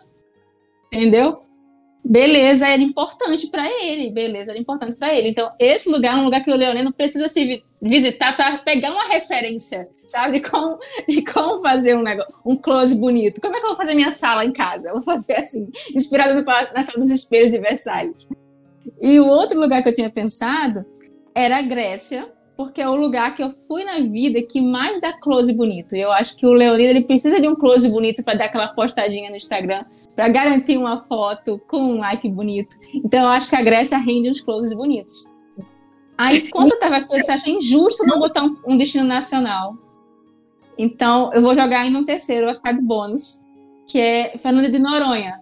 entendeu? 0.93 1.43
Beleza 2.05 2.69
era 2.69 2.83
importante 2.83 3.47
para 3.47 3.65
ele, 3.85 4.11
beleza 4.11 4.51
era 4.51 4.61
importante 4.61 4.97
para 4.97 5.15
ele. 5.15 5.29
Então, 5.31 5.51
esse 5.59 5.89
lugar 5.89 6.17
é 6.17 6.21
um 6.21 6.25
lugar 6.25 6.43
que 6.43 6.51
o 6.51 6.57
leonino 6.57 6.93
precisa 6.93 7.29
se 7.29 7.63
visitar 7.81 8.37
para 8.37 8.59
pegar 8.59 8.91
uma 8.91 9.07
referência, 9.07 9.89
sabe, 10.07 10.41
de 10.41 10.41
como, 10.51 10.79
de 11.09 11.25
como 11.25 11.63
fazer 11.63 11.97
um 11.97 12.03
negócio, 12.03 12.35
um 12.45 12.57
close 12.57 12.95
bonito. 12.95 13.41
Como 13.41 13.55
é 13.55 13.61
que 13.61 13.65
eu 13.65 13.71
vou 13.71 13.77
fazer 13.77 13.95
minha 13.95 14.11
sala 14.11 14.45
em 14.45 14.53
casa? 14.53 14.89
Eu 14.89 14.95
vou 14.95 15.03
fazer 15.03 15.35
assim, 15.35 15.71
inspirado 15.95 16.35
no, 16.35 16.43
na 16.43 16.83
sala 16.83 16.99
dos 16.99 17.11
espelhos 17.11 17.53
de 17.53 17.59
Versalhes. 17.59 18.31
E 19.01 19.21
o 19.21 19.27
outro 19.27 19.61
lugar 19.61 19.83
que 19.83 19.89
eu 19.89 19.95
tinha 19.95 20.11
pensado 20.11 20.85
era 21.35 21.59
a 21.59 21.63
Grécia, 21.63 22.29
porque 22.57 22.81
é 22.81 22.89
o 22.89 22.97
lugar 22.97 23.35
que 23.35 23.43
eu 23.43 23.51
fui 23.51 23.85
na 23.85 24.01
vida 24.01 24.43
que 24.43 24.61
mais 24.61 25.01
dá 25.01 25.13
close 25.13 25.53
bonito. 25.53 25.95
E 25.95 26.01
eu 26.01 26.13
acho 26.13 26.37
que 26.37 26.47
o 26.47 26.53
Leonino 26.53 26.91
ele 26.91 27.05
precisa 27.05 27.41
de 27.41 27.49
um 27.49 27.55
close 27.55 27.89
bonito 27.89 28.23
para 28.25 28.35
dar 28.35 28.45
aquela 28.47 28.69
postadinha 28.69 29.31
no 29.31 29.37
Instagram 29.37 29.85
para 30.15 30.29
garantir 30.29 30.77
uma 30.77 30.97
foto 30.97 31.61
com 31.67 31.79
um 31.79 31.99
like 31.99 32.29
bonito. 32.29 32.77
Então 32.95 33.23
eu 33.23 33.29
acho 33.29 33.49
que 33.49 33.57
a 33.57 33.63
Grécia 33.63 33.99
rende 33.99 34.31
uns 34.31 34.41
closes 34.41 34.77
bonitos. 34.77 35.33
Aí, 36.17 36.49
quando 36.51 36.71
eu 36.71 36.75
estava 36.75 36.99
aqui, 36.99 37.13
eu 37.13 37.19
disse, 37.19 37.33
achei 37.33 37.55
injusto 37.55 38.07
não 38.07 38.19
botar 38.19 38.45
um, 38.45 38.57
um, 38.67 38.77
destino 38.77 39.05
nacional. 39.05 39.77
Então, 40.79 41.33
eu 41.33 41.43
vou 41.43 41.55
jogar 41.55 41.81
ainda 41.81 41.99
um 41.99 42.05
terceiro, 42.05 42.47
vai 42.47 42.55
ficar 42.55 42.73
de 42.73 42.83
bônus, 42.83 43.45
que 43.89 43.99
é 43.99 44.37
Fernanda 44.37 44.69
de 44.69 44.79
Noronha. 44.79 45.41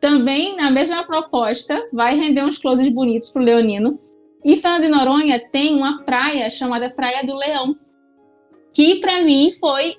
Também, 0.00 0.56
na 0.56 0.70
mesma 0.70 1.02
proposta, 1.04 1.82
vai 1.92 2.14
render 2.16 2.44
uns 2.44 2.58
closes 2.58 2.88
bonitos 2.90 3.30
para 3.30 3.42
o 3.42 3.44
Leonino. 3.44 3.98
E 4.44 4.56
Fernanda 4.56 4.86
de 4.86 4.92
Noronha 4.92 5.40
tem 5.50 5.74
uma 5.74 6.04
praia 6.04 6.50
chamada 6.50 6.94
Praia 6.94 7.26
do 7.26 7.34
Leão, 7.36 7.76
que 8.72 8.96
para 8.96 9.22
mim 9.22 9.50
foi 9.58 9.96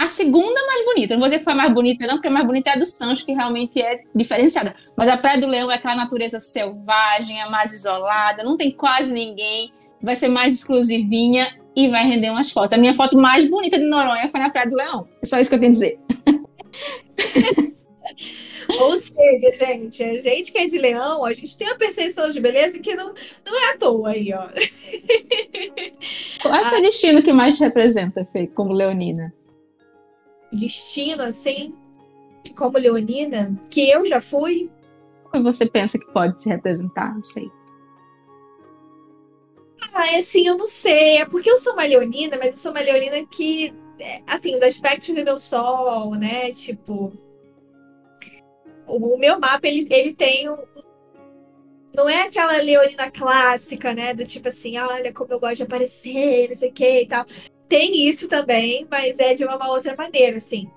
a 0.00 0.06
segunda 0.06 0.66
mais 0.66 0.82
bonita, 0.86 1.12
não 1.12 1.20
vou 1.20 1.26
dizer 1.26 1.40
que 1.40 1.44
foi 1.44 1.52
a 1.52 1.56
mais 1.56 1.74
bonita, 1.74 2.06
não, 2.06 2.14
porque 2.14 2.28
a 2.28 2.30
mais 2.30 2.46
bonita 2.46 2.70
é 2.70 2.72
a 2.72 2.76
do 2.76 2.86
Sancho, 2.86 3.22
que 3.22 3.34
realmente 3.34 3.82
é 3.82 4.00
diferenciada. 4.14 4.74
Mas 4.96 5.10
a 5.10 5.18
Praia 5.18 5.38
do 5.38 5.46
Leão 5.46 5.70
é 5.70 5.74
aquela 5.74 5.94
natureza 5.94 6.40
selvagem, 6.40 7.38
é 7.38 7.50
mais 7.50 7.74
isolada, 7.74 8.42
não 8.42 8.56
tem 8.56 8.70
quase 8.70 9.12
ninguém, 9.12 9.70
vai 10.00 10.16
ser 10.16 10.28
mais 10.28 10.54
exclusivinha 10.54 11.54
e 11.76 11.88
vai 11.88 12.06
render 12.06 12.30
umas 12.30 12.50
fotos. 12.50 12.72
A 12.72 12.78
minha 12.78 12.94
foto 12.94 13.18
mais 13.18 13.46
bonita 13.50 13.78
de 13.78 13.84
Noronha 13.84 14.26
foi 14.26 14.40
na 14.40 14.48
Praia 14.48 14.70
do 14.70 14.76
Leão. 14.76 15.06
É 15.22 15.26
só 15.26 15.38
isso 15.38 15.50
que 15.50 15.56
eu 15.56 15.60
tenho 15.60 15.70
a 15.70 15.72
dizer. 15.72 16.00
Ou 18.80 18.96
seja, 18.96 19.52
gente, 19.52 20.02
a 20.02 20.18
gente 20.18 20.50
que 20.50 20.58
é 20.58 20.66
de 20.66 20.78
leão, 20.78 21.24
a 21.24 21.32
gente 21.32 21.58
tem 21.58 21.66
uma 21.66 21.76
percepção 21.76 22.30
de 22.30 22.40
beleza 22.40 22.78
que 22.78 22.94
não, 22.94 23.12
não 23.44 23.58
é 23.58 23.72
à 23.72 23.76
toa 23.76 24.10
aí, 24.10 24.32
ó. 24.32 24.48
Qual 26.40 26.54
é 26.54 26.60
o 26.60 26.64
seu 26.64 26.80
destino 26.80 27.22
que 27.22 27.32
mais 27.32 27.56
te 27.56 27.64
representa, 27.64 28.24
Fê, 28.24 28.46
como 28.46 28.72
leonina? 28.72 29.32
Destino, 30.52 31.22
assim, 31.22 31.74
como 32.56 32.78
leonina, 32.78 33.52
que 33.70 33.88
eu 33.88 34.04
já 34.04 34.20
fui. 34.20 34.70
Como 35.30 35.44
você 35.44 35.66
pensa 35.66 35.98
que 35.98 36.12
pode 36.12 36.42
se 36.42 36.48
representar? 36.48 37.14
Não 37.14 37.22
sei. 37.22 37.50
Ah, 39.92 40.12
é 40.12 40.18
assim, 40.18 40.46
eu 40.46 40.56
não 40.56 40.66
sei. 40.66 41.18
É 41.18 41.24
porque 41.24 41.50
eu 41.50 41.58
sou 41.58 41.72
uma 41.72 41.84
leonina, 41.84 42.36
mas 42.38 42.50
eu 42.50 42.56
sou 42.56 42.70
uma 42.70 42.80
leonina 42.80 43.24
que, 43.26 43.74
é, 43.98 44.22
assim, 44.26 44.54
os 44.54 44.62
aspectos 44.62 45.14
do 45.14 45.24
meu 45.24 45.38
sol, 45.38 46.14
né? 46.14 46.52
Tipo, 46.52 47.12
o, 48.86 49.16
meu 49.16 49.38
mapa, 49.38 49.66
ele, 49.66 49.86
ele 49.90 50.14
tem 50.14 50.48
um, 50.48 50.56
não 51.94 52.08
é 52.08 52.22
aquela 52.22 52.56
leonina 52.58 53.10
clássica, 53.10 53.92
né? 53.94 54.14
Do 54.14 54.24
tipo 54.24 54.48
assim, 54.48 54.78
olha 54.78 55.12
como 55.12 55.32
eu 55.32 55.40
gosto 55.40 55.56
de 55.56 55.62
aparecer, 55.64 56.48
não 56.48 56.54
sei 56.54 56.70
o 56.70 56.72
que 56.72 57.02
e 57.02 57.06
tal 57.06 57.24
tem 57.70 58.08
isso 58.08 58.28
também, 58.28 58.84
mas 58.90 59.20
é 59.20 59.32
de 59.32 59.44
uma 59.44 59.70
outra 59.70 59.94
maneira, 59.96 60.36
assim. 60.36 60.68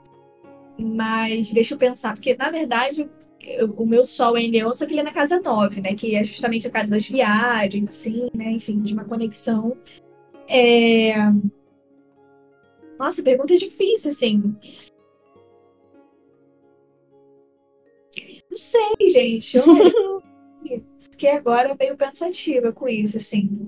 Mas 0.78 1.52
deixa 1.52 1.74
eu 1.74 1.78
pensar, 1.78 2.14
porque 2.14 2.36
na 2.36 2.52
verdade 2.52 3.10
eu, 3.42 3.72
o 3.72 3.86
meu 3.86 4.06
sol 4.06 4.38
é 4.38 4.42
em 4.42 4.52
Leão, 4.52 4.74
só 4.74 4.86
que 4.86 4.94
ele 4.94 5.02
é 5.02 5.04
na 5.04 5.12
casa 5.12 5.42
9, 5.42 5.82
né? 5.82 5.96
Que 5.96 6.16
é 6.16 6.24
justamente 6.24 6.68
a 6.68 6.70
casa 6.70 6.92
das 6.92 7.06
viagens, 7.08 7.90
assim, 7.90 8.28
né? 8.34 8.52
Enfim, 8.52 8.80
de 8.80 8.94
uma 8.94 9.06
conexão. 9.06 9.76
É... 10.48 11.16
Nossa, 13.00 13.24
pergunta 13.24 13.58
difícil, 13.58 14.12
assim. 14.12 14.56
Não 18.50 18.58
sei, 18.58 19.10
gente. 19.10 19.58
Eu 19.58 20.84
fiquei 21.00 21.32
agora 21.34 21.76
meio 21.78 21.98
pensativa 21.98 22.72
com 22.72 22.88
isso, 22.88 23.18
assim 23.18 23.68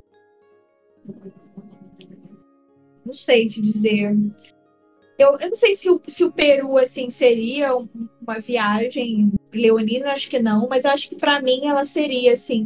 não 3.05 3.13
sei 3.13 3.45
te 3.45 3.61
dizer. 3.61 4.15
Eu, 5.17 5.37
eu 5.39 5.49
não 5.49 5.55
sei 5.55 5.73
se 5.73 5.89
o, 5.89 6.01
se 6.07 6.23
o 6.23 6.31
Peru, 6.31 6.77
assim, 6.77 7.09
seria 7.09 7.73
uma 7.75 8.39
viagem 8.39 9.31
leonina, 9.53 10.11
acho 10.11 10.29
que 10.29 10.39
não, 10.39 10.67
mas 10.67 10.83
eu 10.83 10.91
acho 10.91 11.09
que 11.09 11.15
para 11.15 11.41
mim 11.41 11.67
ela 11.67 11.85
seria, 11.85 12.33
assim, 12.33 12.65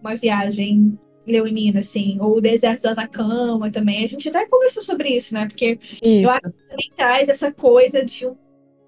uma 0.00 0.14
viagem 0.14 0.98
leonina, 1.26 1.80
assim, 1.80 2.18
ou 2.20 2.36
o 2.36 2.40
deserto 2.40 2.82
do 2.82 2.88
Atacama 2.88 3.70
também. 3.70 4.04
A 4.04 4.08
gente 4.08 4.28
até 4.28 4.46
conversou 4.46 4.82
sobre 4.82 5.10
isso, 5.10 5.34
né? 5.34 5.46
Porque 5.46 5.78
isso. 6.02 6.22
eu 6.22 6.30
acho 6.30 6.40
que 6.40 6.68
também 6.68 6.90
traz 6.96 7.28
essa 7.28 7.52
coisa 7.52 8.04
de 8.04 8.26
um. 8.26 8.36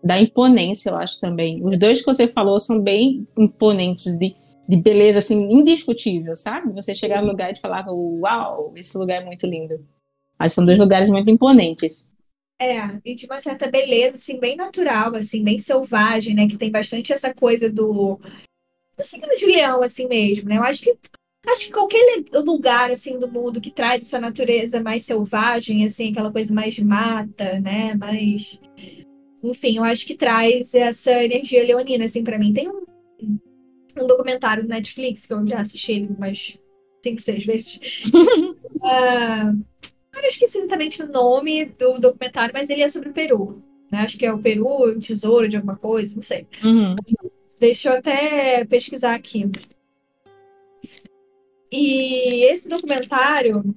Da 0.02 0.20
imponência, 0.20 0.90
eu 0.90 0.96
acho 0.96 1.20
também. 1.20 1.62
Os 1.64 1.78
dois 1.78 2.00
que 2.00 2.06
você 2.06 2.26
falou 2.26 2.58
são 2.58 2.80
bem 2.80 3.26
imponentes, 3.36 4.18
de, 4.18 4.34
de 4.66 4.76
beleza, 4.76 5.18
assim, 5.18 5.46
indiscutível, 5.50 6.34
sabe? 6.34 6.72
Você 6.72 6.94
chegar 6.94 7.22
no 7.22 7.28
lugar 7.28 7.50
e 7.50 7.58
falar, 7.58 7.86
uau, 7.90 8.72
esse 8.76 8.96
lugar 8.96 9.22
é 9.22 9.24
muito 9.24 9.46
lindo. 9.46 9.78
Mas 10.40 10.54
são 10.54 10.64
dois 10.64 10.78
lugares 10.78 11.10
muito 11.10 11.30
imponentes. 11.30 12.10
É, 12.58 12.98
e 13.04 13.14
de 13.14 13.26
uma 13.26 13.38
certa 13.38 13.70
beleza, 13.70 14.16
assim, 14.16 14.40
bem 14.40 14.56
natural, 14.56 15.14
assim, 15.14 15.44
bem 15.44 15.58
selvagem, 15.58 16.34
né? 16.34 16.48
Que 16.48 16.56
tem 16.56 16.70
bastante 16.70 17.12
essa 17.12 17.32
coisa 17.34 17.70
do, 17.70 18.18
do 18.96 19.04
signo 19.04 19.34
de 19.36 19.46
leão, 19.46 19.82
assim 19.82 20.08
mesmo, 20.08 20.48
né? 20.48 20.56
Eu 20.56 20.62
acho 20.62 20.82
que 20.82 20.96
Acho 21.46 21.66
que 21.66 21.72
qualquer 21.72 22.22
lugar 22.44 22.90
assim 22.90 23.18
do 23.18 23.26
mundo 23.26 23.62
que 23.62 23.70
traz 23.70 24.02
essa 24.02 24.20
natureza 24.20 24.82
mais 24.82 25.04
selvagem, 25.04 25.84
assim, 25.86 26.10
aquela 26.10 26.30
coisa 26.30 26.52
mais 26.52 26.74
de 26.74 26.84
mata, 26.84 27.58
né? 27.60 27.94
Mais 27.94 28.60
enfim, 29.42 29.78
eu 29.78 29.84
acho 29.84 30.06
que 30.06 30.14
traz 30.14 30.74
essa 30.74 31.12
energia 31.24 31.64
leonina 31.64 32.04
assim 32.04 32.22
para 32.22 32.38
mim. 32.38 32.52
Tem 32.52 32.68
um, 32.68 32.84
um 33.98 34.06
documentário 34.06 34.62
no 34.64 34.68
Netflix 34.68 35.24
que 35.24 35.32
eu 35.32 35.46
já 35.46 35.60
assisti 35.60 35.92
ele 35.92 36.08
umas 36.08 36.58
cinco, 37.02 37.20
seis 37.22 37.44
vezes. 37.44 37.80
uh, 38.76 39.64
eu 40.14 40.28
esqueci 40.28 40.58
exatamente 40.58 41.02
o 41.02 41.08
nome 41.08 41.66
do 41.66 41.98
documentário, 41.98 42.54
mas 42.54 42.70
ele 42.70 42.82
é 42.82 42.88
sobre 42.88 43.10
o 43.10 43.12
Peru. 43.12 43.62
Né? 43.90 44.00
Acho 44.00 44.18
que 44.18 44.26
é 44.26 44.32
o 44.32 44.38
Peru, 44.38 44.66
o 44.66 45.00
tesouro 45.00 45.48
de 45.48 45.56
alguma 45.56 45.76
coisa, 45.76 46.14
não 46.14 46.22
sei. 46.22 46.46
Uhum. 46.62 46.96
Deixa 47.58 47.88
eu 47.88 47.94
até 47.94 48.64
pesquisar 48.64 49.14
aqui. 49.14 49.50
E 51.70 52.44
esse 52.50 52.68
documentário, 52.68 53.74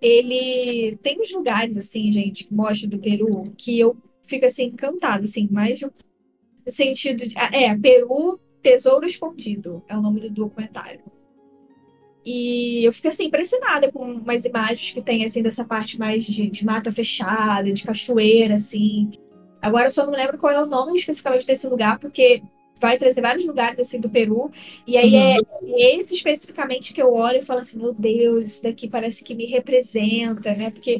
ele 0.00 0.96
tem 1.02 1.20
uns 1.20 1.32
lugares, 1.32 1.76
assim, 1.76 2.10
gente, 2.10 2.44
que 2.44 2.54
mostra 2.54 2.88
do 2.88 2.98
Peru, 2.98 3.52
que 3.56 3.78
eu 3.78 3.96
fico, 4.22 4.46
assim, 4.46 4.64
encantada, 4.64 5.24
assim, 5.24 5.48
mais 5.50 5.80
no 5.80 5.92
sentido 6.68 7.26
de... 7.26 7.36
É, 7.38 7.76
Peru, 7.76 8.38
Tesouro 8.62 9.06
Escondido, 9.06 9.82
é 9.88 9.96
o 9.96 10.02
nome 10.02 10.20
do 10.20 10.30
documentário. 10.30 11.00
E 12.30 12.84
eu 12.84 12.92
fico, 12.92 13.08
assim, 13.08 13.24
impressionada 13.24 13.90
com 13.90 14.04
umas 14.04 14.44
imagens 14.44 14.90
que 14.90 15.00
tem, 15.00 15.24
assim, 15.24 15.42
dessa 15.42 15.64
parte 15.64 15.98
mais 15.98 16.22
de, 16.22 16.46
de 16.46 16.62
mata 16.62 16.92
fechada, 16.92 17.72
de 17.72 17.82
cachoeira, 17.82 18.56
assim. 18.56 19.12
Agora 19.62 19.86
eu 19.86 19.90
só 19.90 20.04
não 20.04 20.12
lembro 20.12 20.36
qual 20.36 20.52
é 20.52 20.62
o 20.62 20.66
nome 20.66 20.94
especificamente 20.94 21.46
desse 21.46 21.66
lugar, 21.66 21.98
porque 21.98 22.42
vai 22.78 22.98
trazer 22.98 23.22
vários 23.22 23.46
lugares 23.46 23.80
assim 23.80 23.98
do 23.98 24.10
Peru. 24.10 24.50
E 24.86 24.98
aí 24.98 25.16
é 25.16 25.38
uhum. 25.38 25.74
é 25.78 25.96
esse 25.96 26.12
especificamente 26.12 26.92
que 26.92 27.00
eu 27.00 27.10
olho 27.10 27.38
e 27.38 27.42
falo 27.42 27.60
assim, 27.60 27.78
meu 27.78 27.94
Deus, 27.94 28.44
isso 28.44 28.62
daqui 28.62 28.86
parece 28.90 29.24
que 29.24 29.34
me 29.34 29.46
representa, 29.46 30.54
né? 30.54 30.70
Porque 30.70 30.98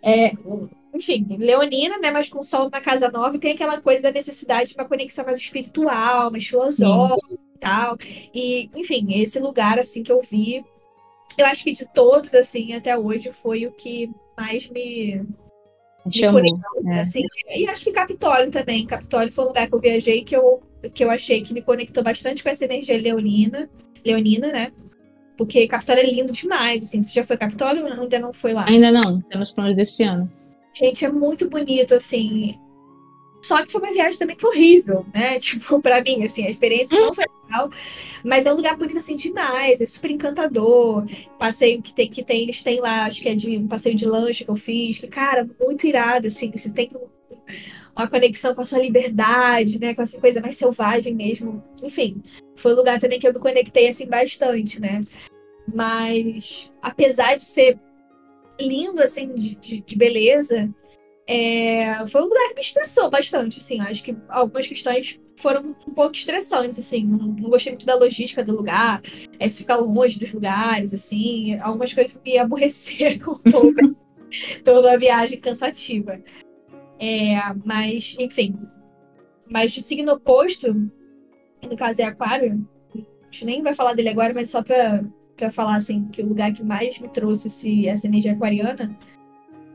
é, 0.00 0.30
enfim, 0.94 1.26
leonina, 1.40 1.98
né? 1.98 2.12
Mas 2.12 2.28
com 2.28 2.40
sol 2.40 2.70
na 2.70 2.80
casa 2.80 3.10
nova, 3.10 3.34
e 3.34 3.40
tem 3.40 3.50
aquela 3.50 3.80
coisa 3.80 4.00
da 4.00 4.12
necessidade 4.12 4.70
de 4.70 4.76
uma 4.76 4.88
conexão 4.88 5.24
mais 5.24 5.38
espiritual, 5.38 6.30
mais 6.30 6.46
filosófica 6.46 7.26
Sim. 7.28 7.41
E 7.62 7.64
tal. 7.64 7.96
E, 8.34 8.70
enfim, 8.76 9.20
esse 9.20 9.38
lugar 9.38 9.78
assim 9.78 10.02
que 10.02 10.10
eu 10.10 10.20
vi, 10.20 10.64
eu 11.38 11.46
acho 11.46 11.62
que 11.62 11.72
de 11.72 11.86
todos, 11.92 12.34
assim, 12.34 12.74
até 12.74 12.98
hoje, 12.98 13.30
foi 13.30 13.66
o 13.66 13.72
que 13.72 14.10
mais 14.36 14.68
me 14.68 15.24
Chamou, 16.10 16.42
é. 16.86 16.98
assim. 16.98 17.22
E 17.48 17.68
acho 17.68 17.84
que 17.84 17.92
Capitólio 17.92 18.50
também. 18.50 18.84
Capitólio 18.84 19.30
foi 19.30 19.44
um 19.44 19.48
lugar 19.48 19.68
que 19.68 19.74
eu 19.74 19.78
viajei 19.78 20.24
que 20.24 20.34
eu, 20.34 20.60
que 20.92 21.04
eu 21.04 21.10
achei 21.10 21.42
que 21.42 21.54
me 21.54 21.62
conectou 21.62 22.02
bastante 22.02 22.42
com 22.42 22.48
essa 22.48 22.64
energia 22.64 23.00
leonina, 23.00 23.70
leonina, 24.04 24.50
né? 24.50 24.72
Porque 25.36 25.66
Capitólio 25.68 26.02
é 26.02 26.06
lindo 26.10 26.32
demais, 26.32 26.82
assim. 26.82 27.00
Você 27.00 27.12
já 27.12 27.22
foi 27.22 27.36
Capitólio 27.36 27.84
ou 27.84 27.92
ainda 27.92 28.18
não 28.18 28.32
foi 28.32 28.52
lá? 28.52 28.64
Ainda 28.68 28.90
não, 28.90 29.20
temos 29.22 29.52
planos 29.52 29.76
desse 29.76 30.02
ano. 30.02 30.28
Gente, 30.76 31.04
é 31.04 31.08
muito 31.08 31.48
bonito, 31.48 31.94
assim. 31.94 32.56
Só 33.44 33.64
que 33.64 33.72
foi 33.72 33.80
uma 33.80 33.92
viagem 33.92 34.18
também 34.18 34.36
horrível, 34.40 35.04
né? 35.12 35.38
Tipo, 35.40 35.80
pra 35.80 36.00
mim, 36.00 36.22
assim, 36.22 36.44
a 36.46 36.48
experiência 36.48 36.98
não 36.98 37.12
foi 37.12 37.24
legal. 37.44 37.68
Mas 38.24 38.46
é 38.46 38.52
um 38.52 38.56
lugar 38.56 38.76
bonito, 38.76 38.98
assim, 38.98 39.16
demais. 39.16 39.80
É 39.80 39.86
super 39.86 40.10
encantador. 40.10 41.04
Passeio 41.38 41.82
que 41.82 41.92
tem, 41.92 42.08
que 42.08 42.22
tem, 42.22 42.42
eles 42.42 42.62
têm 42.62 42.80
lá, 42.80 43.04
acho 43.04 43.20
que 43.20 43.28
é 43.28 43.34
de 43.34 43.58
um 43.58 43.66
passeio 43.66 43.96
de 43.96 44.06
lanche 44.06 44.44
que 44.44 44.50
eu 44.50 44.54
fiz. 44.54 44.98
Que, 44.98 45.08
cara, 45.08 45.48
muito 45.60 45.86
irado, 45.86 46.28
assim. 46.28 46.52
Você 46.52 46.70
tem 46.70 46.88
uma 47.96 48.06
conexão 48.06 48.54
com 48.54 48.60
a 48.60 48.64
sua 48.64 48.78
liberdade, 48.78 49.80
né? 49.80 49.92
Com 49.92 50.02
essa 50.02 50.20
coisa 50.20 50.40
mais 50.40 50.56
selvagem 50.56 51.12
mesmo. 51.12 51.62
Enfim, 51.82 52.22
foi 52.54 52.72
um 52.72 52.76
lugar 52.76 53.00
também 53.00 53.18
que 53.18 53.26
eu 53.26 53.34
me 53.34 53.40
conectei, 53.40 53.88
assim, 53.88 54.06
bastante, 54.06 54.80
né? 54.80 55.00
Mas, 55.74 56.72
apesar 56.80 57.36
de 57.36 57.44
ser 57.44 57.76
lindo, 58.60 59.02
assim, 59.02 59.34
de, 59.34 59.56
de, 59.56 59.80
de 59.80 59.96
beleza 59.96 60.72
é, 61.26 62.04
foi 62.08 62.20
um 62.20 62.24
lugar 62.24 62.48
que 62.48 62.54
me 62.56 62.60
estressou 62.60 63.10
bastante, 63.10 63.58
assim. 63.58 63.80
Acho 63.80 64.02
que 64.02 64.16
algumas 64.28 64.66
questões 64.66 65.20
foram 65.36 65.76
um 65.86 65.94
pouco 65.94 66.14
estressantes, 66.14 66.78
assim. 66.78 67.04
Não, 67.04 67.18
não 67.18 67.50
gostei 67.50 67.72
muito 67.72 67.86
da 67.86 67.94
logística 67.94 68.44
do 68.44 68.56
lugar, 68.56 69.00
é, 69.38 69.48
se 69.48 69.58
ficar 69.58 69.76
longe 69.76 70.18
dos 70.18 70.32
lugares, 70.32 70.92
assim. 70.92 71.58
Algumas 71.60 71.92
coisas 71.92 72.18
me 72.24 72.38
aborreceram 72.38 73.32
um 73.32 73.50
pouco. 73.50 73.96
Toda 74.64 74.94
a 74.94 74.96
viagem 74.96 75.38
cansativa. 75.38 76.20
É, 76.98 77.36
mas, 77.64 78.16
enfim. 78.18 78.58
Mas 79.48 79.72
de 79.72 79.82
signo 79.82 80.12
oposto, 80.12 80.72
no 81.62 81.76
caso 81.76 82.00
é 82.00 82.04
Aquário, 82.04 82.66
a 82.94 83.24
gente 83.24 83.44
nem 83.44 83.62
vai 83.62 83.74
falar 83.74 83.92
dele 83.92 84.08
agora, 84.08 84.32
mas 84.34 84.50
só 84.50 84.62
pra, 84.62 85.04
pra 85.36 85.50
falar, 85.50 85.76
assim, 85.76 86.08
que 86.08 86.22
o 86.22 86.26
lugar 86.26 86.52
que 86.52 86.64
mais 86.64 86.98
me 86.98 87.08
trouxe 87.08 87.48
esse, 87.48 87.86
essa 87.86 88.06
energia 88.06 88.32
aquariana 88.32 88.96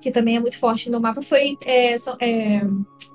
que 0.08 0.12
também 0.14 0.38
é 0.38 0.40
muito 0.40 0.58
forte 0.58 0.90
no 0.90 1.02
mapa, 1.02 1.22
foi 1.22 1.58
é, 1.66 1.98
São, 1.98 2.16
é, 2.22 2.62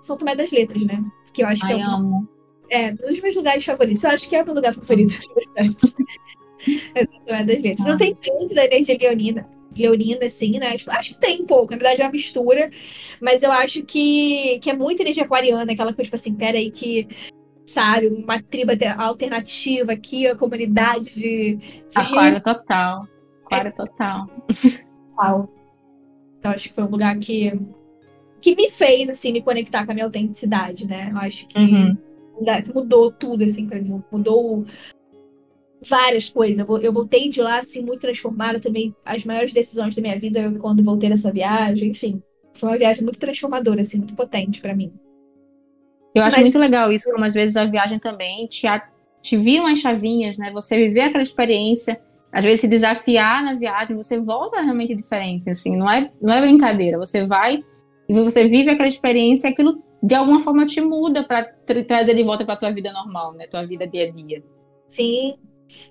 São 0.02 0.16
Tomé 0.16 0.36
das 0.36 0.50
Letras, 0.50 0.84
né? 0.84 1.02
Que 1.32 1.42
eu 1.42 1.48
acho 1.48 1.64
Ai, 1.64 1.74
que 1.74 1.80
é, 1.80 1.86
um, 1.86 1.90
amo. 1.90 2.28
é 2.68 2.90
um 2.90 2.96
dos 2.96 3.20
meus 3.20 3.34
lugares 3.34 3.64
favoritos. 3.64 4.04
Eu 4.04 4.10
acho 4.10 4.28
que 4.28 4.36
é 4.36 4.42
o 4.42 4.44
meu 4.44 4.54
lugar 4.54 4.74
favorito, 4.74 5.14
na 5.56 5.62
verdade. 5.62 5.76
é 6.94 7.04
São 7.06 7.24
Tomé 7.24 7.44
das 7.44 7.62
Letras. 7.62 7.86
Ah. 7.86 7.88
Não 7.88 7.96
tem 7.96 8.14
tanto 8.14 8.54
da 8.54 8.66
energia 8.66 8.98
leonina, 9.00 9.42
leonina, 9.74 10.26
assim, 10.26 10.58
né? 10.58 10.76
Tipo, 10.76 10.90
acho 10.90 11.14
que 11.14 11.20
tem 11.20 11.40
um 11.40 11.46
pouco, 11.46 11.72
na 11.72 11.78
verdade 11.78 12.02
é 12.02 12.04
uma 12.04 12.12
mistura, 12.12 12.70
mas 13.20 13.42
eu 13.42 13.50
acho 13.50 13.82
que, 13.84 14.58
que 14.58 14.68
é 14.68 14.76
muito 14.76 15.00
energia 15.00 15.24
aquariana, 15.24 15.72
aquela 15.72 15.94
coisa, 15.94 16.04
tipo 16.04 16.16
assim, 16.16 16.34
pera 16.34 16.58
aí 16.58 16.70
que 16.70 17.08
sabe, 17.64 18.08
uma 18.08 18.42
tribo 18.42 18.72
alternativa 18.98 19.92
aqui, 19.92 20.26
a 20.26 20.36
comunidade 20.36 21.14
de. 21.14 21.56
de 21.56 21.98
Aquário 21.98 22.42
total. 22.42 23.08
Aquário 23.46 23.68
é. 23.68 23.72
total. 23.72 24.26
Total. 25.16 25.61
Então, 26.42 26.50
acho 26.50 26.70
que 26.70 26.74
foi 26.74 26.82
um 26.82 26.90
lugar 26.90 27.16
que, 27.20 27.52
que 28.40 28.56
me 28.56 28.68
fez, 28.68 29.08
assim, 29.08 29.32
me 29.32 29.40
conectar 29.40 29.86
com 29.86 29.92
a 29.92 29.94
minha 29.94 30.04
autenticidade, 30.04 30.88
né? 30.88 31.10
Eu 31.12 31.18
acho 31.18 31.46
que, 31.46 31.56
uhum. 31.56 31.96
mudou 32.74 33.12
tudo, 33.12 33.44
assim, 33.44 33.64
pra 33.64 33.80
mim. 33.80 34.02
Mudou 34.10 34.66
várias 35.80 36.28
coisas. 36.28 36.66
Eu 36.82 36.92
voltei 36.92 37.28
de 37.28 37.40
lá, 37.40 37.60
assim, 37.60 37.84
muito 37.84 38.00
transformada 38.00 38.58
também. 38.58 38.92
As 39.04 39.24
maiores 39.24 39.52
decisões 39.52 39.94
da 39.94 40.02
minha 40.02 40.18
vida 40.18 40.40
eu, 40.40 40.58
quando 40.58 40.82
voltei 40.82 41.08
dessa 41.08 41.30
viagem, 41.30 41.90
enfim. 41.90 42.20
Foi 42.54 42.70
uma 42.70 42.78
viagem 42.78 43.04
muito 43.04 43.20
transformadora, 43.20 43.82
assim, 43.82 43.98
muito 43.98 44.16
potente 44.16 44.60
para 44.60 44.74
mim. 44.74 44.92
Eu 46.12 46.24
acho 46.24 46.38
Mas... 46.38 46.42
muito 46.42 46.58
legal 46.58 46.90
isso, 46.90 47.08
como 47.12 47.24
às 47.24 47.34
vezes 47.34 47.56
a 47.56 47.66
viagem 47.66 48.00
também 48.00 48.48
te, 48.48 48.66
te 49.22 49.36
vira 49.36 49.62
umas 49.62 49.78
chavinhas, 49.78 50.36
né? 50.36 50.50
Você 50.50 50.76
viver 50.76 51.02
aquela 51.02 51.22
experiência 51.22 52.02
às 52.32 52.44
vezes 52.44 52.60
se 52.60 52.68
desafiar 52.68 53.44
na 53.44 53.54
viagem, 53.54 53.96
você 53.96 54.18
volta 54.20 54.60
realmente 54.60 54.94
diferente, 54.94 55.50
assim, 55.50 55.76
não 55.76 55.90
é, 55.90 56.10
não 56.20 56.32
é 56.32 56.40
brincadeira, 56.40 56.98
você 56.98 57.26
vai 57.26 57.62
e 58.08 58.14
você 58.14 58.48
vive 58.48 58.70
aquela 58.70 58.88
experiência 58.88 59.50
aquilo 59.50 59.82
de 60.02 60.14
alguma 60.14 60.40
forma 60.40 60.66
te 60.66 60.80
muda 60.80 61.22
para 61.22 61.44
tra 61.44 61.84
trazer 61.84 62.14
de 62.14 62.24
volta 62.24 62.44
para 62.44 62.56
tua 62.56 62.72
vida 62.72 62.92
normal, 62.92 63.34
né, 63.34 63.46
tua 63.46 63.64
vida 63.64 63.86
dia 63.86 64.08
a 64.08 64.10
dia. 64.10 64.42
Sim. 64.88 65.34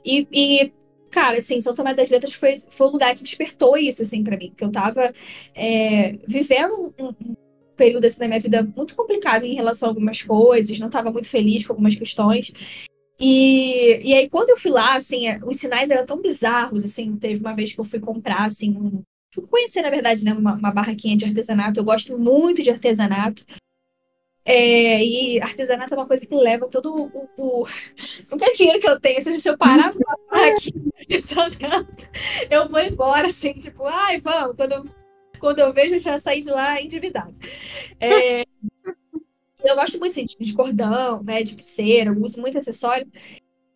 E, 0.04 0.28
e 0.32 0.74
cara, 1.10 1.38
assim, 1.38 1.62
São 1.62 1.74
Tomé 1.74 1.94
das 1.94 2.10
Letras 2.10 2.34
foi, 2.34 2.56
foi 2.70 2.88
um 2.88 2.92
lugar 2.92 3.16
que 3.16 3.24
despertou 3.24 3.78
isso, 3.78 4.02
assim, 4.02 4.24
para 4.24 4.38
mim, 4.38 4.54
que 4.56 4.64
eu 4.64 4.72
tava 4.72 5.14
é, 5.56 6.18
vivendo 6.28 6.94
um, 7.00 7.08
um 7.08 7.36
período 7.76 8.06
assim, 8.06 8.20
na 8.20 8.28
minha 8.28 8.40
vida 8.40 8.68
muito 8.76 8.96
complicado 8.96 9.44
em 9.44 9.56
relação 9.56 9.90
a 9.90 9.92
algumas 9.92 10.22
coisas, 10.22 10.78
não 10.78 10.88
estava 10.88 11.12
muito 11.12 11.30
feliz 11.30 11.66
com 11.66 11.74
algumas 11.74 11.96
questões. 11.96 12.54
E, 13.24 14.02
e 14.04 14.14
aí, 14.16 14.28
quando 14.28 14.50
eu 14.50 14.58
fui 14.58 14.72
lá, 14.72 14.96
assim, 14.96 15.28
é, 15.28 15.40
os 15.44 15.58
sinais 15.58 15.92
eram 15.92 16.08
tão 16.08 16.20
bizarros, 16.20 16.84
assim, 16.84 17.16
teve 17.18 17.40
uma 17.40 17.54
vez 17.54 17.72
que 17.72 17.80
eu 17.80 17.84
fui 17.84 18.00
comprar, 18.00 18.46
assim, 18.46 18.72
um, 18.72 19.04
fui 19.32 19.46
conhecer, 19.46 19.84
na 19.84 19.92
verdade, 19.92 20.26
né, 20.26 20.34
uma, 20.34 20.56
uma 20.56 20.72
barraquinha 20.72 21.16
de 21.16 21.26
artesanato, 21.26 21.80
eu 21.80 21.84
gosto 21.84 22.18
muito 22.18 22.64
de 22.64 22.72
artesanato, 22.72 23.46
é, 24.44 25.06
e 25.06 25.40
artesanato 25.40 25.94
é 25.94 25.98
uma 25.98 26.08
coisa 26.08 26.26
que 26.26 26.34
leva 26.34 26.68
todo 26.68 26.96
o, 27.14 27.30
o 27.38 27.66
qualquer 28.28 28.54
dinheiro 28.54 28.80
que 28.80 28.90
eu 28.90 29.00
tenho, 29.00 29.22
se 29.22 29.50
eu 29.50 29.56
parar 29.56 29.94
pra 29.94 30.48
aqui 30.48 30.74
artesanato, 30.98 32.10
eu 32.50 32.68
vou 32.68 32.80
embora, 32.80 33.28
assim, 33.28 33.54
tipo, 33.54 33.86
ai, 33.86 34.20
vamos, 34.20 34.56
quando 34.56 34.72
eu, 34.72 34.84
quando 35.40 35.60
eu 35.60 35.72
vejo, 35.72 35.94
eu 35.94 36.00
já 36.00 36.18
saí 36.18 36.42
de 36.42 36.50
lá 36.50 36.82
endividado. 36.82 37.36
É, 38.00 38.44
eu 39.64 39.76
gosto 39.76 40.00
muito 40.00 40.12
assim, 40.12 40.26
de 40.26 40.54
cordão, 40.54 41.22
né? 41.24 41.44
De 41.44 41.56
pulseira, 41.56 42.12
uso 42.12 42.40
muito 42.42 42.58
acessório. 42.58 43.08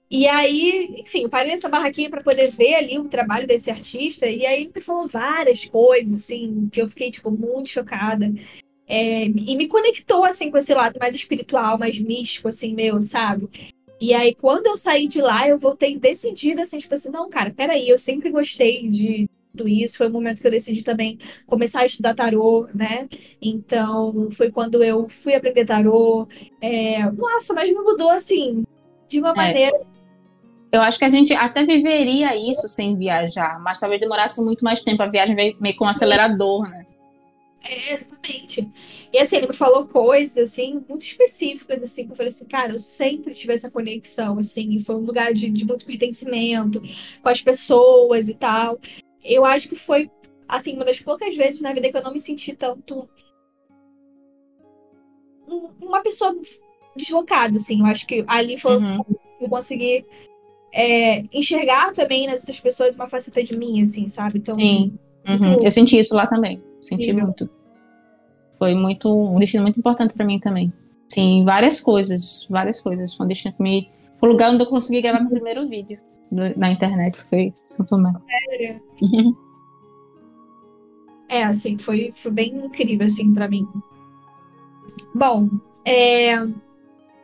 E 0.09 0.27
aí, 0.27 0.95
enfim, 0.99 1.23
eu 1.23 1.29
parei 1.29 1.51
nessa 1.51 1.67
barraquinha 1.67 2.09
para 2.09 2.23
poder 2.23 2.49
ver 2.51 2.75
ali 2.75 2.99
o 2.99 3.09
trabalho 3.09 3.47
desse 3.47 3.71
artista. 3.71 4.27
E 4.27 4.45
aí 4.45 4.61
ele 4.61 4.71
me 4.73 4.81
falou 4.81 5.07
várias 5.07 5.65
coisas, 5.65 6.13
assim, 6.15 6.69
que 6.71 6.81
eu 6.81 6.87
fiquei, 6.87 7.09
tipo, 7.09 7.31
muito 7.31 7.69
chocada. 7.69 8.31
É, 8.87 9.25
e 9.25 9.55
me 9.55 9.67
conectou, 9.67 10.23
assim, 10.25 10.51
com 10.51 10.57
esse 10.57 10.73
lado 10.73 10.99
mais 10.99 11.15
espiritual, 11.15 11.77
mais 11.77 11.99
místico, 11.99 12.47
assim, 12.47 12.73
meu, 12.75 13.01
sabe? 13.01 13.49
E 13.99 14.13
aí, 14.13 14.35
quando 14.35 14.67
eu 14.67 14.77
saí 14.77 15.07
de 15.07 15.21
lá, 15.21 15.47
eu 15.47 15.57
voltei 15.57 15.97
decidida, 15.97 16.63
assim, 16.63 16.77
tipo 16.77 16.93
assim, 16.93 17.09
não, 17.09 17.29
cara, 17.29 17.51
peraí, 17.51 17.89
eu 17.89 17.97
sempre 17.97 18.29
gostei 18.29 18.87
de, 18.87 19.27
tudo 19.55 19.67
isso. 19.69 19.97
Foi 19.97 20.07
o 20.07 20.11
momento 20.11 20.41
que 20.41 20.47
eu 20.47 20.51
decidi 20.51 20.83
também 20.83 21.17
começar 21.45 21.81
a 21.81 21.85
estudar 21.85 22.13
tarô, 22.13 22.67
né? 22.73 23.07
Então, 23.41 24.29
foi 24.31 24.51
quando 24.51 24.83
eu 24.83 25.07
fui 25.09 25.33
aprender 25.33 25.65
tarô. 25.65 26.27
É... 26.61 27.09
Nossa, 27.11 27.53
mas 27.53 27.69
me 27.69 27.75
mudou 27.75 28.09
assim, 28.09 28.63
de 29.07 29.19
uma 29.19 29.31
é. 29.31 29.35
maneira. 29.35 29.79
Eu 30.71 30.81
acho 30.81 30.99
que 30.99 31.05
a 31.05 31.09
gente 31.09 31.33
até 31.33 31.65
viveria 31.65 32.35
isso 32.35 32.67
sem 32.67 32.95
viajar, 32.97 33.59
mas 33.61 33.79
talvez 33.79 34.01
demorasse 34.01 34.43
muito 34.43 34.63
mais 34.65 34.83
tempo. 34.83 35.01
A 35.03 35.07
viagem 35.07 35.35
veio 35.35 35.55
meio 35.59 35.75
com 35.77 35.85
um 35.85 35.87
acelerador, 35.87 36.69
né? 36.69 36.85
É, 37.67 37.93
exatamente. 37.93 38.69
E 39.11 39.17
assim, 39.17 39.37
ele 39.37 39.47
me 39.47 39.53
falou 39.53 39.87
coisas, 39.87 40.37
assim, 40.49 40.83
muito 40.87 41.03
específicas, 41.03 41.81
assim, 41.81 42.05
que 42.05 42.11
eu 42.11 42.15
falei 42.15 42.29
assim, 42.29 42.45
cara, 42.45 42.73
eu 42.73 42.79
sempre 42.79 43.33
tive 43.33 43.53
essa 43.53 43.71
conexão, 43.71 44.37
assim, 44.37 44.77
foi 44.79 44.95
um 44.95 44.99
lugar 44.99 45.33
de, 45.33 45.49
de 45.49 45.65
muito 45.65 45.85
pertencimento 45.85 46.81
com 47.23 47.29
as 47.29 47.41
pessoas 47.41 48.29
e 48.29 48.35
tal. 48.35 48.79
Eu 49.25 49.43
acho 49.43 49.67
que 49.67 49.75
foi, 49.75 50.09
assim, 50.47 50.75
uma 50.75 50.85
das 50.85 50.99
poucas 50.99 51.35
vezes 51.35 51.61
na 51.61 51.73
vida 51.73 51.89
que 51.89 51.97
eu 51.97 52.03
não 52.03 52.13
me 52.13 52.19
senti 52.19 52.55
tanto 52.55 53.09
uma 55.81 56.01
pessoa 56.01 56.35
deslocada, 56.95 57.55
assim. 57.55 57.79
Eu 57.79 57.85
acho 57.87 58.05
que 58.05 58.23
ali 58.27 58.57
foi 58.57 58.77
uhum. 58.77 59.03
eu 59.41 59.49
consegui 59.49 60.05
é, 60.71 61.23
enxergar 61.33 61.91
também 61.91 62.27
nas 62.27 62.37
outras 62.37 62.59
pessoas 62.59 62.95
uma 62.95 63.07
faceta 63.07 63.43
de 63.43 63.57
mim, 63.57 63.81
assim, 63.81 64.07
sabe? 64.07 64.39
Então, 64.39 64.55
Sim. 64.55 64.97
Uhum. 65.27 65.57
Eu 65.63 65.71
senti 65.71 65.97
isso 65.97 66.15
lá 66.15 66.27
também. 66.27 66.61
Senti 66.79 67.11
muito. 67.11 67.49
Foi 68.59 68.75
muito 68.75 69.09
um 69.09 69.39
destino 69.39 69.63
muito 69.63 69.79
importante 69.79 70.13
para 70.13 70.25
mim 70.25 70.39
também. 70.39 70.71
Sim, 71.09 71.43
várias 71.43 71.79
coisas, 71.79 72.47
várias 72.49 72.79
coisas. 72.81 73.13
Foi 73.13 73.25
um 73.25 73.29
destino 73.29 73.55
que 73.55 73.63
me 73.63 73.89
foi 74.17 74.29
o 74.29 74.31
lugar 74.31 74.51
onde 74.51 74.63
eu 74.63 74.67
consegui 74.67 75.01
gravar 75.01 75.19
meu 75.19 75.29
primeiro 75.29 75.67
vídeo 75.67 75.99
na 76.31 76.71
internet, 76.71 77.21
foi 77.23 77.51
São 77.53 77.85
Tomé. 77.85 78.11
Sério? 78.49 78.81
É, 81.27 81.43
assim, 81.43 81.77
foi, 81.77 82.11
foi 82.13 82.31
bem 82.31 82.55
incrível, 82.55 83.07
assim, 83.07 83.33
para 83.33 83.47
mim. 83.47 83.67
Bom, 85.13 85.49
é... 85.83 86.35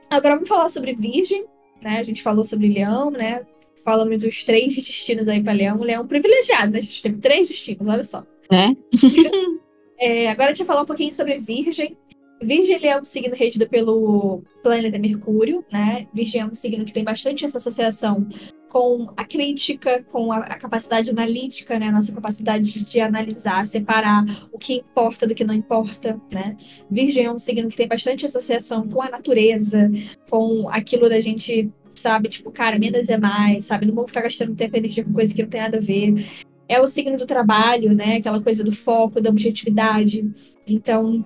agora 0.09 0.35
vamos 0.35 0.49
falar 0.49 0.69
sobre 0.69 0.93
Virgem, 0.93 1.45
né? 1.83 1.99
A 1.99 2.03
gente 2.03 2.23
falou 2.23 2.43
sobre 2.43 2.67
Leão, 2.67 3.11
né? 3.11 3.45
Falamos 3.83 4.23
dos 4.23 4.43
três 4.43 4.75
destinos 4.75 5.27
aí 5.27 5.41
para 5.41 5.53
Leão. 5.53 5.77
Leão 5.77 6.07
privilegiado, 6.07 6.71
né? 6.71 6.79
A 6.79 6.81
gente 6.81 7.01
teve 7.01 7.17
três 7.17 7.47
destinos, 7.47 7.87
olha 7.87 8.03
só. 8.03 8.25
É? 8.51 8.75
é 9.99 10.27
agora 10.29 10.49
a 10.49 10.53
gente 10.53 10.65
vai 10.65 10.67
falar 10.67 10.81
um 10.83 10.87
pouquinho 10.87 11.13
sobre 11.13 11.37
Virgem. 11.39 11.97
Virgem 12.41 12.87
é 12.87 12.99
um 12.99 13.05
signo 13.05 13.35
regido 13.35 13.69
pelo 13.69 14.41
planeta 14.63 14.97
Mercúrio, 14.97 15.63
né? 15.71 16.07
Virgem 16.13 16.41
é 16.41 16.45
um 16.45 16.55
signo 16.55 16.85
que 16.85 16.93
tem 16.93 17.03
bastante 17.03 17.45
essa 17.45 17.57
associação 17.57 18.27
com 18.71 19.05
a 19.17 19.25
crítica, 19.25 20.01
com 20.03 20.31
a, 20.31 20.37
a, 20.37 20.57
capacidade 20.57 21.09
analítica, 21.09 21.77
né? 21.77 21.89
A 21.89 21.91
nossa 21.91 22.13
capacidade 22.13 22.63
de, 22.63 22.85
de, 22.85 23.01
analisar, 23.01 23.67
separar 23.67 24.23
o 24.49 24.57
que 24.57 24.75
importa 24.75 25.27
do 25.27 25.35
que 25.35 25.43
não 25.43 25.53
importa, 25.53 26.17
né? 26.31 26.55
Virgem 26.89 27.25
é 27.25 27.31
um 27.31 27.37
signo 27.37 27.67
que 27.67 27.75
tem 27.75 27.85
bastante 27.85 28.25
associação 28.25 28.87
com 28.87 29.01
a 29.01 29.09
natureza, 29.09 29.91
com 30.29 30.69
aquilo 30.69 31.09
da 31.09 31.19
gente, 31.19 31.69
sabe? 31.93 32.29
Tipo, 32.29 32.49
cara, 32.49 32.79
menos 32.79 33.09
é 33.09 33.17
mais, 33.17 33.65
sabe? 33.65 33.85
Não 33.85 33.93
vamos 33.93 34.09
ficar 34.09 34.21
gastando 34.21 34.55
tempo 34.55 34.73
e 34.77 34.79
energia 34.79 35.03
com 35.03 35.11
coisa 35.11 35.33
que 35.33 35.43
não 35.43 35.49
tem 35.49 35.61
nada 35.61 35.77
a 35.77 35.81
ver. 35.81 36.25
É 36.69 36.79
o 36.79 36.87
signo 36.87 37.17
do 37.17 37.25
trabalho, 37.25 37.93
né? 37.93 38.15
Aquela 38.15 38.41
coisa 38.41 38.63
do 38.63 38.71
foco, 38.71 39.19
da 39.19 39.29
objetividade. 39.29 40.31
Então, 40.65 41.25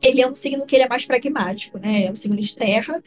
ele 0.00 0.22
é 0.22 0.26
um 0.26 0.34
signo 0.34 0.64
que 0.64 0.74
ele 0.74 0.84
é 0.84 0.88
mais 0.88 1.04
pragmático, 1.04 1.78
né? 1.78 2.06
É 2.06 2.10
um 2.10 2.16
signo 2.16 2.38
de 2.38 2.56
terra, 2.56 3.02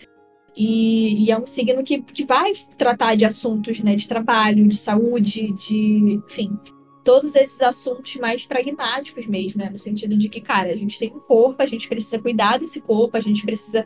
e, 0.56 1.26
e, 1.26 1.32
é 1.32 1.38
um 1.38 1.48
signo 1.48 1.84
que, 1.84 2.02
que 2.02 2.24
vai 2.24 2.52
tratar 2.78 3.16
de 3.16 3.26
assuntos 3.26 3.80
né, 3.80 3.96
de 3.96 4.08
trabalho, 4.08 4.68
de 4.68 4.78
saúde, 4.78 5.52
de. 5.54 6.22
enfim. 6.26 6.58
Todos 7.04 7.36
esses 7.36 7.60
assuntos 7.60 8.16
mais 8.16 8.46
pragmáticos 8.46 9.28
mesmo, 9.28 9.62
né? 9.62 9.70
No 9.70 9.78
sentido 9.78 10.18
de 10.18 10.30
que, 10.30 10.40
cara, 10.40 10.72
a 10.72 10.76
gente 10.76 10.98
tem 10.98 11.12
um 11.14 11.20
corpo, 11.20 11.62
a 11.62 11.66
gente 11.66 11.90
precisa 11.90 12.18
cuidar 12.18 12.58
desse 12.58 12.80
corpo, 12.80 13.18
a 13.18 13.20
gente 13.20 13.44
precisa 13.44 13.84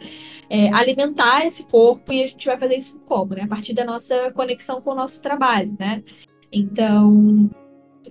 é, 0.48 0.72
alimentar 0.72 1.44
esse 1.44 1.66
corpo 1.66 2.14
e 2.14 2.22
a 2.22 2.28
gente 2.28 2.46
vai 2.46 2.60
fazer 2.60 2.76
isso 2.76 3.00
como, 3.08 3.34
né? 3.34 3.42
A 3.44 3.48
partir 3.48 3.74
da 3.74 3.84
nossa 3.84 4.32
conexão 4.34 4.82
com 4.82 4.92
o 4.92 4.96
nosso 4.96 5.20
trabalho, 5.20 5.76
né? 5.80 6.04
Então, 6.52 7.50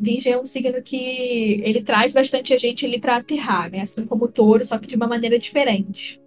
Virgem 0.01 0.33
é 0.33 0.41
um 0.41 0.47
signo 0.47 0.83
que 0.83 1.61
ele 1.63 1.83
traz 1.83 2.13
bastante 2.13 2.53
a 2.53 2.59
gente 2.59 2.85
ali 2.85 3.01
para 3.01 3.17
aterrar, 3.17 3.71
né? 3.71 3.83
Assim 3.83 4.05
como 4.07 4.25
o 4.25 4.29
touro, 4.29 4.65
só 4.65 4.77
que 4.77 4.89
de 4.89 4.97
uma 4.97 5.07
maneira 5.07 5.39
diferente. 5.39 6.21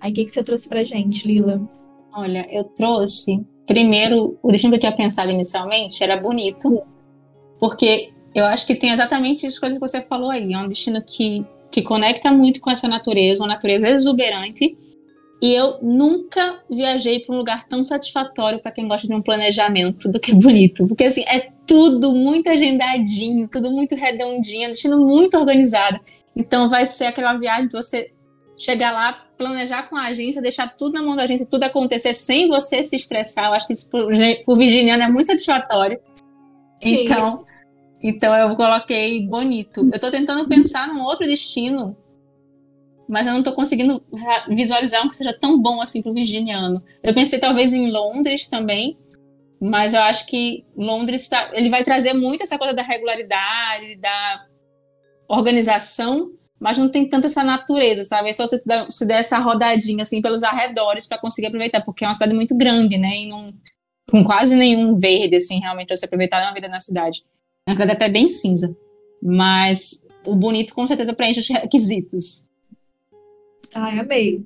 Aí 0.00 0.10
o 0.10 0.14
que, 0.14 0.24
que 0.24 0.30
você 0.30 0.42
trouxe 0.42 0.68
pra 0.68 0.84
gente, 0.84 1.26
Lila? 1.26 1.60
Olha, 2.12 2.46
eu 2.50 2.64
trouxe. 2.64 3.44
Primeiro, 3.66 4.38
o 4.42 4.50
destino 4.50 4.72
que 4.72 4.76
eu 4.76 4.80
tinha 4.80 4.96
pensado 4.96 5.30
inicialmente 5.30 6.02
era 6.02 6.16
bonito, 6.16 6.82
porque 7.58 8.12
eu 8.34 8.44
acho 8.46 8.66
que 8.66 8.74
tem 8.74 8.90
exatamente 8.90 9.46
as 9.46 9.58
coisas 9.58 9.78
que 9.78 9.86
você 9.86 10.00
falou 10.00 10.30
aí. 10.30 10.52
É 10.52 10.58
um 10.58 10.68
destino 10.68 11.02
que, 11.04 11.44
que 11.70 11.82
conecta 11.82 12.30
muito 12.30 12.60
com 12.60 12.70
essa 12.70 12.88
natureza, 12.88 13.42
uma 13.42 13.48
natureza 13.48 13.88
exuberante. 13.88 14.76
E 15.40 15.52
eu 15.54 15.78
nunca 15.82 16.62
viajei 16.68 17.20
para 17.20 17.34
um 17.34 17.38
lugar 17.38 17.64
tão 17.68 17.84
satisfatório 17.84 18.58
para 18.58 18.72
quem 18.72 18.88
gosta 18.88 19.06
de 19.06 19.14
um 19.14 19.22
planejamento 19.22 20.10
do 20.10 20.18
que 20.18 20.34
bonito. 20.34 20.86
Porque, 20.88 21.04
assim, 21.04 21.22
é 21.28 21.50
tudo 21.66 22.12
muito 22.12 22.48
agendadinho, 22.48 23.46
tudo 23.48 23.70
muito 23.70 23.94
redondinho, 23.94 24.64
é 24.64 24.68
destino 24.68 24.98
muito 24.98 25.36
organizado. 25.36 26.00
Então, 26.34 26.68
vai 26.68 26.86
ser 26.86 27.06
aquela 27.06 27.34
viagem 27.34 27.68
de 27.68 27.76
você 27.76 28.12
chegar 28.56 28.92
lá, 28.92 29.27
planejar 29.38 29.84
com 29.84 29.96
a 29.96 30.06
agência, 30.06 30.42
deixar 30.42 30.76
tudo 30.76 30.94
na 30.94 31.02
mão 31.02 31.14
da 31.14 31.22
agência, 31.22 31.46
tudo 31.46 31.62
acontecer 31.62 32.12
sem 32.12 32.48
você 32.48 32.82
se 32.82 32.96
estressar. 32.96 33.46
Eu 33.46 33.52
acho 33.54 33.66
que 33.68 33.72
isso 33.72 33.88
pro, 33.88 34.56
virginiano 34.56 35.02
é 35.02 35.08
muito 35.08 35.28
satisfatório. 35.28 36.00
Sim. 36.82 37.04
Então, 37.04 37.46
então 38.02 38.34
eu 38.34 38.54
coloquei 38.56 39.24
bonito. 39.26 39.88
Eu 39.92 40.00
tô 40.00 40.10
tentando 40.10 40.46
pensar 40.48 40.88
num 40.88 41.02
outro 41.02 41.24
destino, 41.24 41.96
mas 43.08 43.26
eu 43.26 43.32
não 43.32 43.42
tô 43.42 43.52
conseguindo 43.52 44.02
visualizar 44.48 45.06
um 45.06 45.08
que 45.08 45.16
seja 45.16 45.32
tão 45.32 45.58
bom 45.58 45.80
assim 45.80 46.02
pro 46.02 46.12
virginiano. 46.12 46.82
Eu 47.02 47.14
pensei 47.14 47.38
talvez 47.38 47.72
em 47.72 47.90
Londres 47.90 48.48
também, 48.48 48.98
mas 49.60 49.94
eu 49.94 50.02
acho 50.02 50.26
que 50.26 50.64
Londres 50.76 51.28
tá, 51.28 51.50
ele 51.54 51.70
vai 51.70 51.84
trazer 51.84 52.12
muito 52.12 52.42
essa 52.42 52.58
coisa 52.58 52.74
da 52.74 52.82
regularidade, 52.82 53.96
da 53.96 54.46
organização, 55.28 56.32
mas 56.60 56.78
não 56.78 56.88
tem 56.88 57.08
tanta 57.08 57.26
essa 57.26 57.44
natureza, 57.44 58.04
sabe? 58.04 58.30
É 58.30 58.32
só 58.32 58.46
você 58.46 58.62
se 58.90 59.06
der 59.06 59.20
essa 59.20 59.38
rodadinha 59.38 60.02
assim 60.02 60.20
pelos 60.20 60.42
arredores 60.42 61.06
para 61.06 61.18
conseguir 61.18 61.48
aproveitar, 61.48 61.82
porque 61.82 62.04
é 62.04 62.08
uma 62.08 62.14
cidade 62.14 62.34
muito 62.34 62.56
grande, 62.56 62.98
né? 62.98 63.16
E 63.16 63.28
não, 63.28 63.52
com 64.10 64.24
quase 64.24 64.56
nenhum 64.56 64.98
verde, 64.98 65.36
assim, 65.36 65.60
realmente, 65.60 65.88
pra 65.88 65.96
você 65.96 66.06
aproveitar 66.06 66.42
uma 66.42 66.54
vida 66.54 66.68
na 66.68 66.80
cidade. 66.80 67.22
É 67.66 67.70
uma 67.70 67.74
cidade 67.74 67.92
até 67.92 68.08
bem 68.08 68.28
cinza. 68.28 68.76
Mas 69.22 70.06
o 70.26 70.34
bonito 70.34 70.74
com 70.74 70.86
certeza 70.86 71.12
preenche 71.12 71.40
os 71.40 71.48
requisitos. 71.48 72.48
Ai, 73.74 73.98
amei. 73.98 74.44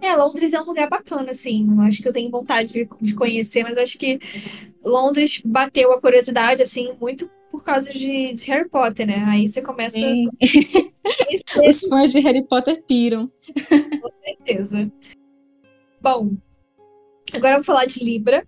É, 0.00 0.14
Londres 0.14 0.52
é 0.52 0.60
um 0.60 0.64
lugar 0.64 0.88
bacana, 0.88 1.32
assim. 1.32 1.66
Acho 1.80 2.02
que 2.02 2.08
eu 2.08 2.12
tenho 2.12 2.30
vontade 2.30 2.72
de, 2.72 2.88
de 3.00 3.14
conhecer, 3.14 3.62
mas 3.62 3.76
acho 3.76 3.98
que 3.98 4.20
Londres 4.84 5.42
bateu 5.44 5.92
a 5.92 6.00
curiosidade, 6.00 6.62
assim, 6.62 6.94
muito 7.00 7.30
por 7.50 7.64
causa 7.64 7.92
de, 7.92 8.32
de 8.32 8.44
Harry 8.46 8.68
Potter, 8.68 9.06
né? 9.06 9.24
Aí 9.28 9.48
você 9.48 9.60
começa. 9.60 9.98
Os 11.66 11.80
fãs 11.88 12.12
de 12.12 12.20
Harry 12.20 12.46
Potter 12.46 12.82
piram. 12.82 13.30
Com 14.00 14.10
certeza. 14.24 14.90
Bom, 16.00 16.36
agora 17.32 17.54
eu 17.54 17.58
vou 17.58 17.64
falar 17.64 17.86
de 17.86 18.02
Libra. 18.02 18.46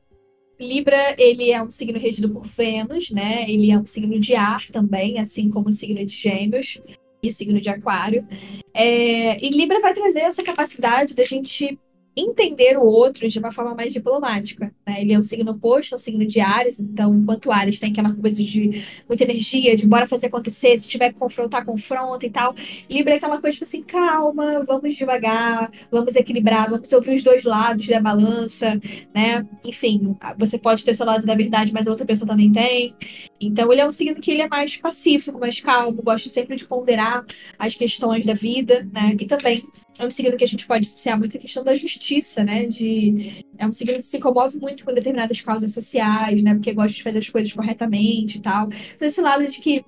Libra, 0.60 1.14
ele 1.18 1.50
é 1.52 1.62
um 1.62 1.70
signo 1.70 1.98
regido 1.98 2.28
por 2.30 2.44
Vênus, 2.44 3.10
né? 3.10 3.48
Ele 3.48 3.70
é 3.70 3.78
um 3.78 3.86
signo 3.86 4.18
de 4.18 4.34
ar 4.34 4.66
também, 4.70 5.18
assim 5.18 5.48
como 5.48 5.68
o 5.68 5.72
signo 5.72 6.04
de 6.04 6.14
Gêmeos 6.14 6.80
e 7.22 7.28
o 7.28 7.32
signo 7.32 7.60
de 7.60 7.68
Aquário. 7.68 8.26
É, 8.74 9.44
e 9.44 9.50
Libra 9.50 9.80
vai 9.80 9.94
trazer 9.94 10.20
essa 10.20 10.42
capacidade 10.42 11.14
da 11.14 11.24
gente 11.24 11.78
entender 12.18 12.76
o 12.76 12.84
outro 12.84 13.28
de 13.28 13.38
uma 13.38 13.52
forma 13.52 13.74
mais 13.74 13.92
diplomática. 13.92 14.72
Né? 14.86 15.00
Ele 15.00 15.12
é 15.12 15.18
um 15.18 15.22
signo 15.22 15.52
oposto 15.52 15.94
ao 15.94 15.98
signo 15.98 16.26
de 16.26 16.40
Ares, 16.40 16.80
então, 16.80 17.14
enquanto 17.14 17.52
Ares 17.52 17.78
tem 17.78 17.92
aquela 17.92 18.12
coisa 18.14 18.42
de 18.42 18.84
muita 19.08 19.24
energia, 19.24 19.76
de 19.76 19.86
bora 19.86 20.06
fazer 20.06 20.26
acontecer, 20.26 20.76
se 20.76 20.88
tiver 20.88 21.12
que 21.12 21.18
confrontar, 21.18 21.64
confronta 21.64 22.26
e 22.26 22.30
tal. 22.30 22.54
Libra 22.88 23.14
é 23.14 23.16
aquela 23.16 23.40
coisa 23.40 23.54
tipo 23.54 23.64
assim, 23.64 23.82
calma, 23.82 24.64
vamos 24.66 24.94
devagar, 24.94 25.70
vamos 25.90 26.16
equilibrar, 26.16 26.70
vamos 26.70 26.92
ouvir 26.92 27.14
os 27.14 27.22
dois 27.22 27.44
lados 27.44 27.86
da 27.86 28.00
balança, 28.00 28.80
né? 29.14 29.46
Enfim, 29.64 30.16
você 30.36 30.58
pode 30.58 30.84
ter 30.84 30.94
seu 30.94 31.06
lado 31.06 31.24
da 31.24 31.34
verdade, 31.34 31.72
mas 31.72 31.86
a 31.86 31.90
outra 31.90 32.06
pessoa 32.06 32.26
também 32.26 32.50
tem. 32.52 32.94
Então, 33.40 33.70
ele 33.72 33.80
é 33.80 33.86
um 33.86 33.90
signo 33.90 34.20
que 34.20 34.30
ele 34.30 34.42
é 34.42 34.48
mais 34.48 34.76
pacífico, 34.76 35.38
mais 35.38 35.60
calmo, 35.60 36.02
gosta 36.02 36.28
sempre 36.28 36.56
de 36.56 36.66
ponderar 36.66 37.24
as 37.58 37.74
questões 37.74 38.26
da 38.26 38.34
vida, 38.34 38.88
né? 38.92 39.16
E 39.18 39.26
também 39.26 39.62
é 39.98 40.06
um 40.06 40.10
signo 40.10 40.36
que 40.36 40.44
a 40.44 40.48
gente 40.48 40.66
pode 40.66 40.86
associar 40.86 41.18
muito 41.18 41.36
a 41.36 41.40
questão 41.40 41.62
da 41.62 41.74
justiça, 41.76 42.42
né? 42.42 42.66
De, 42.66 43.44
é 43.56 43.66
um 43.66 43.72
signo 43.72 43.94
que 43.94 44.06
se 44.06 44.18
comove 44.18 44.58
muito 44.58 44.84
com 44.84 44.92
determinadas 44.92 45.40
causas 45.40 45.72
sociais, 45.72 46.42
né? 46.42 46.54
Porque 46.54 46.72
gosta 46.72 46.96
de 46.96 47.02
fazer 47.02 47.18
as 47.18 47.30
coisas 47.30 47.52
corretamente 47.52 48.38
e 48.38 48.40
tal. 48.40 48.68
Então, 48.94 49.06
esse 49.06 49.20
lado 49.20 49.46
de 49.46 49.60
que 49.60 49.84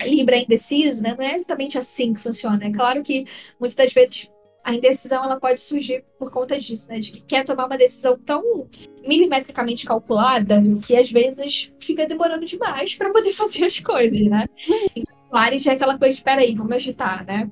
Libra 0.00 0.36
é 0.36 0.42
indeciso, 0.42 1.02
né? 1.02 1.14
Não 1.16 1.24
é 1.24 1.34
exatamente 1.34 1.78
assim 1.78 2.12
que 2.12 2.20
funciona. 2.20 2.64
É 2.64 2.70
claro 2.70 3.02
que 3.02 3.24
muitas 3.60 3.76
das 3.76 3.92
vezes 3.92 4.30
a 4.64 4.74
indecisão 4.74 5.24
ela 5.24 5.40
pode 5.40 5.62
surgir 5.62 6.04
por 6.18 6.30
conta 6.30 6.58
disso, 6.58 6.88
né? 6.88 6.98
De 6.98 7.10
que 7.12 7.20
quer 7.20 7.44
tomar 7.44 7.66
uma 7.66 7.76
decisão 7.76 8.16
tão 8.16 8.68
milimetricamente 9.06 9.84
calculada 9.84 10.62
que 10.84 10.96
às 10.96 11.10
vezes 11.10 11.72
fica 11.80 12.06
demorando 12.06 12.46
demais 12.46 12.94
para 12.94 13.12
poder 13.12 13.32
fazer 13.34 13.64
as 13.64 13.80
coisas, 13.80 14.20
né? 14.20 14.46
Então, 14.94 15.10
Ares 15.32 15.66
é 15.66 15.72
aquela 15.72 15.98
coisa 15.98 16.16
de, 16.16 16.22
peraí, 16.22 16.54
vamos 16.54 16.76
agitar, 16.76 17.26
né? 17.26 17.50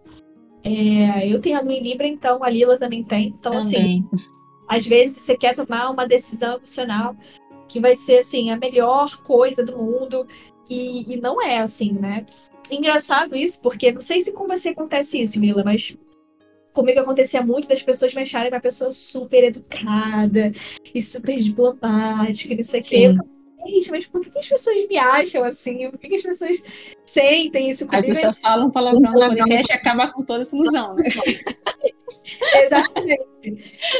É, 0.62 1.26
eu 1.26 1.40
tenho 1.40 1.58
a 1.58 1.62
lua 1.62 1.72
em 1.72 1.80
Libra, 1.80 2.06
então 2.06 2.44
a 2.44 2.50
Lila 2.50 2.78
também 2.78 3.02
tem. 3.02 3.28
Então, 3.28 3.56
assim, 3.56 3.76
também. 3.76 4.08
assim, 4.12 4.28
Às 4.68 4.86
vezes 4.86 5.22
você 5.22 5.36
quer 5.36 5.54
tomar 5.54 5.90
uma 5.90 6.06
decisão 6.06 6.56
emocional 6.58 7.16
que 7.66 7.80
vai 7.80 7.96
ser 7.96 8.18
assim 8.18 8.50
a 8.50 8.56
melhor 8.56 9.22
coisa 9.22 9.64
do 9.64 9.76
mundo 9.76 10.26
e, 10.68 11.14
e 11.14 11.16
não 11.16 11.40
é 11.42 11.58
assim, 11.58 11.92
né? 11.92 12.26
Engraçado 12.70 13.34
isso, 13.34 13.60
porque 13.60 13.90
não 13.90 14.02
sei 14.02 14.20
se 14.20 14.32
com 14.32 14.46
você 14.46 14.68
acontece 14.68 15.20
isso, 15.20 15.40
Mila, 15.40 15.64
mas 15.64 15.96
comigo 16.72 17.00
acontecia 17.00 17.42
muito 17.42 17.68
das 17.68 17.82
pessoas 17.82 18.14
me 18.14 18.22
acharem 18.22 18.50
uma 18.50 18.60
pessoa 18.60 18.90
super 18.90 19.44
educada 19.44 20.52
e 20.94 21.02
super 21.02 21.38
diplomática, 21.38 22.54
não 22.54 22.64
sei 22.64 22.80
o 22.80 22.82
quê. 22.82 23.08
Gente, 23.66 23.90
mas 23.90 24.06
por 24.06 24.20
que 24.22 24.38
as 24.38 24.48
pessoas 24.48 24.88
me 24.88 24.96
acham 24.96 25.44
assim? 25.44 25.90
Por 25.90 25.98
que 25.98 26.14
as 26.14 26.22
pessoas 26.22 26.62
sentem 27.04 27.70
isso 27.70 27.86
comigo? 27.86 28.06
A 28.06 28.08
pessoa 28.08 28.32
fala 28.32 28.64
um 28.64 28.70
palavrão 28.70 29.12
no 29.12 29.36
podcast 29.36 29.70
e 29.70 29.76
acaba 29.76 30.08
com 30.08 30.24
toda 30.24 30.40
essa 30.40 30.56
ilusão, 30.56 30.94
né? 30.94 31.04
Exatamente. 32.64 33.20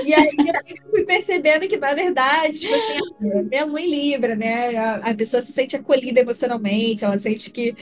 E 0.04 0.14
aí 0.14 0.30
eu 0.38 0.90
fui 0.90 1.04
percebendo 1.04 1.68
que, 1.68 1.76
na 1.76 1.94
verdade, 1.94 2.58
tipo 2.58 2.74
assim, 2.74 3.44
minha 3.48 3.66
mãe 3.66 3.88
Libra, 3.88 4.34
né? 4.34 4.76
A, 4.76 4.96
a 5.10 5.14
pessoa 5.14 5.40
se 5.40 5.52
sente 5.52 5.76
acolhida 5.76 6.20
emocionalmente, 6.20 7.04
ela 7.04 7.18
sente 7.18 7.50
que, 7.50 7.74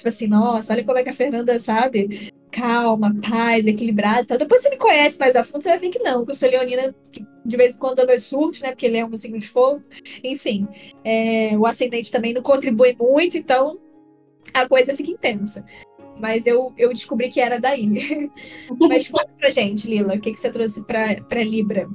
tipo 0.00 0.08
assim, 0.08 0.26
nossa, 0.26 0.72
olha 0.72 0.84
como 0.84 0.98
é 0.98 1.02
que 1.02 1.10
a 1.10 1.14
Fernanda 1.14 1.58
sabe 1.58 2.32
calma, 2.50 3.14
paz, 3.22 3.66
equilibrada 3.66 4.22
e 4.22 4.26
tal. 4.26 4.38
Depois 4.38 4.60
você 4.62 4.70
me 4.70 4.76
conhece 4.76 5.18
mais 5.18 5.36
a 5.36 5.44
fundo, 5.44 5.62
você 5.62 5.68
vai 5.68 5.78
ver 5.78 5.90
que 5.90 6.00
não, 6.00 6.24
que 6.24 6.32
eu 6.32 6.34
sou 6.34 6.48
leonina, 6.48 6.94
de 7.44 7.56
vez 7.56 7.74
em 7.74 7.78
quando 7.78 8.04
meus 8.06 8.24
surtos, 8.24 8.60
né? 8.60 8.70
Porque 8.70 8.86
ele 8.86 8.98
é 8.98 9.04
um 9.04 9.16
signo 9.16 9.38
de 9.38 9.48
fogo. 9.48 9.82
Enfim, 10.22 10.66
é, 11.04 11.56
o 11.56 11.64
ascendente 11.64 12.10
também 12.10 12.34
não 12.34 12.42
contribui 12.42 12.96
muito, 12.98 13.38
então 13.38 13.78
a 14.52 14.68
coisa 14.68 14.96
fica 14.96 15.10
intensa. 15.10 15.64
Mas 16.18 16.46
eu, 16.46 16.72
eu 16.76 16.92
descobri 16.92 17.30
que 17.30 17.40
era 17.40 17.58
daí. 17.58 18.30
Mas 18.88 19.08
conta 19.08 19.30
pra 19.38 19.50
gente, 19.50 19.88
Lila, 19.88 20.14
o 20.14 20.20
que, 20.20 20.32
que 20.32 20.40
você 20.40 20.50
trouxe 20.50 20.82
pra, 20.82 21.14
pra 21.22 21.42
Libra? 21.42 21.88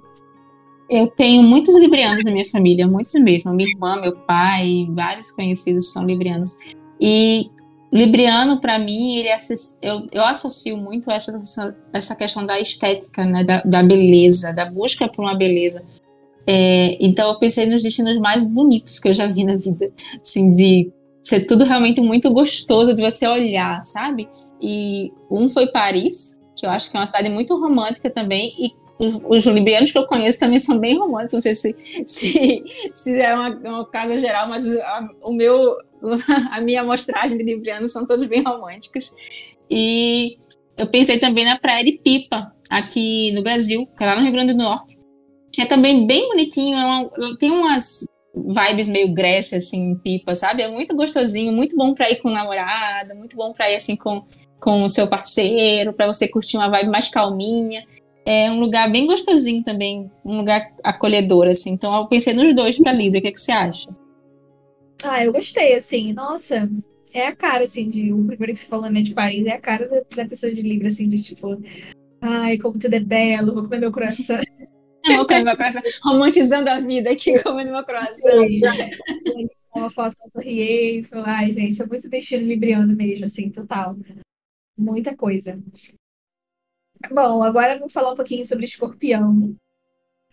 Eu 0.89 1.07
tenho 1.07 1.43
muitos 1.43 1.75
librianos 1.75 2.23
na 2.23 2.31
minha 2.31 2.45
família, 2.45 2.87
muitos 2.87 3.13
mesmo. 3.15 3.53
Minha 3.53 3.69
irmã, 3.69 3.99
meu 3.99 4.15
pai, 4.15 4.87
vários 4.91 5.31
conhecidos 5.31 5.91
são 5.91 6.05
librianos. 6.05 6.57
E 6.99 7.49
Libriano, 7.95 8.59
para 8.59 8.77
mim, 8.77 9.15
ele 9.15 9.29
eu, 9.81 10.05
eu 10.11 10.25
associo 10.25 10.75
muito 10.75 11.09
essa, 11.09 11.73
essa 11.93 12.13
questão 12.13 12.45
da 12.45 12.59
estética, 12.59 13.23
né, 13.23 13.41
da, 13.41 13.61
da 13.61 13.81
beleza, 13.81 14.51
da 14.51 14.65
busca 14.65 15.07
por 15.07 15.23
uma 15.23 15.33
beleza. 15.33 15.81
É, 16.45 16.97
então, 16.99 17.29
eu 17.29 17.39
pensei 17.39 17.65
nos 17.65 17.81
destinos 17.81 18.17
mais 18.19 18.51
bonitos 18.51 18.99
que 18.99 19.07
eu 19.07 19.13
já 19.13 19.27
vi 19.27 19.45
na 19.45 19.55
vida, 19.55 19.89
assim, 20.19 20.51
de 20.51 20.91
ser 21.23 21.45
tudo 21.45 21.63
realmente 21.63 22.01
muito 22.01 22.29
gostoso 22.31 22.93
de 22.93 23.01
você 23.01 23.25
olhar, 23.27 23.81
sabe? 23.81 24.27
E 24.61 25.13
um 25.31 25.49
foi 25.49 25.67
Paris, 25.67 26.37
que 26.53 26.65
eu 26.65 26.71
acho 26.71 26.91
que 26.91 26.97
é 26.97 26.99
uma 26.99 27.05
cidade 27.05 27.29
muito 27.29 27.57
romântica 27.57 28.09
também, 28.09 28.53
e 28.59 28.71
os, 28.99 29.21
os 29.25 29.45
librianos 29.45 29.91
que 29.91 29.97
eu 29.97 30.05
conheço 30.05 30.37
também 30.37 30.59
são 30.59 30.79
bem 30.79 30.97
românticos, 30.97 31.33
não 31.33 31.41
sei 31.41 31.55
se, 31.55 31.77
se, 32.05 32.63
se 32.93 33.21
é 33.21 33.33
uma, 33.33 33.49
uma 33.55 33.85
casa 33.85 34.19
geral, 34.19 34.49
mas 34.49 34.65
o 35.23 35.31
meu, 35.31 35.77
a 36.51 36.61
minha 36.61 36.81
amostragem 36.81 37.37
de 37.37 37.43
librianos 37.43 37.91
são 37.91 38.05
todos 38.05 38.25
bem 38.25 38.43
românticos. 38.43 39.13
E 39.69 40.37
eu 40.77 40.87
pensei 40.87 41.17
também 41.19 41.45
na 41.45 41.57
Praia 41.57 41.83
de 41.83 41.93
Pipa, 41.93 42.53
aqui 42.69 43.31
no 43.31 43.41
Brasil, 43.41 43.87
que 43.97 44.03
é 44.03 44.07
lá 44.07 44.15
no 44.15 44.23
Rio 44.23 44.31
Grande 44.31 44.53
do 44.53 44.59
Norte, 44.59 44.97
que 45.51 45.61
é 45.61 45.65
também 45.65 46.05
bem 46.05 46.27
bonitinho, 46.27 46.77
é 46.77 46.85
uma, 46.85 47.37
tem 47.37 47.51
umas 47.51 48.05
vibes 48.35 48.89
meio 48.89 49.13
Grécia, 49.13 49.57
assim, 49.57 49.95
Pipa, 49.95 50.35
sabe? 50.35 50.61
É 50.61 50.67
muito 50.67 50.95
gostosinho, 50.95 51.53
muito 51.53 51.75
bom 51.75 51.93
para 51.93 52.11
ir 52.11 52.17
com 52.17 52.29
namorada, 52.29 53.15
muito 53.15 53.35
bom 53.35 53.53
para 53.53 53.71
ir, 53.71 53.75
assim, 53.75 53.95
com, 53.95 54.23
com 54.59 54.83
o 54.83 54.89
seu 54.89 55.07
parceiro, 55.07 55.93
para 55.93 56.07
você 56.07 56.27
curtir 56.27 56.57
uma 56.57 56.69
vibe 56.69 56.89
mais 56.89 57.09
calminha. 57.09 57.85
É 58.25 58.51
um 58.51 58.59
lugar 58.59 58.91
bem 58.91 59.07
gostosinho 59.07 59.63
também, 59.63 60.11
um 60.25 60.37
lugar 60.37 60.61
acolhedor, 60.83 61.47
assim. 61.47 61.71
Então 61.71 61.95
eu 61.95 62.07
pensei 62.07 62.33
nos 62.33 62.53
dois 62.53 62.77
para 62.77 62.91
Libra, 62.91 63.19
o 63.19 63.21
que, 63.21 63.29
é 63.29 63.31
que 63.31 63.39
você 63.39 63.51
acha? 63.51 63.95
Ah, 65.07 65.23
eu 65.23 65.31
gostei, 65.31 65.73
assim, 65.73 66.13
nossa, 66.13 66.69
é 67.13 67.27
a 67.27 67.35
cara, 67.35 67.63
assim, 67.63 67.87
de 67.87 68.11
o 68.11 68.25
primeiro 68.25 68.53
que 68.53 68.59
você 68.59 68.65
falou, 68.65 68.89
né, 68.89 69.01
de 69.01 69.13
Paris, 69.13 69.45
é 69.45 69.51
a 69.51 69.61
cara 69.61 69.87
da, 69.87 70.01
da 70.15 70.27
pessoa 70.27 70.51
de 70.51 70.61
Libra, 70.61 70.87
assim, 70.87 71.07
de 71.07 71.21
tipo, 71.21 71.61
ai, 72.21 72.57
como 72.57 72.77
tudo 72.77 72.93
é 72.93 72.99
belo, 72.99 73.53
vou 73.53 73.63
comer 73.63 73.79
meu 73.79 73.91
coração. 73.91 74.37
vou 75.07 75.27
comer 75.27 75.43
meu 75.43 75.55
coração, 75.55 75.81
romantizando 76.03 76.69
a 76.69 76.79
vida 76.79 77.11
aqui, 77.11 77.37
comendo 77.43 77.71
meu 77.71 77.85
coração. 77.85 78.43
Uma 79.73 79.89
foto 79.89 80.15
da 80.17 80.31
Torre 80.33 80.59
Eiffel, 80.59 81.23
ai, 81.25 81.51
gente, 81.51 81.81
é 81.81 81.85
muito 81.85 82.09
destino 82.09 82.45
libriano 82.45 82.95
mesmo, 82.95 83.25
assim, 83.25 83.49
total. 83.49 83.97
Muita 84.77 85.15
coisa. 85.15 85.61
Bom, 87.11 87.43
agora 87.43 87.77
vamos 87.77 87.93
falar 87.93 88.13
um 88.13 88.15
pouquinho 88.15 88.45
sobre 88.45 88.65
escorpião. 88.65 89.55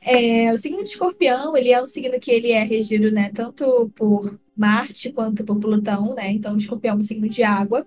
É, 0.00 0.52
o 0.52 0.58
signo 0.58 0.82
de 0.82 0.90
escorpião, 0.90 1.56
ele 1.56 1.70
é 1.70 1.80
um 1.80 1.86
signo 1.86 2.18
que 2.18 2.30
ele 2.30 2.50
é 2.50 2.64
regido, 2.64 3.12
né, 3.12 3.30
tanto 3.32 3.88
por 3.90 4.41
Marte 4.56 5.12
quanto 5.12 5.44
por 5.44 5.58
Plutão, 5.58 6.14
né? 6.14 6.30
Então, 6.30 6.56
escorpião 6.56 6.94
é 6.94 6.98
um 6.98 7.02
signo 7.02 7.28
de 7.28 7.42
água. 7.42 7.84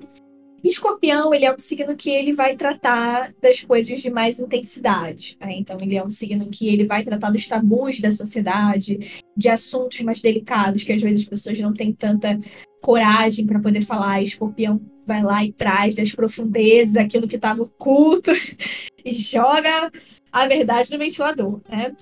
Escorpião, 0.63 1.31
ele 1.31 1.45
é 1.45 1.53
um 1.53 1.59
signo 1.59 1.95
que 1.95 2.09
ele 2.09 2.33
vai 2.33 2.55
tratar 2.55 3.31
das 3.39 3.61
coisas 3.61 4.01
de 4.01 4.09
mais 4.09 4.39
intensidade. 4.39 5.37
Né? 5.39 5.57
Então, 5.57 5.79
ele 5.79 5.95
é 5.95 6.03
um 6.03 6.09
signo 6.09 6.47
que 6.47 6.67
ele 6.67 6.87
vai 6.87 7.03
tratar 7.03 7.29
dos 7.29 7.45
tabus 7.47 7.99
da 7.99 8.11
sociedade, 8.11 9.23
de 9.37 9.47
assuntos 9.47 10.01
mais 10.01 10.21
delicados, 10.21 10.83
que 10.83 10.91
às 10.91 11.01
vezes 11.01 11.21
as 11.21 11.29
pessoas 11.29 11.59
não 11.59 11.71
têm 11.71 11.93
tanta 11.93 12.39
coragem 12.81 13.45
para 13.45 13.59
poder 13.59 13.81
falar. 13.81 14.23
Escorpião 14.23 14.81
vai 15.05 15.21
lá 15.21 15.45
e 15.45 15.51
traz 15.51 15.93
das 15.93 16.11
profundezas 16.11 16.97
aquilo 16.97 17.27
que 17.27 17.35
estava 17.35 17.61
oculto 17.61 18.31
e 19.05 19.13
joga 19.13 19.91
a 20.31 20.47
verdade 20.47 20.91
no 20.91 20.97
ventilador, 20.97 21.61
né? 21.69 21.95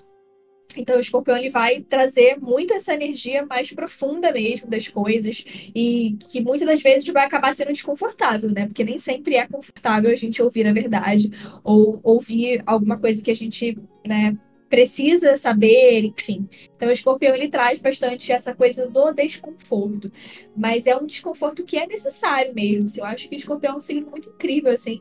Então, 0.76 0.98
o 0.98 1.00
escorpião 1.00 1.38
ele 1.38 1.50
vai 1.50 1.82
trazer 1.82 2.38
muito 2.40 2.74
essa 2.74 2.94
energia 2.94 3.46
mais 3.46 3.72
profunda 3.72 4.32
mesmo 4.32 4.70
das 4.70 4.88
coisas 4.88 5.44
e 5.76 6.18
que 6.30 6.42
muitas 6.42 6.68
das 6.68 6.82
vezes 6.82 7.08
vai 7.10 7.26
acabar 7.26 7.54
sendo 7.54 7.74
desconfortável, 7.74 8.50
né? 8.52 8.66
Porque 8.66 8.84
nem 8.84 9.00
sempre 9.00 9.36
é 9.36 9.48
confortável 9.48 10.12
a 10.12 10.16
gente 10.16 10.42
ouvir 10.42 10.68
a 10.68 10.74
verdade 10.74 11.30
ou 11.64 12.00
ouvir 12.04 12.62
alguma 12.66 12.98
coisa 12.98 13.22
que 13.22 13.32
a 13.32 13.36
gente, 13.36 13.78
né, 14.06 14.38
precisa 14.74 15.36
saber, 15.36 16.04
enfim. 16.04 16.50
Então, 16.76 16.90
o 16.90 16.92
escorpião 16.92 17.36
ele 17.36 17.48
traz 17.48 17.80
bastante 17.80 18.32
essa 18.32 18.56
coisa 18.56 18.88
do 18.88 19.14
desconforto, 19.14 20.12
mas 20.58 20.88
é 20.88 20.98
um 20.98 21.06
desconforto 21.06 21.64
que 21.64 21.78
é 21.78 21.86
necessário 21.86 22.56
mesmo. 22.56 22.86
Assim, 22.86 23.00
eu 23.00 23.06
acho 23.06 23.30
que 23.30 23.36
o 23.36 23.38
escorpião 23.38 23.76
é 23.76 23.78
um 23.78 23.82
signo 23.82 24.10
muito 24.10 24.30
incrível, 24.30 24.74
assim. 24.74 25.00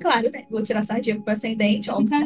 Claro, 0.00 0.30
né? 0.30 0.46
Vou 0.50 0.62
tirar 0.62 0.82
sardinha 0.82 1.20
pro 1.20 1.34
ascendente, 1.34 1.90
óbvio. 1.90 2.18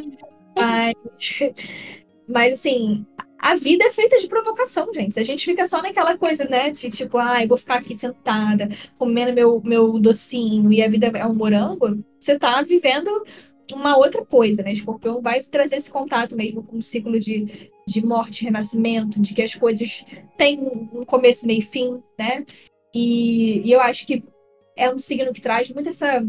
Mas 0.57 0.95
mas, 2.29 2.55
assim, 2.55 3.07
a 3.39 3.55
vida 3.55 3.85
é 3.85 3.91
feita 3.91 4.19
de 4.19 4.27
provocação, 4.27 4.93
gente. 4.93 5.15
Se 5.15 5.21
a 5.21 5.25
gente 5.25 5.45
fica 5.45 5.67
só 5.67 5.83
naquela 5.83 6.17
coisa, 6.17 6.45
né, 6.49 6.71
de 6.71 6.91
tipo, 6.91 7.19
ai, 7.19 7.45
ah, 7.45 7.47
vou 7.47 7.57
ficar 7.57 7.77
aqui 7.77 7.95
sentada, 7.95 8.69
comendo 8.99 9.33
meu, 9.33 9.61
meu 9.65 9.99
docinho 9.99 10.73
e 10.73 10.83
a 10.83 10.89
vida 10.89 11.07
é 11.07 11.27
um 11.27 11.35
morango, 11.35 12.03
você 12.19 12.39
tá 12.39 12.61
vivendo 12.63 13.11
uma 13.73 13.97
outra 13.97 14.25
coisa, 14.25 14.63
né? 14.63 14.73
Escorpião 14.73 15.21
vai 15.21 15.43
trazer 15.43 15.77
esse 15.77 15.91
contato 15.91 16.37
mesmo 16.37 16.63
com 16.63 16.79
o 16.79 16.83
ciclo 16.83 17.19
de, 17.19 17.71
de 17.87 18.05
morte, 18.05 18.45
renascimento, 18.45 19.21
de 19.21 19.35
que 19.35 19.43
as 19.43 19.55
coisas 19.55 20.05
têm 20.37 20.61
um 20.61 21.05
começo, 21.05 21.47
meio 21.47 21.59
e 21.61 21.63
fim, 21.63 22.03
né? 22.19 22.45
E, 22.95 23.63
e 23.69 23.73
eu 23.73 23.81
acho 23.81 24.07
que 24.07 24.23
é 24.77 24.93
um 24.93 24.99
signo 24.99 25.33
que 25.33 25.41
traz 25.41 25.71
muito 25.71 25.89
essa 25.89 26.23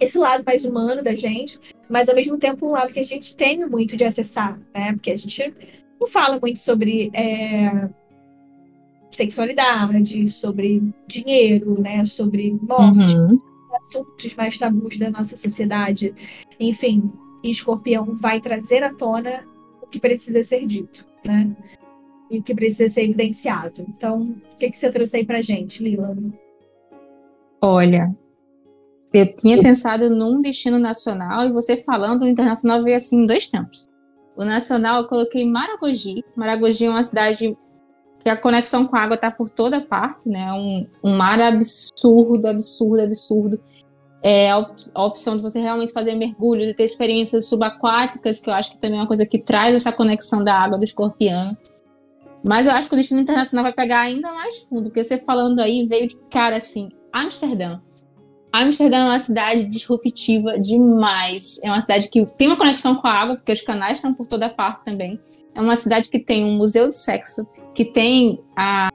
esse 0.00 0.18
lado 0.18 0.44
mais 0.44 0.64
humano 0.64 1.02
da 1.02 1.14
gente, 1.14 1.58
mas 1.88 2.08
ao 2.08 2.14
mesmo 2.14 2.38
tempo 2.38 2.66
um 2.66 2.72
lado 2.72 2.92
que 2.92 3.00
a 3.00 3.04
gente 3.04 3.36
tem 3.36 3.66
muito 3.66 3.96
de 3.96 4.04
acessar, 4.04 4.58
né? 4.74 4.92
Porque 4.92 5.10
a 5.10 5.16
gente 5.16 5.54
não 6.00 6.06
fala 6.06 6.38
muito 6.40 6.60
sobre 6.60 7.10
é, 7.14 7.88
sexualidade, 9.10 10.28
sobre 10.28 10.82
dinheiro, 11.06 11.80
né? 11.80 12.04
Sobre 12.04 12.56
morte, 12.60 13.16
uhum. 13.16 13.38
assuntos 13.86 14.34
mais 14.34 14.58
tabus 14.58 14.98
da 14.98 15.10
nossa 15.10 15.36
sociedade. 15.36 16.14
Enfim, 16.58 17.10
Escorpião 17.42 18.14
vai 18.14 18.40
trazer 18.40 18.82
à 18.82 18.92
tona 18.92 19.44
o 19.82 19.86
que 19.86 20.00
precisa 20.00 20.42
ser 20.42 20.66
dito, 20.66 21.06
né? 21.26 21.54
E 22.30 22.38
o 22.38 22.42
que 22.42 22.54
precisa 22.54 22.88
ser 22.88 23.04
evidenciado. 23.04 23.84
Então, 23.88 24.34
o 24.52 24.56
que, 24.56 24.70
que 24.70 24.76
você 24.76 24.90
trouxe 24.90 25.18
aí 25.18 25.24
pra 25.24 25.42
gente, 25.42 25.82
Lila? 25.82 26.16
Olha, 27.60 28.14
eu 29.14 29.36
tinha 29.36 29.60
pensado 29.60 30.10
num 30.10 30.40
destino 30.40 30.78
nacional 30.78 31.46
e 31.46 31.52
você 31.52 31.76
falando 31.76 32.22
o 32.22 32.28
internacional 32.28 32.82
veio 32.82 32.96
assim 32.96 33.22
em 33.22 33.26
dois 33.26 33.48
tempos. 33.48 33.88
O 34.36 34.44
nacional 34.44 35.02
eu 35.02 35.08
coloquei 35.08 35.48
Maragogi. 35.48 36.24
Maragogi 36.34 36.86
é 36.86 36.90
uma 36.90 37.02
cidade 37.02 37.56
que 38.18 38.28
a 38.28 38.36
conexão 38.36 38.86
com 38.86 38.96
a 38.96 39.02
água 39.02 39.14
está 39.14 39.30
por 39.30 39.48
toda 39.48 39.80
parte, 39.82 40.28
né? 40.28 40.52
Um, 40.52 40.86
um 41.04 41.16
mar 41.16 41.40
absurdo, 41.40 42.48
absurdo, 42.48 43.02
absurdo. 43.02 43.60
É 44.20 44.50
a, 44.50 44.58
op 44.58 44.74
a, 44.94 45.04
opção 45.04 45.36
de 45.36 45.42
você 45.42 45.60
realmente 45.60 45.92
fazer 45.92 46.16
mergulho, 46.16 46.66
de 46.66 46.74
ter 46.74 46.84
experiências 46.84 47.48
subaquáticas, 47.48 48.40
que 48.40 48.50
eu 48.50 48.54
acho 48.54 48.72
que 48.72 48.78
também 48.78 48.98
é 48.98 49.02
uma 49.02 49.06
coisa 49.06 49.24
que 49.24 49.38
traz 49.38 49.74
essa 49.74 49.92
conexão 49.92 50.42
da 50.42 50.58
água 50.58 50.78
do 50.78 50.84
escorpião. 50.84 51.56
Mas 52.42 52.66
eu 52.66 52.72
acho 52.72 52.88
que 52.88 52.94
o 52.94 52.98
destino 52.98 53.20
internacional 53.20 53.62
vai 53.62 53.72
pegar 53.72 54.00
ainda 54.00 54.32
mais 54.32 54.60
fundo, 54.60 54.84
porque 54.84 55.04
você 55.04 55.18
falando 55.18 55.60
aí 55.60 55.84
veio 55.86 56.08
de 56.08 56.16
cara 56.30 56.56
assim, 56.56 56.88
Amsterdã. 57.12 57.78
Amsterdã 58.62 58.98
é 58.98 59.04
uma 59.04 59.18
cidade 59.18 59.64
disruptiva 59.64 60.58
demais. 60.58 61.60
É 61.64 61.68
uma 61.68 61.80
cidade 61.80 62.08
que 62.08 62.24
tem 62.24 62.46
uma 62.46 62.56
conexão 62.56 62.94
com 62.94 63.06
a 63.06 63.12
água, 63.12 63.34
porque 63.34 63.50
os 63.50 63.60
canais 63.60 63.98
estão 63.98 64.14
por 64.14 64.26
toda 64.28 64.48
parte 64.48 64.84
também. 64.84 65.18
É 65.54 65.60
uma 65.60 65.74
cidade 65.74 66.08
que 66.08 66.20
tem 66.20 66.44
um 66.44 66.56
museu 66.56 66.88
de 66.88 66.96
sexo, 66.96 67.46
que 67.74 67.84
tem 67.84 68.40
a, 68.56 68.90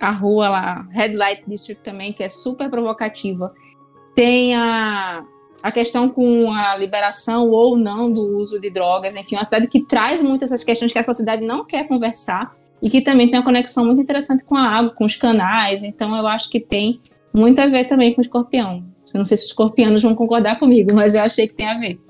a 0.00 0.10
rua 0.10 0.48
lá, 0.48 0.76
Red 0.90 1.14
Light 1.14 1.48
District 1.48 1.82
também, 1.82 2.12
que 2.12 2.22
é 2.22 2.28
super 2.28 2.68
provocativa. 2.68 3.52
Tem 4.14 4.54
a, 4.54 5.24
a 5.62 5.72
questão 5.72 6.10
com 6.10 6.52
a 6.52 6.76
liberação 6.76 7.48
ou 7.48 7.78
não 7.78 8.12
do 8.12 8.36
uso 8.36 8.60
de 8.60 8.70
drogas, 8.70 9.16
enfim, 9.16 9.36
uma 9.36 9.44
cidade 9.44 9.68
que 9.68 9.84
traz 9.84 10.20
muitas 10.20 10.50
essas 10.50 10.64
questões 10.64 10.92
que 10.92 10.98
a 10.98 11.02
sociedade 11.02 11.46
não 11.46 11.64
quer 11.64 11.88
conversar 11.88 12.54
e 12.82 12.90
que 12.90 13.00
também 13.00 13.30
tem 13.30 13.38
uma 13.38 13.44
conexão 13.44 13.86
muito 13.86 14.02
interessante 14.02 14.44
com 14.44 14.56
a 14.56 14.68
água, 14.68 14.90
com 14.90 15.04
os 15.04 15.16
canais. 15.16 15.82
Então, 15.82 16.14
eu 16.16 16.26
acho 16.26 16.50
que 16.50 16.60
tem 16.60 17.00
muito 17.32 17.60
a 17.60 17.66
ver 17.66 17.86
também 17.86 18.12
com 18.12 18.20
o 18.20 18.22
escorpião. 18.22 18.84
Eu 19.12 19.18
não 19.18 19.24
sei 19.24 19.36
se 19.36 19.44
os 19.44 19.50
escorpianos 19.50 20.02
vão 20.02 20.14
concordar 20.14 20.58
comigo, 20.58 20.94
mas 20.94 21.14
eu 21.14 21.22
achei 21.22 21.46
que 21.46 21.54
tem 21.54 21.66
a 21.66 21.78
ver. 21.78 22.00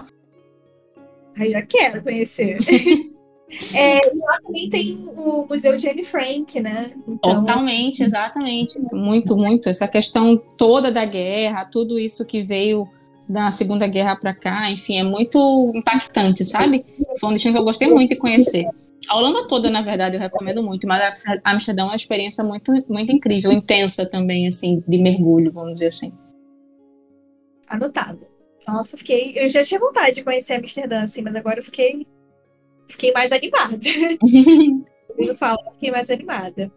Ai, 1.37 1.51
já 1.51 1.63
quero 1.63 2.03
conhecer. 2.03 2.59
é, 3.75 4.01
lá 4.15 4.39
também 4.43 4.69
tem 4.69 4.99
o 5.17 5.47
Museu 5.49 5.77
de 5.77 5.89
Anne 5.89 6.03
Frank, 6.03 6.61
né? 6.61 6.93
Então... 7.09 7.41
Totalmente, 7.41 8.03
exatamente. 8.03 8.79
Muito, 8.93 9.37
muito. 9.37 9.69
Essa 9.69 9.89
questão 9.89 10.37
toda 10.57 10.91
da 10.91 11.05
guerra, 11.05 11.65
tudo 11.65 11.99
isso 11.99 12.27
que 12.27 12.43
veio 12.43 12.87
da 13.29 13.51
Segunda 13.51 13.87
Guerra 13.87 14.17
para 14.17 14.35
cá, 14.35 14.71
enfim, 14.71 14.99
é 14.99 15.03
muito 15.03 15.73
impactante, 15.75 16.45
sabe? 16.45 16.85
Foi 17.19 17.31
um 17.31 17.33
destino 17.33 17.55
que 17.55 17.61
eu 17.61 17.65
gostei 17.65 17.89
muito 17.89 18.11
de 18.11 18.17
conhecer. 18.17 18.67
A 19.09 19.17
Holanda 19.17 19.47
toda, 19.49 19.69
na 19.69 19.83
verdade, 19.83 20.17
eu 20.17 20.21
recomendo 20.21 20.63
muito, 20.63 20.87
mas 20.87 21.25
a 21.43 21.51
Amsterdã 21.51 21.83
é 21.83 21.87
uma 21.87 21.97
experiência 21.97 22.43
muito, 22.45 22.73
muito 22.89 23.13
incrível, 23.13 23.53
intensa 23.53 24.09
também, 24.09 24.47
assim, 24.47 24.83
de 24.87 24.99
mergulho, 24.99 25.53
vamos 25.53 25.75
dizer 25.75 25.89
assim. 25.89 26.13
Anotado. 27.67 28.27
Nossa, 28.67 28.97
fiquei. 28.97 29.33
Eu 29.37 29.49
já 29.49 29.63
tinha 29.65 29.81
vontade 29.81 30.17
de 30.17 30.25
conhecer 30.25 30.55
Amsterdã, 30.55 31.03
assim, 31.03 31.23
mas 31.23 31.35
agora 31.35 31.59
eu 31.59 31.65
fiquei. 31.65 32.07
Fiquei 32.89 33.13
mais 33.13 33.33
animada. 33.33 33.79
eu 35.19 35.35
falo, 35.37 35.59
fiquei 35.73 35.91
mais 35.91 36.11
animada. 36.11 36.71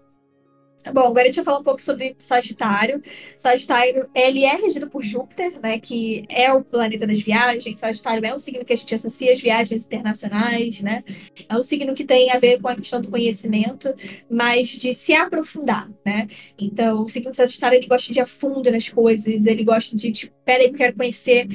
Bom, 0.93 1.07
agora 1.07 1.23
a 1.23 1.25
gente 1.25 1.35
vai 1.37 1.45
falar 1.45 1.59
um 1.59 1.63
pouco 1.63 1.81
sobre 1.81 2.15
Sagitário. 2.19 3.01
Sagitário, 3.35 4.07
ele 4.13 4.43
é 4.43 4.55
regido 4.55 4.87
por 4.87 5.03
Júpiter, 5.03 5.59
né, 5.61 5.79
que 5.79 6.25
é 6.29 6.53
o 6.53 6.63
planeta 6.63 7.07
das 7.07 7.19
viagens. 7.19 7.79
Sagitário 7.79 8.25
é 8.25 8.35
um 8.35 8.39
signo 8.39 8.63
que 8.63 8.73
a 8.73 8.75
gente 8.75 8.93
associa 8.93 9.33
às 9.33 9.41
viagens 9.41 9.85
internacionais, 9.85 10.81
né? 10.81 11.03
É 11.49 11.57
um 11.57 11.63
signo 11.63 11.93
que 11.93 12.03
tem 12.03 12.31
a 12.31 12.39
ver 12.39 12.61
com 12.61 12.67
a 12.67 12.75
questão 12.75 13.01
do 13.01 13.09
conhecimento, 13.09 13.93
mas 14.29 14.69
de 14.69 14.93
se 14.93 15.13
aprofundar, 15.13 15.89
né? 16.05 16.27
Então, 16.57 17.03
o 17.03 17.09
signo 17.09 17.33
Sagitário, 17.33 17.77
ele 17.77 17.87
gosta 17.87 18.13
de 18.13 18.19
a 18.19 18.25
fundo 18.25 18.71
nas 18.71 18.89
coisas, 18.89 19.45
ele 19.45 19.63
gosta 19.63 19.95
de, 19.95 20.11
tipo, 20.11 20.35
peraí, 20.45 20.67
eu 20.67 20.73
quero 20.73 20.95
conhecer 20.95 21.47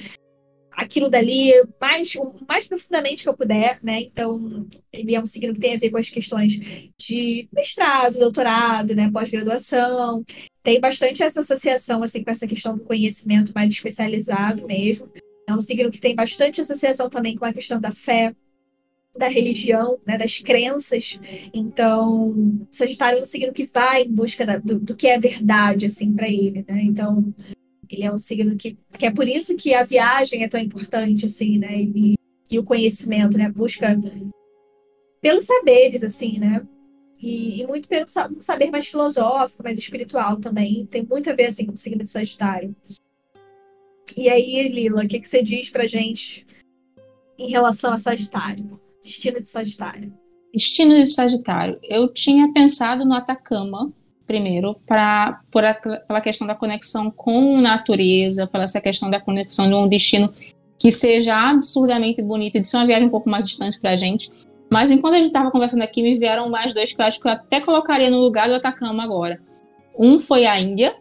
aquilo 0.81 1.11
dali 1.11 1.53
mais, 1.79 2.15
mais 2.49 2.67
profundamente 2.67 3.23
que 3.23 3.29
eu 3.29 3.37
puder, 3.37 3.79
né? 3.83 4.01
Então, 4.01 4.67
ele 4.91 5.15
é 5.15 5.21
um 5.21 5.27
signo 5.27 5.53
que 5.53 5.61
tem 5.61 5.75
a 5.75 5.79
ver 5.79 5.91
com 5.91 5.99
as 5.99 6.09
questões 6.09 6.59
de 6.99 7.47
mestrado, 7.53 8.19
doutorado, 8.19 8.95
né? 8.95 9.11
Pós-graduação. 9.13 10.25
Tem 10.63 10.81
bastante 10.81 11.23
essa 11.23 11.41
associação, 11.41 12.03
assim, 12.03 12.25
com 12.25 12.31
essa 12.31 12.47
questão 12.47 12.79
do 12.79 12.85
conhecimento 12.85 13.53
mais 13.55 13.71
especializado 13.71 14.67
mesmo. 14.67 15.11
É 15.47 15.55
um 15.55 15.61
signo 15.61 15.91
que 15.91 16.01
tem 16.01 16.15
bastante 16.15 16.63
associação 16.63 17.11
também 17.11 17.37
com 17.37 17.45
a 17.45 17.53
questão 17.53 17.79
da 17.79 17.93
fé, 17.93 18.35
da 19.15 19.29
religião, 19.29 19.99
né, 20.07 20.17
das 20.17 20.39
crenças. 20.39 21.21
Então, 21.53 22.67
Sagitário 22.73 23.19
é 23.19 23.23
um 23.23 23.27
signo 23.27 23.53
que 23.53 23.65
vai 23.65 24.05
em 24.05 24.13
busca 24.13 24.47
da, 24.47 24.57
do, 24.57 24.79
do, 24.79 24.97
que 24.97 25.09
é 25.09 25.19
verdade, 25.19 25.85
assim, 25.85 26.11
para 26.13 26.29
ele, 26.29 26.65
né? 26.67 26.81
Então, 26.85 27.35
ele 27.91 28.05
é 28.05 28.13
um 28.13 28.19
signo 28.19 28.57
que, 28.57 28.79
que 28.97 29.07
é 29.07 29.11
por 29.11 29.29
isso 29.29 29.57
que 29.57 29.75
a 29.75 29.83
viagem 29.83 30.45
é 30.45 30.49
tão 30.49 30.61
importante, 30.61 31.27
assim, 31.27 31.59
né? 31.59 31.81
E, 31.81 32.15
e 32.51 32.59
o 32.59 32.65
conhecimento, 32.65 33.37
né? 33.37 33.51
Busca 33.51 33.99
pelos 35.21 35.45
saberes, 35.45 36.05
assim, 36.05 36.39
né? 36.39 36.67
E, 37.21 37.61
e, 37.61 37.67
muito 37.67 37.89
pelo 37.89 38.07
saber 38.41 38.71
mais 38.71 38.87
filosófico, 38.87 39.63
mais 39.63 39.77
espiritual 39.77 40.39
também. 40.39 40.87
Tem 40.87 41.05
muito 41.05 41.29
a 41.29 41.35
ver, 41.35 41.47
assim, 41.47 41.67
com 41.67 41.73
o 41.73 41.77
signo 41.77 42.05
de 42.05 42.11
Sagitário. 42.11 42.75
E 44.17 44.29
aí, 44.29 44.69
Lila, 44.69 45.05
o 45.05 45.09
que, 45.09 45.21
que 45.21 45.29
você 45.29 45.43
diz 45.43 45.69
pra 45.69 45.87
gente 45.87 46.47
em 47.39 47.51
relação 47.51 47.93
a 47.93 47.99
Sagitário? 47.99 48.67
Destino 49.03 49.41
de 49.41 49.49
Sagitário. 49.49 50.13
Destino 50.53 50.95
de 50.95 51.07
Sagitário. 51.07 51.79
Eu 51.83 52.13
tinha 52.13 52.53
pensado 52.53 53.05
no 53.05 53.15
Atacama, 53.15 53.93
primeiro, 54.31 54.77
pra, 54.87 55.41
por 55.51 55.65
a, 55.65 55.75
pela 55.75 56.21
questão 56.21 56.47
da 56.47 56.55
conexão 56.55 57.11
com 57.11 57.61
natureza, 57.61 58.47
pela 58.47 58.63
essa 58.63 58.81
questão 58.81 59.11
da 59.11 59.19
conexão 59.19 59.67
de 59.67 59.75
um 59.75 59.89
destino 59.89 60.33
que 60.79 60.93
seja 60.93 61.35
absurdamente 61.51 62.23
bonito 62.23 62.57
e 62.57 62.61
de 62.61 62.67
ser 62.69 62.77
uma 62.77 62.87
viagem 62.87 63.09
um 63.09 63.11
pouco 63.11 63.29
mais 63.29 63.45
distante 63.45 63.81
para 63.81 63.91
a 63.91 63.97
gente. 63.97 64.31
Mas 64.73 64.93
enquanto 64.93 65.15
a 65.15 65.17
gente 65.17 65.27
estava 65.27 65.51
conversando 65.51 65.83
aqui, 65.83 66.01
me 66.01 66.17
vieram 66.17 66.49
mais 66.49 66.73
dois 66.73 66.93
que 66.93 67.03
eu 67.03 67.07
acho 67.07 67.21
que 67.21 67.27
eu 67.27 67.33
até 67.33 67.61
colocaria 67.61 68.09
no 68.09 68.21
lugar 68.21 68.49
do 68.49 68.55
Atacama 68.55 69.03
agora. 69.03 69.41
Um 69.99 70.17
foi 70.17 70.47
a 70.47 70.61
Índia. 70.61 70.95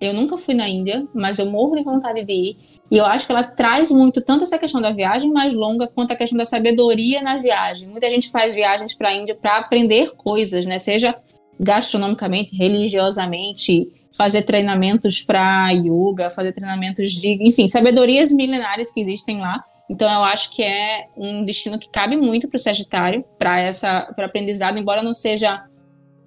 Eu 0.00 0.12
nunca 0.12 0.36
fui 0.36 0.54
na 0.54 0.68
Índia, 0.68 1.06
mas 1.14 1.38
eu 1.38 1.46
morro 1.46 1.76
de 1.76 1.84
vontade 1.84 2.24
de 2.24 2.32
ir. 2.32 2.56
E 2.90 2.96
eu 2.96 3.06
acho 3.06 3.26
que 3.26 3.32
ela 3.32 3.44
traz 3.44 3.92
muito 3.92 4.20
tanto 4.20 4.42
essa 4.42 4.58
questão 4.58 4.80
da 4.80 4.90
viagem 4.90 5.30
mais 5.30 5.54
longa 5.54 5.86
quanto 5.86 6.12
a 6.12 6.16
questão 6.16 6.36
da 6.36 6.44
sabedoria 6.44 7.22
na 7.22 7.36
viagem. 7.36 7.88
Muita 7.88 8.10
gente 8.10 8.28
faz 8.28 8.56
viagens 8.56 8.92
para 8.92 9.10
a 9.10 9.14
Índia 9.14 9.36
para 9.36 9.58
aprender 9.58 10.16
coisas, 10.16 10.66
né? 10.66 10.80
Seja 10.80 11.14
gastronomicamente, 11.60 12.56
religiosamente, 12.56 13.92
fazer 14.16 14.42
treinamentos 14.42 15.20
para 15.20 15.70
yoga, 15.72 16.30
fazer 16.30 16.52
treinamentos 16.52 17.12
de, 17.12 17.38
enfim, 17.46 17.68
sabedorias 17.68 18.32
milenares 18.32 18.90
que 18.90 19.00
existem 19.00 19.38
lá. 19.38 19.62
Então 19.88 20.10
eu 20.10 20.24
acho 20.24 20.50
que 20.50 20.62
é 20.62 21.08
um 21.16 21.44
destino 21.44 21.78
que 21.78 21.90
cabe 21.90 22.16
muito 22.16 22.48
para 22.48 22.56
o 22.56 22.60
Sagitário, 22.60 23.24
para 23.38 23.60
essa, 23.60 24.02
para 24.16 24.26
aprendizado, 24.26 24.78
embora 24.78 25.02
não 25.02 25.12
seja 25.12 25.62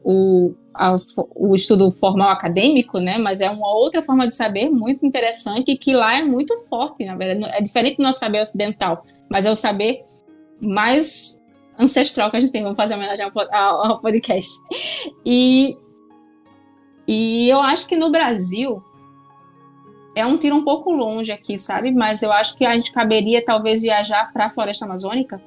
o, 0.04 0.54
a, 0.74 0.96
o 1.36 1.56
estudo 1.56 1.90
formal 1.92 2.30
acadêmico, 2.30 3.00
né? 3.00 3.18
Mas 3.18 3.42
é 3.42 3.50
uma 3.50 3.74
outra 3.74 4.02
forma 4.02 4.28
de 4.28 4.36
saber 4.36 4.70
muito 4.70 5.06
interessante 5.06 5.72
e 5.72 5.78
que 5.78 5.94
lá 5.94 6.20
é 6.20 6.22
muito 6.22 6.56
forte, 6.68 7.06
na 7.06 7.16
verdade. 7.16 7.52
É 7.56 7.62
diferente 7.62 7.98
do 7.98 8.04
nosso 8.04 8.20
saber 8.20 8.42
ocidental, 8.42 9.06
mas 9.30 9.46
é 9.46 9.52
o 9.52 9.56
saber 9.56 10.04
mais 10.62 11.43
ancestral 11.78 12.30
que 12.30 12.38
a 12.38 12.40
gente 12.40 12.52
tem. 12.52 12.64
Vamos 12.64 12.78
fazer 12.78 12.96
homenagem 12.96 13.26
ao, 13.26 13.86
ao 13.86 14.00
podcast. 14.00 14.52
E, 15.26 15.76
e 17.08 17.50
eu 17.50 17.60
acho 17.62 17.88
que 17.88 17.96
no 17.96 18.12
Brasil 18.12 18.84
é 20.16 20.26
um 20.26 20.38
tiro 20.38 20.56
um 20.56 20.64
pouco 20.64 20.92
longe 20.92 21.32
aqui, 21.32 21.58
sabe? 21.58 21.92
Mas 21.92 22.22
eu 22.22 22.32
acho 22.32 22.58
que 22.58 22.66
a 22.66 22.74
gente 22.74 22.92
caberia 22.92 23.44
talvez 23.44 23.82
viajar 23.82 24.32
para 24.32 24.46
a 24.46 24.50
floresta 24.50 24.86
amazônica. 24.86 25.42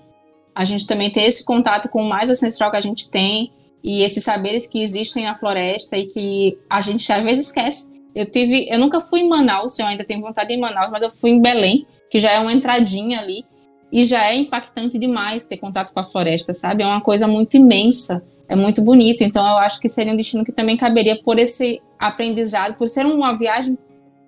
A 0.54 0.64
gente 0.64 0.86
também 0.86 1.10
ter 1.10 1.22
esse 1.22 1.44
contato 1.44 1.88
com 1.88 2.02
o 2.02 2.08
mais 2.08 2.30
ancestral 2.30 2.70
que 2.70 2.76
a 2.76 2.80
gente 2.80 3.10
tem 3.10 3.52
e 3.82 4.02
esses 4.02 4.24
saberes 4.24 4.66
que 4.66 4.82
existem 4.82 5.24
na 5.24 5.34
floresta 5.34 5.96
e 5.96 6.06
que 6.06 6.58
a 6.68 6.80
gente 6.80 7.10
às 7.12 7.22
vezes 7.22 7.46
esquece. 7.46 7.94
Eu 8.14 8.30
tive, 8.30 8.66
eu 8.68 8.78
nunca 8.78 8.98
fui 8.98 9.20
em 9.20 9.28
Manaus, 9.28 9.78
eu 9.78 9.86
ainda 9.86 10.02
tenho 10.02 10.22
vontade 10.22 10.48
de 10.48 10.54
ir 10.54 10.56
em 10.56 10.60
Manaus, 10.60 10.90
mas 10.90 11.02
eu 11.02 11.10
fui 11.10 11.30
em 11.30 11.40
Belém, 11.40 11.86
que 12.10 12.18
já 12.18 12.32
é 12.32 12.40
uma 12.40 12.52
entradinha 12.52 13.20
ali. 13.20 13.44
E 13.92 14.04
já 14.04 14.28
é 14.28 14.34
impactante 14.34 14.98
demais 14.98 15.46
ter 15.46 15.56
contato 15.58 15.92
com 15.92 16.00
a 16.00 16.04
floresta, 16.04 16.52
sabe? 16.52 16.82
É 16.82 16.86
uma 16.86 17.00
coisa 17.00 17.28
muito 17.28 17.56
imensa, 17.56 18.26
é 18.48 18.56
muito 18.56 18.82
bonito. 18.82 19.22
Então 19.22 19.46
eu 19.46 19.58
acho 19.58 19.80
que 19.80 19.88
seria 19.88 20.12
um 20.12 20.16
destino 20.16 20.44
que 20.44 20.52
também 20.52 20.76
caberia 20.76 21.20
por 21.22 21.38
esse 21.38 21.80
aprendizado, 21.98 22.76
por 22.76 22.88
ser 22.88 23.06
uma 23.06 23.36
viagem 23.36 23.78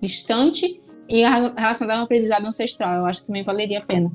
distante 0.01 0.79
e 1.07 1.23
relacionada 1.23 1.99
a 1.99 2.01
um 2.01 2.05
aprendizado 2.05 2.45
ancestral. 2.45 2.99
Eu 2.99 3.05
acho 3.05 3.21
que 3.21 3.27
também 3.27 3.43
valeria 3.43 3.79
a 3.79 3.85
pena. 3.85 4.11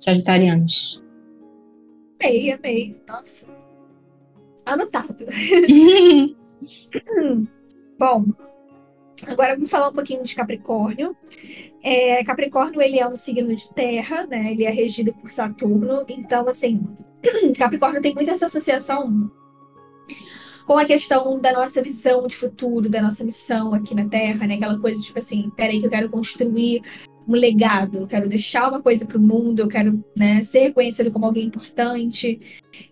Sagitarianos. 0.00 1.02
Amei, 2.20 2.52
amei. 2.52 3.00
Nossa. 3.08 3.46
Anotado. 4.64 5.24
Bom, 7.98 8.24
agora 9.26 9.54
vamos 9.54 9.70
falar 9.70 9.88
um 9.88 9.92
pouquinho 9.92 10.22
de 10.24 10.34
Capricórnio. 10.34 11.16
É, 11.82 12.22
Capricórnio, 12.24 12.82
ele 12.82 12.98
é 12.98 13.08
um 13.08 13.16
signo 13.16 13.54
de 13.54 13.72
terra, 13.72 14.26
né? 14.26 14.52
Ele 14.52 14.64
é 14.64 14.70
regido 14.70 15.12
por 15.12 15.30
Saturno. 15.30 16.04
Então, 16.08 16.48
assim, 16.48 16.82
Capricórnio 17.56 18.02
tem 18.02 18.14
muita 18.14 18.32
essa 18.32 18.46
associação 18.46 19.30
com 20.66 20.76
a 20.76 20.84
questão 20.84 21.40
da 21.40 21.52
nossa 21.52 21.80
visão 21.80 22.26
de 22.26 22.36
futuro, 22.36 22.90
da 22.90 23.00
nossa 23.00 23.24
missão 23.24 23.72
aqui 23.72 23.94
na 23.94 24.06
Terra, 24.06 24.46
né? 24.46 24.54
Aquela 24.54 24.78
coisa, 24.78 25.00
tipo 25.00 25.18
assim, 25.18 25.50
peraí 25.56 25.80
que 25.80 25.86
eu 25.86 25.90
quero 25.90 26.10
construir 26.10 26.82
um 27.28 27.32
legado, 27.32 27.98
eu 27.98 28.06
quero 28.06 28.26
deixar 28.28 28.68
uma 28.68 28.80
coisa 28.80 29.04
para 29.04 29.18
o 29.18 29.20
mundo, 29.20 29.60
eu 29.60 29.68
quero 29.68 30.02
né, 30.16 30.42
ser 30.42 30.60
reconhecido 30.60 31.10
como 31.10 31.26
alguém 31.26 31.44
importante. 31.44 32.40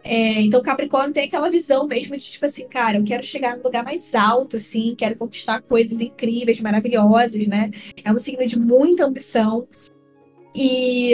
É, 0.04 0.42
então, 0.42 0.62
Capricórnio 0.62 1.14
tem 1.14 1.24
aquela 1.24 1.48
visão 1.48 1.86
mesmo 1.86 2.16
de 2.16 2.24
tipo 2.24 2.44
assim, 2.44 2.68
cara, 2.68 2.98
eu 2.98 3.04
quero 3.04 3.22
chegar 3.22 3.56
no 3.56 3.62
lugar 3.62 3.82
mais 3.82 4.14
alto, 4.14 4.56
assim, 4.56 4.94
quero 4.96 5.16
conquistar 5.16 5.62
coisas 5.62 6.02
incríveis, 6.02 6.60
maravilhosas, 6.60 7.46
né? 7.46 7.70
É 8.04 8.12
um 8.12 8.18
signo 8.18 8.46
de 8.46 8.58
muita 8.58 9.06
ambição. 9.06 9.66
E 10.54 11.12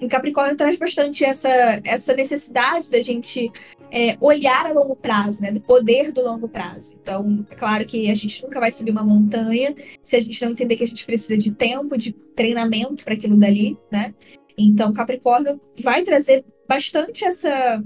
em 0.00 0.08
Capricórnio 0.08 0.56
traz 0.56 0.76
bastante 0.76 1.24
essa, 1.24 1.48
essa 1.84 2.14
necessidade 2.14 2.90
da 2.90 3.00
gente 3.02 3.50
é, 3.96 4.14
olhar 4.20 4.66
a 4.66 4.72
longo 4.72 4.94
prazo, 4.94 5.40
né? 5.40 5.50
Do 5.50 5.60
poder 5.62 6.12
do 6.12 6.22
longo 6.22 6.46
prazo. 6.46 6.94
Então, 7.00 7.46
é 7.50 7.54
claro 7.54 7.86
que 7.86 8.10
a 8.10 8.14
gente 8.14 8.42
nunca 8.42 8.60
vai 8.60 8.70
subir 8.70 8.90
uma 8.90 9.02
montanha 9.02 9.74
se 10.02 10.14
a 10.14 10.20
gente 10.20 10.44
não 10.44 10.52
entender 10.52 10.76
que 10.76 10.84
a 10.84 10.86
gente 10.86 11.06
precisa 11.06 11.34
de 11.38 11.50
tempo, 11.54 11.96
de 11.96 12.12
treinamento 12.12 13.06
para 13.06 13.14
aquilo 13.14 13.38
dali, 13.38 13.74
né? 13.90 14.14
Então, 14.58 14.92
Capricórnio 14.92 15.58
vai 15.80 16.02
trazer 16.02 16.44
bastante 16.68 17.24
essa 17.24 17.82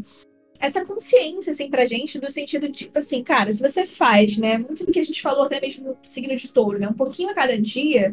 essa 0.58 0.84
consciência, 0.84 1.52
assim, 1.52 1.70
pra 1.70 1.86
gente, 1.86 2.18
do 2.18 2.30
sentido 2.30 2.66
de, 2.66 2.72
tipo 2.84 2.98
assim, 2.98 3.22
cara, 3.22 3.50
se 3.50 3.62
você 3.62 3.86
faz, 3.86 4.36
né, 4.36 4.58
muito 4.58 4.84
do 4.84 4.92
que 4.92 4.98
a 4.98 5.02
gente 5.02 5.22
falou 5.22 5.44
até 5.44 5.58
mesmo 5.58 5.88
no 5.88 5.96
signo 6.02 6.36
de 6.36 6.48
touro, 6.48 6.78
né, 6.78 6.86
um 6.86 6.92
pouquinho 6.92 7.30
a 7.30 7.34
cada 7.34 7.58
dia, 7.58 8.12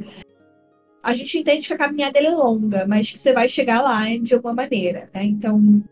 a 1.03 1.13
gente 1.13 1.37
entende 1.37 1.67
que 1.67 1.73
a 1.73 1.77
caminhada 1.77 2.17
é 2.17 2.29
longa, 2.29 2.87
mas 2.87 3.11
que 3.11 3.19
você 3.19 3.33
vai 3.33 3.49
chegar 3.49 3.81
lá 3.81 4.05
de 4.17 4.33
alguma 4.33 4.53
maneira, 4.53 5.09
né, 5.13 5.25
então 5.25 5.83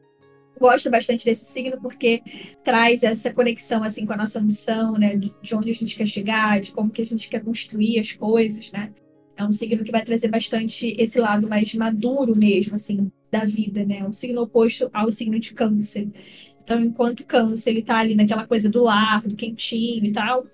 gosto 0.59 0.89
bastante 0.89 1.25
desse 1.25 1.45
signo 1.45 1.79
porque 1.81 2.21
traz 2.63 3.03
essa 3.03 3.31
conexão 3.33 3.83
assim 3.83 4.05
com 4.05 4.13
a 4.13 4.17
nossa 4.17 4.39
missão, 4.41 4.93
né, 4.97 5.15
de 5.15 5.55
onde 5.55 5.69
a 5.69 5.73
gente 5.73 5.95
quer 5.95 6.07
chegar, 6.07 6.59
de 6.59 6.71
como 6.71 6.89
que 6.89 7.01
a 7.01 7.05
gente 7.05 7.29
quer 7.29 7.43
construir 7.43 7.99
as 7.99 8.11
coisas, 8.11 8.71
né? 8.71 8.91
É 9.37 9.43
um 9.43 9.51
signo 9.51 9.83
que 9.83 9.91
vai 9.91 10.03
trazer 10.03 10.29
bastante 10.29 10.95
esse 10.97 11.19
lado 11.19 11.47
mais 11.49 11.73
maduro 11.75 12.37
mesmo, 12.37 12.75
assim, 12.75 13.11
da 13.29 13.43
vida, 13.43 13.85
né? 13.85 13.97
É 13.97 14.03
um 14.05 14.13
signo 14.13 14.41
oposto 14.41 14.89
ao 14.93 15.11
signo 15.11 15.37
de 15.37 15.53
câncer. 15.53 16.07
Então, 16.63 16.81
enquanto 16.81 17.25
câncer, 17.25 17.71
ele 17.71 17.83
tá 17.83 17.97
ali 17.97 18.15
naquela 18.15 18.47
coisa 18.47 18.69
do 18.69 18.83
lar, 18.83 19.21
do 19.23 19.35
quentinho 19.35 20.05
e 20.05 20.11
tal, 20.11 20.47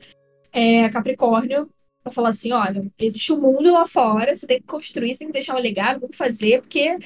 é, 0.51 0.89
Capricórnio 0.89 1.69
vai 2.03 2.13
falar 2.13 2.29
assim, 2.29 2.51
olha, 2.51 2.91
existe 2.99 3.31
um 3.31 3.39
mundo 3.39 3.71
lá 3.71 3.87
fora, 3.87 4.33
você 4.33 4.47
tem 4.47 4.59
que 4.59 4.67
construir, 4.67 5.13
você 5.13 5.19
tem 5.19 5.27
que 5.27 5.33
deixar 5.33 5.55
um 5.55 5.59
legado, 5.59 5.99
vamos 6.01 6.17
fazer, 6.17 6.61
porque 6.61 6.97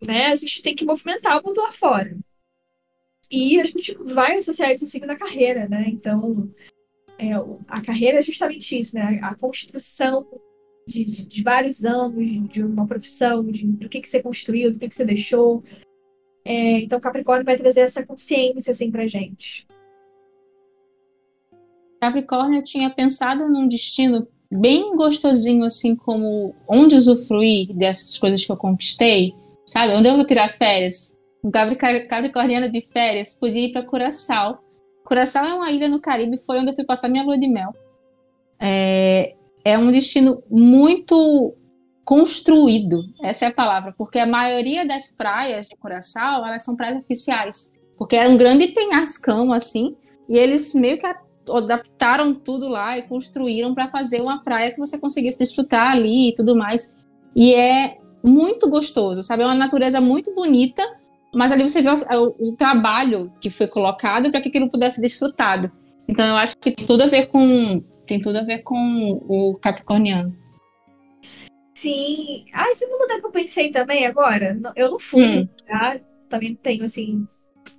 né, 0.00 0.26
a 0.26 0.36
gente 0.36 0.62
tem 0.62 0.74
que 0.74 0.84
movimentar 0.84 1.40
o 1.40 1.46
mundo 1.46 1.60
lá 1.60 1.72
fora. 1.72 2.16
E 3.30 3.60
a 3.60 3.64
gente 3.64 3.94
vai 3.94 4.36
associar 4.36 4.70
esse 4.70 4.86
signo 4.86 5.06
na 5.06 5.16
carreira, 5.16 5.66
né? 5.66 5.86
Então, 5.88 6.52
é, 7.18 7.32
a 7.66 7.80
carreira 7.80 8.18
é 8.18 8.22
justamente 8.22 8.78
isso, 8.78 8.94
né? 8.94 9.20
A 9.22 9.34
construção 9.34 10.26
de, 10.86 11.04
de, 11.04 11.26
de 11.26 11.42
vários 11.42 11.84
anos 11.84 12.48
de 12.48 12.62
uma 12.62 12.86
profissão, 12.86 13.44
de, 13.44 13.66
do 13.66 13.88
que, 13.88 14.00
que 14.00 14.08
você 14.08 14.22
construiu, 14.22 14.72
do 14.72 14.78
que, 14.78 14.88
que 14.88 14.94
você 14.94 15.04
deixou. 15.04 15.62
É, 16.44 16.80
então, 16.80 17.00
Capricórnio 17.00 17.44
vai 17.44 17.56
trazer 17.56 17.80
essa 17.80 18.04
consciência 18.04 18.70
assim 18.70 18.90
pra 18.90 19.06
gente. 19.06 19.66
Capricórnio 22.00 22.62
tinha 22.62 22.90
pensado 22.90 23.48
num 23.48 23.66
destino 23.66 24.28
bem 24.50 24.94
gostosinho, 24.94 25.64
assim, 25.64 25.96
como 25.96 26.54
onde 26.68 26.96
usufruir 26.96 27.72
dessas 27.72 28.18
coisas 28.18 28.44
que 28.44 28.52
eu 28.52 28.56
conquistei, 28.56 29.34
sabe? 29.72 29.94
Onde 29.94 30.08
eu 30.08 30.16
vou 30.16 30.26
tirar 30.26 30.48
férias? 30.48 31.18
Um 31.42 31.50
capricorniano 31.50 32.70
de 32.70 32.80
férias 32.82 33.32
podia 33.32 33.66
ir 33.66 33.72
para 33.72 33.82
Curaçao. 33.82 34.58
Curaçao 35.04 35.46
é 35.46 35.54
uma 35.54 35.70
ilha 35.70 35.88
no 35.88 36.00
Caribe, 36.00 36.36
foi 36.36 36.58
onde 36.58 36.70
eu 36.70 36.74
fui 36.74 36.84
passar 36.84 37.08
minha 37.08 37.24
lua 37.24 37.38
de 37.38 37.48
mel. 37.48 37.72
É, 38.60 39.34
é 39.64 39.78
um 39.78 39.90
destino 39.90 40.42
muito 40.50 41.54
construído, 42.04 43.04
essa 43.22 43.46
é 43.46 43.48
a 43.48 43.52
palavra, 43.52 43.94
porque 43.96 44.18
a 44.18 44.26
maioria 44.26 44.86
das 44.86 45.16
praias 45.16 45.68
de 45.68 45.76
Curaçao, 45.76 46.44
elas 46.44 46.64
são 46.64 46.76
praias 46.76 47.04
oficiais, 47.04 47.78
porque 47.96 48.16
era 48.16 48.28
um 48.28 48.36
grande 48.36 48.68
penhascão 48.68 49.52
assim, 49.52 49.96
e 50.28 50.36
eles 50.36 50.74
meio 50.74 50.98
que 50.98 51.06
adaptaram 51.48 52.34
tudo 52.34 52.68
lá 52.68 52.98
e 52.98 53.02
construíram 53.02 53.74
para 53.74 53.88
fazer 53.88 54.20
uma 54.20 54.42
praia 54.42 54.72
que 54.72 54.78
você 54.78 54.98
conseguisse 54.98 55.38
desfrutar 55.38 55.92
ali 55.92 56.28
e 56.28 56.34
tudo 56.34 56.54
mais. 56.54 56.94
E 57.34 57.54
é 57.54 57.98
muito 58.22 58.68
gostoso, 58.68 59.22
sabe? 59.22 59.42
É 59.42 59.46
uma 59.46 59.54
natureza 59.54 60.00
muito 60.00 60.34
bonita, 60.34 60.82
mas 61.34 61.52
ali 61.52 61.62
você 61.62 61.82
vê 61.82 61.88
o, 61.90 62.50
o 62.50 62.56
trabalho 62.56 63.32
que 63.40 63.50
foi 63.50 63.66
colocado 63.66 64.30
para 64.30 64.40
que 64.40 64.48
aquilo 64.48 64.70
pudesse 64.70 64.96
ser 64.96 65.02
desfrutado. 65.02 65.70
Então 66.08 66.26
eu 66.26 66.36
acho 66.36 66.56
que 66.56 66.70
tem 66.70 66.86
tudo 66.86 67.02
a 67.02 67.06
ver 67.06 67.26
com 67.26 67.82
tem 68.06 68.20
tudo 68.20 68.38
a 68.38 68.42
ver 68.42 68.62
com 68.62 69.20
o 69.28 69.56
capricorniano. 69.60 70.36
Sim. 71.74 72.44
Ah, 72.52 72.70
esse 72.70 72.86
mundo 72.86 73.06
que 73.06 73.26
eu 73.26 73.30
pensei 73.30 73.70
também 73.70 74.06
agora. 74.06 74.58
Eu 74.76 74.90
não 74.90 74.98
fui, 74.98 75.38
hum. 75.38 75.48
tá? 75.66 75.98
Também 76.28 76.54
tenho, 76.54 76.84
assim, 76.84 77.26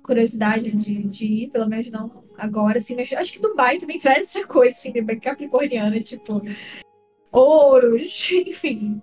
curiosidade 0.02 0.70
de, 0.72 1.02
de 1.04 1.26
ir, 1.26 1.50
pelo 1.50 1.68
menos 1.68 1.90
não 1.90 2.24
agora, 2.36 2.78
assim, 2.78 2.96
mas 2.96 3.12
acho 3.12 3.32
que 3.32 3.40
Dubai 3.40 3.78
também 3.78 3.98
traz 3.98 4.34
essa 4.34 4.46
coisa, 4.46 4.76
assim, 4.76 4.92
bem 5.02 5.20
capricorniana, 5.20 6.00
tipo, 6.00 6.42
ouros, 7.30 8.28
enfim. 8.46 9.00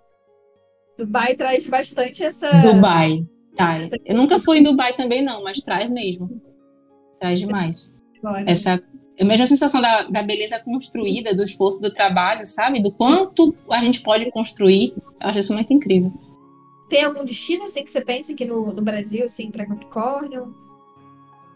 Dubai 0.98 1.36
traz 1.36 1.68
bastante 1.68 2.24
essa. 2.24 2.50
Dubai, 2.62 3.26
tá. 3.56 3.78
Essa... 3.78 3.98
Eu 4.06 4.16
nunca 4.16 4.40
fui 4.40 4.60
em 4.60 4.64
Dubai 4.64 4.94
também, 4.94 5.24
não, 5.24 5.44
mas 5.44 5.58
traz 5.64 5.90
mesmo. 5.90 6.30
Traz 7.20 7.40
demais. 7.40 7.98
Agora. 8.24 8.44
Essa 8.48 8.82
é 9.18 9.24
a 9.24 9.28
mesma 9.28 9.46
sensação 9.46 9.82
da, 9.82 10.04
da 10.04 10.24
beleza 10.24 10.60
construída, 10.60 11.36
do 11.36 11.44
esforço 11.44 11.82
do 11.82 11.92
trabalho, 11.92 12.42
sabe? 12.46 12.82
Do 12.82 12.92
quanto 12.92 13.54
a 13.70 13.82
gente 13.82 14.02
pode 14.02 14.30
construir. 14.32 14.94
Eu 15.20 15.28
acho 15.28 15.40
isso 15.40 15.54
muito 15.54 15.74
incrível. 15.74 16.12
Tem 16.90 17.04
algum 17.04 17.24
destino 17.24 17.64
assim 17.64 17.84
que 17.84 17.90
você 17.90 18.02
pensa 18.02 18.34
aqui 18.34 18.46
no, 18.46 18.74
no 18.74 18.82
Brasil, 18.82 19.24
assim, 19.24 19.50
para 19.50 19.66
Capricórnio? 19.66 20.54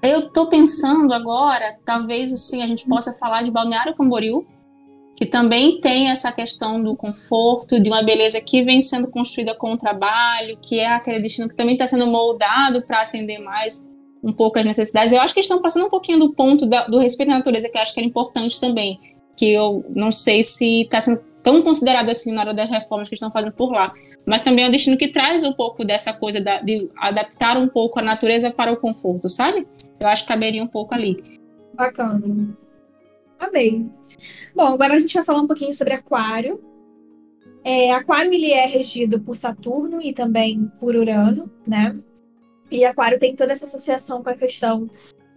Eu 0.01 0.29
tô 0.29 0.47
pensando 0.47 1.11
agora, 1.11 1.79
talvez 1.83 2.31
assim, 2.31 2.61
a 2.61 2.67
gente 2.67 2.87
possa 2.87 3.11
falar 3.13 3.41
de 3.41 3.51
Balneário 3.51 3.95
Camboriú, 3.95 4.45
que 5.15 5.25
também 5.25 5.79
tem 5.79 6.09
essa 6.09 6.31
questão 6.31 6.83
do 6.83 6.95
conforto, 6.95 7.79
de 7.79 7.89
uma 7.89 8.03
beleza 8.03 8.41
que 8.41 8.63
vem 8.63 8.81
sendo 8.81 9.07
construída 9.07 9.55
com 9.55 9.73
o 9.73 9.77
trabalho, 9.77 10.57
que 10.61 10.79
é 10.79 10.87
aquele 10.87 11.19
destino 11.19 11.47
que 11.47 11.55
também 11.55 11.75
está 11.75 11.87
sendo 11.87 12.05
moldado 12.05 12.81
para 12.85 13.01
atender 13.01 13.39
mais 13.39 13.89
um 14.21 14.33
pouco 14.33 14.59
as 14.59 14.65
necessidades. 14.65 15.13
Eu 15.13 15.21
acho 15.21 15.33
que 15.33 15.39
estão 15.39 15.61
passando 15.61 15.85
um 15.85 15.89
pouquinho 15.89 16.19
do 16.19 16.33
ponto 16.33 16.65
da, 16.65 16.87
do 16.87 16.97
respeito 16.97 17.31
à 17.31 17.35
natureza, 17.35 17.69
que 17.69 17.77
eu 17.77 17.81
acho 17.81 17.93
que 17.93 17.99
era 17.99 18.07
importante 18.07 18.59
também, 18.59 18.99
que 19.37 19.49
eu 19.49 19.85
não 19.89 20.11
sei 20.11 20.43
se 20.43 20.81
está 20.81 20.99
sendo 20.99 21.21
tão 21.41 21.61
considerado 21.61 22.09
assim 22.09 22.33
na 22.33 22.41
hora 22.41 22.53
das 22.53 22.69
reformas 22.69 23.07
que 23.07 23.13
estão 23.13 23.31
fazendo 23.31 23.53
por 23.53 23.71
lá. 23.71 23.93
Mas 24.25 24.43
também 24.43 24.65
é 24.65 24.67
um 24.67 24.71
destino 24.71 24.97
que 24.97 25.09
traz 25.09 25.43
um 25.43 25.53
pouco 25.53 25.85
dessa 25.85 26.11
coisa 26.11 26.41
da, 26.41 26.59
de 26.59 26.89
adaptar 26.97 27.57
um 27.57 27.67
pouco 27.67 27.99
a 27.99 28.01
natureza 28.01 28.49
para 28.49 28.73
o 28.73 28.77
conforto, 28.77 29.29
sabe? 29.29 29.67
Eu 29.99 30.07
acho 30.07 30.23
que 30.23 30.27
caberia 30.27 30.63
um 30.63 30.67
pouco 30.67 30.93
ali. 30.95 31.23
Bacana. 31.75 32.19
Amei. 33.39 33.85
Bom, 34.55 34.73
agora 34.73 34.95
a 34.95 34.99
gente 34.99 35.13
vai 35.13 35.23
falar 35.23 35.41
um 35.41 35.47
pouquinho 35.47 35.73
sobre 35.73 35.93
Aquário. 35.93 36.63
É, 37.63 37.91
aquário 37.91 38.31
ele 38.31 38.51
é 38.51 38.65
regido 38.67 39.19
por 39.19 39.35
Saturno 39.35 39.99
e 40.01 40.13
também 40.13 40.71
por 40.79 40.95
Urano, 40.95 41.51
né? 41.67 41.97
E 42.69 42.85
Aquário 42.85 43.17
tem 43.17 43.35
toda 43.35 43.53
essa 43.53 43.65
associação 43.65 44.23
com 44.23 44.29
a 44.29 44.35
questão 44.35 44.87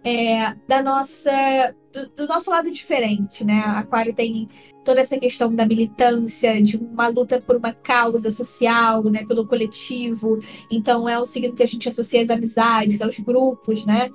é, 0.03 0.53
da 0.67 0.83
nossa 0.83 1.75
do, 1.91 2.09
do, 2.09 2.27
nosso 2.27 2.51
lado 2.51 2.69
diferente, 2.69 3.43
né? 3.43 3.59
Aquário 3.65 4.13
tem 4.13 4.47
toda 4.89 5.01
essa 5.01 5.19
questão 5.19 5.53
da 5.53 5.67
militância, 5.67 6.59
de 6.63 6.75
uma 6.75 7.07
luta 7.09 7.39
por 7.39 7.55
uma 7.55 7.71
causa 7.71 8.31
social, 8.31 9.03
né? 9.03 9.23
Pelo 9.23 9.45
coletivo. 9.45 10.39
Então 10.71 11.07
é 11.07 11.21
um 11.21 11.27
signo 11.27 11.53
que 11.53 11.61
a 11.61 11.67
gente 11.67 11.87
associa 11.87 12.23
às 12.23 12.31
amizades, 12.31 12.99
aos 12.99 13.19
grupos, 13.19 13.85
né? 13.85 14.09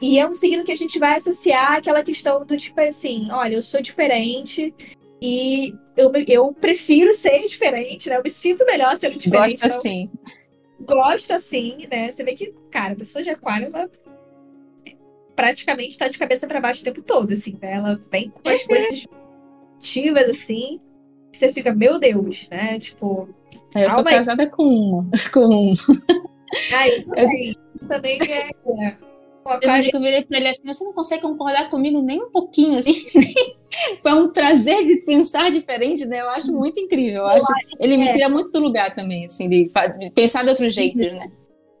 E 0.00 0.20
é 0.20 0.28
um 0.28 0.32
signo 0.36 0.62
que 0.62 0.70
a 0.70 0.76
gente 0.76 0.96
vai 0.96 1.16
associar 1.16 1.72
aquela 1.72 2.04
questão 2.04 2.46
do 2.46 2.56
tipo 2.56 2.80
assim, 2.80 3.32
olha, 3.32 3.56
eu 3.56 3.62
sou 3.64 3.82
diferente 3.82 4.72
e 5.20 5.74
eu, 5.96 6.12
eu 6.28 6.52
prefiro 6.52 7.12
ser 7.12 7.40
diferente, 7.40 8.08
né? 8.08 8.18
Eu 8.18 8.22
me 8.22 8.30
sinto 8.30 8.64
melhor 8.64 8.96
sendo 8.96 9.18
diferente. 9.18 9.54
Gosto 9.54 9.66
assim. 9.66 10.08
Então, 10.80 10.96
gosto 10.96 11.32
assim, 11.32 11.78
né? 11.90 12.12
Você 12.12 12.22
vê 12.22 12.34
que, 12.34 12.54
cara, 12.70 12.92
a 12.92 12.96
pessoa 12.96 13.24
de 13.24 13.30
aquário, 13.30 13.66
ela 13.66 13.90
praticamente 15.34 15.98
tá 15.98 16.06
de 16.06 16.16
cabeça 16.16 16.46
para 16.46 16.60
baixo 16.60 16.82
o 16.82 16.84
tempo 16.84 17.02
todo, 17.02 17.32
assim, 17.32 17.58
né? 17.60 17.72
Ela 17.72 18.00
vem 18.08 18.30
com 18.30 18.48
as 18.48 18.62
coisas 18.62 19.08
ativas, 19.82 20.30
assim, 20.30 20.80
e 21.32 21.36
você 21.36 21.52
fica, 21.52 21.74
meu 21.74 21.98
Deus, 21.98 22.48
né? 22.48 22.78
Tipo. 22.78 23.28
Eu 23.74 23.90
sou 23.90 24.04
casada 24.04 24.48
com 24.48 24.62
uma. 24.62 25.10
Com 25.32 25.70
um. 25.70 25.72
Aí, 26.74 27.04
também, 27.04 27.56
eu... 27.80 27.88
também 27.88 28.18
é. 28.20 28.50
é 28.86 28.96
eu, 29.92 30.00
virei 30.00 30.24
pra 30.24 30.38
ele 30.38 30.48
assim, 30.48 30.62
você 30.64 30.84
não 30.84 30.92
consegue 30.92 31.22
concordar 31.22 31.68
comigo 31.68 32.00
nem 32.00 32.22
um 32.22 32.30
pouquinho, 32.30 32.78
assim, 32.78 32.94
foi 34.00 34.12
um 34.12 34.30
prazer 34.30 34.86
de 34.86 35.00
pensar 35.04 35.50
diferente, 35.50 36.04
né? 36.04 36.20
Eu 36.20 36.28
acho 36.28 36.52
muito 36.52 36.78
incrível. 36.78 37.22
Eu 37.22 37.26
acho, 37.26 37.46
ele 37.80 37.96
me 37.96 38.08
é. 38.08 38.12
tira 38.12 38.28
muito 38.28 38.52
do 38.52 38.60
lugar 38.60 38.94
também, 38.94 39.26
assim, 39.26 39.48
de, 39.48 39.64
de 39.64 40.10
pensar 40.10 40.44
de 40.44 40.50
outro 40.50 40.68
jeito, 40.68 40.98
né? 40.98 41.32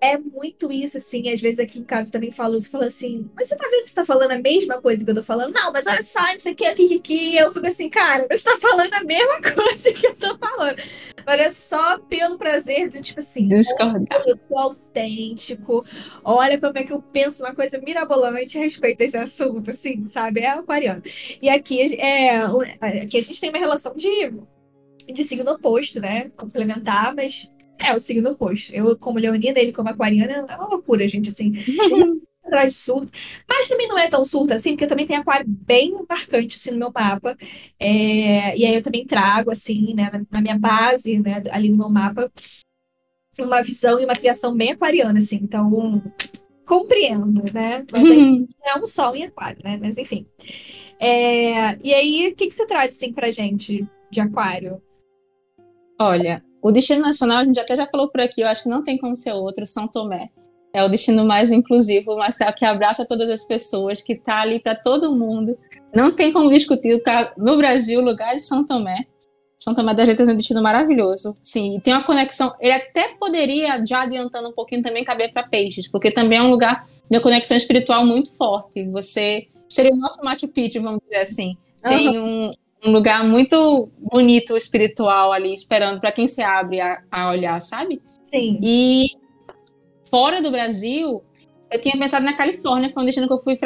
É 0.02 0.18
muito 0.18 0.72
isso, 0.72 0.96
assim, 0.96 1.30
às 1.30 1.40
vezes 1.40 1.60
aqui 1.60 1.78
em 1.78 1.84
casa 1.84 2.10
também 2.10 2.32
falo, 2.32 2.60
você 2.60 2.68
fala 2.68 2.86
assim, 2.86 3.30
mas 3.36 3.46
você 3.46 3.56
tá 3.56 3.68
vendo 3.70 3.84
que 3.84 3.90
você 3.90 3.94
tá 3.94 4.04
falando 4.04 4.32
a 4.32 4.38
mesma 4.38 4.82
coisa 4.82 5.04
que 5.04 5.08
eu 5.08 5.14
tô 5.14 5.22
falando? 5.22 5.54
Não, 5.54 5.72
mas 5.72 5.86
olha 5.86 6.02
só, 6.02 6.34
isso 6.34 6.48
aqui, 6.48 6.66
aqui, 6.66 6.96
aqui, 6.96 7.36
eu 7.36 7.52
fico 7.52 7.64
assim, 7.68 7.88
cara, 7.88 8.26
você 8.28 8.42
tá 8.42 8.58
falando 8.58 8.92
a 8.92 9.04
mesma 9.04 9.40
coisa 9.54 9.92
que 9.92 10.04
eu 10.04 10.14
tô 10.14 10.36
falando. 10.38 10.76
Mas 11.24 11.40
é 11.40 11.50
só 11.50 11.98
pelo 11.98 12.36
prazer 12.36 12.88
de, 12.88 13.00
tipo 13.00 13.20
assim, 13.20 13.46
Discordar. 13.46 14.24
eu 14.26 14.36
sou 14.48 14.58
autêntico, 14.58 15.86
olha 16.24 16.58
como 16.58 16.76
é 16.76 16.82
que 16.82 16.92
eu 16.92 17.00
penso 17.00 17.44
uma 17.44 17.54
coisa 17.54 17.78
mirabolante 17.78 18.58
a 18.58 18.60
respeito 18.60 18.98
desse 18.98 19.16
assunto, 19.16 19.70
assim, 19.70 20.04
sabe? 20.08 20.40
É 20.40 20.48
aquariano. 20.48 21.02
E 21.40 21.48
aqui, 21.48 21.94
é, 21.94 22.40
aqui 23.02 23.18
a 23.18 23.22
gente 23.22 23.40
tem 23.40 23.50
uma 23.50 23.58
relação 23.58 23.94
de 23.94 24.32
de 25.12 25.24
signo 25.24 25.50
oposto, 25.50 26.00
né? 26.00 26.30
Complementar, 26.36 27.12
mas 27.12 27.50
é, 27.82 27.94
o 27.94 28.00
signo 28.00 28.30
oposto. 28.30 28.74
Eu, 28.74 28.96
como 28.96 29.18
leonina, 29.18 29.58
ele 29.58 29.72
como 29.72 29.88
aquariana, 29.88 30.46
é 30.48 30.56
uma 30.56 30.68
loucura, 30.68 31.06
gente, 31.08 31.28
assim. 31.28 31.52
atrás 32.44 32.72
de 32.72 32.78
surto. 32.78 33.12
Mas 33.48 33.68
também 33.68 33.88
não 33.88 33.98
é 33.98 34.08
tão 34.08 34.24
surto 34.24 34.52
assim, 34.52 34.70
porque 34.70 34.84
eu 34.84 34.88
também 34.88 35.06
tenho 35.06 35.20
aquário 35.20 35.46
bem 35.48 35.94
marcante 36.08 36.56
assim, 36.56 36.70
no 36.72 36.78
meu 36.78 36.92
mapa. 36.94 37.36
É, 37.78 38.56
e 38.56 38.66
aí 38.66 38.74
eu 38.74 38.82
também 38.82 39.06
trago, 39.06 39.50
assim, 39.50 39.94
né, 39.94 40.10
na, 40.12 40.26
na 40.30 40.40
minha 40.40 40.58
base, 40.58 41.18
né, 41.18 41.42
ali 41.50 41.70
no 41.70 41.78
meu 41.78 41.88
mapa, 41.88 42.30
uma 43.38 43.62
visão 43.62 43.98
e 43.98 44.04
uma 44.04 44.14
criação 44.14 44.54
bem 44.54 44.72
aquariana, 44.72 45.18
assim. 45.18 45.40
Então, 45.42 46.02
compreendo, 46.66 47.42
né? 47.52 47.84
Mas 47.90 48.04
aí, 48.04 48.46
é 48.64 48.78
um 48.78 48.86
sol 48.86 49.16
em 49.16 49.24
aquário, 49.24 49.60
né? 49.64 49.78
Mas 49.80 49.96
enfim. 49.98 50.26
É, 50.98 51.76
e 51.82 51.94
aí, 51.94 52.28
o 52.28 52.36
que, 52.36 52.46
que 52.46 52.54
você 52.54 52.66
traz, 52.66 52.92
assim, 52.92 53.12
pra 53.12 53.30
gente 53.30 53.88
de 54.10 54.20
aquário? 54.20 54.80
Olha, 55.98 56.44
o 56.62 56.70
destino 56.70 57.02
nacional, 57.02 57.38
a 57.38 57.44
gente 57.44 57.58
até 57.58 57.76
já 57.76 57.86
falou 57.86 58.08
por 58.08 58.20
aqui, 58.20 58.40
eu 58.40 58.48
acho 58.48 58.62
que 58.62 58.68
não 58.68 58.82
tem 58.82 58.96
como 58.96 59.16
ser 59.16 59.32
outro, 59.32 59.66
São 59.66 59.88
Tomé. 59.88 60.30
É 60.72 60.82
o 60.82 60.88
destino 60.88 61.24
mais 61.24 61.50
inclusivo, 61.50 62.16
mas 62.16 62.40
é 62.40 62.50
que 62.52 62.64
abraça 62.64 63.04
todas 63.04 63.28
as 63.28 63.42
pessoas, 63.42 64.00
que 64.00 64.14
está 64.14 64.40
ali 64.40 64.60
para 64.60 64.74
todo 64.74 65.14
mundo. 65.14 65.58
Não 65.94 66.14
tem 66.14 66.32
como 66.32 66.48
discutir. 66.48 67.02
No 67.36 67.56
Brasil, 67.58 68.00
o 68.00 68.04
lugar 68.04 68.34
de 68.34 68.42
São 68.42 68.64
Tomé. 68.64 69.04
São 69.58 69.74
Tomé 69.74 69.92
das 69.92 70.08
Letras 70.08 70.28
é 70.28 70.32
um 70.32 70.36
destino 70.36 70.62
maravilhoso. 70.62 71.34
Sim, 71.42 71.76
e 71.76 71.80
tem 71.80 71.92
uma 71.92 72.04
conexão. 72.04 72.54
Ele 72.58 72.72
até 72.72 73.14
poderia, 73.16 73.84
já 73.84 74.02
adiantando 74.02 74.48
um 74.48 74.52
pouquinho, 74.52 74.82
também 74.82 75.04
caber 75.04 75.32
para 75.32 75.42
peixes, 75.42 75.90
porque 75.90 76.10
também 76.10 76.38
é 76.38 76.42
um 76.42 76.50
lugar 76.50 76.88
de 77.10 77.16
uma 77.16 77.22
conexão 77.22 77.56
espiritual 77.56 78.06
muito 78.06 78.34
forte. 78.34 78.88
Você 78.88 79.48
seria 79.68 79.92
o 79.92 79.96
nosso 79.96 80.24
Machu 80.24 80.48
Picchu, 80.48 80.80
vamos 80.80 81.00
dizer 81.02 81.18
assim. 81.18 81.56
Tem 81.82 82.18
um, 82.18 82.50
um 82.84 82.90
lugar 82.90 83.24
muito 83.24 83.88
bonito, 83.98 84.56
espiritual 84.56 85.32
ali, 85.32 85.52
esperando 85.52 86.00
para 86.00 86.12
quem 86.12 86.26
se 86.26 86.42
abre 86.42 86.80
a, 86.80 87.00
a, 87.10 87.30
olhar, 87.30 87.60
sabe? 87.60 88.02
Sim. 88.24 88.58
E 88.62 89.06
fora 90.10 90.42
do 90.42 90.50
Brasil, 90.50 91.22
eu 91.70 91.80
tinha 91.80 91.96
pensado 91.96 92.24
na 92.24 92.32
Califórnia, 92.32 92.90
foi 92.90 93.02
um 93.02 93.06
destino 93.06 93.28
que 93.28 93.32
eu 93.32 93.38
fui 93.38 93.56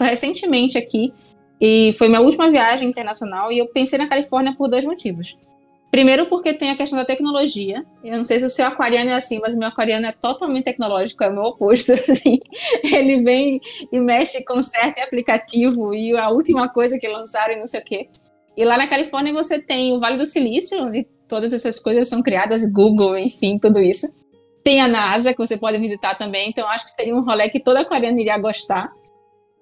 recentemente 0.00 0.76
aqui, 0.76 1.12
e 1.60 1.92
foi 1.98 2.08
minha 2.08 2.20
última 2.20 2.50
viagem 2.50 2.88
internacional, 2.88 3.52
e 3.52 3.58
eu 3.58 3.68
pensei 3.68 3.98
na 3.98 4.08
Califórnia 4.08 4.54
por 4.56 4.68
dois 4.68 4.84
motivos. 4.84 5.36
Primeiro, 5.90 6.26
porque 6.26 6.52
tem 6.52 6.70
a 6.70 6.76
questão 6.76 6.98
da 6.98 7.04
tecnologia. 7.04 7.82
Eu 8.04 8.18
não 8.18 8.22
sei 8.22 8.38
se 8.38 8.44
o 8.44 8.50
seu 8.50 8.66
aquariano 8.66 9.10
é 9.10 9.14
assim, 9.14 9.40
mas 9.40 9.54
o 9.54 9.58
meu 9.58 9.68
aquariano 9.68 10.06
é 10.06 10.12
totalmente 10.12 10.64
tecnológico, 10.64 11.24
é 11.24 11.30
o 11.30 11.32
meu 11.32 11.44
oposto. 11.44 11.92
Assim. 11.96 12.38
Ele 12.84 13.18
vem 13.18 13.58
e 13.90 13.98
mexe 13.98 14.44
com 14.44 14.60
certo 14.60 14.98
aplicativo 14.98 15.94
e 15.94 16.14
a 16.14 16.28
última 16.28 16.68
coisa 16.68 16.98
que 16.98 17.08
lançaram 17.08 17.54
e 17.54 17.58
não 17.58 17.66
sei 17.66 17.80
o 17.80 17.84
quê. 17.84 18.08
E 18.58 18.64
lá 18.64 18.76
na 18.76 18.88
Califórnia 18.88 19.32
você 19.32 19.60
tem 19.60 19.92
o 19.92 20.00
Vale 20.00 20.16
do 20.16 20.26
Silício, 20.26 20.82
onde 20.82 21.06
todas 21.28 21.52
essas 21.52 21.78
coisas 21.78 22.08
são 22.08 22.20
criadas, 22.20 22.68
Google, 22.68 23.16
enfim, 23.16 23.56
tudo 23.56 23.78
isso. 23.78 24.08
Tem 24.64 24.80
a 24.80 24.88
NASA, 24.88 25.32
que 25.32 25.38
você 25.38 25.56
pode 25.56 25.78
visitar 25.78 26.16
também, 26.18 26.48
então 26.48 26.66
acho 26.66 26.84
que 26.84 26.90
seria 26.90 27.14
um 27.14 27.22
rolê 27.22 27.48
que 27.48 27.60
toda 27.60 27.78
aquariana 27.78 28.20
iria 28.20 28.36
gostar. 28.36 28.90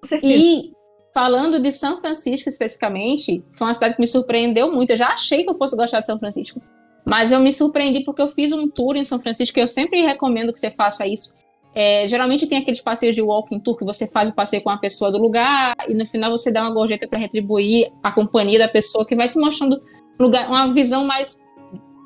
Com 0.01 0.07
certeza. 0.07 0.33
E 0.33 0.71
falando 1.13 1.59
de 1.59 1.71
São 1.71 1.99
Francisco 1.99 2.49
especificamente, 2.49 3.43
foi 3.51 3.67
uma 3.67 3.73
cidade 3.75 3.93
que 3.93 4.01
me 4.01 4.07
surpreendeu 4.07 4.73
muito. 4.73 4.89
Eu 4.89 4.97
já 4.97 5.09
achei 5.09 5.43
que 5.43 5.49
eu 5.51 5.55
fosse 5.59 5.77
gostar 5.77 5.99
de 5.99 6.07
São 6.07 6.17
Francisco, 6.17 6.59
mas 7.05 7.31
eu 7.31 7.39
me 7.39 7.53
surpreendi 7.53 8.03
porque 8.03 8.23
eu 8.23 8.27
fiz 8.27 8.51
um 8.51 8.67
tour 8.67 8.95
em 8.95 9.03
São 9.03 9.19
Francisco, 9.19 9.59
e 9.59 9.61
eu 9.61 9.67
sempre 9.67 10.01
recomendo 10.01 10.51
que 10.51 10.59
você 10.59 10.71
faça 10.71 11.05
isso. 11.05 11.35
É, 11.79 12.07
geralmente 12.07 12.47
tem 12.47 12.57
aqueles 12.57 12.81
passeios 12.81 13.15
de 13.15 13.21
walking 13.21 13.59
tour 13.59 13.77
que 13.77 13.85
você 13.85 14.07
faz 14.07 14.29
o 14.29 14.33
passeio 14.33 14.63
com 14.63 14.71
a 14.71 14.77
pessoa 14.77 15.11
do 15.11 15.19
lugar 15.19 15.75
e 15.87 15.93
no 15.93 16.07
final 16.07 16.31
você 16.31 16.51
dá 16.51 16.63
uma 16.63 16.73
gorjeta 16.73 17.07
para 17.07 17.19
retribuir 17.19 17.91
a 18.01 18.11
companhia 18.11 18.57
da 18.57 18.67
pessoa 18.67 19.05
que 19.05 19.15
vai 19.15 19.29
te 19.29 19.37
mostrando 19.37 19.79
lugar, 20.19 20.49
uma 20.49 20.73
visão 20.73 21.05
mais 21.05 21.45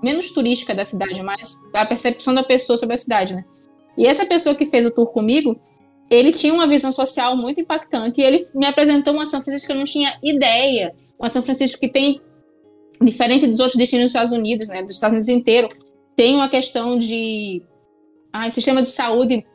menos 0.03 0.30
turística 0.31 0.76
da 0.76 0.84
cidade, 0.84 1.23
mais 1.23 1.61
a 1.73 1.85
percepção 1.85 2.34
da 2.34 2.43
pessoa 2.43 2.76
sobre 2.76 2.95
a 2.95 2.98
cidade, 2.98 3.34
né? 3.34 3.45
E 3.98 4.06
essa 4.06 4.26
pessoa 4.26 4.53
que 4.53 4.65
fez 4.65 4.85
o 4.85 4.91
tour 4.91 5.07
comigo, 5.07 5.57
ele 6.10 6.34
tinha 6.34 6.53
uma 6.53 6.68
visão 6.68 6.91
social 6.91 7.38
muito 7.38 7.61
impactante 7.61 8.19
e 8.19 8.26
ele 8.26 8.45
me 8.53 8.65
apresentou 8.65 9.14
uma 9.14 9.26
São 9.26 9.41
Francisco 9.41 9.68
que 9.68 9.72
eu 9.72 9.77
não 9.77 9.85
tinha 9.85 10.19
ideia, 10.22 10.93
uma 11.18 11.30
São 11.30 11.41
Francisco 11.41 11.80
que 11.80 11.88
tem 11.88 12.19
diferente 13.02 13.48
dos 13.48 13.61
outros 13.61 13.77
destinos 13.77 14.03
dos 14.03 14.11
Estados 14.11 14.34
Unidos, 14.34 14.68
né, 14.68 14.84
dos 14.84 14.95
Estados 14.95 15.14
Unidos 15.14 15.30
inteiro, 15.30 15.69
tem 16.14 16.35
uma 16.35 16.49
questão 16.49 16.99
de 16.99 17.61
ah, 18.34 18.49
sistema 18.49 18.81
de 18.81 18.89
saúde 18.89 19.45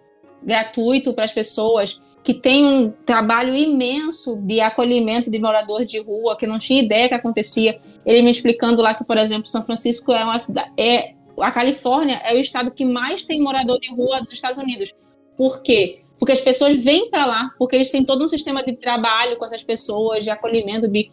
gratuito 0.47 1.13
para 1.13 1.25
as 1.25 1.33
pessoas, 1.33 2.03
que 2.23 2.33
tem 2.33 2.65
um 2.65 2.93
trabalho 3.05 3.55
imenso 3.55 4.37
de 4.37 4.61
acolhimento 4.61 5.31
de 5.31 5.39
moradores 5.39 5.91
de 5.91 6.01
rua, 6.01 6.37
que 6.37 6.47
não 6.47 6.59
tinha 6.59 6.83
ideia 6.83 7.09
que 7.09 7.15
acontecia. 7.15 7.81
Ele 8.05 8.23
me 8.23 8.31
explicando 8.31 8.81
lá 8.81 8.95
que, 8.95 9.05
por 9.05 9.19
exemplo, 9.19 9.49
São 9.49 9.63
Francisco 9.63 10.13
é 10.13 10.25
uma 10.25 10.39
cidade, 10.39 10.73
é 10.77 11.15
a 11.39 11.51
Califórnia 11.51 12.21
é 12.25 12.35
o 12.35 12.39
estado 12.39 12.71
que 12.71 12.85
mais 12.85 13.25
tem 13.25 13.43
morador 13.43 13.79
de 13.79 13.95
rua 13.95 14.21
dos 14.21 14.33
Estados 14.33 14.57
Unidos. 14.57 14.95
Por 15.37 15.61
quê? 15.63 16.01
Porque 16.19 16.33
as 16.33 16.41
pessoas 16.41 16.83
vêm 16.83 17.11
para 17.11 17.27
lá, 17.27 17.51
porque 17.59 17.77
eles 17.77 17.91
têm 17.91 18.03
todo 18.03 18.25
um 18.25 18.29
sistema 18.29 18.65
de 18.65 18.73
trabalho 18.73 19.37
com 19.37 19.45
essas 19.45 19.63
pessoas, 19.63 20.25
de 20.25 20.31
acolhimento, 20.31 20.89
de, 20.89 21.11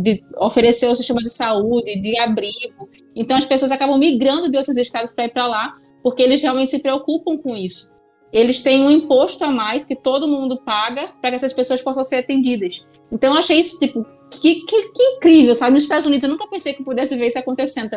de 0.00 0.24
oferecer 0.36 0.88
o 0.88 0.96
sistema 0.96 1.20
de 1.20 1.30
saúde, 1.30 2.00
de 2.00 2.18
abrigo. 2.18 2.90
Então 3.14 3.36
as 3.36 3.44
pessoas 3.44 3.70
acabam 3.70 3.98
migrando 3.98 4.50
de 4.50 4.58
outros 4.58 4.76
estados 4.76 5.12
para 5.12 5.26
ir 5.26 5.32
para 5.32 5.46
lá, 5.46 5.76
porque 6.02 6.22
eles 6.22 6.42
realmente 6.42 6.72
se 6.72 6.80
preocupam 6.80 7.38
com 7.38 7.56
isso 7.56 7.91
eles 8.32 8.60
têm 8.62 8.84
um 8.84 8.90
imposto 8.90 9.44
a 9.44 9.50
mais 9.50 9.84
que 9.84 9.94
todo 9.94 10.26
mundo 10.26 10.56
paga 10.56 11.12
para 11.20 11.30
que 11.30 11.36
essas 11.36 11.52
pessoas 11.52 11.82
possam 11.82 12.02
ser 12.02 12.16
atendidas. 12.16 12.86
Então 13.10 13.34
eu 13.34 13.38
achei 13.38 13.58
isso, 13.58 13.78
tipo, 13.78 14.06
que, 14.30 14.64
que, 14.64 14.88
que, 14.90 15.02
incrível, 15.02 15.54
sabe? 15.54 15.74
Nos 15.74 15.82
Estados 15.82 16.06
Unidos 16.06 16.24
eu 16.24 16.30
nunca 16.30 16.46
pensei 16.46 16.72
que 16.72 16.82
pudesse 16.82 17.14
ver 17.16 17.26
isso 17.26 17.38
acontecendo. 17.38 17.90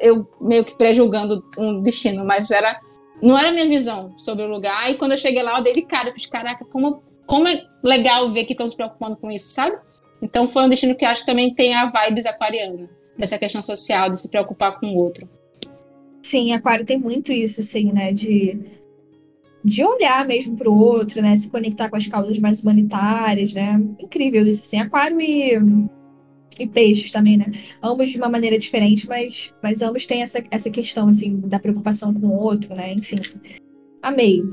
Eu 0.00 0.26
meio 0.40 0.64
que 0.64 0.76
pré-julgando 0.76 1.44
um 1.56 1.80
destino, 1.80 2.24
mas 2.24 2.50
era 2.50 2.80
não 3.22 3.38
era 3.38 3.48
a 3.48 3.52
minha 3.52 3.66
visão 3.66 4.12
sobre 4.16 4.44
o 4.44 4.48
lugar. 4.48 4.90
E 4.90 4.96
quando 4.96 5.12
eu 5.12 5.16
cheguei 5.16 5.42
lá, 5.42 5.58
eu 5.58 5.62
dei 5.62 5.72
de 5.72 5.82
cara, 5.82 6.08
eu 6.08 6.12
fiz, 6.12 6.26
caraca, 6.26 6.64
como, 6.64 7.02
como 7.26 7.48
é 7.48 7.64
legal 7.82 8.28
ver 8.28 8.44
que 8.44 8.52
estão 8.52 8.68
se 8.68 8.76
preocupando 8.76 9.16
com 9.16 9.30
isso, 9.30 9.48
sabe? 9.50 9.76
Então 10.20 10.46
foi 10.46 10.64
um 10.64 10.68
destino 10.68 10.94
que 10.94 11.04
acho 11.04 11.20
que 11.20 11.26
também 11.26 11.54
tem 11.54 11.74
a 11.74 11.86
vibes 11.88 12.26
aquariana, 12.26 12.88
dessa 13.16 13.38
questão 13.38 13.62
social, 13.62 14.10
de 14.10 14.18
se 14.18 14.28
preocupar 14.28 14.78
com 14.78 14.86
o 14.86 14.96
outro. 14.96 15.28
Sim, 16.22 16.52
aquário 16.52 16.84
tem 16.84 16.98
muito 16.98 17.32
isso, 17.32 17.60
assim, 17.60 17.92
né? 17.92 18.12
De 18.12 18.58
de 19.66 19.82
olhar 19.82 20.24
mesmo 20.24 20.56
para 20.56 20.70
o 20.70 20.78
outro, 20.78 21.20
né? 21.20 21.36
Se 21.36 21.50
conectar 21.50 21.88
com 21.88 21.96
as 21.96 22.06
causas 22.06 22.38
mais 22.38 22.62
humanitárias, 22.62 23.52
né? 23.52 23.82
Incrível 23.98 24.46
isso, 24.46 24.62
assim. 24.62 24.78
Aquário 24.78 25.20
e, 25.20 25.58
e 26.60 26.66
peixes 26.68 27.10
também, 27.10 27.36
né? 27.36 27.46
Ambos 27.82 28.10
de 28.10 28.16
uma 28.16 28.28
maneira 28.28 28.56
diferente, 28.60 29.08
mas, 29.08 29.52
mas 29.60 29.82
ambos 29.82 30.06
têm 30.06 30.22
essa, 30.22 30.40
essa 30.52 30.70
questão, 30.70 31.08
assim, 31.08 31.40
da 31.40 31.58
preocupação 31.58 32.14
com 32.14 32.28
o 32.28 32.38
outro, 32.38 32.76
né? 32.76 32.92
Enfim. 32.92 33.20
Amei. 34.00 34.44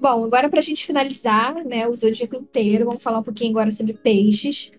Bom, 0.00 0.24
agora 0.24 0.48
para 0.48 0.60
a 0.60 0.62
gente 0.62 0.86
finalizar, 0.86 1.62
né, 1.66 1.86
o 1.86 1.94
zodíaco 1.94 2.34
inteiro, 2.34 2.86
vamos 2.86 3.02
falar 3.02 3.18
um 3.18 3.22
pouquinho 3.22 3.50
agora 3.50 3.70
sobre 3.70 3.92
peixes. 3.92 4.72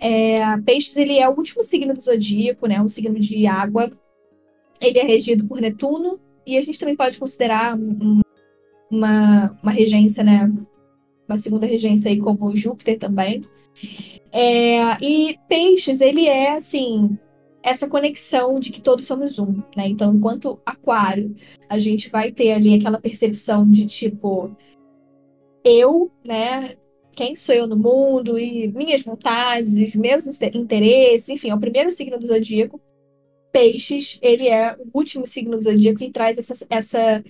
É, 0.00 0.58
peixes, 0.62 0.96
ele 0.96 1.16
é 1.16 1.28
o 1.28 1.36
último 1.36 1.62
signo 1.62 1.94
do 1.94 2.00
zodíaco, 2.00 2.66
né? 2.66 2.82
Um 2.82 2.88
signo 2.88 3.20
de 3.20 3.46
água. 3.46 3.88
Ele 4.80 4.98
é 4.98 5.04
regido 5.04 5.46
por 5.46 5.60
Netuno, 5.60 6.18
e 6.44 6.56
a 6.56 6.60
gente 6.60 6.78
também 6.78 6.96
pode 6.96 7.18
considerar 7.18 7.76
um, 7.76 8.20
uma, 8.90 9.56
uma 9.62 9.72
regência, 9.72 10.22
né? 10.22 10.52
Uma 11.28 11.36
segunda 11.36 11.66
regência 11.66 12.10
aí 12.10 12.18
como 12.18 12.54
Júpiter 12.56 12.98
também. 12.98 13.42
É, 14.32 15.02
e 15.02 15.38
Peixes, 15.48 16.00
ele 16.00 16.26
é 16.26 16.52
assim, 16.52 17.18
essa 17.62 17.88
conexão 17.88 18.60
de 18.60 18.70
que 18.70 18.80
todos 18.80 19.06
somos 19.06 19.38
um, 19.38 19.62
né? 19.76 19.88
Então, 19.88 20.14
enquanto 20.14 20.60
Aquário, 20.64 21.34
a 21.68 21.78
gente 21.78 22.08
vai 22.08 22.30
ter 22.30 22.52
ali 22.52 22.74
aquela 22.74 23.00
percepção 23.00 23.68
de 23.68 23.86
tipo, 23.86 24.56
eu, 25.64 26.10
né? 26.24 26.76
Quem 27.12 27.34
sou 27.34 27.54
eu 27.54 27.66
no 27.66 27.76
mundo 27.76 28.38
e 28.38 28.68
minhas 28.68 29.02
vontades, 29.02 29.78
os 29.78 29.96
meus 29.96 30.26
interesses, 30.54 31.28
enfim, 31.28 31.48
é 31.50 31.54
o 31.54 31.60
primeiro 31.60 31.90
signo 31.90 32.18
do 32.18 32.26
zodíaco. 32.26 32.80
Peixes, 33.52 34.18
ele 34.22 34.48
é 34.48 34.76
o 34.76 34.90
último 34.92 35.26
signo 35.26 35.52
do 35.52 35.60
zodíaco 35.60 36.04
e 36.04 36.12
traz 36.12 36.38
essa, 36.38 36.66
essa 36.68 37.24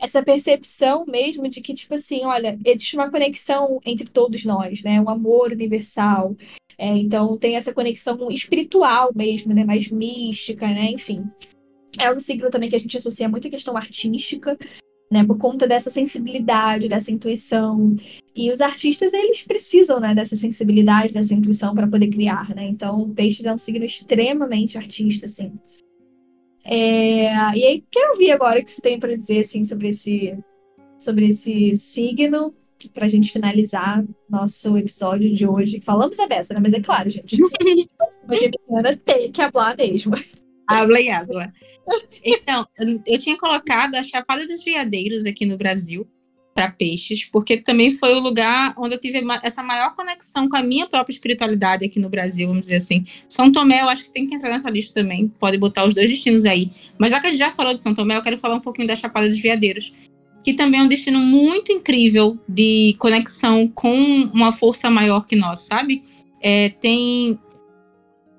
essa 0.00 0.22
percepção 0.22 1.04
mesmo 1.06 1.46
de 1.48 1.60
que, 1.60 1.74
tipo 1.74 1.94
assim, 1.94 2.24
olha, 2.24 2.58
existe 2.64 2.96
uma 2.96 3.10
conexão 3.10 3.80
entre 3.84 4.08
todos 4.08 4.44
nós, 4.44 4.82
né? 4.82 5.00
Um 5.00 5.10
amor 5.10 5.52
universal. 5.52 6.34
É, 6.78 6.88
então 6.88 7.36
tem 7.36 7.56
essa 7.56 7.74
conexão 7.74 8.30
espiritual 8.30 9.10
mesmo, 9.14 9.52
né? 9.52 9.62
Mais 9.62 9.90
mística, 9.90 10.66
né? 10.66 10.90
Enfim. 10.90 11.24
É 11.98 12.10
um 12.10 12.18
signo 12.18 12.50
também 12.50 12.70
que 12.70 12.76
a 12.76 12.80
gente 12.80 12.96
associa 12.96 13.28
muito 13.28 13.46
à 13.46 13.50
questão 13.50 13.76
artística, 13.76 14.56
né? 15.12 15.22
Por 15.22 15.36
conta 15.36 15.68
dessa 15.68 15.90
sensibilidade, 15.90 16.88
dessa 16.88 17.12
intuição. 17.12 17.94
E 18.34 18.50
os 18.50 18.62
artistas, 18.62 19.12
eles 19.12 19.42
precisam, 19.42 20.00
né? 20.00 20.14
Dessa 20.14 20.34
sensibilidade, 20.34 21.12
dessa 21.12 21.34
intuição 21.34 21.74
para 21.74 21.86
poder 21.86 22.08
criar, 22.08 22.54
né? 22.54 22.64
Então, 22.64 23.02
o 23.02 23.08
peixe 23.10 23.46
é 23.46 23.52
um 23.52 23.58
signo 23.58 23.84
extremamente 23.84 24.78
artista, 24.78 25.26
assim. 25.26 25.52
É, 26.64 27.32
e 27.56 27.64
aí, 27.64 27.84
quero 27.90 28.12
ouvir 28.12 28.30
agora 28.32 28.60
o 28.60 28.64
que 28.64 28.70
você 28.70 28.80
tem 28.80 28.98
para 28.98 29.16
dizer 29.16 29.40
assim, 29.40 29.64
sobre, 29.64 29.88
esse, 29.88 30.38
sobre 30.98 31.28
esse 31.28 31.76
signo, 31.76 32.54
para 32.94 33.04
a 33.04 33.08
gente 33.08 33.32
finalizar 33.32 34.04
nosso 34.28 34.76
episódio 34.76 35.30
de 35.30 35.46
hoje. 35.46 35.80
Falamos 35.80 36.18
a 36.18 36.26
beça, 36.26 36.54
né? 36.54 36.60
Mas 36.62 36.72
é 36.72 36.80
claro, 36.80 37.10
gente. 37.10 37.36
A 38.28 38.34
Geminiana 38.34 38.96
tem 38.96 39.30
que 39.30 39.50
falar 39.50 39.76
mesmo. 39.76 40.14
Habla 40.66 41.00
e 41.00 41.10
habla. 41.10 41.52
Então, 42.24 42.66
eu 43.06 43.18
tinha 43.18 43.36
colocado 43.36 43.96
a 43.96 44.02
Chapada 44.02 44.46
dos 44.46 44.62
Veadeiros 44.62 45.26
aqui 45.26 45.44
no 45.44 45.56
Brasil, 45.56 46.08
para 46.54 46.70
peixes, 46.70 47.24
porque 47.24 47.56
também 47.56 47.90
foi 47.90 48.14
o 48.14 48.20
lugar 48.20 48.74
onde 48.76 48.94
eu 48.94 48.98
tive 48.98 49.22
essa 49.42 49.62
maior 49.62 49.94
conexão 49.94 50.48
com 50.48 50.56
a 50.56 50.62
minha 50.62 50.86
própria 50.88 51.12
espiritualidade 51.12 51.86
aqui 51.86 51.98
no 51.98 52.08
Brasil, 52.08 52.48
vamos 52.48 52.62
dizer 52.62 52.76
assim. 52.76 53.04
São 53.28 53.50
Tomé, 53.52 53.82
eu 53.82 53.88
acho 53.88 54.04
que 54.04 54.10
tem 54.10 54.26
que 54.26 54.34
entrar 54.34 54.50
nessa 54.50 54.68
lista 54.68 55.00
também, 55.00 55.28
pode 55.38 55.56
botar 55.58 55.86
os 55.86 55.94
dois 55.94 56.10
destinos 56.10 56.44
aí. 56.44 56.70
Mas 56.98 57.10
já 57.10 57.20
que 57.20 57.26
a 57.28 57.30
gente 57.30 57.38
já 57.38 57.52
falou 57.52 57.72
de 57.72 57.80
São 57.80 57.94
Tomé, 57.94 58.16
eu 58.16 58.22
quero 58.22 58.36
falar 58.36 58.56
um 58.56 58.60
pouquinho 58.60 58.88
da 58.88 58.96
Chapada 58.96 59.28
dos 59.28 59.38
Veadeiros, 59.38 59.92
que 60.42 60.54
também 60.54 60.80
é 60.80 60.82
um 60.82 60.88
destino 60.88 61.20
muito 61.20 61.70
incrível 61.70 62.38
de 62.48 62.96
conexão 62.98 63.68
com 63.68 63.94
uma 64.34 64.50
força 64.50 64.90
maior 64.90 65.26
que 65.26 65.36
nós, 65.36 65.60
sabe? 65.60 66.00
É, 66.42 66.70
tem 66.70 67.38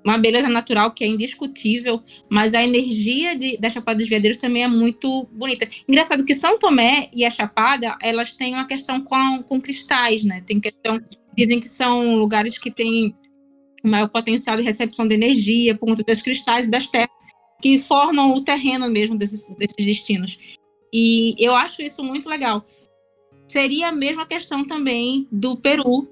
uma 0.03 0.17
beleza 0.17 0.49
natural 0.49 0.91
que 0.91 1.03
é 1.03 1.07
indiscutível, 1.07 2.01
mas 2.29 2.53
a 2.53 2.63
energia 2.63 3.35
de, 3.35 3.57
da 3.57 3.69
Chapada 3.69 3.99
dos 3.99 4.09
Veadeiros 4.09 4.39
também 4.39 4.63
é 4.63 4.67
muito 4.67 5.27
bonita. 5.31 5.67
Engraçado 5.87 6.25
que 6.25 6.33
São 6.33 6.57
Tomé 6.57 7.09
e 7.13 7.23
a 7.23 7.29
Chapada, 7.29 7.95
elas 8.01 8.33
têm 8.33 8.53
uma 8.53 8.65
questão 8.65 9.01
com, 9.01 9.43
com 9.43 9.61
cristais, 9.61 10.23
né? 10.23 10.41
Tem 10.45 10.59
questão, 10.59 10.99
dizem 11.35 11.59
que 11.59 11.69
são 11.69 12.15
lugares 12.15 12.57
que 12.57 12.71
têm 12.71 13.15
maior 13.83 14.09
potencial 14.09 14.57
de 14.57 14.63
recepção 14.63 15.07
de 15.07 15.15
energia 15.15 15.75
por 15.75 15.87
conta 15.87 16.03
dos 16.03 16.21
cristais 16.21 16.67
das 16.67 16.89
terras 16.89 17.09
que 17.61 17.77
formam 17.77 18.33
o 18.33 18.41
terreno 18.41 18.89
mesmo 18.89 19.15
desses, 19.17 19.47
desses 19.55 19.85
destinos. 19.85 20.37
E 20.91 21.35
eu 21.37 21.55
acho 21.55 21.81
isso 21.81 22.03
muito 22.03 22.27
legal. 22.27 22.65
Seria 23.47 23.89
a 23.89 23.91
mesma 23.91 24.25
questão 24.25 24.65
também 24.65 25.27
do 25.31 25.55
Peru, 25.55 26.07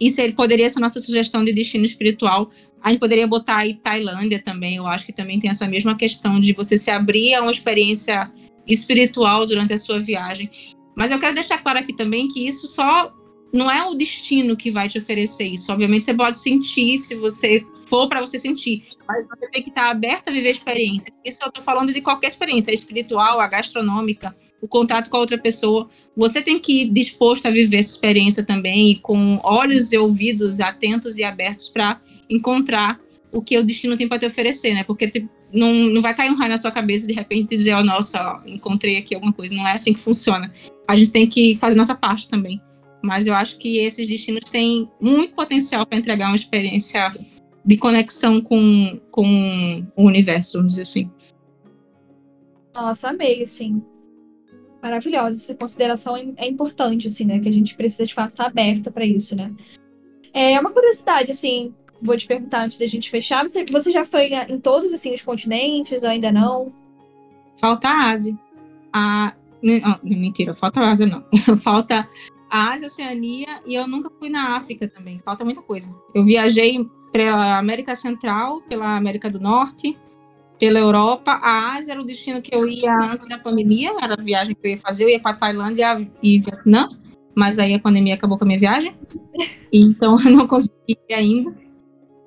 isso 0.00 0.20
poderia 0.34 0.68
ser 0.68 0.80
nossa 0.80 0.98
sugestão 0.98 1.44
de 1.44 1.52
destino 1.52 1.84
espiritual, 1.84 2.50
a 2.82 2.90
gente 2.90 3.00
poderia 3.00 3.26
botar 3.26 3.58
aí 3.58 3.74
Tailândia 3.74 4.42
também, 4.42 4.76
eu 4.76 4.86
acho 4.86 5.06
que 5.06 5.12
também 5.12 5.38
tem 5.38 5.50
essa 5.50 5.68
mesma 5.68 5.96
questão 5.96 6.40
de 6.40 6.52
você 6.52 6.76
se 6.76 6.90
abrir 6.90 7.34
a 7.34 7.42
uma 7.42 7.50
experiência 7.50 8.30
espiritual 8.66 9.46
durante 9.46 9.72
a 9.72 9.78
sua 9.78 10.00
viagem. 10.00 10.50
Mas 10.96 11.10
eu 11.10 11.18
quero 11.18 11.34
deixar 11.34 11.58
claro 11.58 11.78
aqui 11.78 11.94
também 11.94 12.28
que 12.28 12.46
isso 12.46 12.66
só 12.66 13.12
não 13.52 13.70
é 13.70 13.86
o 13.86 13.94
destino 13.94 14.56
que 14.56 14.70
vai 14.70 14.88
te 14.88 14.98
oferecer 14.98 15.44
isso. 15.44 15.70
Obviamente 15.70 16.06
você 16.06 16.14
pode 16.14 16.38
sentir 16.38 16.96
se 16.96 17.14
você 17.14 17.62
for 17.86 18.08
para 18.08 18.20
você 18.20 18.38
sentir, 18.38 18.84
mas 19.06 19.26
você 19.26 19.50
tem 19.50 19.62
que 19.62 19.68
estar 19.68 19.90
aberto 19.90 20.28
a 20.28 20.32
viver 20.32 20.50
experiência. 20.50 21.12
Isso 21.22 21.38
eu 21.42 21.48
estou 21.48 21.62
falando 21.62 21.92
de 21.92 22.00
qualquer 22.00 22.28
experiência, 22.28 22.70
a 22.70 22.74
espiritual, 22.74 23.40
a 23.40 23.46
gastronômica, 23.46 24.34
o 24.60 24.66
contato 24.66 25.10
com 25.10 25.18
a 25.18 25.20
outra 25.20 25.36
pessoa. 25.36 25.88
Você 26.16 26.40
tem 26.40 26.58
que 26.58 26.82
ir 26.82 26.92
disposto 26.92 27.44
a 27.46 27.50
viver 27.50 27.76
essa 27.76 27.90
experiência 27.90 28.42
também 28.42 28.90
e 28.90 28.96
com 28.96 29.38
olhos 29.44 29.92
e 29.92 29.98
ouvidos 29.98 30.58
atentos 30.58 31.18
e 31.18 31.24
abertos 31.24 31.68
para 31.68 32.00
encontrar 32.32 33.00
o 33.30 33.42
que 33.42 33.58
o 33.58 33.64
destino 33.64 33.96
tem 33.96 34.08
para 34.08 34.18
te 34.18 34.26
oferecer, 34.26 34.74
né? 34.74 34.84
Porque 34.84 35.08
te, 35.10 35.28
não, 35.52 35.72
não 35.72 36.00
vai 36.00 36.14
cair 36.14 36.30
um 36.30 36.34
raio 36.34 36.50
na 36.50 36.56
sua 36.56 36.70
cabeça 36.70 37.06
de 37.06 37.12
repente 37.12 37.52
e 37.52 37.56
dizer, 37.56 37.74
oh, 37.74 37.82
nossa, 37.82 38.20
ó, 38.20 38.48
encontrei 38.48 38.98
aqui 38.98 39.14
alguma 39.14 39.32
coisa. 39.32 39.54
Não 39.54 39.66
é 39.66 39.72
assim 39.72 39.92
que 39.92 40.00
funciona. 40.00 40.52
A 40.86 40.96
gente 40.96 41.10
tem 41.10 41.26
que 41.26 41.54
fazer 41.56 41.74
nossa 41.74 41.94
parte 41.94 42.28
também. 42.28 42.60
Mas 43.02 43.26
eu 43.26 43.34
acho 43.34 43.58
que 43.58 43.78
esses 43.78 44.06
destinos 44.06 44.44
têm 44.50 44.88
muito 45.00 45.34
potencial 45.34 45.84
para 45.84 45.98
entregar 45.98 46.28
uma 46.28 46.36
experiência 46.36 47.14
de 47.64 47.76
conexão 47.76 48.40
com, 48.40 49.00
com 49.10 49.84
o 49.96 50.04
universo, 50.04 50.58
vamos 50.58 50.74
dizer 50.74 50.82
assim. 50.82 51.10
Nossa, 52.74 53.10
amei, 53.10 53.42
assim. 53.42 53.82
Maravilhosa. 54.82 55.36
Essa 55.36 55.54
consideração 55.54 56.16
é, 56.16 56.26
é 56.36 56.48
importante, 56.48 57.06
assim, 57.08 57.24
né? 57.24 57.38
Que 57.38 57.48
a 57.48 57.52
gente 57.52 57.74
precisa, 57.76 58.06
de 58.06 58.14
fato, 58.14 58.30
estar 58.30 58.46
aberta 58.46 58.90
para 58.90 59.04
isso, 59.04 59.34
né? 59.34 59.52
É 60.32 60.58
uma 60.58 60.70
curiosidade, 60.70 61.30
assim, 61.30 61.74
vou 62.02 62.16
te 62.16 62.26
perguntar 62.26 62.64
antes 62.64 62.78
da 62.78 62.86
gente 62.86 63.10
fechar. 63.10 63.46
Você, 63.46 63.64
você 63.64 63.90
já 63.90 64.04
foi 64.04 64.30
em 64.48 64.58
todos 64.58 64.92
assim 64.92 65.14
os 65.14 65.22
continentes 65.22 66.02
ou 66.02 66.08
ainda 66.08 66.32
não? 66.32 66.72
Falta 67.58 67.88
a 67.88 68.10
Ásia. 68.10 68.36
A, 68.92 69.34
não, 69.62 69.98
mentira, 70.02 70.52
falta 70.52 70.80
a 70.80 70.90
Ásia 70.90 71.06
não. 71.06 71.24
falta 71.56 72.06
a 72.50 72.72
Ásia, 72.72 72.86
a 72.86 72.88
Oceania 72.88 73.62
e 73.66 73.74
eu 73.74 73.86
nunca 73.86 74.10
fui 74.18 74.28
na 74.28 74.56
África 74.56 74.88
também. 74.88 75.20
Falta 75.24 75.44
muita 75.44 75.62
coisa. 75.62 75.94
Eu 76.14 76.24
viajei 76.24 76.84
pela 77.12 77.58
América 77.58 77.94
Central, 77.94 78.60
pela 78.62 78.96
América 78.96 79.30
do 79.30 79.38
Norte, 79.38 79.96
pela 80.58 80.78
Europa. 80.78 81.32
A 81.32 81.74
Ásia 81.74 81.92
era 81.92 82.00
o 82.00 82.04
destino 82.04 82.42
que 82.42 82.54
eu 82.54 82.66
ia 82.66 82.94
antes 82.96 83.28
da 83.28 83.38
pandemia, 83.38 83.92
era 84.00 84.14
a 84.14 84.22
viagem 84.22 84.54
que 84.54 84.66
eu 84.66 84.70
ia 84.70 84.78
fazer. 84.78 85.04
Eu 85.04 85.08
ia 85.08 85.20
para 85.20 85.36
Tailândia 85.36 86.00
e 86.22 86.40
Vietnã, 86.40 86.88
mas 87.34 87.58
aí 87.58 87.74
a 87.74 87.80
pandemia 87.80 88.14
acabou 88.14 88.38
com 88.38 88.44
a 88.44 88.46
minha 88.46 88.58
viagem. 88.58 88.94
Então 89.74 90.16
eu 90.22 90.30
não 90.30 90.46
consegui 90.46 90.98
ainda. 91.10 91.61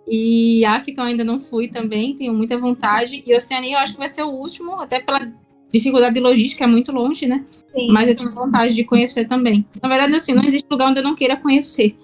E 0.07 0.64
África 0.65 1.02
eu 1.02 1.06
ainda 1.06 1.23
não 1.23 1.40
fui 1.40 1.68
também, 1.68 2.15
tenho 2.15 2.34
muita 2.34 2.57
vontade. 2.57 3.23
E 3.26 3.36
Oceania 3.36 3.77
eu 3.77 3.80
acho 3.80 3.94
que 3.94 3.99
vai 3.99 4.10
ser 4.10 4.23
o 4.23 4.30
último, 4.30 4.80
até 4.80 4.99
pela 4.99 5.26
dificuldade 5.72 6.15
de 6.15 6.22
logística, 6.22 6.64
é 6.64 6.68
muito 6.68 6.91
longe, 6.91 7.26
né? 7.26 7.44
Sim. 7.49 7.91
Mas 7.91 8.07
eu 8.07 8.15
tenho 8.15 8.32
vontade 8.32 8.73
de 8.73 8.84
conhecer 8.84 9.27
também. 9.27 9.65
Na 9.82 9.90
verdade, 9.90 10.15
assim, 10.15 10.34
não 10.34 10.44
existe 10.44 10.68
lugar 10.69 10.90
onde 10.90 10.99
eu 10.99 11.03
não 11.03 11.15
queira 11.15 11.36
conhecer. 11.36 11.95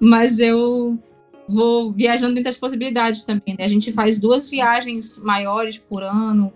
Mas 0.00 0.40
eu 0.40 0.98
vou 1.48 1.92
viajando 1.92 2.34
dentro 2.34 2.50
das 2.50 2.56
possibilidades 2.56 3.24
também, 3.24 3.54
né? 3.58 3.64
A 3.64 3.68
gente 3.68 3.92
faz 3.92 4.18
duas 4.18 4.50
viagens 4.50 5.22
maiores 5.22 5.78
por 5.78 6.02
ano. 6.02 6.52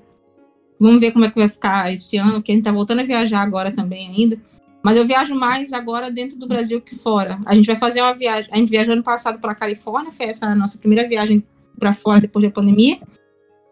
Vamos 0.81 1.01
ver 1.01 1.13
como 1.13 1.25
é 1.25 1.31
que 1.31 1.39
vai 1.39 1.49
ficar 1.49 1.93
esse 1.93 2.17
ano, 2.17 2.35
porque 2.35 2.53
a 2.53 2.55
gente 2.55 2.65
tá 2.65 2.73
voltando 2.73 3.01
a 3.01 3.05
viajar 3.05 3.43
agora 3.43 3.73
também 3.73 4.09
ainda. 4.09 4.39
Mas 4.83 4.97
eu 4.97 5.05
viajo 5.07 5.35
mais 5.35 5.73
agora 5.73 6.11
dentro 6.11 6.39
do 6.39 6.47
Brasil 6.47 6.81
que 6.81 6.95
fora. 6.95 7.41
A 7.45 7.55
gente 7.55 7.67
vai 7.67 7.77
fazer 7.77 8.01
uma 8.01 8.15
viagem. 8.15 8.49
A 8.53 8.57
gente 8.57 8.71
viajou 8.71 8.95
ano 8.95 9.03
passado 9.03 9.41
para 9.41 9.53
a 9.53 9.55
Califórnia, 9.55 10.13
foi 10.13 10.27
essa 10.27 10.47
a 10.47 10.55
nossa 10.55 10.79
primeira 10.79 11.07
viagem 11.07 11.45
para 11.79 11.93
fora 11.93 12.21
depois 12.21 12.45
da 12.45 12.51
pandemia. 12.51 12.99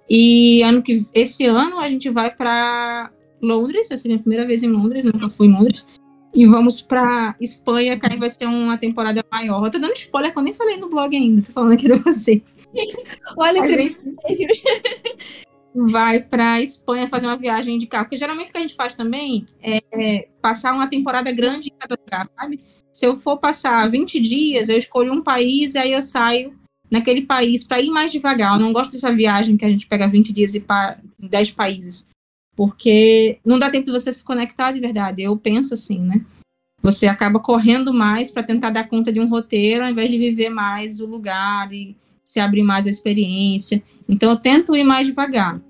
E 0.09 0.62
ano 0.62 0.83
que 0.83 1.07
esse 1.15 1.47
ano 1.47 1.78
a 1.78 1.89
gente 1.89 2.09
vai 2.11 2.35
para 2.35 3.11
Londres, 3.43 3.89
vai 3.89 3.97
ser 3.97 4.09
minha 4.09 4.20
primeira 4.20 4.47
vez 4.47 4.62
em 4.62 4.69
Londres, 4.69 5.05
nunca 5.05 5.28
fui 5.28 5.47
em 5.47 5.53
Londres. 5.53 5.87
E 6.35 6.47
vamos 6.47 6.83
para 6.83 7.35
Espanha, 7.41 7.99
que 7.99 8.07
aí 8.07 8.19
vai 8.19 8.28
ser 8.28 8.47
uma 8.47 8.77
temporada 8.77 9.24
maior. 9.33 9.65
Eu 9.65 9.70
tô 9.70 9.78
dando 9.78 9.95
spoiler 9.95 10.33
que 10.33 10.39
eu 10.39 10.43
nem 10.43 10.53
falei 10.53 10.77
no 10.77 10.91
blog 10.91 11.16
ainda, 11.16 11.43
tô 11.43 11.53
falando 11.53 11.73
aqui 11.73 11.87
pra 11.87 11.97
você. 11.97 12.43
Olha 13.39 13.62
a 13.62 13.69
gente 13.69 13.97
vai 15.77 16.20
para 16.20 16.61
Espanha 16.61 17.07
fazer 17.07 17.27
uma 17.27 17.36
viagem 17.36 17.78
de 17.78 17.86
carro. 17.86 18.05
Porque 18.05 18.16
geralmente 18.16 18.48
o 18.48 18.53
que 18.53 18.59
a 18.59 18.62
gente 18.62 18.74
faz 18.74 18.94
também 18.94 19.44
é, 19.62 19.82
é 19.93 20.28
passar 20.40 20.73
uma 20.73 20.89
temporada 20.89 21.31
grande 21.32 21.69
em 21.69 21.78
cada 21.78 22.01
lugar, 22.01 22.27
sabe? 22.27 22.61
Se 22.93 23.05
eu 23.05 23.19
for 23.19 23.39
passar 23.39 23.89
20 23.90 24.19
dias, 24.20 24.69
eu 24.69 24.78
escolho 24.78 25.12
um 25.12 25.23
país 25.23 25.74
e 25.74 25.78
aí 25.78 25.93
eu 25.93 26.01
saio 26.01 26.55
naquele 26.90 27.23
país 27.23 27.62
para 27.62 27.81
ir 27.81 27.90
mais 27.90 28.11
devagar. 28.11 28.55
Eu 28.55 28.61
não 28.61 28.73
gosto 28.73 28.93
dessa 28.93 29.15
viagem 29.15 29.57
que 29.57 29.65
a 29.65 29.70
gente 29.70 29.86
pega 29.86 30.09
20 30.09 30.32
dias 30.32 30.55
e 30.55 30.61
para 30.61 30.98
10 31.19 31.51
países. 31.51 32.09
Porque 32.57 33.39
não 33.44 33.59
dá 33.59 33.69
tempo 33.69 33.85
de 33.85 33.93
você 33.93 34.11
se 34.11 34.24
conectar 34.24 34.73
de 34.73 34.81
verdade. 34.81 35.23
Eu 35.23 35.36
penso 35.36 35.74
assim, 35.74 35.98
né? 35.98 36.24
Você 36.82 37.07
acaba 37.07 37.40
correndo 37.40 37.93
mais 37.93 38.31
para 38.31 38.43
tentar 38.43 38.70
dar 38.70 38.89
conta 38.89 39.12
de 39.12 39.20
um 39.20 39.28
roteiro 39.28 39.85
ao 39.85 39.90
invés 39.90 40.11
de 40.11 40.16
viver 40.16 40.48
mais 40.48 41.01
o 41.01 41.07
lugar 41.07 41.70
e 41.73 41.97
se 42.24 42.40
abrir 42.40 42.62
mais 42.62 42.86
a 42.86 42.90
experiência. 42.90 43.82
Então 44.09 44.31
eu 44.31 44.36
tento 44.36 44.74
ir 44.74 44.85
mais 44.85 45.07
devagar, 45.07 45.61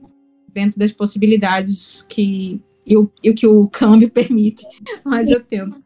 dentro 0.57 0.79
das 0.79 0.91
possibilidades 0.91 2.03
que 2.09 2.61
e 2.87 2.97
o, 2.97 3.11
que 3.35 3.47
o 3.47 3.69
câmbio 3.69 4.09
permite, 4.11 4.65
mas 5.05 5.29
eu 5.29 5.43
tento. 5.43 5.79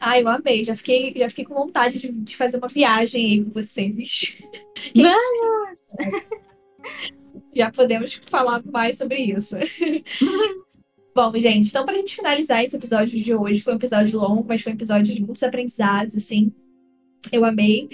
Ai, 0.00 0.22
eu 0.22 0.28
amei. 0.28 0.64
Já 0.64 0.74
fiquei, 0.74 1.14
já 1.16 1.28
fiquei 1.28 1.44
com 1.44 1.54
vontade 1.54 1.98
de, 1.98 2.10
de 2.10 2.36
fazer 2.36 2.58
uma 2.58 2.68
viagem 2.68 3.24
aí 3.24 3.44
com 3.44 3.50
vocês. 3.50 4.36
Vamos! 4.94 6.26
já 7.54 7.70
podemos 7.70 8.20
falar 8.28 8.62
mais 8.64 8.98
sobre 8.98 9.18
isso. 9.18 9.56
Bom, 11.14 11.32
gente, 11.36 11.68
então, 11.68 11.84
para 11.84 11.94
a 11.94 11.98
gente 11.98 12.16
finalizar 12.16 12.62
esse 12.62 12.76
episódio 12.76 13.18
de 13.18 13.34
hoje, 13.34 13.62
foi 13.62 13.72
um 13.72 13.76
episódio 13.76 14.18
longo, 14.18 14.44
mas 14.46 14.62
foi 14.62 14.72
um 14.72 14.76
episódio 14.76 15.14
de 15.14 15.24
muitos 15.24 15.42
aprendizados, 15.42 16.16
assim. 16.16 16.52
Eu 17.32 17.44
amei. 17.44 17.88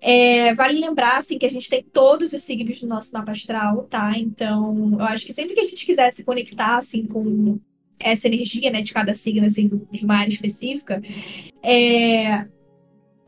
É, 0.00 0.54
vale 0.54 0.78
lembrar, 0.80 1.18
assim, 1.18 1.38
que 1.38 1.46
a 1.46 1.50
gente 1.50 1.68
tem 1.68 1.82
todos 1.82 2.32
os 2.32 2.42
signos 2.42 2.80
do 2.80 2.86
nosso 2.86 3.12
mapa 3.12 3.32
astral, 3.32 3.84
tá? 3.84 4.12
Então, 4.16 4.96
eu 4.98 5.04
acho 5.04 5.26
que 5.26 5.32
sempre 5.32 5.54
que 5.54 5.60
a 5.60 5.64
gente 5.64 5.84
quiser 5.84 6.10
se 6.10 6.24
conectar, 6.24 6.76
assim, 6.78 7.06
com 7.06 7.58
essa 8.00 8.28
energia, 8.28 8.70
né, 8.70 8.80
de 8.80 8.92
cada 8.92 9.12
signo, 9.12 9.46
assim, 9.46 9.68
de 9.90 10.04
uma 10.04 10.16
área 10.16 10.30
específica, 10.30 11.02
é, 11.62 12.46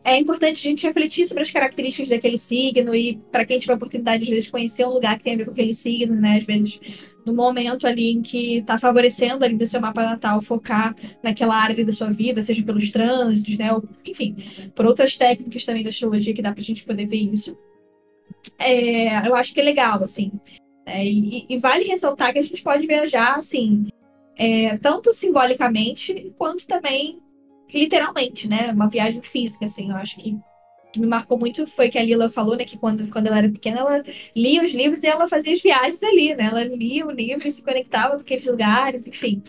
é 0.05 0.16
importante 0.16 0.66
a 0.66 0.70
gente 0.70 0.87
refletir 0.87 1.27
sobre 1.27 1.43
as 1.43 1.51
características 1.51 2.09
daquele 2.09 2.39
signo 2.39 2.95
e 2.95 3.19
para 3.31 3.45
quem 3.45 3.59
tiver 3.59 3.73
a 3.73 3.77
oportunidade, 3.77 4.23
às 4.23 4.28
vezes, 4.28 4.51
conhecer 4.51 4.87
um 4.87 4.91
lugar 4.91 5.19
que 5.19 5.24
tem 5.24 5.35
a 5.35 5.37
ver 5.37 5.45
com 5.45 5.51
aquele 5.51 5.74
signo, 5.74 6.15
né? 6.15 6.39
Às 6.39 6.45
vezes, 6.45 6.81
no 7.24 7.34
momento 7.34 7.86
ali 7.86 8.12
em 8.12 8.22
que 8.22 8.59
está 8.59 8.78
favorecendo 8.78 9.44
ali 9.44 9.56
do 9.56 9.66
seu 9.66 9.80
mapa 9.80 10.02
natal, 10.02 10.40
focar 10.40 10.94
naquela 11.22 11.56
área 11.56 11.84
da 11.84 11.92
sua 11.92 12.10
vida, 12.10 12.42
seja 12.42 12.62
pelos 12.62 12.90
trânsitos, 12.90 13.59
né? 13.59 13.72
Ou, 13.72 13.82
enfim, 14.05 14.36
por 14.74 14.86
outras 14.86 15.16
técnicas 15.16 15.64
também 15.64 15.82
da 15.82 15.90
astrologia 15.90 16.34
que 16.34 16.42
dá 16.42 16.52
para 16.52 16.60
a 16.60 16.64
gente 16.64 16.84
poder 16.84 17.06
ver 17.06 17.18
isso. 17.18 17.56
É, 18.59 19.26
eu 19.26 19.34
acho 19.34 19.52
que 19.52 19.60
é 19.60 19.64
legal, 19.64 20.02
assim. 20.02 20.32
É, 20.86 21.05
e, 21.05 21.47
e, 21.48 21.59
vale 21.59 21.84
ressaltar 21.84 22.32
que 22.32 22.38
a 22.38 22.42
gente 22.42 22.62
pode 22.62 22.86
viajar, 22.86 23.36
assim, 23.36 23.86
é, 24.36 24.76
tanto 24.78 25.12
simbolicamente 25.12 26.32
quanto 26.36 26.66
também 26.66 27.20
literalmente, 27.72 28.48
né? 28.48 28.72
Uma 28.72 28.88
viagem 28.88 29.22
física, 29.22 29.66
assim. 29.66 29.90
Eu 29.90 29.97
acho 29.97 30.16
que 30.16 30.36
que 30.93 31.01
me 31.01 31.07
marcou 31.07 31.39
muito 31.39 31.67
foi 31.67 31.89
que 31.89 31.99
a 31.99 32.03
Lila 32.03 32.29
falou, 32.29 32.57
né, 32.57 32.65
que 32.65 32.77
quando, 32.77 33.09
quando 33.09 33.27
ela 33.29 33.39
era 33.39 33.49
pequena, 33.49 33.79
ela 33.79 34.03
lia 34.35 34.62
os 34.62 34.73
livros 34.73 35.03
e 35.03 35.07
ela 35.07 35.29
fazia 35.29 35.53
as 35.53 35.62
viagens 35.62 36.03
ali, 36.03 36.35
né? 36.35 36.45
Ela 36.45 36.65
lia 36.65 37.07
o 37.07 37.11
livro 37.11 37.47
e 37.47 37.53
se 37.53 37.62
conectava 37.62 38.17
com 38.17 38.23
aqueles 38.23 38.47
lugares, 38.47 39.07
enfim. 39.07 39.43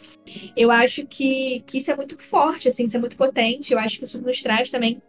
Eu 0.56 0.70
acho 0.70 1.06
que, 1.08 1.64
que 1.66 1.80
isso 1.80 1.92
é 1.92 1.96
muito 1.96 2.18
forte, 2.22 2.68
assim, 2.68 2.84
isso 2.84 2.96
é 2.96 3.00
muito 3.00 3.18
potente. 3.18 3.74
Eu 3.74 3.80
acho 3.80 3.98
que 3.98 4.04
isso 4.06 4.22
nos 4.22 4.42
traz 4.42 4.70
também 4.70 5.02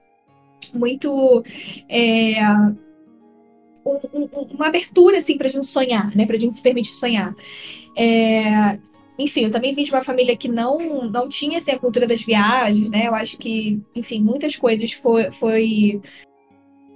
muito 0.72 1.44
é, 1.88 2.34
um, 3.84 4.00
um, 4.14 4.28
uma 4.54 4.68
abertura, 4.68 5.18
assim, 5.18 5.36
pra 5.36 5.48
gente 5.48 5.66
sonhar, 5.66 6.14
né? 6.16 6.26
Pra 6.26 6.38
gente 6.38 6.54
se 6.54 6.62
permitir 6.62 6.94
sonhar. 6.94 7.34
É, 7.96 8.78
enfim, 9.18 9.44
eu 9.44 9.50
também 9.50 9.74
vim 9.74 9.82
de 9.82 9.90
uma 9.90 10.02
família 10.02 10.36
que 10.36 10.48
não, 10.48 11.08
não 11.10 11.28
tinha 11.28 11.58
assim, 11.58 11.72
a 11.72 11.78
cultura 11.78 12.06
das 12.06 12.22
viagens, 12.22 12.88
né? 12.88 13.06
Eu 13.06 13.14
acho 13.14 13.38
que, 13.38 13.80
enfim, 13.94 14.22
muitas 14.22 14.56
coisas 14.56 14.92
foi, 14.92 15.30
foi 15.32 16.00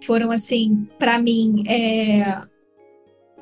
foram, 0.05 0.31
assim, 0.31 0.87
para 0.99 1.19
mim, 1.19 1.65
é, 1.69 2.43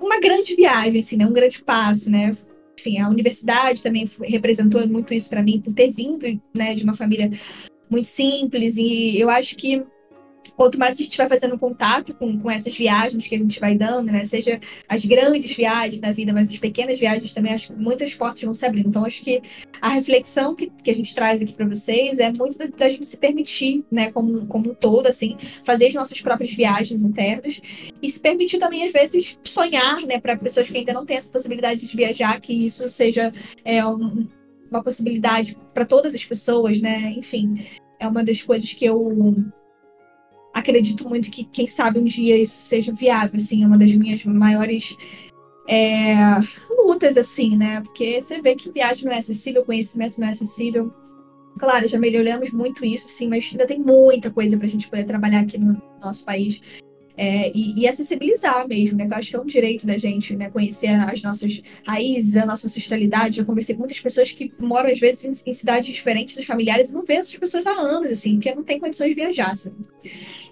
uma 0.00 0.18
grande 0.18 0.54
viagem, 0.56 0.98
assim, 0.98 1.16
né? 1.16 1.26
Um 1.26 1.32
grande 1.32 1.62
passo, 1.62 2.10
né? 2.10 2.32
Enfim, 2.78 2.98
a 2.98 3.08
universidade 3.08 3.82
também 3.82 4.08
representou 4.22 4.86
muito 4.88 5.14
isso 5.14 5.28
para 5.30 5.42
mim, 5.42 5.60
por 5.60 5.72
ter 5.72 5.90
vindo, 5.90 6.26
né, 6.54 6.74
de 6.74 6.84
uma 6.84 6.94
família 6.94 7.30
muito 7.88 8.08
simples. 8.08 8.76
E 8.76 9.18
eu 9.18 9.30
acho 9.30 9.56
que 9.56 9.82
quanto 10.56 10.78
mais 10.78 10.98
a 10.98 11.02
gente 11.02 11.16
vai 11.16 11.28
fazendo 11.28 11.58
contato 11.58 12.14
com, 12.14 12.38
com 12.38 12.50
essas 12.50 12.76
viagens 12.76 13.26
que 13.26 13.34
a 13.34 13.38
gente 13.38 13.58
vai 13.60 13.74
dando, 13.74 14.10
né? 14.10 14.24
Seja 14.24 14.60
as 14.88 15.04
grandes 15.04 15.54
viagens 15.54 16.00
da 16.00 16.12
vida, 16.12 16.32
mas 16.32 16.48
as 16.48 16.58
pequenas 16.58 16.98
viagens 16.98 17.32
também, 17.32 17.52
acho 17.52 17.68
que 17.68 17.78
muitas 17.78 18.14
portas 18.14 18.42
vão 18.42 18.54
se 18.54 18.64
abrindo. 18.64 18.88
Então, 18.88 19.04
acho 19.04 19.22
que 19.22 19.42
a 19.80 19.88
reflexão 19.88 20.54
que, 20.54 20.70
que 20.82 20.90
a 20.90 20.94
gente 20.94 21.14
traz 21.14 21.40
aqui 21.40 21.52
para 21.52 21.66
vocês 21.66 22.18
é 22.18 22.32
muito 22.32 22.56
da, 22.56 22.66
da, 22.66 22.88
gente 22.88 23.06
se 23.06 23.16
permitir, 23.16 23.84
né, 23.90 24.10
como, 24.10 24.46
como 24.46 24.70
um 24.70 24.74
todo, 24.74 25.06
assim, 25.06 25.36
fazer 25.62 25.86
as 25.86 25.94
nossas 25.94 26.20
próprias 26.20 26.52
viagens 26.52 27.02
internas 27.02 27.60
e 28.02 28.08
se 28.08 28.20
permitir 28.20 28.58
também, 28.58 28.84
às 28.84 28.92
vezes, 28.92 29.38
sonhar, 29.44 30.00
né, 30.02 30.20
para 30.20 30.36
pessoas 30.36 30.68
que 30.70 30.76
ainda 30.76 30.92
não 30.92 31.04
têm 31.04 31.16
essa 31.16 31.30
possibilidade 31.30 31.86
de 31.86 31.96
viajar, 31.96 32.40
que 32.40 32.52
isso 32.52 32.88
seja 32.88 33.32
é, 33.64 33.84
um, 33.84 34.26
uma 34.70 34.82
possibilidade 34.82 35.56
para 35.72 35.84
todas 35.84 36.14
as 36.14 36.24
pessoas, 36.24 36.80
né? 36.80 37.14
Enfim, 37.16 37.64
é 37.98 38.08
uma 38.08 38.24
das 38.24 38.42
coisas 38.42 38.72
que 38.72 38.84
eu 38.84 39.44
acredito 40.54 41.08
muito 41.08 41.30
que, 41.30 41.44
quem 41.44 41.66
sabe, 41.66 41.98
um 41.98 42.04
dia 42.04 42.38
isso 42.38 42.60
seja 42.60 42.92
viável, 42.92 43.36
assim, 43.36 43.64
é 43.64 43.66
uma 43.66 43.76
das 43.76 43.92
minhas 43.92 44.24
maiores 44.24 44.96
é, 45.68 46.14
lutas, 46.86 47.16
assim, 47.16 47.56
né? 47.56 47.80
Porque 47.80 48.22
você 48.22 48.40
vê 48.40 48.54
que 48.54 48.70
viagem 48.70 49.04
não 49.04 49.12
é 49.12 49.18
acessível, 49.18 49.64
conhecimento 49.64 50.20
não 50.20 50.28
é 50.28 50.30
acessível. 50.30 50.90
Claro, 51.58 51.88
já 51.88 51.98
melhoramos 51.98 52.52
muito 52.52 52.84
isso, 52.84 53.08
sim, 53.08 53.28
mas 53.28 53.48
ainda 53.52 53.66
tem 53.66 53.78
muita 53.78 54.30
coisa 54.30 54.56
para 54.56 54.66
a 54.66 54.68
gente 54.68 54.88
poder 54.88 55.04
trabalhar 55.04 55.40
aqui 55.40 55.58
no 55.58 55.80
nosso 56.00 56.24
país. 56.24 56.60
É, 57.16 57.52
e, 57.54 57.80
e, 57.80 57.86
acessibilizar 57.86 58.66
mesmo, 58.66 58.98
né? 58.98 59.06
Que 59.06 59.12
eu 59.12 59.18
acho 59.18 59.30
que 59.30 59.36
é 59.36 59.40
um 59.40 59.46
direito 59.46 59.86
da 59.86 59.96
gente, 59.96 60.34
né? 60.34 60.50
Conhecer 60.50 60.88
as 60.88 61.22
nossas 61.22 61.62
raízes, 61.86 62.36
a 62.36 62.44
nossa 62.44 62.66
ancestralidade. 62.66 63.36
Já 63.36 63.44
conversei 63.44 63.76
com 63.76 63.80
muitas 63.82 64.00
pessoas 64.00 64.32
que 64.32 64.52
moram, 64.58 64.90
às 64.90 64.98
vezes, 64.98 65.24
em, 65.24 65.50
em 65.50 65.52
cidades 65.52 65.94
diferentes 65.94 66.34
dos 66.34 66.44
familiares 66.44 66.90
e 66.90 66.94
não 66.94 67.02
vejo 67.02 67.20
essas 67.20 67.36
pessoas 67.36 67.66
há 67.68 67.72
anos, 67.72 68.10
assim, 68.10 68.34
porque 68.34 68.52
não 68.52 68.64
tem 68.64 68.80
condições 68.80 69.10
de 69.10 69.14
viajar. 69.14 69.52
Assim. 69.52 69.70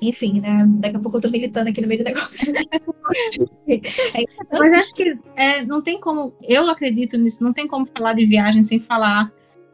Enfim, 0.01 0.41
né? 0.41 0.65
Daqui 0.79 0.97
a 0.97 1.01
pouco 1.01 1.17
eu 1.17 1.23
tô 1.23 1.31
militando 1.31 1.69
aqui 1.69 1.81
no 1.81 1.89
meio 1.89 1.99
do 1.99 2.05
negócio. 2.05 2.55
é, 3.69 4.25
Mas 4.53 4.73
acho 4.73 4.95
que 4.95 5.19
é, 5.37 5.65
não 5.65 5.83
tem 5.83 5.99
como, 5.99 6.33
eu 6.45 6.69
acredito 6.71 7.19
nisso, 7.19 7.43
não 7.43 7.53
tem 7.53 7.67
como 7.67 7.85
falar 7.87 8.13
de 8.13 8.25
viagem 8.25 8.63
sem 8.63 8.79
falar 8.79 9.33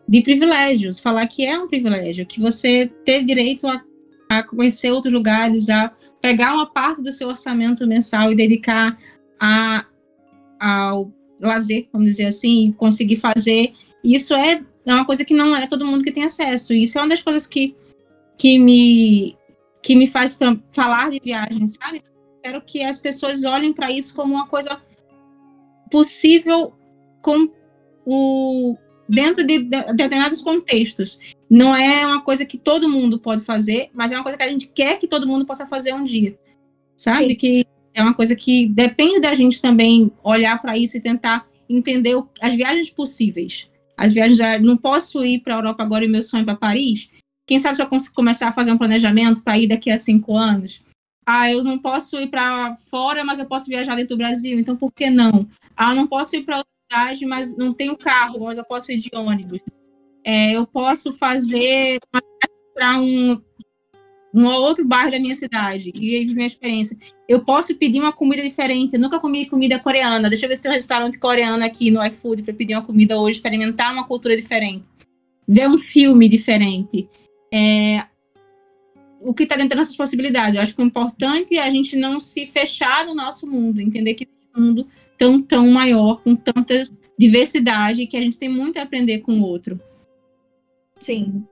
de 0.08 0.22
privilégios, 0.22 0.98
falar 0.98 1.26
que 1.26 1.44
é 1.44 1.58
um 1.58 1.68
privilégio, 1.68 2.24
que 2.24 2.40
você 2.40 2.90
ter 3.04 3.22
direito 3.24 3.66
a, 3.66 3.84
a 4.30 4.42
conhecer 4.42 4.90
outros 4.90 5.12
lugares, 5.12 5.68
a 5.68 5.92
pegar 6.20 6.54
uma 6.54 6.66
parte 6.66 7.02
do 7.02 7.12
seu 7.12 7.28
orçamento 7.28 7.86
mensal 7.86 8.30
e 8.30 8.36
dedicar 8.36 8.96
a, 9.40 9.86
ao 10.60 11.12
lazer, 11.40 11.88
vamos 11.92 12.08
dizer 12.08 12.26
assim, 12.26 12.72
conseguir 12.76 13.16
fazer. 13.16 13.72
Isso 14.02 14.34
é, 14.34 14.62
é 14.86 14.94
uma 14.94 15.04
coisa 15.04 15.24
que 15.24 15.34
não 15.34 15.54
é 15.54 15.66
todo 15.66 15.86
mundo 15.86 16.04
que 16.04 16.12
tem 16.12 16.24
acesso. 16.24 16.74
Isso 16.74 16.98
é 16.98 17.02
uma 17.02 17.08
das 17.08 17.22
coisas 17.22 17.46
que, 17.46 17.74
que, 18.36 18.58
me, 18.58 19.36
que 19.82 19.94
me 19.94 20.06
faz 20.06 20.38
falar 20.70 21.10
de 21.10 21.20
viagem, 21.22 21.66
sabe? 21.66 22.02
Quero 22.42 22.62
que 22.62 22.82
as 22.82 22.98
pessoas 22.98 23.44
olhem 23.44 23.72
para 23.72 23.90
isso 23.90 24.14
como 24.14 24.34
uma 24.34 24.46
coisa 24.46 24.80
possível 25.90 26.72
com 27.22 27.48
o 28.04 28.76
dentro 29.08 29.44
de, 29.44 29.58
determinados 29.58 30.42
contextos. 30.42 31.18
Não 31.50 31.74
é 31.74 32.06
uma 32.06 32.20
coisa 32.20 32.44
que 32.44 32.58
todo 32.58 32.88
mundo 32.88 33.18
pode 33.18 33.42
fazer, 33.42 33.90
mas 33.94 34.12
é 34.12 34.16
uma 34.16 34.22
coisa 34.22 34.36
que 34.36 34.44
a 34.44 34.48
gente 34.48 34.66
quer 34.66 34.98
que 34.98 35.08
todo 35.08 35.26
mundo 35.26 35.46
possa 35.46 35.66
fazer 35.66 35.94
um 35.94 36.04
dia. 36.04 36.38
Sabe? 36.94 37.30
Sim. 37.30 37.34
Que 37.36 37.66
é 37.94 38.02
uma 38.02 38.14
coisa 38.14 38.36
que 38.36 38.66
depende 38.68 39.20
da 39.20 39.34
gente 39.34 39.60
também 39.60 40.12
olhar 40.22 40.60
para 40.60 40.76
isso 40.76 40.96
e 40.96 41.00
tentar 41.00 41.46
entender 41.68 42.16
as 42.40 42.54
viagens 42.54 42.90
possíveis. 42.90 43.68
As 43.96 44.12
viagens, 44.12 44.38
não 44.62 44.76
posso 44.76 45.24
ir 45.24 45.40
para 45.40 45.54
a 45.54 45.58
Europa 45.58 45.82
agora 45.82 46.04
e 46.04 46.08
meu 46.08 46.22
sonho 46.22 46.42
é 46.42 46.44
para 46.44 46.56
Paris. 46.56 47.10
Quem 47.46 47.58
sabe 47.58 47.76
se 47.76 47.82
eu 47.82 47.88
consigo 47.88 48.14
começar 48.14 48.48
a 48.48 48.52
fazer 48.52 48.70
um 48.70 48.78
planejamento 48.78 49.42
para 49.42 49.58
ir 49.58 49.66
daqui 49.66 49.90
a 49.90 49.98
cinco 49.98 50.36
anos? 50.36 50.82
Ah, 51.26 51.50
eu 51.50 51.64
não 51.64 51.78
posso 51.78 52.18
ir 52.20 52.28
para 52.28 52.76
fora, 52.76 53.24
mas 53.24 53.38
eu 53.38 53.46
posso 53.46 53.66
viajar 53.66 53.94
dentro 53.96 54.16
do 54.16 54.18
Brasil, 54.18 54.58
então 54.58 54.76
por 54.76 54.92
que 54.92 55.10
não? 55.10 55.46
Ah, 55.76 55.92
eu 55.92 55.96
não 55.96 56.06
posso 56.06 56.36
ir 56.36 56.42
para 56.42 56.62
cidade, 56.90 57.26
mas 57.26 57.56
não 57.56 57.74
tenho 57.74 57.96
carro, 57.96 58.44
mas 58.44 58.56
eu 58.56 58.64
posso 58.64 58.90
ir 58.92 58.98
de 58.98 59.10
ônibus. 59.14 59.60
É, 60.28 60.52
eu 60.52 60.66
posso 60.66 61.14
fazer 61.14 61.98
para 62.74 63.00
um, 63.00 63.40
um 64.34 64.44
outro 64.44 64.86
bairro 64.86 65.10
da 65.10 65.18
minha 65.18 65.34
cidade 65.34 65.90
e 65.94 66.26
viver 66.26 66.42
uma 66.42 66.46
experiência. 66.46 66.98
Eu 67.26 67.42
posso 67.42 67.74
pedir 67.74 67.98
uma 67.98 68.12
comida 68.12 68.42
diferente. 68.42 68.92
Eu 68.92 69.00
nunca 69.00 69.18
comi 69.18 69.46
comida 69.46 69.78
coreana. 69.78 70.28
Deixa 70.28 70.44
eu 70.44 70.50
ver 70.50 70.56
se 70.56 70.62
tem 70.64 70.70
um 70.70 70.74
restaurante 70.74 71.18
coreano 71.18 71.64
aqui 71.64 71.90
no 71.90 72.04
iFood 72.04 72.42
para 72.42 72.52
pedir 72.52 72.74
uma 72.74 72.84
comida 72.84 73.18
hoje, 73.18 73.38
experimentar 73.38 73.90
uma 73.90 74.04
cultura 74.04 74.36
diferente. 74.36 74.90
Ver 75.48 75.66
um 75.66 75.78
filme 75.78 76.28
diferente. 76.28 77.08
É, 77.50 78.04
o 79.22 79.32
que 79.32 79.44
está 79.44 79.56
dentro 79.56 79.70
das 79.70 79.78
nossas 79.78 79.96
possibilidades. 79.96 80.56
Eu 80.56 80.60
acho 80.60 80.74
que 80.74 80.82
o 80.82 80.84
importante 80.84 81.56
é 81.56 81.62
a 81.62 81.70
gente 81.70 81.96
não 81.96 82.20
se 82.20 82.44
fechar 82.44 83.06
no 83.06 83.14
nosso 83.14 83.46
mundo, 83.46 83.80
entender 83.80 84.12
que 84.12 84.28
o 84.54 84.60
mundo 84.60 84.86
tão, 85.16 85.40
tão 85.40 85.70
maior, 85.70 86.22
com 86.22 86.36
tanta 86.36 86.86
diversidade, 87.18 88.06
que 88.06 88.16
a 88.18 88.20
gente 88.20 88.36
tem 88.36 88.50
muito 88.50 88.78
a 88.78 88.82
aprender 88.82 89.20
com 89.20 89.32
o 89.40 89.42
outro. 89.42 89.80
Sim. 91.00 91.46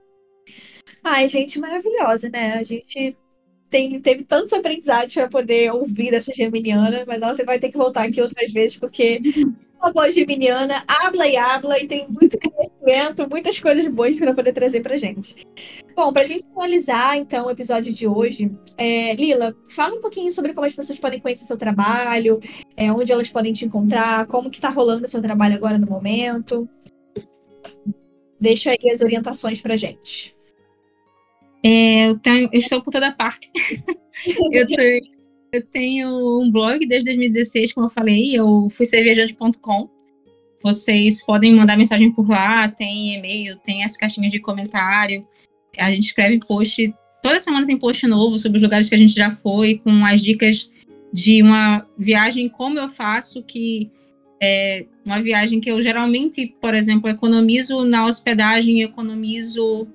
Ai, 1.03 1.27
gente, 1.27 1.59
maravilhosa, 1.59 2.29
né? 2.29 2.53
A 2.53 2.63
gente 2.63 3.15
tem, 3.69 3.99
teve 3.99 4.23
tantos 4.23 4.53
aprendizados 4.53 5.13
para 5.13 5.29
poder 5.29 5.73
ouvir 5.73 6.11
dessa 6.11 6.33
geminiana, 6.33 7.03
mas 7.07 7.21
ela 7.21 7.35
vai 7.45 7.59
ter 7.59 7.69
que 7.69 7.77
voltar 7.77 8.03
aqui 8.05 8.21
outras 8.21 8.51
vezes, 8.51 8.77
porque 8.77 9.21
uma 9.81 9.91
boa 9.91 10.11
geminiana 10.11 10.83
habla 10.87 11.27
e 11.27 11.37
habla 11.37 11.79
e 11.79 11.87
tem 11.87 12.07
muito 12.09 12.37
conhecimento, 12.39 13.29
muitas 13.29 13.59
coisas 13.59 13.87
boas 13.87 14.17
para 14.17 14.33
poder 14.33 14.51
trazer 14.53 14.81
para 14.81 14.97
gente. 14.97 15.35
Bom, 15.95 16.11
para 16.11 16.23
a 16.23 16.25
gente 16.25 16.45
finalizar, 16.47 17.17
então, 17.17 17.47
o 17.47 17.51
episódio 17.51 17.93
de 17.93 18.07
hoje, 18.07 18.51
é, 18.77 19.13
Lila, 19.13 19.55
fala 19.69 19.95
um 19.95 20.01
pouquinho 20.01 20.31
sobre 20.31 20.53
como 20.53 20.65
as 20.65 20.75
pessoas 20.75 20.99
podem 20.99 21.19
conhecer 21.19 21.45
seu 21.45 21.57
trabalho, 21.57 22.39
é, 22.75 22.91
onde 22.91 23.11
elas 23.11 23.29
podem 23.29 23.53
te 23.53 23.65
encontrar, 23.65 24.25
como 24.27 24.49
que 24.49 24.57
está 24.57 24.69
rolando 24.69 25.05
o 25.05 25.07
seu 25.07 25.21
trabalho 25.21 25.55
agora 25.55 25.77
no 25.77 25.87
momento. 25.87 26.67
Deixa 28.39 28.71
aí 28.71 28.91
as 28.91 29.01
orientações 29.01 29.61
para 29.61 29.75
gente. 29.75 30.35
É, 31.63 32.09
eu, 32.09 32.19
tenho, 32.19 32.49
eu 32.51 32.59
estou 32.59 32.81
por 32.81 32.91
toda 32.91 33.11
parte. 33.11 33.49
eu 34.51 34.67
tenho 34.67 35.17
eu 35.51 35.65
tenho 35.65 36.41
um 36.41 36.51
blog 36.51 36.85
desde 36.85 37.05
2016, 37.05 37.73
como 37.73 37.85
eu 37.85 37.89
falei, 37.89 38.35
eu 38.35 38.67
fui. 38.69 38.85
Vocês 40.61 41.25
podem 41.25 41.55
mandar 41.55 41.77
mensagem 41.77 42.11
por 42.11 42.29
lá, 42.29 42.67
tem 42.67 43.15
e-mail, 43.15 43.57
tem 43.59 43.83
as 43.83 43.95
caixinhas 43.95 44.31
de 44.31 44.39
comentário. 44.39 45.21
A 45.77 45.91
gente 45.91 46.07
escreve 46.07 46.39
post, 46.39 46.93
toda 47.23 47.39
semana 47.39 47.65
tem 47.65 47.77
post 47.77 48.05
novo 48.07 48.37
sobre 48.37 48.57
os 48.57 48.63
lugares 48.63 48.89
que 48.89 48.95
a 48.95 48.97
gente 48.97 49.13
já 49.13 49.29
foi, 49.29 49.77
com 49.77 50.05
as 50.05 50.21
dicas 50.21 50.69
de 51.13 51.41
uma 51.41 51.87
viagem 51.97 52.49
como 52.49 52.77
eu 52.77 52.87
faço, 52.87 53.41
que 53.43 53.89
é 54.41 54.85
uma 55.05 55.21
viagem 55.21 55.59
que 55.59 55.69
eu 55.69 55.81
geralmente, 55.81 56.55
por 56.61 56.73
exemplo, 56.73 57.09
economizo 57.09 57.83
na 57.83 58.05
hospedagem, 58.05 58.81
economizo 58.81 59.87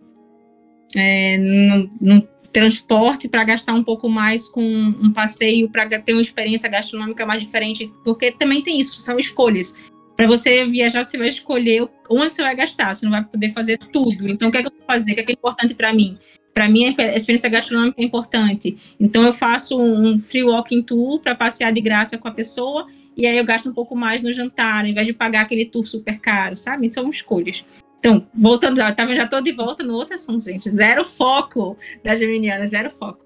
é, 0.96 1.38
no, 1.38 1.90
no, 2.00 2.32
transporte 2.52 3.28
para 3.28 3.44
gastar 3.44 3.72
um 3.72 3.82
pouco 3.82 4.10
mais 4.10 4.46
com 4.46 4.62
um 4.62 5.10
passeio, 5.10 5.70
para 5.70 5.88
ter 6.02 6.12
uma 6.12 6.20
experiência 6.20 6.68
gastronômica 6.68 7.24
mais 7.24 7.40
diferente, 7.40 7.90
porque 8.04 8.30
também 8.30 8.62
tem 8.62 8.78
isso, 8.78 9.00
são 9.00 9.18
escolhas. 9.18 9.74
Para 10.14 10.26
você 10.26 10.66
viajar, 10.66 11.02
você 11.02 11.16
vai 11.16 11.28
escolher 11.28 11.88
onde 12.10 12.30
você 12.30 12.42
vai 12.42 12.54
gastar, 12.54 12.94
você 12.94 13.06
não 13.06 13.12
vai 13.12 13.24
poder 13.24 13.48
fazer 13.50 13.78
tudo. 13.90 14.28
Então, 14.28 14.48
o 14.50 14.52
que 14.52 14.58
é 14.58 14.60
que 14.60 14.68
eu 14.68 14.72
vou 14.72 14.86
fazer? 14.86 15.12
O 15.12 15.14
que 15.14 15.20
é, 15.22 15.24
que 15.24 15.32
é 15.32 15.34
importante 15.34 15.74
para 15.74 15.94
mim? 15.94 16.18
Para 16.52 16.68
mim, 16.68 16.94
a 16.98 17.16
experiência 17.16 17.48
gastronômica 17.48 18.02
é 18.02 18.04
importante. 18.04 18.76
Então, 19.00 19.24
eu 19.24 19.32
faço 19.32 19.80
um 19.80 20.18
free 20.18 20.44
walking 20.44 20.82
tour 20.82 21.20
para 21.20 21.34
passear 21.34 21.72
de 21.72 21.80
graça 21.80 22.18
com 22.18 22.28
a 22.28 22.32
pessoa, 22.32 22.86
e 23.16 23.26
aí 23.26 23.36
eu 23.36 23.44
gasto 23.44 23.68
um 23.68 23.74
pouco 23.74 23.94
mais 23.94 24.22
no 24.22 24.32
jantar, 24.32 24.80
ao 24.80 24.86
invés 24.86 25.06
de 25.06 25.12
pagar 25.12 25.42
aquele 25.42 25.64
tour 25.64 25.84
super 25.84 26.18
caro, 26.18 26.56
sabe? 26.56 26.92
São 26.92 27.08
escolhas. 27.10 27.64
Então, 27.98 28.26
voltando, 28.34 28.78
já, 28.78 28.92
tava, 28.92 29.14
já 29.14 29.28
tô 29.28 29.40
de 29.40 29.52
volta 29.52 29.84
no 29.84 29.94
outro 29.94 30.14
assunto, 30.14 30.42
gente. 30.42 30.68
Zero 30.68 31.04
foco 31.04 31.76
da 32.02 32.14
Geminiana, 32.16 32.66
zero 32.66 32.90
foco. 32.90 33.24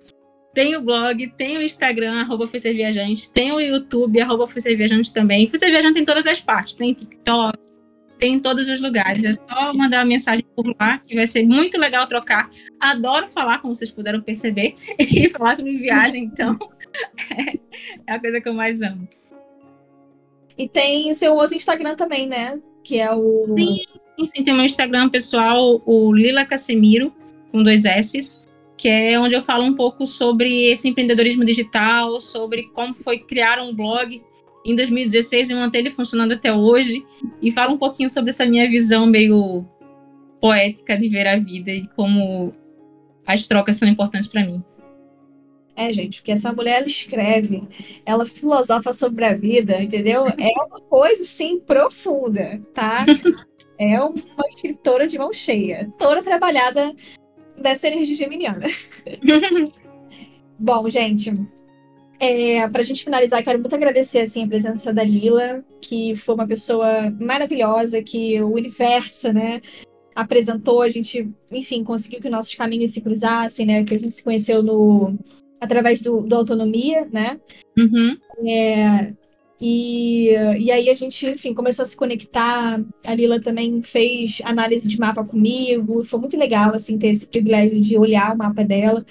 tem 0.52 0.76
o 0.76 0.82
blog, 0.82 1.28
tem 1.36 1.56
o 1.56 1.62
Instagram, 1.62 2.20
arroba 2.20 2.44
Viajante, 2.46 3.30
tem 3.30 3.52
o 3.52 3.60
YouTube, 3.60 4.20
arroba 4.20 4.44
Viajante 4.44 5.14
também. 5.14 5.48
Fui 5.48 5.58
Viajante 5.58 5.94
tem 5.94 6.04
todas 6.04 6.26
as 6.26 6.40
partes, 6.42 6.74
tem 6.74 6.92
TikTok, 6.92 7.58
tem 8.18 8.34
em 8.34 8.40
todos 8.40 8.68
os 8.68 8.80
lugares. 8.80 9.24
É 9.24 9.32
só 9.32 9.72
mandar 9.74 10.00
uma 10.00 10.04
mensagem 10.04 10.44
por 10.54 10.66
lá, 10.78 10.98
que 10.98 11.14
vai 11.14 11.26
ser 11.26 11.46
muito 11.46 11.78
legal 11.78 12.06
trocar. 12.06 12.50
Adoro 12.78 13.26
falar, 13.26 13.60
como 13.60 13.74
vocês 13.74 13.90
puderam 13.90 14.20
perceber, 14.20 14.74
e 14.98 15.28
falar 15.30 15.56
sobre 15.56 15.76
viagem, 15.78 16.24
então 16.24 16.58
é 18.06 18.12
a 18.12 18.20
coisa 18.20 18.40
que 18.42 18.48
eu 18.48 18.54
mais 18.54 18.82
amo. 18.82 19.08
E 20.58 20.68
tem 20.68 21.12
seu 21.14 21.34
outro 21.34 21.56
Instagram 21.56 21.94
também, 21.94 22.26
né? 22.26 22.58
Que 22.82 22.98
é 22.98 23.12
o. 23.12 23.54
Sim, 23.56 24.26
sim, 24.26 24.44
tem 24.44 24.54
meu 24.54 24.64
Instagram 24.64 25.08
pessoal, 25.08 25.82
o 25.84 26.12
Lila 26.12 26.44
Casemiro, 26.44 27.12
com 27.52 27.62
dois 27.62 27.84
S's, 27.84 28.42
que 28.76 28.88
é 28.88 29.18
onde 29.18 29.34
eu 29.34 29.42
falo 29.42 29.64
um 29.64 29.74
pouco 29.74 30.06
sobre 30.06 30.66
esse 30.70 30.88
empreendedorismo 30.88 31.44
digital, 31.44 32.18
sobre 32.20 32.64
como 32.74 32.94
foi 32.94 33.18
criar 33.18 33.60
um 33.60 33.74
blog 33.74 34.22
em 34.64 34.74
2016 34.74 35.50
e 35.50 35.54
manter 35.54 35.78
ele 35.78 35.90
funcionando 35.90 36.32
até 36.32 36.52
hoje. 36.52 37.04
E 37.42 37.50
falo 37.50 37.74
um 37.74 37.78
pouquinho 37.78 38.08
sobre 38.08 38.30
essa 38.30 38.46
minha 38.46 38.68
visão 38.68 39.06
meio 39.06 39.64
poética 40.40 40.96
de 40.96 41.08
ver 41.08 41.26
a 41.26 41.36
vida 41.36 41.70
e 41.70 41.86
como 41.94 42.52
as 43.26 43.46
trocas 43.46 43.76
são 43.76 43.88
importantes 43.88 44.28
para 44.28 44.44
mim. 44.44 44.62
É, 45.76 45.92
gente, 45.92 46.22
porque 46.22 46.32
essa 46.32 46.52
mulher 46.54 46.78
ela 46.78 46.86
escreve, 46.86 47.62
ela 48.06 48.24
filosofa 48.24 48.94
sobre 48.94 49.26
a 49.26 49.34
vida, 49.34 49.82
entendeu? 49.82 50.24
É 50.24 50.64
uma 50.64 50.80
coisa, 50.80 51.22
assim, 51.22 51.60
profunda, 51.60 52.60
tá? 52.72 53.04
É 53.78 54.00
uma 54.00 54.14
escritora 54.48 55.06
de 55.06 55.18
mão 55.18 55.30
cheia, 55.34 55.92
toda 55.98 56.22
trabalhada 56.22 56.94
dessa 57.60 57.88
energia 57.88 58.16
geminiana. 58.16 58.64
Bom, 60.58 60.88
gente, 60.88 61.30
é, 62.18 62.66
para 62.68 62.80
a 62.80 62.84
gente 62.84 63.04
finalizar, 63.04 63.44
quero 63.44 63.58
muito 63.58 63.74
agradecer 63.74 64.20
assim, 64.20 64.44
a 64.44 64.48
presença 64.48 64.94
da 64.94 65.04
Lila, 65.04 65.62
que 65.82 66.14
foi 66.14 66.34
uma 66.34 66.46
pessoa 66.46 67.14
maravilhosa, 67.20 68.02
que 68.02 68.40
o 68.40 68.54
universo, 68.54 69.30
né, 69.30 69.60
apresentou, 70.14 70.80
a 70.80 70.88
gente, 70.88 71.30
enfim, 71.52 71.84
conseguiu 71.84 72.22
que 72.22 72.30
nossos 72.30 72.54
caminhos 72.54 72.92
se 72.92 73.02
cruzassem, 73.02 73.66
né, 73.66 73.84
que 73.84 73.94
a 73.94 73.98
gente 73.98 74.14
se 74.14 74.24
conheceu 74.24 74.62
no 74.62 75.18
através 75.60 76.00
do, 76.00 76.22
do 76.22 76.34
Autonomia, 76.34 77.08
né? 77.12 77.40
Uhum. 77.76 78.16
É, 78.46 79.12
e, 79.60 80.28
e 80.58 80.70
aí 80.70 80.90
a 80.90 80.94
gente, 80.94 81.26
enfim, 81.26 81.54
começou 81.54 81.82
a 81.82 81.86
se 81.86 81.96
conectar. 81.96 82.80
A 83.06 83.14
Lila 83.14 83.40
também 83.40 83.82
fez 83.82 84.40
análise 84.44 84.86
de 84.86 84.98
mapa 84.98 85.24
comigo. 85.24 86.04
Foi 86.04 86.20
muito 86.20 86.36
legal, 86.36 86.74
assim, 86.74 86.98
ter 86.98 87.08
esse 87.08 87.26
privilégio 87.26 87.80
de 87.80 87.96
olhar 87.96 88.34
o 88.34 88.38
mapa 88.38 88.64
dela. 88.64 89.04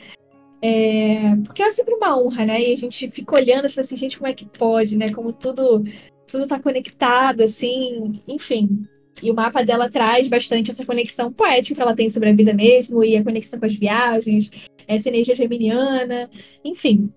É, 0.61 1.35
porque 1.43 1.61
é 1.61 1.71
sempre 1.71 1.95
uma 1.95 2.17
honra, 2.17 2.45
né? 2.45 2.61
E 2.61 2.73
a 2.73 2.77
gente 2.77 3.09
fica 3.09 3.35
olhando, 3.35 3.67
tipo 3.67 3.79
assim, 3.79 3.95
gente, 3.95 4.17
como 4.17 4.27
é 4.27 4.33
que 4.33 4.45
pode, 4.45 4.97
né? 4.97 5.11
Como 5.11 5.33
tudo, 5.33 5.83
tudo 6.27 6.47
tá 6.47 6.59
conectado, 6.59 7.41
assim, 7.41 8.21
enfim. 8.27 8.85
E 9.23 9.31
o 9.31 9.35
mapa 9.35 9.63
dela 9.63 9.89
traz 9.89 10.27
bastante 10.27 10.71
essa 10.71 10.85
conexão 10.85 11.31
poética 11.31 11.75
que 11.75 11.81
ela 11.81 11.95
tem 11.95 12.09
sobre 12.09 12.29
a 12.29 12.33
vida 12.33 12.53
mesmo, 12.53 13.03
e 13.03 13.15
a 13.15 13.23
conexão 13.23 13.59
com 13.59 13.65
as 13.65 13.75
viagens, 13.75 14.49
essa 14.87 15.09
energia 15.09 15.35
geminiana, 15.35 16.29
enfim. 16.63 17.11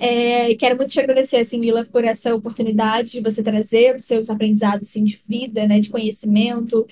É, 0.00 0.54
quero 0.54 0.76
muito 0.76 0.90
te 0.90 1.00
agradecer, 1.00 1.38
assim, 1.38 1.58
Lila, 1.58 1.84
por 1.84 2.04
essa 2.04 2.34
oportunidade 2.34 3.10
de 3.10 3.20
você 3.20 3.42
trazer 3.42 3.96
os 3.96 4.04
seus 4.04 4.30
aprendizados 4.30 4.88
assim, 4.88 5.02
de 5.02 5.18
vida, 5.28 5.66
né, 5.66 5.80
de 5.80 5.88
conhecimento, 5.88 6.86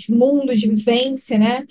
de 0.00 0.12
mundo, 0.12 0.54
de 0.54 0.68
vivência, 0.68 1.38
né? 1.38 1.64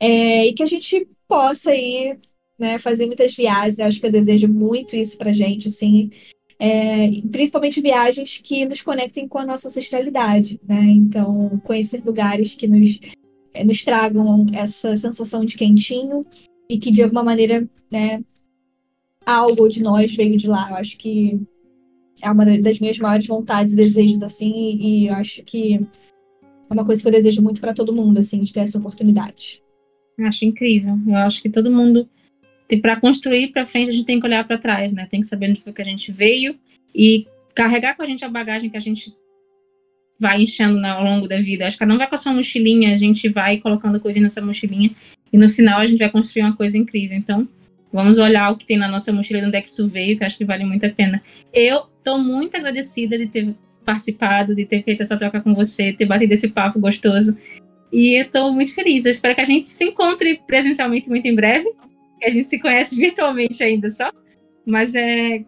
É, 0.00 0.46
e 0.46 0.52
que 0.52 0.64
a 0.64 0.66
gente 0.66 1.06
possa 1.28 1.72
ir 1.74 2.18
né, 2.58 2.78
fazer 2.78 3.06
muitas 3.06 3.34
viagens. 3.34 3.78
Eu 3.78 3.86
acho 3.86 4.00
que 4.00 4.06
eu 4.06 4.10
desejo 4.10 4.48
muito 4.48 4.96
isso 4.96 5.16
pra 5.16 5.32
gente, 5.32 5.68
assim. 5.68 6.10
É, 6.58 7.08
principalmente 7.32 7.80
viagens 7.80 8.36
que 8.36 8.66
nos 8.66 8.82
conectem 8.82 9.26
com 9.26 9.38
a 9.38 9.46
nossa 9.46 9.68
ancestralidade, 9.68 10.60
né? 10.68 10.82
Então, 10.88 11.60
conhecer 11.64 12.02
lugares 12.04 12.54
que 12.54 12.66
nos, 12.66 13.00
é, 13.54 13.64
nos 13.64 13.82
tragam 13.82 14.44
essa 14.52 14.94
sensação 14.96 15.44
de 15.44 15.56
quentinho 15.56 16.26
e 16.70 16.78
que 16.78 16.92
de 16.92 17.02
alguma 17.02 17.24
maneira, 17.24 17.68
né, 17.92 18.22
algo 19.26 19.68
de 19.68 19.82
nós 19.82 20.14
veio 20.14 20.36
de 20.36 20.46
lá. 20.46 20.70
Eu 20.70 20.76
acho 20.76 20.96
que 20.96 21.40
é 22.22 22.30
uma 22.30 22.46
das 22.46 22.78
minhas 22.78 22.96
maiores 22.98 23.26
vontades 23.26 23.72
e 23.72 23.76
desejos, 23.76 24.22
assim, 24.22 24.78
e, 24.80 25.08
eu 25.08 25.14
acho 25.14 25.42
que 25.42 25.74
é 25.74 26.72
uma 26.72 26.84
coisa 26.84 27.02
que 27.02 27.08
eu 27.08 27.12
desejo 27.12 27.42
muito 27.42 27.60
para 27.60 27.74
todo 27.74 27.92
mundo, 27.92 28.18
assim, 28.18 28.40
de 28.44 28.52
ter 28.52 28.60
essa 28.60 28.78
oportunidade. 28.78 29.60
Eu 30.16 30.28
acho 30.28 30.44
incrível. 30.44 30.96
Eu 31.08 31.16
acho 31.16 31.42
que 31.42 31.50
todo 31.50 31.72
mundo, 31.72 32.08
para 32.80 33.00
construir 33.00 33.48
para 33.48 33.64
frente, 33.66 33.88
a 33.88 33.92
gente 33.92 34.04
tem 34.04 34.20
que 34.20 34.26
olhar 34.26 34.46
para 34.46 34.56
trás, 34.56 34.92
né? 34.92 35.06
Tem 35.06 35.20
que 35.20 35.26
saber 35.26 35.50
onde 35.50 35.60
foi 35.60 35.72
que 35.72 35.82
a 35.82 35.84
gente 35.84 36.12
veio 36.12 36.54
e 36.94 37.26
carregar 37.52 37.96
com 37.96 38.02
a 38.02 38.06
gente 38.06 38.24
a 38.24 38.28
bagagem 38.28 38.70
que 38.70 38.76
a 38.76 38.80
gente 38.80 39.12
vai 40.20 40.42
enchendo 40.42 40.86
ao 40.86 41.02
longo 41.02 41.26
da 41.26 41.38
vida. 41.38 41.66
Acho 41.66 41.76
que 41.76 41.84
um 41.84 41.98
vai 41.98 42.08
com 42.08 42.14
a 42.14 42.18
sua 42.18 42.32
mochilinha, 42.32 42.92
a 42.92 42.94
gente 42.94 43.28
vai 43.28 43.58
colocando 43.58 43.98
coisa 43.98 44.20
nessa 44.20 44.40
mochilinha 44.40 44.94
e 45.32 45.38
no 45.38 45.48
final 45.48 45.80
a 45.80 45.86
gente 45.86 45.98
vai 45.98 46.10
construir 46.10 46.42
uma 46.42 46.56
coisa 46.56 46.76
incrível. 46.76 47.16
Então, 47.16 47.48
vamos 47.92 48.18
olhar 48.18 48.50
o 48.50 48.56
que 48.56 48.66
tem 48.66 48.76
na 48.76 48.88
nossa 48.88 49.12
mochila 49.12 49.40
e 49.40 49.46
onde 49.46 49.56
é 49.56 49.60
que 49.60 49.68
isso 49.68 49.88
veio, 49.88 50.18
que 50.18 50.24
acho 50.24 50.38
que 50.38 50.44
vale 50.44 50.64
muito 50.64 50.86
a 50.86 50.90
pena. 50.90 51.22
Eu 51.52 51.86
estou 51.98 52.18
muito 52.18 52.56
agradecida 52.56 53.18
de 53.18 53.26
ter 53.26 53.54
participado, 53.84 54.54
de 54.54 54.64
ter 54.64 54.82
feito 54.82 55.02
essa 55.02 55.16
troca 55.16 55.40
com 55.40 55.54
você, 55.54 55.92
ter 55.92 56.06
batido 56.06 56.32
esse 56.32 56.48
papo 56.48 56.78
gostoso. 56.78 57.36
E 57.92 58.18
eu 58.18 58.22
estou 58.22 58.52
muito 58.52 58.74
feliz. 58.74 59.04
Eu 59.04 59.10
espero 59.10 59.34
que 59.34 59.40
a 59.40 59.46
gente 59.46 59.68
se 59.68 59.84
encontre 59.84 60.40
presencialmente 60.46 61.08
muito 61.08 61.26
em 61.26 61.34
breve. 61.34 61.70
Que 62.18 62.26
a 62.26 62.30
gente 62.30 62.44
se 62.44 62.60
conhece 62.60 62.94
virtualmente 62.96 63.62
ainda 63.62 63.88
só. 63.88 64.12
Mas 64.64 64.94
é, 64.94 65.44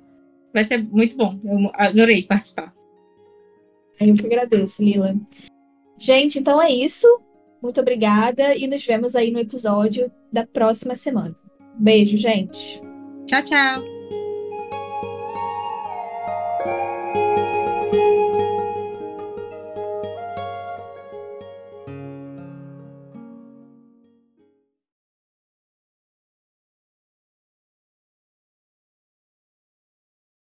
vai 0.52 0.64
ser 0.64 0.82
muito 0.82 1.16
bom. 1.16 1.38
Eu 1.44 1.70
adorei 1.74 2.24
participar. 2.24 2.72
Eu 4.00 4.14
que 4.14 4.26
agradeço, 4.26 4.84
Lila. 4.84 5.14
Gente, 5.98 6.38
então 6.38 6.60
é 6.60 6.70
isso. 6.70 7.06
Muito 7.62 7.80
obrigada 7.80 8.56
e 8.56 8.66
nos 8.66 8.84
vemos 8.84 9.14
aí 9.14 9.30
no 9.30 9.38
episódio 9.38 10.10
da 10.32 10.44
próxima 10.44 10.96
semana. 10.96 11.34
Beijo, 11.78 12.18
gente. 12.18 12.82
Tchau, 13.26 13.42
tchau. 13.42 13.91